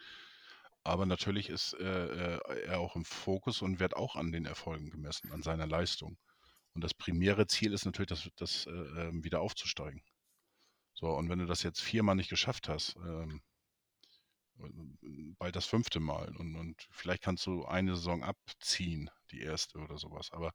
Aber 0.88 1.06
natürlich 1.06 1.50
ist 1.50 1.74
äh, 1.74 2.38
äh, 2.38 2.62
er 2.66 2.80
auch 2.80 2.96
im 2.96 3.04
Fokus 3.04 3.62
und 3.62 3.82
wird 3.82 3.98
auch 3.98 4.16
an 4.16 4.32
den 4.32 4.46
Erfolgen 4.46 4.90
gemessen, 4.90 5.34
an 5.34 5.44
seiner 5.44 5.68
Leistung. 5.68 6.18
Und 6.74 6.82
das 6.82 6.94
primäre 6.94 7.46
Ziel 7.46 7.74
ist 7.74 7.84
natürlich, 7.84 8.08
das, 8.08 8.30
das 8.38 8.66
äh, 8.68 8.72
ähm, 8.72 9.22
wieder 9.22 9.42
aufzusteigen. 9.42 10.02
So, 10.94 11.10
und 11.10 11.30
wenn 11.30 11.40
du 11.40 11.46
das 11.46 11.62
jetzt 11.62 11.82
viermal 11.82 12.16
nicht 12.16 12.30
geschafft 12.30 12.70
hast, 12.70 12.96
ähm, 12.98 13.42
bald 15.38 15.58
das 15.58 15.66
fünfte 15.66 16.00
Mal 16.00 16.34
und, 16.38 16.56
und 16.56 16.88
vielleicht 16.90 17.22
kannst 17.22 17.46
du 17.46 17.66
eine 17.66 17.96
Saison 17.96 18.24
abziehen, 18.24 19.10
die 19.32 19.42
erste 19.42 19.80
oder 19.80 19.98
sowas. 19.98 20.32
Aber 20.32 20.54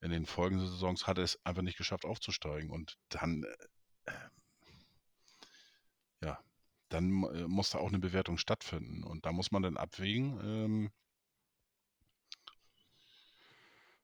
in 0.00 0.10
den 0.10 0.26
folgenden 0.26 0.66
Saisons 0.66 1.06
hat 1.06 1.18
er 1.18 1.24
es 1.24 1.38
einfach 1.46 1.62
nicht 1.62 1.78
geschafft 1.78 2.04
aufzusteigen 2.04 2.68
und 2.70 2.98
dann 3.10 3.44
äh, 4.06 4.12
dann 6.92 7.24
äh, 7.24 7.46
muss 7.48 7.70
da 7.70 7.78
auch 7.78 7.88
eine 7.88 7.98
Bewertung 7.98 8.38
stattfinden. 8.38 9.02
Und 9.02 9.24
da 9.26 9.32
muss 9.32 9.50
man 9.50 9.62
dann 9.62 9.76
abwägen, 9.76 10.40
ähm, 10.44 10.90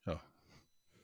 ja, 0.06 0.20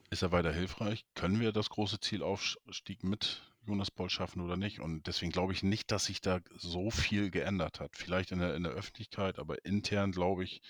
ist 0.09 0.21
er 0.21 0.31
weiter 0.31 0.53
hilfreich? 0.53 1.05
Können 1.13 1.39
wir 1.39 1.51
das 1.51 1.69
große 1.69 1.99
Zielaufstieg 1.99 3.03
mit 3.03 3.43
Jonas 3.67 3.91
Boll 3.91 4.09
schaffen 4.09 4.41
oder 4.41 4.57
nicht? 4.57 4.79
Und 4.79 5.07
deswegen 5.07 5.31
glaube 5.31 5.53
ich 5.53 5.63
nicht, 5.63 5.91
dass 5.91 6.05
sich 6.05 6.21
da 6.21 6.39
so 6.55 6.89
viel 6.91 7.29
geändert 7.31 7.79
hat. 7.79 7.95
Vielleicht 7.95 8.31
in 8.31 8.39
der, 8.39 8.55
in 8.55 8.63
der 8.63 8.73
Öffentlichkeit, 8.73 9.39
aber 9.39 9.63
intern 9.65 10.11
glaube 10.11 10.43
ich, 10.43 10.61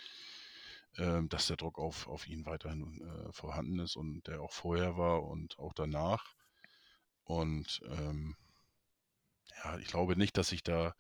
äh, 0.97 1.21
dass 1.23 1.47
der 1.47 1.57
Druck 1.57 1.79
auf, 1.79 2.07
auf 2.07 2.27
ihn 2.27 2.45
weiterhin 2.45 3.01
äh, 3.01 3.31
vorhanden 3.31 3.79
ist 3.79 3.95
und 3.95 4.27
der 4.27 4.41
auch 4.41 4.53
vorher 4.53 4.97
war 4.97 5.23
und 5.23 5.57
auch 5.59 5.73
danach. 5.73 6.35
Und 7.23 7.81
ähm, 7.89 8.35
ja, 9.63 9.77
ich 9.77 9.87
glaube 9.87 10.15
nicht, 10.15 10.37
dass 10.37 10.49
sich 10.49 10.63
da 10.63 10.95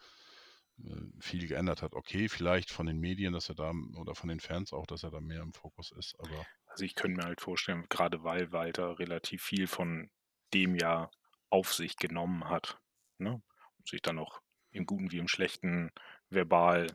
äh, 0.83 0.95
viel 1.19 1.47
geändert 1.47 1.81
hat. 1.81 1.93
Okay, 1.93 2.29
vielleicht 2.29 2.71
von 2.71 2.85
den 2.85 2.99
Medien, 2.99 3.33
dass 3.33 3.49
er 3.49 3.55
da 3.55 3.71
oder 3.95 4.15
von 4.15 4.29
den 4.29 4.39
Fans 4.39 4.73
auch, 4.73 4.87
dass 4.87 5.03
er 5.03 5.11
da 5.11 5.21
mehr 5.21 5.41
im 5.41 5.53
Fokus 5.53 5.91
ist, 5.91 6.15
aber. 6.19 6.45
Also 6.67 6.83
ich 6.83 6.95
könnte 6.95 7.17
mir 7.17 7.27
halt 7.27 7.41
vorstellen, 7.41 7.85
gerade 7.89 8.23
weil 8.23 8.51
Walter 8.51 8.99
relativ 8.99 9.41
viel 9.43 9.67
von 9.67 10.09
dem 10.53 10.75
ja 10.75 11.09
auf 11.49 11.73
sich 11.73 11.95
genommen 11.97 12.49
hat, 12.49 12.79
ne? 13.17 13.41
Und 13.77 13.87
sich 13.87 14.01
dann 14.01 14.19
auch 14.19 14.41
im 14.71 14.85
Guten 14.85 15.11
wie 15.11 15.19
im 15.19 15.29
Schlechten 15.29 15.91
verbal 16.29 16.87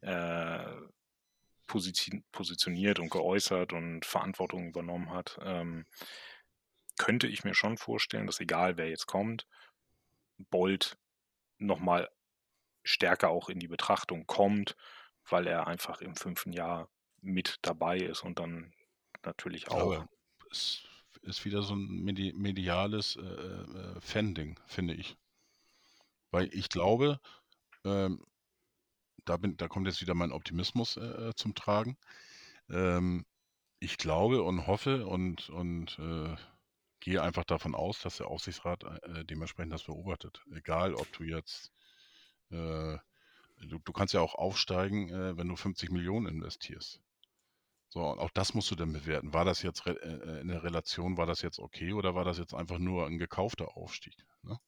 äh, 0.00 0.66
positioniert 1.66 2.98
und 2.98 3.10
geäußert 3.10 3.72
und 3.72 4.04
Verantwortung 4.04 4.68
übernommen 4.68 5.10
hat, 5.10 5.38
ähm, 5.42 5.86
könnte 6.98 7.28
ich 7.28 7.44
mir 7.44 7.54
schon 7.54 7.78
vorstellen, 7.78 8.26
dass 8.26 8.40
egal 8.40 8.76
wer 8.76 8.88
jetzt 8.88 9.06
kommt, 9.06 9.46
Bolt 10.50 10.98
nochmal 11.58 12.10
stärker 12.84 13.30
auch 13.30 13.48
in 13.48 13.60
die 13.60 13.68
Betrachtung 13.68 14.26
kommt, 14.26 14.76
weil 15.28 15.46
er 15.46 15.66
einfach 15.66 16.00
im 16.00 16.16
fünften 16.16 16.52
Jahr 16.52 16.88
mit 17.20 17.58
dabei 17.62 17.98
ist 17.98 18.24
und 18.24 18.38
dann 18.38 18.72
natürlich 19.24 19.70
auch. 19.70 19.94
Aber 19.94 20.08
es 20.50 20.82
ist 21.22 21.44
wieder 21.44 21.62
so 21.62 21.74
ein 21.74 22.02
medi 22.02 22.32
mediales 22.32 23.16
äh, 23.16 23.20
äh, 23.20 24.00
Fan-Ding, 24.00 24.58
finde 24.66 24.94
ich. 24.94 25.16
Weil 26.30 26.52
ich 26.52 26.68
glaube, 26.68 27.20
ähm, 27.84 28.24
da, 29.24 29.36
bin, 29.36 29.56
da 29.56 29.68
kommt 29.68 29.86
jetzt 29.86 30.00
wieder 30.00 30.14
mein 30.14 30.32
Optimismus 30.32 30.96
äh, 30.96 31.28
äh 31.28 31.34
zum 31.34 31.54
Tragen. 31.54 31.96
Ähm, 32.68 33.24
ich 33.78 33.98
glaube 33.98 34.42
und 34.42 34.66
hoffe 34.66 35.06
und, 35.06 35.48
und 35.50 35.98
äh, 35.98 36.36
gehe 37.02 37.20
einfach 37.20 37.44
davon 37.44 37.74
aus, 37.74 38.00
dass 38.00 38.18
der 38.18 38.28
Aufsichtsrat 38.28 38.84
äh, 38.84 39.24
dementsprechend 39.24 39.72
das 39.72 39.82
beobachtet. 39.82 40.42
Egal, 40.54 40.94
ob 40.94 41.12
du 41.12 41.24
jetzt, 41.24 41.72
äh, 42.50 42.96
du, 43.60 43.78
du, 43.84 43.92
kannst 43.92 44.14
ja 44.14 44.20
auch 44.20 44.36
aufsteigen, 44.36 45.08
äh, 45.10 45.36
wenn 45.36 45.48
du 45.48 45.56
50 45.56 45.90
Millionen 45.90 46.26
investierst. 46.26 47.00
So, 47.88 48.00
und 48.00 48.20
auch 48.20 48.30
das 48.30 48.54
musst 48.54 48.70
du 48.70 48.76
dann 48.76 48.92
bewerten. 48.92 49.34
War 49.34 49.44
das 49.44 49.62
jetzt 49.62 49.84
äh, 49.86 49.92
äh, 49.92 50.40
in 50.40 50.48
der 50.48 50.62
Relation, 50.62 51.16
war 51.16 51.26
das 51.26 51.42
jetzt 51.42 51.58
okay 51.58 51.92
oder 51.92 52.14
war 52.14 52.24
das 52.24 52.38
jetzt 52.38 52.54
einfach 52.54 52.78
nur 52.78 53.06
ein 53.06 53.18
gekaufter 53.18 53.76
Aufstieg? 53.76 54.16
Ne? 54.42 54.58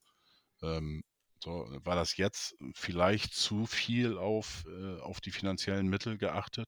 Ähm, 0.61 1.03
so, 1.39 1.65
war 1.83 1.95
das 1.95 2.17
jetzt 2.17 2.55
vielleicht 2.73 3.33
zu 3.33 3.65
viel 3.65 4.17
auf, 4.17 4.65
äh, 4.67 4.99
auf 4.99 5.21
die 5.21 5.31
finanziellen 5.31 5.87
Mittel 5.87 6.17
geachtet, 6.17 6.67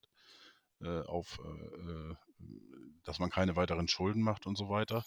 äh, 0.81 1.01
auf, 1.01 1.39
äh, 1.43 2.15
dass 3.03 3.19
man 3.19 3.29
keine 3.29 3.55
weiteren 3.57 3.87
Schulden 3.89 4.21
macht 4.21 4.47
und 4.47 4.57
so 4.57 4.69
weiter? 4.69 5.03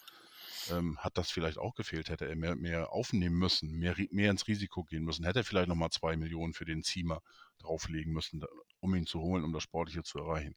Ähm, 0.70 0.98
hat 0.98 1.16
das 1.16 1.30
vielleicht 1.30 1.58
auch 1.58 1.74
gefehlt? 1.74 2.08
Hätte 2.08 2.28
er 2.28 2.36
mehr, 2.36 2.56
mehr 2.56 2.92
aufnehmen 2.92 3.36
müssen, 3.38 3.72
mehr, 3.72 3.94
mehr 4.10 4.30
ins 4.30 4.46
Risiko 4.46 4.84
gehen 4.84 5.04
müssen? 5.04 5.24
Hätte 5.24 5.40
er 5.40 5.44
vielleicht 5.44 5.68
nochmal 5.68 5.90
zwei 5.90 6.16
Millionen 6.16 6.52
für 6.52 6.64
den 6.64 6.82
Ziemer 6.82 7.22
drauflegen 7.58 8.12
müssen, 8.12 8.44
um 8.80 8.94
ihn 8.94 9.06
zu 9.06 9.20
holen, 9.20 9.44
um 9.44 9.52
das 9.52 9.62
Sportliche 9.62 10.02
zu 10.02 10.18
erreichen? 10.18 10.54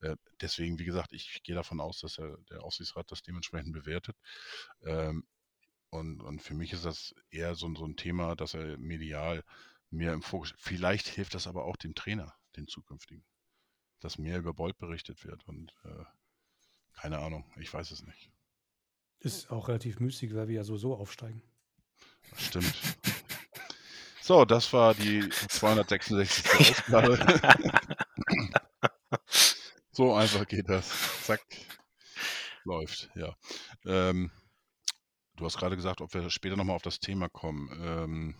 Äh, 0.00 0.16
deswegen, 0.40 0.78
wie 0.78 0.84
gesagt, 0.84 1.12
ich 1.12 1.42
gehe 1.42 1.54
davon 1.54 1.80
aus, 1.80 2.00
dass 2.00 2.18
er, 2.18 2.36
der 2.50 2.62
Aufsichtsrat 2.62 3.10
das 3.10 3.22
dementsprechend 3.22 3.72
bewertet. 3.72 4.16
Ähm, 4.82 5.26
und, 5.90 6.20
und 6.20 6.42
für 6.42 6.54
mich 6.54 6.72
ist 6.72 6.84
das 6.84 7.14
eher 7.30 7.54
so, 7.54 7.72
so 7.74 7.84
ein 7.86 7.96
Thema, 7.96 8.36
dass 8.36 8.54
er 8.54 8.76
medial 8.78 9.44
mehr 9.90 10.12
im 10.12 10.22
Fokus. 10.22 10.54
Vielleicht 10.58 11.08
hilft 11.08 11.34
das 11.34 11.46
aber 11.46 11.64
auch 11.64 11.76
dem 11.76 11.94
Trainer, 11.94 12.34
den 12.56 12.66
zukünftigen, 12.66 13.24
dass 14.00 14.18
mehr 14.18 14.38
über 14.38 14.52
Bolt 14.52 14.78
berichtet 14.78 15.24
wird. 15.24 15.46
Und 15.46 15.72
äh, 15.84 16.04
keine 16.94 17.18
Ahnung, 17.18 17.50
ich 17.56 17.72
weiß 17.72 17.90
es 17.90 18.02
nicht. 18.02 18.30
Ist 19.26 19.50
auch 19.50 19.68
relativ 19.68 19.98
müßig, 19.98 20.34
weil 20.34 20.48
wir 20.48 20.56
ja 20.56 20.64
so 20.64 20.76
so 20.76 20.94
aufsteigen. 20.94 21.42
Stimmt. 22.36 22.74
So, 24.22 24.44
das 24.44 24.72
war 24.72 24.94
die 24.94 25.28
266. 25.28 26.44
Ausgabe. 26.60 27.18
So 29.92 30.14
einfach 30.14 30.46
geht 30.46 30.68
das. 30.68 31.24
Zack. 31.24 31.40
Läuft, 32.64 33.08
ja. 33.14 33.34
Ähm, 33.84 34.30
du 35.36 35.44
hast 35.44 35.58
gerade 35.58 35.74
gesagt, 35.74 36.00
ob 36.00 36.12
wir 36.12 36.28
später 36.30 36.56
nochmal 36.56 36.76
auf 36.76 36.82
das 36.82 36.98
Thema 37.00 37.28
kommen. 37.28 37.70
Ähm, 37.80 38.34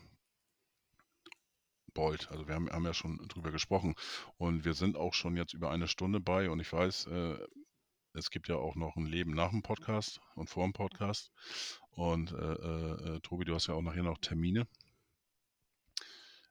Bolt, 1.94 2.30
also 2.30 2.46
wir 2.46 2.54
haben, 2.54 2.68
haben, 2.68 2.84
ja 2.84 2.92
schon 2.92 3.26
drüber 3.28 3.52
gesprochen 3.52 3.94
und 4.36 4.64
wir 4.64 4.74
sind 4.74 4.96
auch 4.96 5.14
schon 5.14 5.36
jetzt 5.36 5.54
über 5.54 5.70
eine 5.70 5.88
Stunde 5.88 6.20
bei 6.20 6.50
und 6.50 6.60
ich 6.60 6.72
weiß, 6.72 7.06
äh, 7.06 7.38
es 8.16 8.30
gibt 8.30 8.48
ja 8.48 8.56
auch 8.56 8.74
noch 8.74 8.96
ein 8.96 9.06
Leben 9.06 9.32
nach 9.32 9.50
dem 9.50 9.62
Podcast 9.62 10.20
und 10.34 10.48
vor 10.48 10.64
dem 10.64 10.72
Podcast 10.72 11.30
und 11.90 12.32
äh, 12.32 12.36
äh, 12.36 13.16
äh 13.16 13.20
Tobi, 13.20 13.44
du 13.44 13.54
hast 13.54 13.66
ja 13.66 13.74
auch 13.74 13.82
nachher 13.82 14.02
noch 14.02 14.18
Termine. 14.18 14.66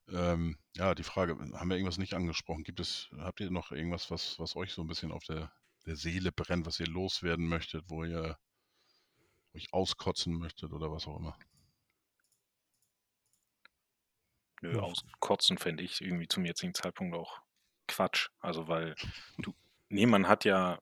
Ähm, 0.08 0.58
ja, 0.76 0.94
die 0.94 1.04
Frage, 1.04 1.34
haben 1.34 1.70
wir 1.70 1.78
irgendwas 1.78 1.98
nicht 1.98 2.14
angesprochen? 2.14 2.64
Gibt 2.64 2.80
es, 2.80 3.10
habt 3.18 3.40
ihr 3.40 3.50
noch 3.50 3.72
irgendwas, 3.72 4.12
was, 4.12 4.38
was 4.38 4.56
euch 4.56 4.72
so 4.72 4.82
ein 4.82 4.88
bisschen 4.88 5.12
auf 5.12 5.24
der, 5.24 5.52
der 5.88 5.96
Seele 5.96 6.32
brennt, 6.32 6.68
was 6.68 6.80
ihr 6.80 6.88
loswerden 6.88 7.48
möchtet, 7.48 7.84
wo 7.88 8.04
ihr 8.04 8.38
euch 9.56 9.74
auskotzen 9.74 10.34
möchtet 10.34 10.72
oder 10.72 10.92
was 10.92 11.08
auch 11.08 11.18
immer? 11.18 11.36
Nö, 14.62 14.80
auskotzen 14.80 15.58
fände 15.58 15.84
ich 15.84 16.02
irgendwie 16.02 16.28
zum 16.28 16.46
jetzigen 16.46 16.76
Zeitpunkt 16.76 17.16
auch 17.16 17.42
Quatsch. 17.88 18.30
Also 18.40 18.68
weil 18.68 18.96
du, 19.40 19.56
nee, 19.90 20.06
man 20.06 20.28
hat 20.28 20.46
ja, 20.46 20.80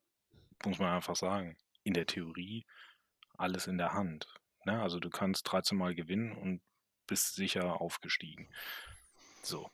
muss 0.66 0.80
man 0.80 0.94
einfach 0.94 1.16
sagen, 1.16 1.58
in 1.84 1.94
der 1.94 2.06
Theorie 2.06 2.66
alles 3.38 3.68
in 3.68 3.78
der 3.78 3.94
Hand. 3.94 4.28
Ne? 4.66 4.82
Also 4.82 5.00
du 5.00 5.10
kannst 5.10 5.52
13 5.52 5.78
Mal 5.78 5.96
gewinnen 5.96 6.32
und 6.34 6.62
bist 7.08 7.36
sicher 7.36 7.82
aufgestiegen. 7.82 8.48
So. 9.42 9.70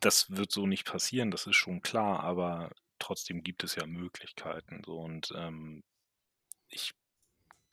Das 0.00 0.30
wird 0.30 0.52
so 0.52 0.66
nicht 0.66 0.84
passieren, 0.84 1.32
das 1.32 1.46
ist 1.46 1.56
schon 1.56 1.82
klar, 1.82 2.20
aber 2.20 2.70
trotzdem 3.00 3.42
gibt 3.42 3.64
es 3.64 3.74
ja 3.74 3.84
Möglichkeiten. 3.86 4.82
So 4.84 5.00
und 5.00 5.32
ähm, 5.34 5.82
ich 6.68 6.94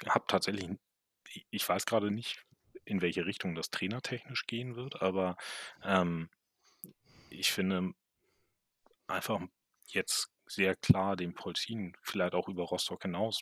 habe 0.07 0.26
tatsächlich, 0.27 0.69
ich 1.52 1.69
weiß 1.69 1.85
gerade 1.85 2.10
nicht, 2.10 2.43
in 2.84 3.02
welche 3.02 3.26
Richtung 3.26 3.56
das 3.56 3.69
trainertechnisch 3.69 4.47
gehen 4.47 4.76
wird, 4.76 5.02
aber 5.02 5.38
ähm, 5.84 6.30
ich 7.30 7.52
finde 7.52 7.93
einfach 9.07 9.41
jetzt 9.88 10.34
sehr 10.45 10.76
klar 10.76 11.15
den 11.15 11.34
Polzin, 11.34 11.95
vielleicht 12.01 12.34
auch 12.34 12.47
über 12.47 12.63
Rostock 12.63 13.03
hinaus, 13.03 13.41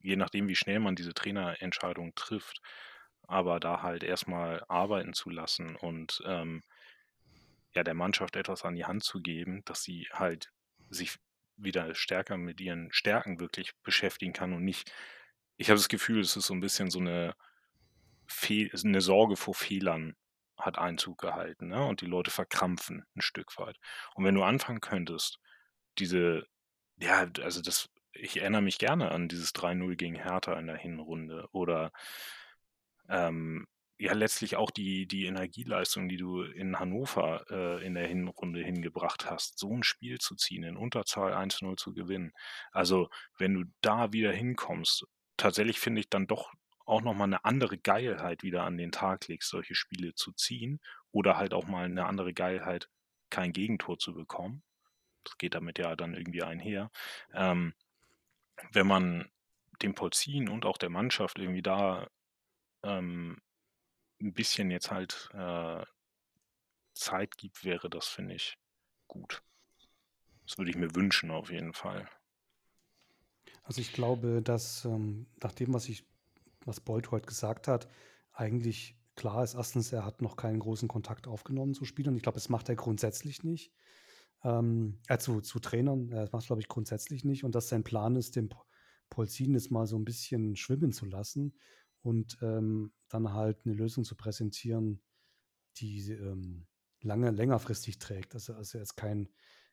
je 0.00 0.16
nachdem, 0.16 0.48
wie 0.48 0.56
schnell 0.56 0.80
man 0.80 0.96
diese 0.96 1.14
Trainerentscheidung 1.14 2.14
trifft, 2.14 2.60
aber 3.22 3.60
da 3.60 3.82
halt 3.82 4.02
erstmal 4.02 4.64
arbeiten 4.68 5.14
zu 5.14 5.30
lassen 5.30 5.76
und 5.76 6.22
ähm, 6.26 6.62
ja, 7.74 7.82
der 7.82 7.94
Mannschaft 7.94 8.36
etwas 8.36 8.64
an 8.64 8.74
die 8.74 8.84
Hand 8.84 9.04
zu 9.04 9.20
geben, 9.22 9.62
dass 9.64 9.82
sie 9.82 10.08
halt 10.12 10.52
sich 10.90 11.16
wieder 11.56 11.94
stärker 11.94 12.36
mit 12.36 12.60
ihren 12.60 12.92
Stärken 12.92 13.40
wirklich 13.40 13.72
beschäftigen 13.82 14.32
kann 14.32 14.52
und 14.52 14.64
nicht, 14.64 14.92
ich 15.56 15.70
habe 15.70 15.78
das 15.78 15.88
Gefühl, 15.88 16.20
es 16.20 16.36
ist 16.36 16.46
so 16.46 16.54
ein 16.54 16.60
bisschen 16.60 16.90
so 16.90 16.98
eine, 16.98 17.34
Fe 18.26 18.70
eine 18.72 19.00
Sorge 19.00 19.36
vor 19.36 19.54
Fehlern 19.54 20.16
hat 20.56 20.78
Einzug 20.78 21.18
gehalten 21.18 21.68
ne? 21.68 21.84
und 21.84 22.00
die 22.00 22.06
Leute 22.06 22.30
verkrampfen 22.30 23.04
ein 23.16 23.20
Stück 23.20 23.58
weit. 23.58 23.78
Und 24.14 24.24
wenn 24.24 24.34
du 24.34 24.42
anfangen 24.42 24.80
könntest, 24.80 25.38
diese, 25.98 26.46
ja, 26.98 27.26
also 27.42 27.62
das, 27.62 27.90
ich 28.12 28.40
erinnere 28.40 28.62
mich 28.62 28.78
gerne 28.78 29.10
an 29.12 29.28
dieses 29.28 29.54
3-0 29.54 29.96
gegen 29.96 30.16
Hertha 30.16 30.58
in 30.58 30.66
der 30.66 30.76
Hinrunde 30.76 31.48
oder 31.52 31.92
ähm, 33.08 33.66
ja 33.98 34.14
letztlich 34.14 34.56
auch 34.56 34.70
die, 34.70 35.06
die 35.06 35.26
Energieleistung, 35.26 36.08
die 36.08 36.16
du 36.16 36.42
in 36.42 36.78
Hannover 36.78 37.44
äh, 37.50 37.86
in 37.86 37.94
der 37.94 38.06
Hinrunde 38.08 38.60
hingebracht 38.62 39.30
hast, 39.30 39.58
so 39.58 39.72
ein 39.72 39.84
Spiel 39.84 40.18
zu 40.18 40.34
ziehen, 40.34 40.64
in 40.64 40.76
Unterzahl 40.76 41.32
1-0 41.34 41.76
zu 41.76 41.94
gewinnen. 41.94 42.32
Also, 42.72 43.08
wenn 43.38 43.54
du 43.54 43.64
da 43.80 44.12
wieder 44.12 44.32
hinkommst, 44.32 45.06
tatsächlich 45.36 45.78
finde 45.78 46.00
ich 46.00 46.10
dann 46.10 46.26
doch 46.26 46.52
auch 46.84 47.02
nochmal 47.02 47.28
eine 47.28 47.44
andere 47.44 47.78
Geilheit 47.78 48.42
wieder 48.42 48.64
an 48.64 48.76
den 48.76 48.90
Tag 48.90 49.28
legst, 49.28 49.48
solche 49.48 49.76
Spiele 49.76 50.14
zu 50.14 50.32
ziehen 50.32 50.80
oder 51.12 51.36
halt 51.36 51.54
auch 51.54 51.66
mal 51.66 51.84
eine 51.84 52.06
andere 52.06 52.34
Geilheit, 52.34 52.88
kein 53.30 53.52
Gegentor 53.52 53.98
zu 53.98 54.14
bekommen. 54.14 54.64
Das 55.24 55.38
geht 55.38 55.54
damit 55.54 55.78
ja 55.78 55.96
dann 55.96 56.14
irgendwie 56.14 56.42
einher. 56.42 56.90
Ähm, 57.32 57.74
wenn 58.72 58.86
man 58.86 59.30
dem 59.82 59.94
Polzin 59.94 60.48
und 60.48 60.64
auch 60.64 60.78
der 60.78 60.90
Mannschaft 60.90 61.38
irgendwie 61.38 61.62
da 61.62 62.08
ähm, 62.82 63.40
ein 64.20 64.32
bisschen 64.32 64.70
jetzt 64.70 64.90
halt 64.90 65.30
äh, 65.34 65.84
Zeit 66.94 67.36
gibt, 67.36 67.64
wäre 67.64 67.90
das, 67.90 68.06
finde 68.06 68.34
ich, 68.34 68.58
gut. 69.08 69.42
Das 70.46 70.58
würde 70.58 70.70
ich 70.70 70.76
mir 70.76 70.94
wünschen, 70.94 71.30
auf 71.30 71.50
jeden 71.50 71.72
Fall. 71.72 72.08
Also 73.64 73.80
ich 73.80 73.92
glaube, 73.92 74.42
dass 74.42 74.84
ähm, 74.84 75.26
nach 75.42 75.52
dem, 75.52 75.72
was 75.72 75.88
ich, 75.88 76.04
was 76.64 76.80
Bolt 76.80 77.10
heute 77.10 77.26
gesagt 77.26 77.68
hat, 77.68 77.88
eigentlich 78.32 78.96
klar 79.14 79.44
ist, 79.44 79.54
erstens, 79.54 79.92
er 79.92 80.04
hat 80.04 80.22
noch 80.22 80.36
keinen 80.36 80.58
großen 80.58 80.88
Kontakt 80.88 81.26
aufgenommen 81.26 81.74
zu 81.74 81.84
Spielern. 81.84 82.16
Ich 82.16 82.22
glaube, 82.22 82.36
das 82.36 82.48
macht 82.48 82.68
er 82.68 82.76
grundsätzlich 82.76 83.42
nicht. 83.44 83.72
Ähm, 84.44 84.98
äh, 85.08 85.18
zu, 85.18 85.40
zu 85.40 85.60
Trainern, 85.60 86.10
das 86.10 86.32
macht 86.32 86.46
glaube 86.46 86.60
ich, 86.60 86.68
grundsätzlich 86.68 87.24
nicht. 87.24 87.44
Und 87.44 87.54
dass 87.54 87.68
sein 87.68 87.84
Plan 87.84 88.16
ist, 88.16 88.36
den 88.36 88.50
Polzin 89.10 89.54
jetzt 89.54 89.70
mal 89.70 89.86
so 89.86 89.96
ein 89.96 90.04
bisschen 90.04 90.56
schwimmen 90.56 90.92
zu 90.92 91.06
lassen 91.06 91.54
und 92.02 92.38
ähm, 92.42 92.92
dann 93.08 93.32
halt 93.32 93.64
eine 93.64 93.74
Lösung 93.74 94.04
zu 94.04 94.16
präsentieren, 94.16 95.00
die 95.76 96.12
ähm, 96.12 96.66
lange, 97.00 97.30
längerfristig 97.30 97.98
trägt. 97.98 98.34
Also, 98.34 98.54
also 98.54 98.78
jetzt 98.78 98.96
kein, 98.96 99.28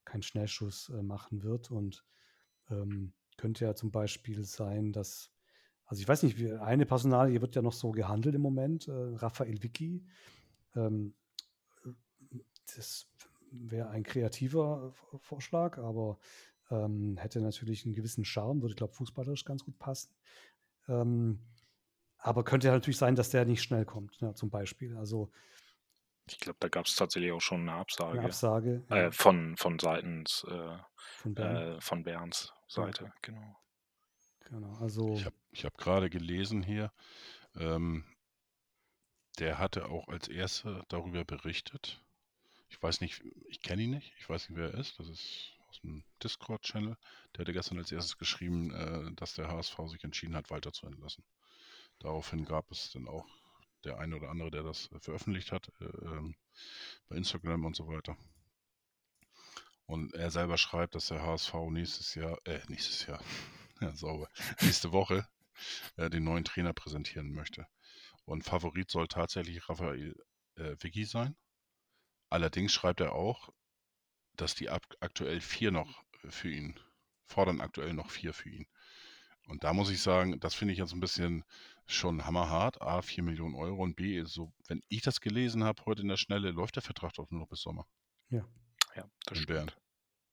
kein 0.06 0.22
Schnellschuss 0.22 0.90
äh, 0.90 1.02
machen 1.02 1.44
wird 1.44 1.72
und 1.72 2.06
ähm, 2.70 3.14
könnte 3.38 3.66
ja 3.66 3.76
zum 3.76 3.92
Beispiel 3.92 4.44
sein, 4.44 4.92
dass, 4.92 5.32
also 5.86 6.02
ich 6.02 6.08
weiß 6.08 6.24
nicht, 6.24 6.38
wie, 6.38 6.52
eine 6.54 6.86
Personalie 6.86 7.42
wird 7.42 7.56
ja 7.56 7.62
noch 7.62 7.74
so 7.74 7.92
gehandelt 7.92 8.36
im 8.36 8.42
Moment, 8.42 8.88
äh, 8.88 8.92
Raphael 8.92 9.64
Vicky. 9.64 10.06
Ähm, 10.76 11.16
das 12.76 13.08
wäre 13.52 13.90
ein 13.90 14.04
kreativer 14.04 14.94
Vorschlag, 15.20 15.78
aber 15.78 16.18
ähm, 16.70 17.18
hätte 17.18 17.42
natürlich 17.42 17.86
einen 17.86 17.96
gewissen 17.96 18.26
Charme, 18.26 18.62
würde, 18.62 18.76
glaube 18.76 18.94
fußballerisch 18.94 19.46
ganz 19.46 19.64
gut 19.64 19.78
passen. 19.80 20.14
Ähm, 20.88 21.40
aber 22.18 22.44
könnte 22.44 22.68
ja 22.68 22.74
natürlich 22.74 22.98
sein, 22.98 23.16
dass 23.16 23.30
der 23.30 23.46
nicht 23.46 23.64
schnell 23.64 23.86
kommt, 23.86 24.20
ja, 24.20 24.34
zum 24.34 24.50
Beispiel. 24.50 24.98
Also 24.98 25.32
ich 26.28 26.40
glaube, 26.40 26.58
da 26.60 26.68
gab 26.68 26.86
es 26.86 26.96
tatsächlich 26.96 27.32
auch 27.32 27.42
schon 27.42 27.62
eine 27.62 27.74
Absage. 27.74 28.20
Eine 28.20 28.26
Absage. 28.26 28.84
Äh, 28.90 29.12
von, 29.12 29.58
von 29.58 29.80
seitens 29.80 30.46
äh, 30.48 30.78
von, 31.18 31.34
Bern. 31.34 31.56
äh, 31.56 31.82
von 31.82 32.04
Berns 32.04 32.54
Seite, 32.68 33.06
ja. 33.06 33.14
genau. 33.22 33.56
Genau, 34.46 34.74
also. 34.80 35.14
Ich 35.14 35.26
habe 35.26 35.36
ich 35.52 35.66
hab 35.66 35.78
gerade 35.78 36.10
gelesen 36.10 36.64
hier, 36.64 36.92
ähm, 37.56 38.04
der 39.40 39.58
hatte 39.58 39.90
auch 39.90 40.08
als 40.08 40.28
erster 40.28 40.84
darüber 40.90 41.24
berichtet. 41.24 42.04
Ich 42.70 42.82
weiß 42.82 43.02
nicht, 43.02 43.24
ich 43.48 43.62
kenne 43.62 43.84
ihn 43.84 43.92
nicht, 43.92 44.14
ich 44.20 44.30
weiß 44.30 44.50
nicht, 44.50 44.58
wer 44.58 44.72
er 44.72 44.80
ist. 44.80 45.00
Das 45.00 45.08
ist 45.08 45.54
aus 45.70 45.82
dem 45.82 46.04
Discord-Channel. 46.24 46.98
Der 47.34 47.42
hatte 47.42 47.54
gestern 47.54 47.78
als 47.78 47.92
erstes 47.92 48.18
geschrieben, 48.18 48.72
äh, 48.72 49.12
dass 49.16 49.34
der 49.34 49.50
HSV 49.50 49.78
sich 49.88 50.04
entschieden 50.04 50.36
hat, 50.36 50.50
weiter 50.50 50.72
zu 50.72 50.86
entlassen. 50.86 51.24
Daraufhin 52.00 52.46
gab 52.46 52.72
es 52.72 52.92
dann 52.92 53.08
auch 53.08 53.28
der 53.84 54.00
eine 54.00 54.16
oder 54.16 54.30
andere, 54.30 54.52
der 54.52 54.64
das 54.64 54.90
veröffentlicht 55.00 55.52
hat, 55.52 55.72
äh, 55.80 55.86
ähm, 55.86 56.36
bei 57.08 57.16
Instagram 57.16 57.66
und 57.66 57.76
so 57.76 57.88
weiter. 57.88 58.18
Und 59.86 60.14
er 60.14 60.30
selber 60.30 60.58
schreibt, 60.58 60.96
dass 60.96 61.08
der 61.08 61.24
HSV 61.24 61.54
nächstes 61.72 62.16
Jahr, 62.16 62.38
äh, 62.46 62.60
nächstes 62.68 63.06
Jahr, 63.08 63.22
ja, 63.82 63.96
sauber, 63.96 64.30
nächste 64.62 64.92
Woche 64.92 65.28
äh, 65.98 66.10
den 66.10 66.24
neuen 66.24 66.44
Trainer 66.44 66.74
präsentieren 66.74 67.32
möchte. 67.32 67.68
Und 68.26 68.44
Favorit 68.44 68.92
soll 68.92 69.08
tatsächlich 69.08 69.68
Raphael 69.68 70.16
äh, 70.56 70.76
Vicky 70.80 71.06
sein. 71.06 71.36
Allerdings 72.30 72.72
schreibt 72.74 73.00
er 73.00 73.14
auch, 73.14 73.50
dass 74.36 74.56
die 74.56 74.70
aktuell 74.70 75.42
vier 75.42 75.72
noch 75.72 76.04
für 76.30 76.50
ihn, 76.50 76.80
fordern 77.26 77.62
aktuell 77.62 77.94
noch 77.94 78.10
vier 78.10 78.34
für 78.34 78.50
ihn. 78.50 78.68
Und 79.48 79.64
da 79.64 79.74
muss 79.74 79.90
ich 79.90 80.02
sagen, 80.02 80.40
das 80.40 80.54
finde 80.54 80.74
ich 80.74 80.80
jetzt 80.80 80.94
ein 80.94 81.00
bisschen 81.00 81.44
schon 81.88 82.26
hammerhart. 82.26 82.82
A, 82.82 83.02
4 83.02 83.24
Millionen 83.24 83.56
Euro 83.56 83.82
und 83.82 83.96
B, 83.96 84.24
so, 84.24 84.54
wenn 84.68 84.84
ich 84.90 85.02
das 85.02 85.22
gelesen 85.22 85.64
habe 85.64 85.84
heute 85.86 86.04
in 86.04 86.08
der 86.08 86.18
Schnelle, 86.18 86.52
läuft 86.52 86.76
der 86.76 86.84
Vertrag 86.84 87.14
doch 87.14 87.30
nur 87.32 87.42
noch 87.42 87.48
bis 87.48 87.62
Sommer. 87.62 87.88
Ja. 88.30 88.48
Ja, 88.96 89.10
das 89.26 89.40
in 89.40 89.44
stimmt. 89.44 89.78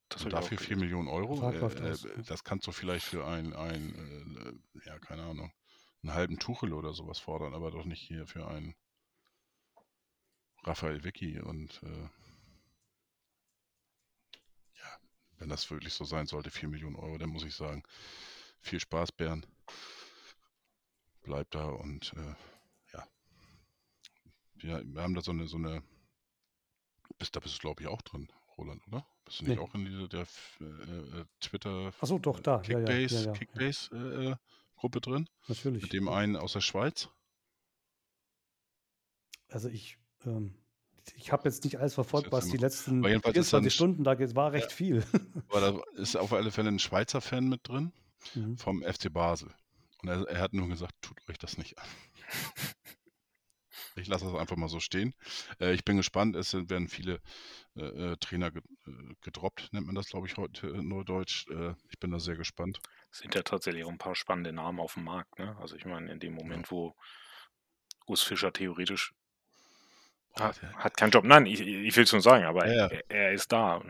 Das 0.09 0.23
und 0.23 0.33
dafür 0.33 0.59
4 0.59 0.77
Millionen 0.77 1.09
Euro, 1.09 1.51
äh, 1.51 1.57
äh, 1.57 2.23
das 2.27 2.45
kannst 2.45 2.67
du 2.67 2.73
vielleicht 2.73 3.07
für 3.07 3.27
ein, 3.27 3.55
ein 3.55 4.61
äh, 4.75 4.87
ja, 4.87 4.99
keine 4.99 5.23
Ahnung, 5.25 5.51
einen 6.03 6.15
halben 6.15 6.39
Tuchel 6.39 6.73
oder 6.73 6.93
sowas 6.93 7.19
fordern, 7.19 7.55
aber 7.55 7.71
doch 7.71 7.85
nicht 7.85 8.03
hier 8.03 8.27
für 8.27 8.47
einen 8.47 8.77
Raphael 10.67 11.05
Vicky 11.05 11.41
und 11.41 11.81
äh, 11.85 12.09
ja, 14.75 14.99
wenn 15.39 15.49
das 15.49 15.71
wirklich 15.71 15.95
so 15.95 16.05
sein 16.05 16.27
sollte, 16.27 16.51
4 16.51 16.69
Millionen 16.69 16.97
Euro, 16.97 17.19
dann 17.19 17.31
muss 17.31 17.45
ich 17.45 17.55
sagen, 17.55 17.83
viel 18.61 18.81
Spaß, 18.81 19.13
Bern. 19.13 19.47
Bleib 21.23 21.51
da 21.51 21.67
und 21.67 22.13
äh, 22.15 22.35
ja. 22.93 23.09
Wir, 24.55 24.83
wir, 24.85 25.03
haben 25.03 25.15
da 25.15 25.23
so 25.23 25.31
eine, 25.31 25.47
so 25.47 25.57
eine, 25.57 25.83
bist, 27.19 27.35
da 27.37 27.41
bist 27.41 27.57
du 27.57 27.61
glaube 27.61 27.83
ich 27.83 27.89
auch 27.89 28.03
drin, 28.03 28.29
Roland, 28.57 28.87
oder? 28.89 29.07
Bist 29.25 29.41
du 29.41 29.45
nicht 29.45 29.57
nee. 29.57 29.63
auch 29.63 29.75
in 29.75 29.85
dieser 29.85 30.09
der, 30.09 30.27
äh, 30.61 31.21
äh 31.21 31.25
Twitter 31.41 31.93
Achso, 32.01 32.19
doch, 32.19 32.41
da. 32.41 32.59
Kickbase, 32.59 33.15
ja, 33.15 33.21
ja, 33.21 33.27
ja, 33.27 33.33
Kickbase 33.33 33.97
äh, 33.97 34.31
äh, 34.31 34.37
Gruppe 34.77 35.01
drin? 35.01 35.29
Natürlich. 35.49 35.83
Mit 35.83 35.93
dem 35.93 36.09
einen 36.09 36.37
aus 36.37 36.53
der 36.53 36.61
Schweiz? 36.61 37.09
Also 39.49 39.69
ich, 39.69 39.99
ähm, 40.27 40.55
ich 41.15 41.33
habe 41.33 41.45
jetzt 41.49 41.65
nicht 41.65 41.79
alles 41.79 41.95
verfolgt, 41.95 42.33
was 42.33 42.49
die 42.49 42.57
letzten 42.57 43.05
24 43.05 43.73
Stunden 43.73 44.05
da 44.05 44.19
war 44.35 44.53
recht 44.53 44.73
viel. 44.73 45.05
Aber 45.49 45.61
da 45.61 46.01
ist 46.01 46.17
auf 46.17 46.33
alle 46.33 46.51
Fälle 46.51 46.69
ein 46.69 46.79
Schweizer 46.79 47.21
Fan 47.21 47.49
mit 47.49 47.69
drin 47.69 47.93
mhm. 48.35 48.57
vom 48.59 48.83
FC 48.83 49.13
Basel. 49.13 49.55
Und 50.03 50.09
er, 50.09 50.29
er, 50.29 50.41
hat 50.41 50.53
nur 50.53 50.69
gesagt, 50.69 50.95
tut 51.01 51.17
euch 51.29 51.39
das 51.39 51.59
nicht 51.59 51.79
an. 51.79 51.87
ich 53.97 54.09
lasse 54.09 54.25
das 54.25 54.35
einfach 54.35 54.57
mal 54.57 54.69
so 54.69 54.81
stehen. 54.81 55.15
Äh, 55.61 55.73
ich 55.75 55.85
bin 55.85 55.97
gespannt, 55.97 56.37
es 56.37 56.53
werden 56.55 56.89
viele 56.89 57.21
äh, 57.77 57.85
äh 57.85 58.17
Trainer 58.19 58.49
äh, 58.49 58.61
gedroppt, 59.23 59.69
nennt 59.73 59.87
man 59.87 59.95
das, 59.95 60.09
glaube 60.09 60.27
ich, 60.27 60.37
heute 60.37 60.69
in 60.69 60.89
Neudeutsch. 60.89 61.47
Äh, 61.49 61.75
ich 61.89 61.99
bin 61.99 62.11
da 62.11 62.19
sehr 62.19 62.37
gespannt. 62.37 62.81
Es 63.11 63.19
sind 63.19 63.35
ja 63.35 63.43
tatsächlich 63.43 63.85
auch 63.85 63.91
ein 63.91 63.99
paar 63.99 64.17
spannende 64.17 64.53
Namen 64.53 64.81
auf 64.81 64.95
dem 64.95 65.05
Markt. 65.05 65.39
Ne? 65.39 65.57
Also 65.59 65.77
ich 65.77 65.85
meine, 65.85 66.13
in 66.13 66.21
dem 66.21 66.35
Moment, 66.35 66.67
ja. 66.67 66.71
wo 66.73 66.95
Urs 68.07 68.23
Fischer 68.23 68.53
theoretisch 68.53 69.15
hat, 70.41 70.63
hat 70.63 70.97
keinen 70.97 71.11
Job. 71.11 71.25
Nein, 71.25 71.47
ich, 71.47 71.61
ich 71.61 71.97
will 71.97 72.05
es 72.05 72.13
nur 72.13 72.23
sagen, 72.23 72.45
aber 72.45 72.67
ja, 72.67 72.75
ja. 72.75 72.87
Er, 72.87 73.11
er, 73.11 73.33
ist 73.33 73.53
da. 73.53 73.83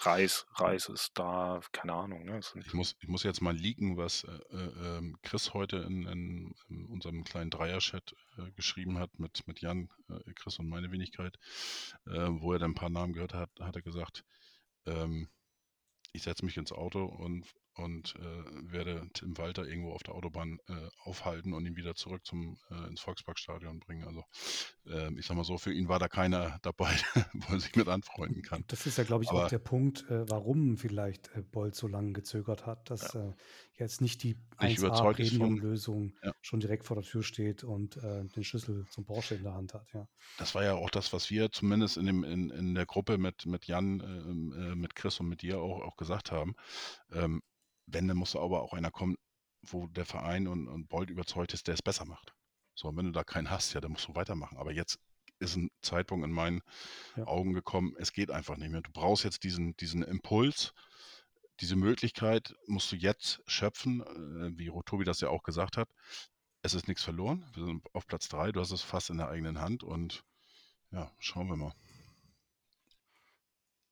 Reis, 0.00 0.46
Reis 0.54 0.88
ist 0.88 1.12
da, 1.14 1.60
keine 1.72 1.94
Ahnung. 1.94 2.24
Ne? 2.24 2.40
Ich, 2.54 2.74
muss, 2.74 2.96
ich 3.00 3.08
muss 3.08 3.22
jetzt 3.22 3.40
mal 3.40 3.56
leaken, 3.56 3.96
was 3.96 4.24
äh, 4.24 4.56
äh, 4.56 4.98
ähm, 4.98 5.16
Chris 5.22 5.54
heute 5.54 5.78
in, 5.78 6.06
in, 6.06 6.54
in 6.68 6.86
unserem 6.86 7.24
kleinen 7.24 7.50
Dreier-Chat 7.50 8.14
äh, 8.36 8.50
geschrieben 8.52 8.98
hat 8.98 9.18
mit, 9.18 9.46
mit 9.46 9.60
Jan, 9.60 9.88
äh, 10.10 10.32
Chris 10.34 10.58
und 10.58 10.68
meine 10.68 10.92
Wenigkeit, 10.92 11.38
äh, 12.06 12.28
wo 12.28 12.52
er 12.52 12.58
dann 12.58 12.72
ein 12.72 12.74
paar 12.74 12.90
Namen 12.90 13.14
gehört 13.14 13.32
hat, 13.32 13.50
hat 13.58 13.74
er 13.74 13.82
gesagt, 13.82 14.24
ähm, 14.84 15.28
ich 16.12 16.22
setze 16.22 16.44
mich 16.44 16.56
ins 16.58 16.72
Auto 16.72 17.04
und 17.04 17.46
und 17.78 18.14
äh, 18.16 18.72
werde 18.72 19.08
Tim 19.12 19.36
Walter 19.38 19.66
irgendwo 19.66 19.92
auf 19.92 20.02
der 20.02 20.14
Autobahn 20.14 20.58
äh, 20.68 20.88
aufhalten 21.04 21.52
und 21.52 21.66
ihn 21.66 21.76
wieder 21.76 21.94
zurück 21.94 22.24
zum 22.24 22.58
äh, 22.70 22.88
ins 22.88 23.00
Volksparkstadion 23.00 23.80
bringen. 23.80 24.04
Also 24.04 24.24
ähm, 24.86 25.18
ich 25.18 25.26
sag 25.26 25.36
mal 25.36 25.44
so, 25.44 25.58
für 25.58 25.72
ihn 25.72 25.88
war 25.88 25.98
da 25.98 26.08
keiner 26.08 26.58
dabei, 26.62 26.90
wo 27.34 27.54
er 27.54 27.60
sich 27.60 27.74
mit 27.76 27.88
anfreunden 27.88 28.42
kann. 28.42 28.64
Das 28.68 28.86
ist 28.86 28.98
ja, 28.98 29.04
glaube 29.04 29.24
ich, 29.24 29.30
Aber, 29.30 29.44
auch 29.44 29.48
der 29.48 29.58
Punkt, 29.58 30.08
äh, 30.10 30.28
warum 30.30 30.78
vielleicht 30.78 31.28
äh, 31.34 31.42
Bolt 31.42 31.74
so 31.74 31.86
lange 31.86 32.12
gezögert 32.12 32.66
hat, 32.66 32.90
dass 32.90 33.12
ja. 33.12 33.28
Äh, 33.28 33.32
jetzt 33.78 34.00
nicht 34.00 34.22
die 34.22 34.36
1A 34.58 35.12
Premium-Lösung 35.12 36.14
ja. 36.22 36.32
schon 36.40 36.60
direkt 36.60 36.84
vor 36.84 36.96
der 36.96 37.04
Tür 37.04 37.22
steht 37.22 37.62
und 37.62 37.96
den 37.96 38.42
Schlüssel 38.42 38.86
zum 38.88 39.04
Porsche 39.04 39.34
in 39.34 39.42
der 39.42 39.52
Hand 39.52 39.74
hat. 39.74 39.86
Ja. 39.92 40.08
Das 40.38 40.54
war 40.54 40.64
ja 40.64 40.72
auch 40.72 40.88
das, 40.88 41.12
was 41.12 41.30
wir 41.30 41.52
zumindest 41.52 41.98
in, 41.98 42.06
dem, 42.06 42.24
in, 42.24 42.48
in 42.48 42.74
der 42.74 42.86
Gruppe 42.86 43.18
mit, 43.18 43.44
mit 43.44 43.66
Jan, 43.66 44.00
ähm, 44.00 44.80
mit 44.80 44.94
Chris 44.94 45.20
und 45.20 45.28
mit 45.28 45.42
dir 45.42 45.60
auch, 45.60 45.82
auch 45.82 45.98
gesagt 45.98 46.32
haben. 46.32 46.54
Ähm, 47.12 47.42
wenn, 47.86 48.08
dann 48.08 48.16
muss 48.16 48.36
aber 48.36 48.62
auch 48.62 48.72
einer 48.72 48.90
kommen, 48.90 49.16
wo 49.62 49.86
der 49.86 50.04
Verein 50.04 50.46
und, 50.46 50.68
und 50.68 50.88
Bold 50.88 51.10
überzeugt 51.10 51.54
ist, 51.54 51.66
der 51.66 51.74
es 51.74 51.82
besser 51.82 52.04
macht. 52.04 52.34
So, 52.74 52.88
und 52.88 52.96
wenn 52.96 53.06
du 53.06 53.12
da 53.12 53.24
keinen 53.24 53.50
hast, 53.50 53.72
ja, 53.72 53.80
dann 53.80 53.92
musst 53.92 54.08
du 54.08 54.14
weitermachen. 54.14 54.58
Aber 54.58 54.72
jetzt 54.72 54.98
ist 55.38 55.56
ein 55.56 55.70
Zeitpunkt 55.82 56.24
in 56.24 56.32
meinen 56.32 56.62
ja. 57.16 57.26
Augen 57.26 57.52
gekommen, 57.52 57.94
es 57.98 58.12
geht 58.12 58.30
einfach 58.30 58.56
nicht 58.56 58.70
mehr. 58.70 58.82
Du 58.82 58.90
brauchst 58.92 59.24
jetzt 59.24 59.44
diesen, 59.44 59.76
diesen 59.76 60.02
Impuls, 60.02 60.72
diese 61.60 61.76
Möglichkeit 61.76 62.54
musst 62.66 62.92
du 62.92 62.96
jetzt 62.96 63.42
schöpfen, 63.46 64.02
äh, 64.02 64.58
wie 64.58 64.70
Tobi 64.84 65.04
das 65.04 65.20
ja 65.20 65.28
auch 65.28 65.42
gesagt 65.42 65.76
hat. 65.76 65.88
Es 66.62 66.74
ist 66.74 66.88
nichts 66.88 67.04
verloren. 67.04 67.48
Wir 67.54 67.64
sind 67.64 67.86
auf 67.94 68.06
Platz 68.06 68.28
drei. 68.28 68.52
Du 68.52 68.60
hast 68.60 68.72
es 68.72 68.82
fast 68.82 69.10
in 69.10 69.18
der 69.18 69.28
eigenen 69.28 69.60
Hand 69.60 69.82
und 69.82 70.22
ja, 70.90 71.10
schauen 71.18 71.48
wir 71.48 71.56
mal. 71.56 71.72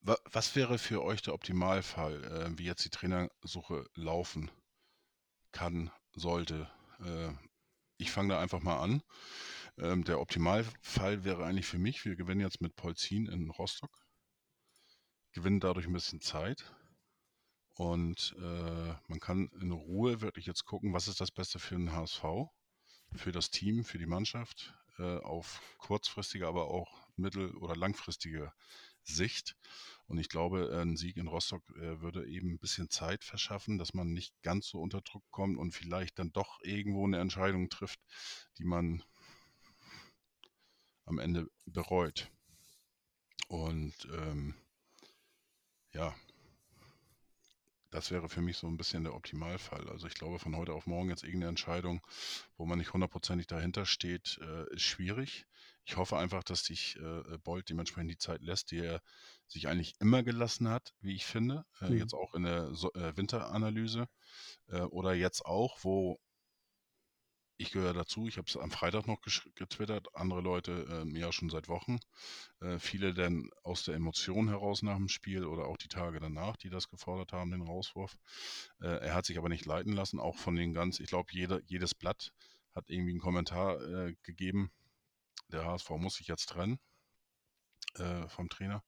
Was 0.07 0.55
wäre 0.55 0.77
für 0.77 1.03
euch 1.03 1.23
der 1.23 1.33
Optimalfall, 1.33 2.25
äh, 2.25 2.59
wie 2.59 2.65
jetzt 2.65 2.85
die 2.85 2.91
Trainersuche 2.91 3.87
laufen 3.95 4.51
kann, 5.51 5.91
sollte? 6.13 6.71
Äh, 7.01 7.33
ich 7.97 8.11
fange 8.11 8.35
da 8.35 8.41
einfach 8.41 8.61
mal 8.61 8.81
an. 8.81 9.03
Ähm, 9.79 10.05
der 10.05 10.21
Optimalfall 10.21 11.25
wäre 11.25 11.47
eigentlich 11.47 11.67
für 11.67 11.79
mich, 11.79 12.05
wir 12.05 12.17
gewinnen 12.17 12.43
jetzt 12.43 12.61
mit 12.61 12.77
Polzin 12.77 13.25
in 13.29 13.49
Rostock, 13.49 14.07
gewinnen 15.33 15.61
dadurch 15.61 15.87
ein 15.87 15.95
bisschen 15.95 16.21
Zeit 16.21 16.71
und 17.73 18.37
äh, 18.39 18.95
man 19.09 19.21
kann 19.21 19.49
in 19.59 19.73
Ruhe 19.73 20.21
wirklich 20.21 20.45
jetzt 20.45 20.67
gucken, 20.67 20.93
was 20.93 21.09
ist 21.09 21.23
das 21.23 21.31
Beste 21.31 21.59
für 21.59 21.77
den 21.77 21.93
HSV, 21.93 22.25
für 23.15 23.33
das 23.33 23.51
Team, 23.51 23.85
für 23.85 23.97
die 23.99 24.05
Mannschaft, 24.05 24.75
äh, 24.99 25.17
auf 25.21 25.63
kurzfristige, 25.79 26.47
aber 26.47 26.67
auch 26.67 27.09
mittel- 27.17 27.57
oder 27.57 27.75
langfristige 27.75 28.53
Sicht. 29.05 29.57
Und 30.07 30.19
ich 30.19 30.29
glaube, 30.29 30.79
ein 30.81 30.97
Sieg 30.97 31.17
in 31.17 31.29
Rostock 31.29 31.63
äh, 31.77 32.01
würde 32.01 32.27
eben 32.27 32.53
ein 32.53 32.59
bisschen 32.59 32.91
Zeit 32.91 33.25
verschaffen, 33.25 33.79
dass 33.79 33.95
man 33.95 34.13
nicht 34.13 34.35
ganz 34.43 34.69
so 34.69 34.81
unter 34.81 35.01
Druck 35.01 35.25
kommt 35.31 35.57
und 35.59 35.73
vielleicht 35.73 36.19
dann 36.19 36.33
doch 36.33 36.61
irgendwo 36.63 37.07
eine 37.07 37.19
Entscheidung 37.19 37.71
trifft, 37.71 38.01
die 38.59 38.65
man 38.65 39.03
am 41.07 41.19
Ende 41.19 41.49
bereut. 41.67 42.31
Und 43.49 43.95
ähm, 44.13 44.55
ja, 45.93 46.15
das 47.91 48.11
wäre 48.11 48.29
für 48.29 48.43
mich 48.43 48.57
so 48.57 48.67
ein 48.67 48.77
bisschen 48.77 49.05
der 49.05 49.15
Optimalfall. 49.15 49.89
Also 49.89 50.09
ich 50.09 50.15
glaube, 50.15 50.41
von 50.41 50.57
heute 50.57 50.73
auf 50.73 50.87
morgen 50.87 51.11
jetzt 51.11 51.23
irgendeine 51.23 51.51
Entscheidung, 51.51 52.05
wo 52.57 52.67
man 52.67 52.79
nicht 52.79 52.93
hundertprozentig 52.93 53.47
dahinter 53.47 53.87
steht, 53.87 54.39
äh, 54.43 54.75
ist 54.75 54.83
schwierig. 54.83 55.47
Ich 55.85 55.97
hoffe 55.97 56.17
einfach, 56.17 56.43
dass 56.43 56.65
sich 56.65 56.97
äh, 56.97 57.39
Bolt 57.39 57.69
dementsprechend 57.69 58.11
die 58.11 58.19
Zeit 58.19 58.43
lässt, 58.43 58.71
die 58.71 58.79
er 58.79 59.03
sich 59.47 59.69
eigentlich 59.69 59.95
immer 60.01 60.23
gelassen 60.23 60.69
hat, 60.69 60.95
wie 61.01 61.15
ich 61.15 61.27
finde. 61.27 61.65
Äh, 61.81 61.91
mhm. 61.91 61.99
Jetzt 61.99 62.15
auch 62.15 62.35
in 62.35 62.45
der 62.45 62.75
so 62.75 62.93
äh, 62.95 63.17
Winteranalyse. 63.17 64.09
Äh, 64.69 64.81
oder 64.81 65.15
jetzt 65.15 65.45
auch, 65.45 65.79
wo 65.83 66.19
ich 67.57 67.71
gehöre 67.71 67.93
dazu, 67.93 68.27
ich 68.27 68.37
habe 68.37 68.49
es 68.49 68.57
am 68.57 68.71
Freitag 68.71 69.07
noch 69.07 69.21
getwittert, 69.55 70.09
andere 70.15 70.41
Leute 70.41 71.05
äh, 71.07 71.19
ja 71.19 71.33
schon 71.33 71.51
seit 71.51 71.69
Wochen. 71.69 71.99
Äh, 72.61 72.79
viele 72.79 73.15
dann 73.15 73.51
aus 73.63 73.85
der 73.85 73.95
Emotion 73.95 74.49
heraus 74.49 74.83
nach 74.83 74.97
dem 74.97 75.09
Spiel 75.09 75.45
oder 75.45 75.67
auch 75.67 75.77
die 75.77 75.89
Tage 75.89 76.19
danach, 76.19 76.57
die 76.57 76.71
das 76.71 76.89
gefordert 76.89 77.33
haben, 77.33 77.53
den 77.53 77.63
Rauswurf. 77.63 78.17
Äh, 78.81 79.07
er 79.07 79.15
hat 79.15 79.27
sich 79.27 79.39
aber 79.39 79.49
nicht 79.49 79.67
leiten 79.67 79.93
lassen, 79.93 80.19
auch 80.19 80.37
von 80.37 80.57
den 80.57 80.73
ganz, 80.73 80.99
ich 80.99 81.09
glaube, 81.09 81.31
jedes 81.33 81.95
Blatt 81.95 82.33
hat 82.75 82.91
irgendwie 82.91 83.13
einen 83.13 83.21
Kommentar 83.21 83.81
äh, 83.83 84.15
gegeben. 84.23 84.73
Der 85.53 85.65
HSV 85.65 85.91
muss 85.91 86.17
sich 86.17 86.27
jetzt 86.29 86.47
trennen 86.47 86.79
äh, 87.97 88.29
vom 88.29 88.49
Trainer. 88.49 88.83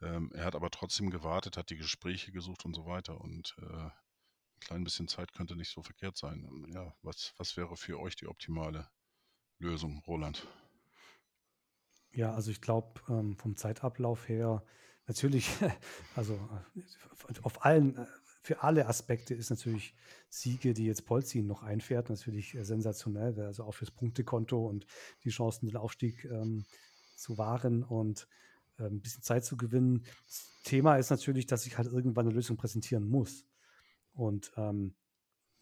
Ähm, 0.00 0.30
er 0.32 0.44
hat 0.44 0.54
aber 0.54 0.70
trotzdem 0.70 1.10
gewartet, 1.10 1.56
hat 1.56 1.70
die 1.70 1.76
Gespräche 1.76 2.32
gesucht 2.32 2.64
und 2.64 2.74
so 2.74 2.86
weiter. 2.86 3.20
Und 3.20 3.56
äh, 3.60 3.64
ein 3.64 3.92
klein 4.60 4.84
bisschen 4.84 5.08
Zeit 5.08 5.32
könnte 5.32 5.56
nicht 5.56 5.70
so 5.70 5.82
verkehrt 5.82 6.16
sein. 6.16 6.66
Ja, 6.72 6.94
was, 7.02 7.34
was 7.36 7.56
wäre 7.56 7.76
für 7.76 7.98
euch 7.98 8.16
die 8.16 8.28
optimale 8.28 8.88
Lösung, 9.58 10.02
Roland? 10.06 10.46
Ja, 12.12 12.34
also 12.34 12.50
ich 12.50 12.60
glaube, 12.60 13.00
ähm, 13.08 13.36
vom 13.36 13.56
Zeitablauf 13.56 14.28
her, 14.28 14.64
natürlich, 15.06 15.48
also 16.16 16.34
äh, 16.74 17.40
auf 17.42 17.64
allen, 17.64 17.96
äh, 17.96 18.06
für 18.40 18.62
alle 18.62 18.86
Aspekte 18.86 19.34
ist 19.34 19.50
natürlich 19.50 19.94
Siege, 20.28 20.74
die 20.74 20.86
jetzt 20.86 21.06
Polzin 21.06 21.46
noch 21.46 21.62
einfährt, 21.62 22.08
natürlich 22.08 22.54
äh, 22.54 22.64
sensationell, 22.64 23.38
also 23.40 23.64
auch 23.64 23.74
fürs 23.74 23.90
Punktekonto 23.90 24.66
und 24.66 24.86
die 25.24 25.30
Chancen, 25.30 25.66
den 25.66 25.76
Aufstieg 25.76 26.24
ähm, 26.24 26.64
zu 27.16 27.36
wahren 27.38 27.82
und 27.82 28.28
äh, 28.78 28.84
ein 28.84 29.00
bisschen 29.00 29.22
Zeit 29.22 29.44
zu 29.44 29.56
gewinnen. 29.56 30.04
Das 30.26 30.48
Thema 30.64 30.96
ist 30.96 31.10
natürlich, 31.10 31.46
dass 31.46 31.66
ich 31.66 31.78
halt 31.78 31.88
irgendwann 31.88 32.26
eine 32.26 32.34
Lösung 32.34 32.56
präsentieren 32.56 33.08
muss. 33.08 33.44
Und 34.12 34.52
ähm, 34.56 34.94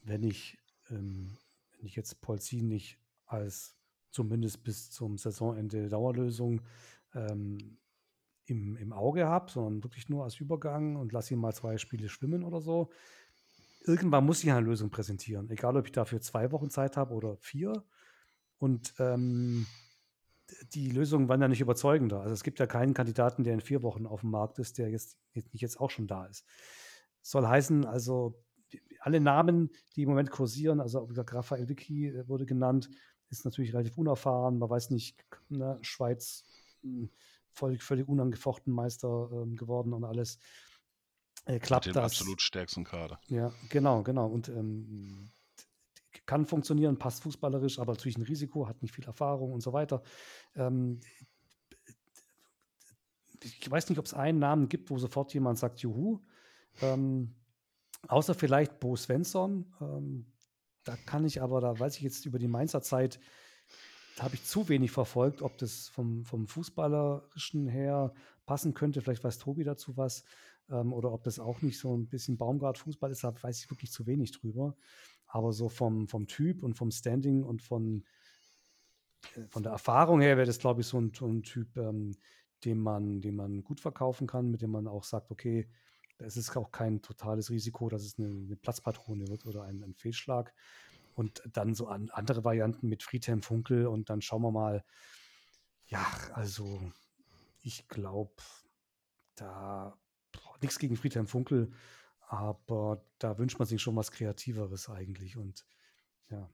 wenn 0.03 0.23
ich, 0.23 0.59
ähm, 0.91 1.37
wenn 1.77 1.87
ich 1.87 1.97
jetzt 1.97 2.21
Polzin 2.21 2.69
nicht 2.69 2.99
als 3.27 3.77
zumindest 4.11 4.63
bis 4.63 4.91
zum 4.91 5.19
Saisonende 5.19 5.89
Dauerlösung 5.89 6.63
ähm, 7.15 7.79
im, 8.47 8.77
im 8.77 8.93
Auge 8.93 9.27
habe, 9.27 9.51
sondern 9.51 9.83
wirklich 9.85 10.09
nur 10.09 10.25
als 10.25 10.41
Übergang 10.41 10.97
und 10.97 11.13
lasse 11.13 11.35
ihn 11.35 11.41
mal 11.41 11.55
zwei 11.55 11.79
Spiele 11.79 12.09
schwimmen 12.09 12.45
oder 12.45 12.61
so. 12.61 12.91
Irgendwann 13.85 14.25
muss 14.25 14.43
ich 14.43 14.51
eine 14.51 14.67
Lösung 14.67 14.91
präsentieren, 14.91 15.51
egal 15.51 15.77
ob 15.77 15.87
ich 15.87 15.93
dafür 15.93 16.21
zwei 16.21 16.51
Wochen 16.53 16.71
Zeit 16.71 16.97
habe 16.97 17.15
oder 17.15 17.37
vier. 17.37 17.85
Und 18.59 18.95
ähm, 18.99 19.67
die 20.73 20.91
Lösungen 20.91 21.29
waren 21.29 21.41
ja 21.41 21.49
nicht 21.49 21.61
überzeugender. 21.61 22.21
Also 22.21 22.33
es 22.33 22.43
gibt 22.43 22.59
ja 22.59 22.67
keinen 22.67 22.95
Kandidaten, 22.95 23.45
der 23.45 23.55
in 23.55 23.61
vier 23.61 23.83
Wochen 23.83 24.07
auf 24.07 24.21
dem 24.21 24.31
Markt 24.31 24.59
ist, 24.59 24.79
der 24.79 24.91
jetzt 24.91 25.19
nicht 25.35 25.53
jetzt 25.55 25.81
auch 25.81 25.91
schon 25.91 26.07
da 26.07 26.27
ist. 26.27 26.45
Soll 27.23 27.47
heißen, 27.47 27.85
also 27.85 28.43
alle 29.01 29.21
Namen, 29.21 29.71
die 29.95 30.03
im 30.03 30.09
Moment 30.09 30.31
kursieren, 30.31 30.81
also 30.81 31.09
Raphael 31.17 31.69
Vicky 31.69 32.09
äh, 32.09 32.29
wurde 32.29 32.47
genannt, 32.47 32.91
ist 33.29 33.45
natürlich 33.45 33.73
relativ 33.75 33.99
unerfahren. 33.99 34.59
Man 34.59 34.71
weiß 34.71 34.91
nicht, 34.91 35.25
ne, 35.49 35.79
Schweiz 35.83 36.45
hm, 36.83 37.11
völlig, 37.57 37.83
völlig 37.83 38.09
unangefochten 38.09 38.73
Meister 38.73 39.29
ähm, 39.33 39.57
geworden 39.57 39.93
und 39.93 40.05
alles. 40.05 40.39
Äh, 41.47 41.59
klappt 41.59 41.87
Mit 41.87 41.95
dem 41.95 42.03
das. 42.03 42.13
absolut 42.13 42.43
stärksten 42.43 42.85
Kader. 42.85 43.19
Ja, 43.29 43.53
genau, 43.69 44.03
genau. 44.03 44.27
Und 44.27 44.49
ähm, 44.49 45.31
kann 46.27 46.45
funktionieren, 46.45 46.99
passt 46.99 47.23
fußballerisch, 47.23 47.79
aber 47.79 47.93
natürlich 47.93 48.19
ein 48.19 48.23
Risiko, 48.23 48.67
hat 48.69 48.83
nicht 48.83 48.95
viel 48.95 49.05
Erfahrung 49.05 49.53
und 49.53 49.63
so 49.63 49.73
weiter. 49.73 50.03
Ähm, 50.55 51.01
ich 53.43 53.71
weiß 53.71 53.89
nicht, 53.89 53.99
ob 53.99 54.07
es 54.07 54.15
einen 54.15 54.39
Namen 54.39 54.69
gibt, 54.69 54.91
wo 54.91 54.99
sofort 54.99 55.33
jemand 55.35 55.59
sagt, 55.59 55.81
Juhu. 55.81 56.21
Ähm, 56.83 57.35
außer 58.09 58.35
vielleicht 58.35 58.81
Bo 58.81 58.97
Svensson. 58.97 59.73
Ähm, 59.81 60.33
da 60.85 60.97
kann 60.97 61.25
ich 61.25 61.43
aber, 61.43 61.61
da 61.61 61.79
weiß 61.79 61.97
ich 61.97 62.03
jetzt 62.03 62.27
über 62.27 62.39
die 62.39 62.49
Mainzer 62.49 62.83
Zeit, 62.83 63.21
habe 64.19 64.35
ich 64.35 64.45
zu 64.45 64.69
wenig 64.69 64.91
verfolgt, 64.91 65.43
ob 65.43 65.59
das 65.59 65.89
vom, 65.89 66.25
vom 66.25 66.47
Fußballerischen 66.47 67.69
her 67.69 68.15
passen 68.47 68.75
könnte. 68.75 69.03
Vielleicht 69.03 69.25
weiß 69.25 69.39
Tobi 69.39 69.65
dazu 69.65 69.97
was. 69.97 70.25
Ähm, 70.71 70.93
oder 70.93 71.13
ob 71.13 71.23
das 71.23 71.39
auch 71.39 71.63
nicht 71.63 71.79
so 71.79 71.97
ein 71.97 72.09
bisschen 72.09 72.39
Baumgart-Fußball 72.39 73.11
ist, 73.11 73.25
da 73.25 73.35
weiß 73.41 73.63
ich 73.63 73.71
wirklich 73.71 73.93
zu 73.93 74.07
wenig 74.07 74.33
drüber. 74.33 74.77
Aber 75.27 75.53
so 75.53 75.69
vom, 75.69 76.09
vom 76.09 76.27
Typ 76.27 76.63
und 76.63 76.75
vom 76.75 76.91
Standing 76.91 77.43
und 77.43 77.63
von, 77.63 78.05
äh, 79.37 79.47
von 79.49 79.63
der 79.63 79.73
Erfahrung 79.73 80.21
her 80.21 80.37
wäre 80.37 80.47
das, 80.47 80.59
glaube 80.59 80.81
ich, 80.81 80.87
so 80.87 80.99
ein, 80.99 81.13
ein 81.21 81.43
Typ, 81.43 81.77
ähm, 81.77 82.17
den, 82.65 82.81
man, 82.81 83.21
den 83.21 83.37
man 83.37 83.63
gut 83.63 83.81
verkaufen 83.81 84.27
kann, 84.27 84.51
mit 84.51 84.63
dem 84.63 84.71
man 84.71 84.87
auch 84.87 85.05
sagt, 85.05 85.31
okay, 85.31 85.69
es 86.19 86.37
ist 86.39 86.57
auch 86.57 86.73
kein 86.73 87.03
totales 87.03 87.51
Risiko, 87.51 87.89
dass 87.91 88.03
es 88.03 88.19
eine, 88.19 88.29
eine 88.29 88.57
Platzpatrone 88.57 89.29
wird 89.29 89.45
oder 89.45 89.65
ein, 89.65 89.83
ein 89.83 89.95
Fehlschlag. 89.95 90.55
Und 91.17 91.43
dann 91.51 91.75
so 91.75 91.89
an 91.89 92.11
andere 92.11 92.45
Varianten 92.45 92.89
mit 92.89 93.03
Friedhelm 93.03 93.43
Funkel 93.43 93.87
und 93.87 94.11
dann 94.11 94.23
schauen 94.23 94.43
wir 94.43 94.53
mal. 94.53 94.85
Ja, 95.87 96.07
also 96.35 96.93
ich 97.63 97.89
glaube, 97.89 98.35
da 99.35 99.99
nichts 100.61 100.79
gegen 100.79 100.97
Friedhelm 100.97 101.27
Funkel, 101.27 101.73
aber 102.21 103.05
da 103.19 103.39
wünscht 103.39 103.59
man 103.59 103.67
sich 103.67 103.81
schon 103.81 103.97
was 103.97 104.11
Kreativeres 104.11 104.91
eigentlich. 104.91 105.37
Und 105.37 105.65
ja, 106.29 106.51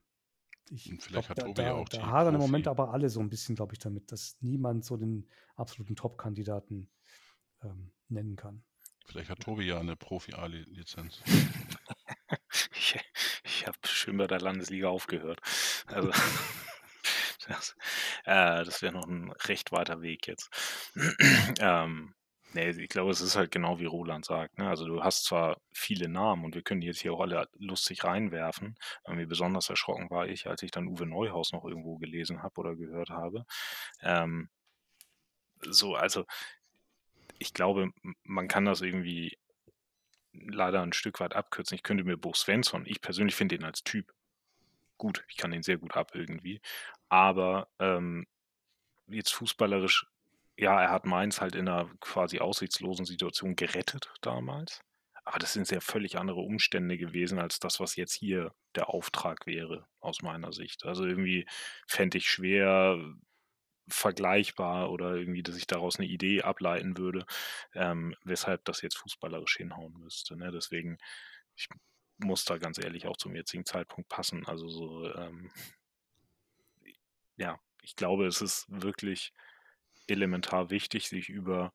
ich 0.69 0.83
vielleicht 0.83 1.27
glaub, 1.27 1.29
hat 1.29 1.43
Obi 1.43 1.53
da, 1.53 1.73
auch 1.73 1.89
da 1.89 2.07
hadern 2.07 2.35
im 2.35 2.41
Moment 2.41 2.67
aber 2.67 2.93
alle 2.93 3.09
so 3.09 3.19
ein 3.19 3.29
bisschen, 3.29 3.55
glaube 3.55 3.73
ich, 3.73 3.79
damit, 3.79 4.11
dass 4.11 4.37
niemand 4.41 4.85
so 4.85 4.97
den 4.97 5.27
absoluten 5.55 5.95
Top-Kandidaten 5.95 6.89
ähm, 7.63 7.91
nennen 8.07 8.35
kann. 8.35 8.63
Vielleicht 9.05 9.29
hat 9.29 9.41
Tobi 9.41 9.65
ja 9.65 9.79
eine 9.79 9.95
Profi-A-Lizenz. 9.95 11.21
der 14.07 14.41
Landesliga 14.41 14.89
aufgehört. 14.89 15.39
Also, 15.87 16.11
das, 17.47 17.75
äh, 18.25 18.63
das 18.63 18.81
wäre 18.81 18.93
noch 18.93 19.07
ein 19.07 19.31
recht 19.31 19.71
weiter 19.71 20.01
Weg 20.01 20.27
jetzt. 20.27 20.49
ähm, 21.59 22.13
Nee, 22.53 22.69
ich 22.69 22.89
glaube, 22.89 23.09
es 23.09 23.19
ist 23.19 23.35
halt 23.35 23.49
genau 23.51 23.79
wie 23.79 23.85
Roland 23.85 24.25
sagt. 24.25 24.59
Ne? 24.59 24.69
Also 24.69 24.85
du 24.85 25.03
hast 25.03 25.25
zwar 25.25 25.57
viele 25.73 26.07
Namen 26.07 26.45
und 26.45 26.53
wir 26.53 26.61
können 26.61 26.81
die 26.81 26.87
jetzt 26.87 26.99
hier 27.01 27.13
auch 27.13 27.21
alle 27.21 27.47
lustig 27.57 28.03
reinwerfen. 28.03 28.75
Irgendwie 29.07 29.25
besonders 29.25 29.69
erschrocken 29.69 30.11
war 30.11 30.27
ich, 30.27 30.45
als 30.47 30.61
ich 30.61 30.69
dann 30.69 30.87
Uwe 30.87 31.07
Neuhaus 31.07 31.51
noch 31.51 31.65
irgendwo 31.65 31.97
gelesen 31.97 32.43
habe 32.43 32.59
oder 32.59 32.75
gehört 32.75 33.09
habe. 33.09 33.45
Ähm, 34.01 34.49
so, 35.61 35.95
also 35.95 36.25
ich 37.39 37.53
glaube, 37.53 37.91
man 38.23 38.47
kann 38.47 38.65
das 38.65 38.81
irgendwie 38.81 39.37
leider 40.33 40.81
ein 40.81 40.93
Stück 40.93 41.19
weit 41.19 41.35
abkürzen. 41.35 41.75
Ich 41.75 41.83
könnte 41.83 42.03
mir 42.03 42.17
Bo 42.17 42.33
Svensson, 42.33 42.85
ich 42.85 43.01
persönlich 43.01 43.35
finde 43.35 43.55
ihn 43.55 43.63
als 43.63 43.83
Typ 43.83 44.13
gut. 44.97 45.23
Ich 45.29 45.37
kann 45.37 45.53
ihn 45.53 45.63
sehr 45.63 45.77
gut 45.77 45.95
ab 45.95 46.11
irgendwie. 46.13 46.61
Aber 47.09 47.67
ähm, 47.79 48.25
jetzt 49.07 49.33
fußballerisch 49.33 50.07
ja, 50.57 50.81
er 50.81 50.91
hat 50.91 51.05
Mainz 51.05 51.41
halt 51.41 51.55
in 51.55 51.67
einer 51.67 51.89
quasi 51.99 52.39
aussichtslosen 52.39 53.05
Situation 53.05 53.55
gerettet 53.55 54.11
damals. 54.21 54.81
Aber 55.25 55.39
das 55.39 55.53
sind 55.53 55.67
sehr 55.67 55.81
völlig 55.81 56.17
andere 56.17 56.41
Umstände 56.41 56.97
gewesen 56.97 57.39
als 57.39 57.59
das, 57.59 57.79
was 57.79 57.95
jetzt 57.95 58.13
hier 58.13 58.53
der 58.75 58.89
Auftrag 58.89 59.45
wäre, 59.45 59.87
aus 59.99 60.21
meiner 60.21 60.51
Sicht. 60.51 60.85
Also 60.85 61.05
irgendwie 61.05 61.47
fände 61.87 62.17
ich 62.17 62.27
schwer 62.27 62.99
vergleichbar 63.87 64.91
oder 64.91 65.15
irgendwie, 65.15 65.43
dass 65.43 65.57
ich 65.57 65.67
daraus 65.67 65.97
eine 65.97 66.07
Idee 66.07 66.41
ableiten 66.41 66.97
würde, 66.97 67.25
ähm, 67.73 68.15
weshalb 68.23 68.63
das 68.65 68.81
jetzt 68.81 68.97
fußballerisch 68.97 69.57
hinhauen 69.57 69.93
müsste. 69.99 70.37
Ne? 70.37 70.51
Deswegen, 70.51 70.97
ich 71.55 71.67
muss 72.17 72.45
da 72.45 72.57
ganz 72.57 72.77
ehrlich 72.77 73.07
auch 73.07 73.17
zum 73.17 73.35
jetzigen 73.35 73.65
Zeitpunkt 73.65 74.09
passen. 74.09 74.45
Also 74.45 74.69
so, 74.69 75.13
ähm, 75.15 75.51
ja, 77.35 77.59
ich 77.81 77.95
glaube, 77.95 78.27
es 78.27 78.41
ist 78.41 78.65
wirklich 78.69 79.33
elementar 80.07 80.69
wichtig, 80.69 81.09
sich 81.09 81.29
über 81.29 81.73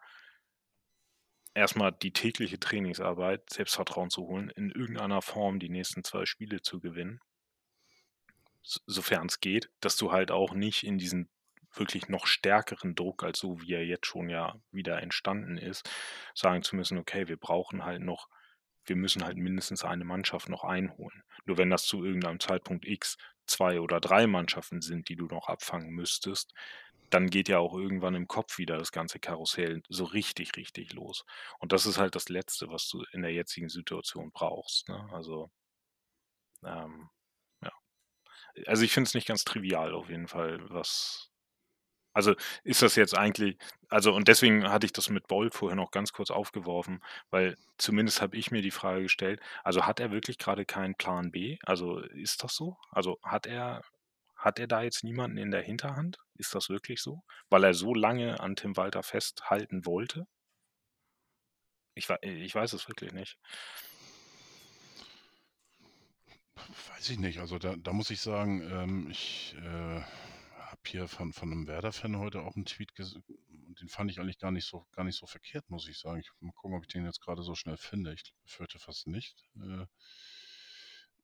erstmal 1.55 1.93
die 1.93 2.13
tägliche 2.13 2.59
Trainingsarbeit, 2.59 3.51
Selbstvertrauen 3.51 4.11
zu 4.11 4.27
holen, 4.27 4.51
in 4.51 4.71
irgendeiner 4.71 5.23
Form 5.23 5.59
die 5.59 5.69
nächsten 5.69 6.05
zwei 6.05 6.25
Spiele 6.25 6.63
zu 6.63 6.81
gewinnen, 6.81 7.21
sofern 8.63 9.27
es 9.27 9.41
geht, 9.41 9.71
dass 9.81 9.97
du 9.97 10.13
halt 10.13 10.31
auch 10.31 10.55
nicht 10.55 10.85
in 10.85 10.99
diesen 10.99 11.29
wirklich 11.79 12.09
noch 12.09 12.27
stärkeren 12.27 12.95
Druck, 12.95 13.23
als 13.25 13.39
so 13.39 13.61
wie 13.61 13.75
er 13.75 13.85
jetzt 13.85 14.07
schon 14.07 14.29
ja 14.29 14.57
wieder 14.71 15.01
entstanden 15.03 15.59
ist, 15.59 15.89
sagen 16.35 16.63
zu 16.63 16.77
müssen, 16.77 16.99
okay, 16.99 17.29
wir 17.29 17.37
brauchen 17.37 17.85
halt 17.85 18.03
noch, 18.03 18.29
wir 18.85 18.97
müssen 18.97 19.25
halt 19.25 19.37
mindestens 19.37 19.85
eine 19.85 20.05
Mannschaft 20.05 20.49
noch 20.49 20.65
einholen. 20.65 21.23
Nur 21.45 21.59
wenn 21.59 21.71
das 21.71 21.85
zu 21.85 22.05
irgendeinem 22.05 22.41
Zeitpunkt 22.41 22.87
X 22.87 23.17
zwei 23.47 23.81
oder 23.81 24.01
drei 24.01 24.27
Mannschaften 24.27 24.81
sind, 24.83 25.09
die 25.09 25.17
du 25.17 25.27
noch 25.27 25.49
abfangen 25.49 25.91
müsstest, 25.91 26.53
dann 27.11 27.31
geht 27.31 27.49
ja 27.49 27.59
auch 27.59 27.75
irgendwann 27.75 28.15
im 28.15 28.29
Kopf 28.29 28.59
wieder 28.59 28.77
das 28.77 28.93
ganze 28.93 29.19
Karussell 29.19 29.83
so 29.89 30.05
richtig, 30.05 30.57
richtig 30.57 30.93
los. 30.93 31.25
Und 31.59 31.73
das 31.73 31.87
ist 31.87 31.99
halt 31.99 32.15
das 32.15 32.29
Letzte, 32.29 32.69
was 32.69 32.89
du 32.89 33.05
in 33.13 33.23
der 33.23 33.33
jetzigen 33.33 33.69
Situation 33.69 34.31
brauchst. 34.31 34.89
Ne? 34.89 35.09
Also, 35.13 35.51
ähm, 36.65 37.09
ja. 37.63 37.73
Also 38.67 38.83
ich 38.85 38.93
finde 38.93 39.09
es 39.09 39.15
nicht 39.15 39.29
ganz 39.29 39.45
trivial 39.45 39.95
auf 39.95 40.11
jeden 40.11 40.29
Fall, 40.29 40.69
was. 40.71 41.31
Also 42.19 42.35
ist 42.65 42.83
das 42.83 42.97
jetzt 42.97 43.17
eigentlich, 43.17 43.57
also 43.89 44.13
und 44.13 44.27
deswegen 44.27 44.69
hatte 44.69 44.87
ich 44.87 44.93
das 44.93 45.09
mit 45.09 45.29
Bolt 45.29 45.55
vorher 45.55 45.77
noch 45.77 45.93
ganz 45.93 46.13
kurz 46.13 46.33
aufgeworfen, 46.33 47.01
weil 47.31 47.57
zumindest 47.77 48.21
habe 48.21 48.37
ich 48.37 48.51
mir 48.51 48.61
die 48.61 48.73
Frage 48.73 49.03
gestellt, 49.03 49.41
also 49.63 49.87
hat 49.87 50.01
er 50.01 50.11
wirklich 50.11 50.37
gerade 50.37 50.65
keinen 50.65 50.97
Plan 50.97 51.31
B? 51.31 51.59
Also 51.63 52.01
ist 52.01 52.43
das 52.43 52.57
so? 52.57 52.77
Also 52.91 53.21
hat 53.23 53.47
er 53.47 53.83
hat 54.35 54.59
er 54.59 54.67
da 54.67 54.83
jetzt 54.83 55.05
niemanden 55.05 55.39
in 55.39 55.53
der 55.53 55.63
Hinterhand? 55.63 56.19
Ist 56.35 56.57
das 56.57 56.69
wirklich 56.71 57.01
so? 57.01 57.23
Weil 57.51 57.63
er 57.63 57.75
so 57.75 57.95
lange 57.95 58.41
an 58.41 58.57
Tim 58.57 58.77
Walter 58.77 59.05
festhalten 59.05 59.87
wollte? 59.87 60.27
Ich, 61.95 62.09
ich 62.23 62.55
weiß 62.55 62.73
es 62.73 62.89
wirklich 62.89 63.13
nicht. 63.13 63.39
Weiß 66.89 67.11
ich 67.11 67.21
nicht. 67.21 67.39
Also 67.39 67.61
da, 67.61 67.77
da 67.77 67.93
muss 67.93 68.11
ich 68.11 68.21
sagen, 68.21 68.63
ähm, 68.73 69.09
ich 69.09 69.55
äh, 69.63 70.03
hier 70.89 71.09
von, 71.09 71.33
von 71.33 71.53
einem 71.53 71.67
Werder-Fan 71.67 72.19
heute 72.19 72.43
auch 72.43 72.57
einen 72.57 72.65
Tweet 72.65 72.95
gesehen. 72.95 73.25
Den 73.81 73.89
fand 73.89 74.11
ich 74.11 74.19
eigentlich 74.19 74.39
gar 74.39 74.51
nicht 74.51 74.67
so 74.67 74.87
gar 74.93 75.05
nicht 75.05 75.17
so 75.17 75.27
verkehrt, 75.27 75.69
muss 75.71 75.89
ich 75.89 75.99
sagen. 75.99 76.21
Ich 76.21 76.31
mal 76.41 76.53
gucken, 76.53 76.77
ob 76.77 76.83
ich 76.83 76.89
den 76.89 77.05
jetzt 77.05 77.21
gerade 77.21 77.43
so 77.43 77.55
schnell 77.55 77.77
finde. 77.77 78.13
Ich 78.13 78.35
fürchte 78.45 78.79
fast 78.79 79.07
nicht. 79.07 79.45
Äh, 79.57 79.87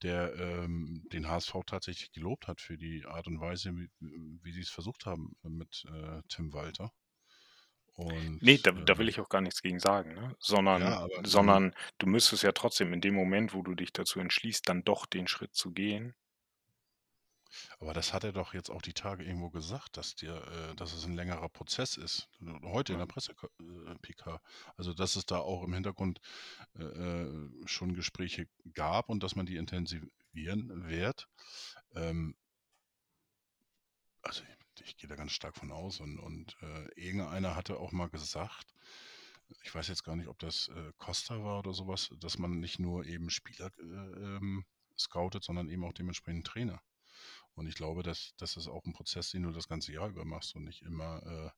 der 0.02 0.34
ähm, 0.36 1.06
den 1.12 1.28
HSV 1.28 1.54
tatsächlich 1.66 2.12
gelobt 2.12 2.46
hat 2.46 2.60
für 2.60 2.76
die 2.76 3.04
Art 3.06 3.26
und 3.26 3.40
Weise, 3.40 3.74
wie, 3.76 3.90
wie 4.00 4.52
sie 4.52 4.60
es 4.60 4.70
versucht 4.70 5.06
haben 5.06 5.36
mit 5.42 5.84
äh, 5.88 6.20
Tim 6.28 6.52
Walter. 6.52 6.92
Und, 7.96 8.42
nee, 8.42 8.58
da, 8.58 8.72
da, 8.72 8.98
will 8.98 9.06
ähm 9.06 9.10
ich 9.10 9.20
auch 9.20 9.28
gar 9.28 9.40
nichts 9.40 9.62
gegen 9.62 9.78
sagen, 9.78 10.14
ne? 10.14 10.34
sondern, 10.40 10.82
ja, 10.82 10.98
aber, 10.98 11.22
sondern 11.24 11.74
du 11.98 12.06
müsstest 12.06 12.42
ja 12.42 12.50
trotzdem 12.50 12.92
in 12.92 13.00
dem 13.00 13.14
Moment, 13.14 13.54
wo 13.54 13.62
du 13.62 13.76
dich 13.76 13.92
dazu 13.92 14.18
entschließt, 14.18 14.68
dann 14.68 14.82
doch 14.82 15.06
den 15.06 15.28
Schritt 15.28 15.54
zu 15.54 15.70
gehen, 15.70 16.14
aber 17.78 17.93
das 17.93 18.12
hat 18.12 18.24
er 18.24 18.32
doch 18.32 18.55
jetzt 18.55 18.70
auch 18.70 18.82
die 18.82 18.93
Tage 18.93 19.24
irgendwo 19.24 19.51
gesagt, 19.51 19.97
dass 19.97 20.14
dir, 20.14 20.35
äh, 20.35 20.74
dass 20.76 20.93
es 20.93 21.05
ein 21.05 21.14
längerer 21.14 21.48
Prozess 21.48 21.97
ist. 21.97 22.28
Heute 22.62 22.93
in 22.93 22.98
der 22.98 23.06
Presse-PK. 23.06 24.35
Äh, 24.35 24.39
also, 24.76 24.94
dass 24.94 25.16
es 25.16 25.26
da 25.26 25.39
auch 25.39 25.62
im 25.64 25.74
Hintergrund 25.74 26.20
äh, 26.78 26.82
äh, 26.82 27.51
schon 27.66 27.94
Gespräche 27.94 28.48
gab 28.72 29.09
und 29.09 29.22
dass 29.22 29.36
man 29.36 29.47
die 29.47 29.56
intensivieren 29.56 30.89
wird. 30.89 31.28
Ähm, 31.94 32.36
also, 34.22 34.43
ich, 34.78 34.86
ich 34.86 34.97
gehe 34.97 35.09
da 35.09 35.16
ganz 35.16 35.32
stark 35.32 35.56
von 35.56 35.70
aus. 35.70 36.01
Und, 36.01 36.18
und 36.18 36.56
äh, 36.62 36.89
irgendeiner 37.01 37.56
hatte 37.56 37.78
auch 37.78 37.93
mal 37.93 38.09
gesagt, 38.09 38.74
ich 39.62 39.74
weiß 39.74 39.89
jetzt 39.89 40.05
gar 40.05 40.16
nicht, 40.16 40.28
ob 40.28 40.39
das 40.39 40.68
äh, 40.68 40.93
Costa 40.98 41.43
war 41.43 41.59
oder 41.60 41.74
sowas, 41.74 42.10
dass 42.18 42.39
man 42.39 42.60
nicht 42.60 42.78
nur 42.78 43.05
eben 43.05 43.31
Spieler 43.31 43.70
äh, 43.78 43.82
ähm, 43.82 44.64
scoutet, 44.98 45.44
sondern 45.44 45.68
eben 45.68 45.85
auch 45.85 45.93
dementsprechend 45.93 46.47
Trainer. 46.47 46.81
Und 47.55 47.66
ich 47.68 47.74
glaube, 47.74 48.02
dass 48.02 48.35
das 48.39 48.56
ist 48.56 48.68
auch 48.68 48.85
ein 48.85 48.93
Prozess, 48.93 49.31
den 49.31 49.44
du 49.44 49.52
das 49.52 49.68
ganze 49.68 49.93
Jahr 49.93 50.09
über 50.09 50.24
machst 50.24 50.55
und 50.56 50.64
nicht 50.64 50.82
immer, 50.82 51.22
äh, 51.24 51.51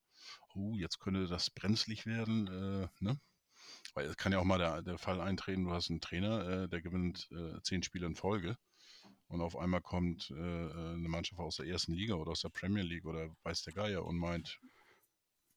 oh, 0.55 0.75
jetzt 0.77 0.99
könnte 1.01 1.27
das 1.27 1.51
brenzlig 1.51 2.07
werden, 2.07 2.47
äh, 2.49 2.89
ne? 3.01 3.21
Weil 3.95 4.07
es 4.07 4.17
kann 4.17 4.33
ja 4.33 4.39
auch 4.39 4.45
mal 4.45 4.59
der, 4.59 4.83
der 4.83 4.99
Fall 4.99 5.21
eintreten, 5.21 5.65
du 5.65 5.73
hast 5.73 5.91
einen 5.91 6.01
Trainer, 6.01 6.65
äh, 6.65 6.69
der 6.69 6.83
gewinnt 6.83 7.29
äh, 7.33 7.61
zehn 7.63 7.83
Spiele 7.83 8.07
in 8.07 8.15
Folge 8.15 8.57
und 9.29 9.41
auf 9.41 9.57
einmal 9.57 9.81
kommt 9.81 10.31
äh, 10.31 10.35
äh, 10.35 10.95
eine 10.95 11.09
Mannschaft 11.09 11.41
aus 11.41 11.57
der 11.57 11.67
ersten 11.67 11.93
Liga 11.93 12.15
oder 12.15 12.33
aus 12.33 12.43
der 12.43 12.51
Premier 12.51 12.83
League 12.83 13.07
oder 13.07 13.35
weiß 13.43 13.63
der 13.63 13.73
Geier 13.75 14.05
und 14.05 14.19
meint, 14.19 14.61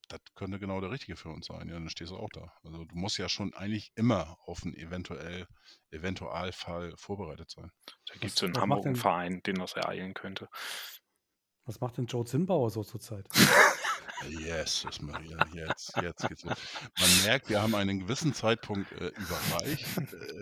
das 0.10 0.20
könnte 0.36 0.60
genau 0.60 0.82
der 0.82 0.92
richtige 0.92 1.16
für 1.16 1.30
uns 1.30 1.48
sein. 1.48 1.68
Ja, 1.68 1.76
dann 1.76 1.90
stehst 1.90 2.12
du 2.12 2.18
auch 2.18 2.30
da. 2.34 2.52
Also 2.64 2.86
du 2.86 2.96
musst 2.96 3.18
ja 3.18 3.30
schon 3.30 3.54
eigentlich 3.54 3.92
immer 3.96 4.38
auf 4.46 4.64
einen 4.64 4.76
eventuell, 4.76 5.48
Eventualfall 5.92 6.94
vorbereitet 6.98 7.50
sein. 7.50 7.72
Da 8.08 8.16
gibt 8.20 8.36
es 8.36 8.42
in 8.42 8.56
Hamburg 8.58 8.86
einen 8.86 8.96
Verein, 8.96 9.42
den 9.44 9.56
das 9.56 9.74
ereilen 9.74 10.14
könnte. 10.14 10.50
Was 11.66 11.80
macht 11.80 11.98
denn 11.98 12.08
Joe 12.08 12.26
Zimbauer 12.26 12.72
so 12.72 12.84
zurzeit? 12.84 13.28
yes, 14.28 14.82
das 14.84 15.02
Maria, 15.02 15.46
jetzt, 15.54 15.96
jetzt 16.02 16.28
geht's 16.28 16.44
los. 16.44 16.58
Man 17.00 17.24
merkt, 17.24 17.50
wir 17.50 17.62
haben 17.62 17.76
einen 17.76 18.00
gewissen 18.00 18.34
Zeitpunkt 18.34 18.92
äh, 18.94 19.10
überreicht, 19.10 19.86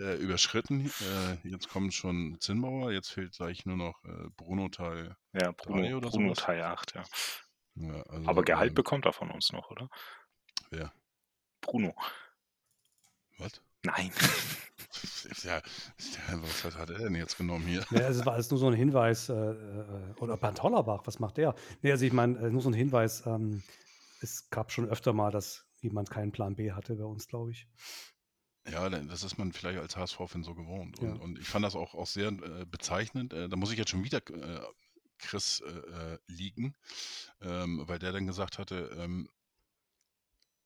äh, 0.00 0.14
überschritten. 0.16 0.90
Äh, 1.00 1.48
jetzt 1.48 1.68
kommt 1.68 1.94
schon 1.94 2.38
Zimbauer, 2.40 2.92
jetzt 2.92 3.10
fehlt 3.10 3.36
gleich 3.36 3.66
nur 3.66 3.76
noch 3.76 4.02
äh, 4.04 4.28
Bruno 4.36 4.68
Teil 4.68 5.16
Ja, 5.32 5.52
Bruno, 5.52 6.00
Bruno 6.00 6.34
Teil 6.34 6.62
8, 6.62 6.94
ja. 6.94 7.04
Ja, 7.80 8.02
also, 8.02 8.28
Aber 8.28 8.42
Gehalt 8.42 8.70
ähm, 8.70 8.74
bekommt 8.74 9.06
er 9.06 9.12
von 9.12 9.30
uns 9.30 9.52
noch, 9.52 9.70
oder? 9.70 9.88
Wer? 10.70 10.92
Bruno. 11.60 11.94
Was? 13.38 13.60
Nein. 13.82 14.12
Ja, 15.42 15.60
was 16.32 16.76
hat 16.76 16.90
er 16.90 16.98
denn 16.98 17.14
jetzt 17.14 17.36
genommen 17.36 17.66
hier? 17.66 17.84
Ja, 17.90 18.08
es 18.08 18.24
war 18.24 18.32
alles 18.32 18.50
nur 18.50 18.58
so 18.58 18.68
ein 18.68 18.74
Hinweis, 18.74 19.28
äh, 19.28 19.34
äh 19.34 20.14
oder 20.18 20.36
Bernd 20.36 20.62
Hollerbach, 20.62 21.02
was 21.04 21.18
macht 21.18 21.36
der? 21.36 21.54
Nee, 21.82 21.92
also 21.92 22.04
ich 22.06 22.12
meine, 22.12 22.38
äh, 22.38 22.50
nur 22.50 22.62
so 22.62 22.70
ein 22.70 22.74
Hinweis, 22.74 23.24
ähm, 23.26 23.62
es 24.22 24.48
gab 24.50 24.72
schon 24.72 24.88
öfter 24.88 25.12
mal, 25.12 25.30
dass 25.30 25.66
jemand 25.80 26.10
keinen 26.10 26.32
Plan 26.32 26.56
B 26.56 26.72
hatte 26.72 26.96
bei 26.96 27.04
uns, 27.04 27.28
glaube 27.28 27.52
ich. 27.52 27.68
Ja, 28.70 28.88
das 28.88 29.22
ist 29.22 29.38
man 29.38 29.52
vielleicht 29.52 29.78
als 29.78 29.96
HSV-Fan 29.96 30.42
so 30.42 30.54
gewohnt. 30.54 30.98
Und, 31.00 31.08
ja. 31.08 31.22
und, 31.22 31.38
ich 31.38 31.48
fand 31.48 31.64
das 31.64 31.74
auch, 31.74 31.94
auch 31.94 32.06
sehr 32.06 32.28
äh, 32.28 32.66
bezeichnend. 32.66 33.32
Äh, 33.32 33.48
da 33.48 33.56
muss 33.56 33.72
ich 33.72 33.78
jetzt 33.78 33.90
schon 33.90 34.04
wieder 34.04 34.18
äh, 34.18 34.60
Chris 35.18 35.60
äh, 35.60 35.68
äh, 35.68 36.18
liegen, 36.26 36.74
ähm, 37.40 37.82
weil 37.86 37.98
der 37.98 38.12
dann 38.12 38.26
gesagt 38.26 38.58
hatte, 38.58 38.96
ähm, 38.98 39.28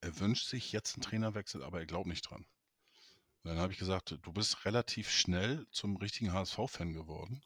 er 0.00 0.18
wünscht 0.18 0.48
sich 0.48 0.72
jetzt 0.72 0.94
einen 0.94 1.02
Trainerwechsel, 1.02 1.62
aber 1.62 1.80
er 1.80 1.86
glaubt 1.86 2.08
nicht 2.08 2.22
dran. 2.22 2.44
Und 3.42 3.50
dann 3.50 3.58
habe 3.58 3.72
ich 3.72 3.78
gesagt, 3.78 4.18
du 4.22 4.32
bist 4.32 4.64
relativ 4.64 5.10
schnell 5.10 5.66
zum 5.70 5.96
richtigen 5.96 6.32
HSV-Fan 6.32 6.92
geworden, 6.92 7.42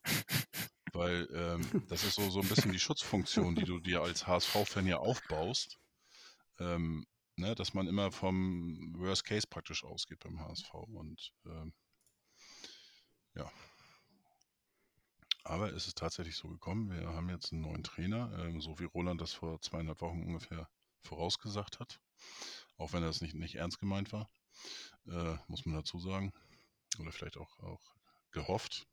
weil 0.93 1.29
ähm, 1.33 1.87
das 1.89 2.05
ist 2.05 2.17
so, 2.17 2.29
so 2.31 2.41
ein 2.41 2.49
bisschen 2.49 2.73
die 2.73 2.79
Schutzfunktion, 2.79 3.55
die 3.55 3.65
du 3.65 3.79
dir 3.79 4.03
als 4.03 4.27
HSV-Fan 4.27 4.87
ja 4.87 4.99
aufbaust, 4.99 5.79
ähm, 6.59 7.07
ne, 7.37 7.55
dass 7.55 7.73
man 7.73 7.87
immer 7.87 8.13
vom 8.13 8.95
Worst 8.99 9.25
Case 9.25 9.47
praktisch 9.47 9.85
ausgeht 9.85 10.19
beim 10.21 10.41
HSV. 10.41 10.75
Und 10.75 11.33
ähm, 11.47 11.73
ja, 13.35 13.51
aber 15.49 15.73
es 15.73 15.87
ist 15.87 15.99
tatsächlich 15.99 16.37
so 16.37 16.49
gekommen. 16.49 16.91
Wir 16.91 17.09
haben 17.09 17.29
jetzt 17.29 17.53
einen 17.53 17.63
neuen 17.63 17.85
Trainer, 17.85 18.33
ähm, 18.39 18.61
so 18.61 18.79
wie 18.79 18.85
Roland 18.85 19.21
das 19.21 19.33
vor 19.33 19.61
zweieinhalb 19.61 20.01
Wochen 20.01 20.23
ungefähr 20.23 20.69
vorausgesagt 21.03 21.81
hat. 21.81 22.01
Auch 22.77 22.93
wenn 22.93 23.03
das 23.03 23.21
nicht, 23.21 23.35
nicht 23.35 23.55
ernst 23.55 23.79
gemeint 23.79 24.13
war, 24.13 24.29
äh, 25.07 25.37
muss 25.49 25.65
man 25.65 25.77
dazu 25.77 25.99
sagen. 25.99 26.33
Oder 26.99 27.13
vielleicht 27.13 27.37
auch, 27.37 27.59
auch 27.61 27.95
gehofft. 28.33 28.87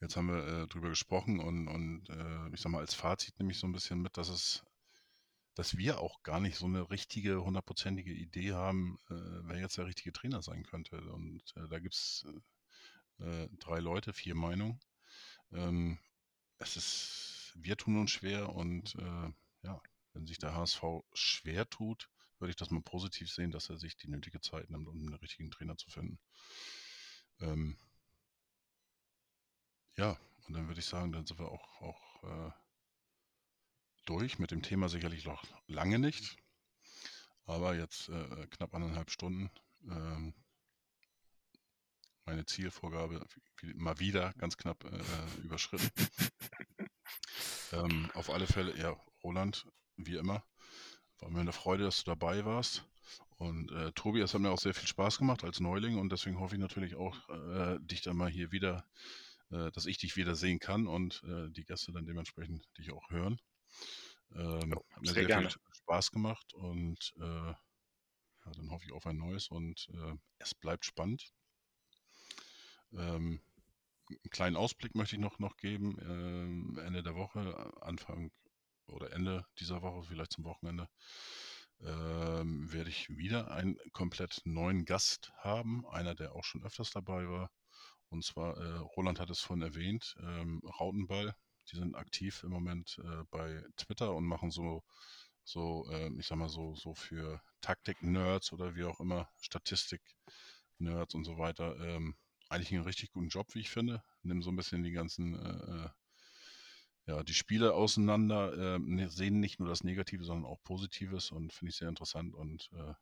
Jetzt 0.00 0.16
haben 0.16 0.28
wir 0.28 0.46
äh, 0.46 0.66
drüber 0.66 0.88
gesprochen 0.88 1.38
und, 1.38 1.68
und 1.68 2.10
äh, 2.10 2.54
ich 2.54 2.60
sag 2.60 2.72
mal, 2.72 2.80
als 2.80 2.94
Fazit 2.94 3.38
nehme 3.38 3.52
ich 3.52 3.58
so 3.58 3.66
ein 3.66 3.72
bisschen 3.72 4.02
mit, 4.02 4.16
dass 4.16 4.28
es, 4.28 4.64
dass 5.54 5.76
wir 5.76 6.00
auch 6.00 6.22
gar 6.24 6.40
nicht 6.40 6.56
so 6.56 6.66
eine 6.66 6.90
richtige, 6.90 7.44
hundertprozentige 7.44 8.12
Idee 8.12 8.52
haben, 8.52 8.98
äh, 9.10 9.14
wer 9.14 9.60
jetzt 9.60 9.78
der 9.78 9.86
richtige 9.86 10.12
Trainer 10.12 10.42
sein 10.42 10.64
könnte. 10.64 11.00
Und 11.12 11.42
äh, 11.56 11.68
da 11.68 11.78
gibt 11.78 11.94
es 11.94 12.26
äh, 13.18 13.48
drei 13.58 13.80
Leute, 13.80 14.12
vier 14.12 14.34
Meinungen. 14.34 14.80
Ähm, 15.52 15.98
es 16.58 16.76
ist, 16.76 17.52
wir 17.56 17.76
tun 17.76 17.98
uns 17.98 18.10
schwer 18.10 18.54
und 18.54 18.94
äh, 18.96 19.32
ja, 19.62 19.82
wenn 20.12 20.26
sich 20.26 20.38
der 20.38 20.54
HSV 20.54 20.82
schwer 21.12 21.68
tut, 21.68 22.08
würde 22.38 22.50
ich 22.50 22.56
das 22.56 22.70
mal 22.70 22.82
positiv 22.82 23.30
sehen, 23.30 23.50
dass 23.50 23.70
er 23.70 23.78
sich 23.78 23.96
die 23.96 24.08
nötige 24.08 24.40
Zeit 24.40 24.70
nimmt, 24.70 24.88
um 24.88 24.98
einen 24.98 25.14
richtigen 25.14 25.50
Trainer 25.50 25.76
zu 25.76 25.90
finden. 25.90 26.18
Ähm, 27.40 27.78
ja, 29.96 30.18
und 30.46 30.54
dann 30.54 30.68
würde 30.68 30.80
ich 30.80 30.86
sagen, 30.86 31.12
dann 31.12 31.26
sind 31.26 31.38
wir 31.38 31.48
auch, 31.48 31.80
auch 31.80 32.24
äh, 32.24 32.52
durch 34.06 34.38
mit 34.38 34.50
dem 34.50 34.62
Thema 34.62 34.88
sicherlich 34.88 35.24
noch 35.24 35.44
lange 35.66 35.98
nicht. 35.98 36.36
Aber 37.44 37.74
jetzt 37.74 38.08
äh, 38.08 38.46
knapp 38.48 38.74
anderthalb 38.74 39.10
Stunden. 39.10 39.50
Ähm, 39.84 40.34
meine 42.24 42.46
Zielvorgabe 42.46 43.24
mal 43.74 43.98
wieder 43.98 44.32
ganz 44.38 44.56
knapp 44.56 44.84
äh, 44.84 45.40
überschritten. 45.42 45.90
ähm, 47.72 48.10
auf 48.14 48.30
alle 48.30 48.46
Fälle, 48.46 48.76
ja, 48.78 48.96
Roland, 49.22 49.66
wie 49.96 50.16
immer, 50.16 50.44
war 51.18 51.30
mir 51.30 51.40
eine 51.40 51.52
Freude, 51.52 51.84
dass 51.84 52.02
du 52.02 52.10
dabei 52.10 52.44
warst. 52.44 52.84
Und 53.36 53.72
äh, 53.72 53.90
Tobi, 53.92 54.20
es 54.20 54.34
hat 54.34 54.40
mir 54.40 54.50
auch 54.50 54.58
sehr 54.58 54.74
viel 54.74 54.86
Spaß 54.86 55.18
gemacht 55.18 55.42
als 55.42 55.58
Neuling 55.58 55.98
und 55.98 56.12
deswegen 56.12 56.38
hoffe 56.38 56.54
ich 56.54 56.60
natürlich 56.60 56.94
auch, 56.94 57.28
äh, 57.28 57.78
dich 57.80 58.02
dann 58.02 58.16
mal 58.16 58.30
hier 58.30 58.52
wieder, 58.52 58.86
äh, 59.50 59.70
dass 59.72 59.86
ich 59.86 59.98
dich 59.98 60.16
wieder 60.16 60.36
sehen 60.36 60.60
kann 60.60 60.86
und 60.86 61.22
äh, 61.24 61.50
die 61.50 61.64
Gäste 61.64 61.92
dann 61.92 62.06
dementsprechend 62.06 62.64
dich 62.78 62.92
auch 62.92 63.10
hören. 63.10 63.40
Ähm, 64.34 64.74
oh, 64.76 64.84
hat 64.90 65.02
mir 65.02 65.12
sehr, 65.12 65.26
sehr 65.26 65.50
viel 65.50 65.60
Spaß 65.72 66.12
gemacht 66.12 66.54
und 66.54 67.12
äh, 67.18 67.52
ja, 68.44 68.52
dann 68.56 68.70
hoffe 68.70 68.84
ich 68.86 68.92
auf 68.92 69.06
ein 69.06 69.16
neues 69.16 69.48
und 69.48 69.88
äh, 69.92 70.14
es 70.38 70.54
bleibt 70.54 70.84
spannend. 70.84 71.32
Ähm, 72.92 73.40
einen 74.10 74.30
kleinen 74.30 74.56
Ausblick 74.56 74.94
möchte 74.94 75.16
ich 75.16 75.22
noch, 75.22 75.38
noch 75.38 75.56
geben. 75.56 75.96
Ähm, 76.00 76.78
Ende 76.84 77.02
der 77.02 77.14
Woche, 77.14 77.72
Anfang 77.80 78.30
oder 78.86 79.12
Ende 79.12 79.46
dieser 79.58 79.82
Woche, 79.82 80.02
vielleicht 80.02 80.32
zum 80.32 80.44
Wochenende, 80.44 80.88
ähm, 81.80 82.72
werde 82.72 82.90
ich 82.90 83.08
wieder 83.10 83.50
einen 83.50 83.76
komplett 83.92 84.40
neuen 84.44 84.84
Gast 84.84 85.32
haben. 85.38 85.86
Einer, 85.86 86.14
der 86.14 86.34
auch 86.34 86.44
schon 86.44 86.64
öfters 86.64 86.90
dabei 86.90 87.28
war. 87.28 87.50
Und 88.10 88.24
zwar, 88.24 88.56
äh, 88.58 88.78
Roland 88.96 89.20
hat 89.20 89.30
es 89.30 89.40
vorhin 89.40 89.62
erwähnt, 89.62 90.14
ähm, 90.20 90.60
Rautenball. 90.80 91.34
Die 91.70 91.76
sind 91.76 91.94
aktiv 91.94 92.42
im 92.44 92.50
Moment 92.50 93.00
äh, 93.02 93.24
bei 93.30 93.64
Twitter 93.76 94.14
und 94.14 94.26
machen 94.26 94.50
so, 94.50 94.82
so 95.44 95.88
äh, 95.90 96.10
ich 96.18 96.26
sag 96.26 96.36
mal 96.38 96.48
so, 96.48 96.74
so 96.74 96.94
für 96.94 97.40
Taktik-Nerds 97.62 98.52
oder 98.52 98.74
wie 98.76 98.84
auch 98.84 99.00
immer, 99.00 99.28
Statistik-Nerds 99.40 101.14
und 101.14 101.24
so 101.24 101.38
weiter, 101.38 101.76
ähm, 101.80 102.16
eigentlich 102.52 102.72
einen 102.72 102.84
richtig 102.84 103.12
guten 103.12 103.28
Job, 103.28 103.54
wie 103.54 103.60
ich 103.60 103.70
finde. 103.70 104.02
Nimm 104.22 104.42
so 104.42 104.50
ein 104.50 104.56
bisschen 104.56 104.82
die 104.82 104.92
ganzen, 104.92 105.34
äh, 105.34 105.84
äh 105.84 105.88
ja, 107.06 107.22
die 107.24 107.34
Spiele 107.34 107.74
auseinander, 107.74 108.76
äh, 108.78 109.08
sehen 109.08 109.40
nicht 109.40 109.58
nur 109.58 109.68
das 109.68 109.82
Negative, 109.82 110.24
sondern 110.24 110.48
auch 110.48 110.62
Positives 110.62 111.32
und 111.32 111.52
finde 111.52 111.70
ich 111.70 111.76
sehr 111.76 111.88
interessant 111.88 112.32
und 112.34 112.70
äh, 112.74 112.94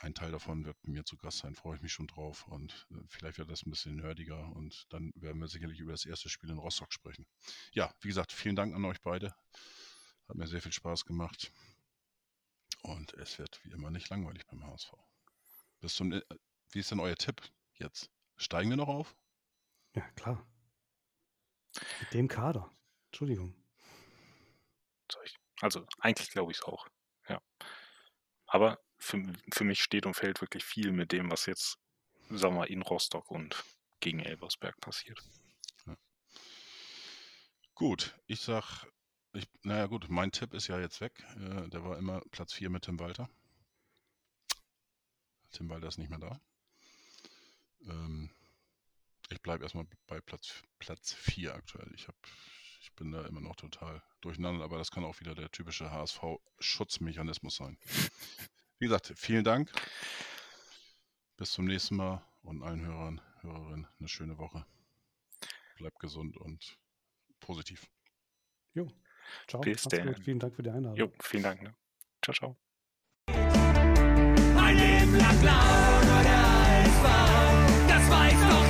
ein 0.00 0.14
Teil 0.14 0.30
davon 0.30 0.64
wird 0.64 0.80
bei 0.82 0.92
mir 0.92 1.04
zu 1.04 1.16
Gast 1.16 1.38
sein, 1.38 1.56
freue 1.56 1.76
ich 1.76 1.82
mich 1.82 1.92
schon 1.92 2.06
drauf 2.06 2.46
und 2.46 2.86
äh, 2.92 2.94
vielleicht 3.08 3.38
wird 3.38 3.50
das 3.50 3.66
ein 3.66 3.70
bisschen 3.70 3.96
nerdiger 3.96 4.54
und 4.54 4.86
dann 4.90 5.10
werden 5.16 5.40
wir 5.40 5.48
sicherlich 5.48 5.80
über 5.80 5.92
das 5.92 6.06
erste 6.06 6.28
Spiel 6.28 6.50
in 6.50 6.58
Rostock 6.58 6.92
sprechen. 6.92 7.26
Ja, 7.72 7.92
wie 8.00 8.08
gesagt, 8.08 8.32
vielen 8.32 8.54
Dank 8.54 8.74
an 8.74 8.84
euch 8.84 9.00
beide. 9.00 9.34
Hat 10.28 10.36
mir 10.36 10.46
sehr 10.46 10.62
viel 10.62 10.72
Spaß 10.72 11.04
gemacht 11.04 11.50
und 12.82 13.12
es 13.14 13.38
wird 13.38 13.58
wie 13.64 13.72
immer 13.72 13.90
nicht 13.90 14.08
langweilig 14.08 14.46
beim 14.46 14.64
HSV. 14.64 14.92
Bis 15.80 15.94
zum, 15.94 16.12
äh, 16.12 16.22
wie 16.70 16.78
ist 16.78 16.92
denn 16.92 17.00
euer 17.00 17.16
Tipp 17.16 17.42
jetzt? 17.74 18.10
Steigen 18.38 18.70
wir 18.70 18.76
noch 18.76 18.88
auf? 18.88 19.14
Ja, 19.94 20.08
klar. 20.12 20.46
Mit 22.00 22.14
dem 22.14 22.28
Kader. 22.28 22.70
Entschuldigung. 23.06 23.54
Also 25.60 25.84
eigentlich 25.98 26.30
glaube 26.30 26.52
ich 26.52 26.58
es 26.58 26.64
auch. 26.64 26.86
Ja. 27.28 27.42
Aber 28.46 28.78
für, 28.96 29.20
für 29.52 29.64
mich 29.64 29.82
steht 29.82 30.06
und 30.06 30.14
fällt 30.14 30.40
wirklich 30.40 30.64
viel 30.64 30.92
mit 30.92 31.12
dem, 31.12 31.30
was 31.30 31.46
jetzt, 31.46 31.78
sagen 32.30 32.54
wir 32.54 32.60
mal, 32.60 32.64
in 32.64 32.82
Rostock 32.82 33.30
und 33.30 33.64
gegen 34.00 34.20
Elversberg 34.20 34.80
passiert. 34.80 35.20
Ja. 35.86 35.96
Gut, 37.74 38.16
ich 38.26 38.40
sag, 38.40 38.86
ich, 39.32 39.48
naja 39.62 39.86
gut, 39.86 40.08
mein 40.08 40.30
Tipp 40.30 40.54
ist 40.54 40.68
ja 40.68 40.78
jetzt 40.78 41.00
weg. 41.00 41.24
Äh, 41.36 41.68
der 41.68 41.84
war 41.84 41.98
immer 41.98 42.20
Platz 42.30 42.52
4 42.52 42.70
mit 42.70 42.84
Tim 42.84 43.00
Walter. 43.00 43.28
Tim 45.50 45.68
Walter 45.68 45.88
ist 45.88 45.98
nicht 45.98 46.10
mehr 46.10 46.18
da. 46.18 46.40
Ähm, 47.86 48.30
ich 49.30 49.42
bleibe 49.42 49.62
erstmal 49.62 49.86
bei 50.06 50.20
Platz, 50.20 50.62
Platz 50.78 51.12
4 51.14 51.54
aktuell. 51.54 51.90
Ich, 51.94 52.08
hab, 52.08 52.16
ich 52.80 52.92
bin 52.94 53.12
da 53.12 53.26
immer 53.26 53.40
noch 53.40 53.56
total 53.56 54.02
durcheinander, 54.20 54.64
aber 54.64 54.78
das 54.78 54.90
kann 54.90 55.04
auch 55.04 55.20
wieder 55.20 55.34
der 55.34 55.50
typische 55.50 55.90
HSV-Schutzmechanismus 55.90 57.56
sein. 57.56 57.78
Wie 58.78 58.86
gesagt, 58.86 59.12
vielen 59.16 59.44
Dank. 59.44 59.70
Bis 61.36 61.52
zum 61.52 61.66
nächsten 61.66 61.96
Mal 61.96 62.24
und 62.42 62.62
allen 62.62 62.84
Hörern, 62.84 63.20
Hörerinnen 63.40 63.86
eine 63.98 64.08
schöne 64.08 64.38
Woche. 64.38 64.64
Bleibt 65.76 65.98
gesund 66.00 66.36
und 66.36 66.78
positiv. 67.40 67.88
Jo, 68.74 68.88
ciao. 69.46 69.60
Bis 69.60 69.82
dann. 69.84 70.14
Vielen 70.16 70.38
Dank 70.38 70.54
für 70.54 70.62
die 70.62 70.70
Einladung. 70.70 70.96
Jo, 70.96 71.12
vielen 71.20 71.42
Dank. 71.42 71.62
Ne? 71.62 71.74
Ciao, 72.22 72.34
ciao. 72.34 72.56
Ein 73.26 74.76
Leben 74.76 75.16
lang 75.16 75.40
blau 75.40 75.98
oder 75.98 76.47
das 77.88 78.10
weiß 78.10 78.40
doch 78.48 78.67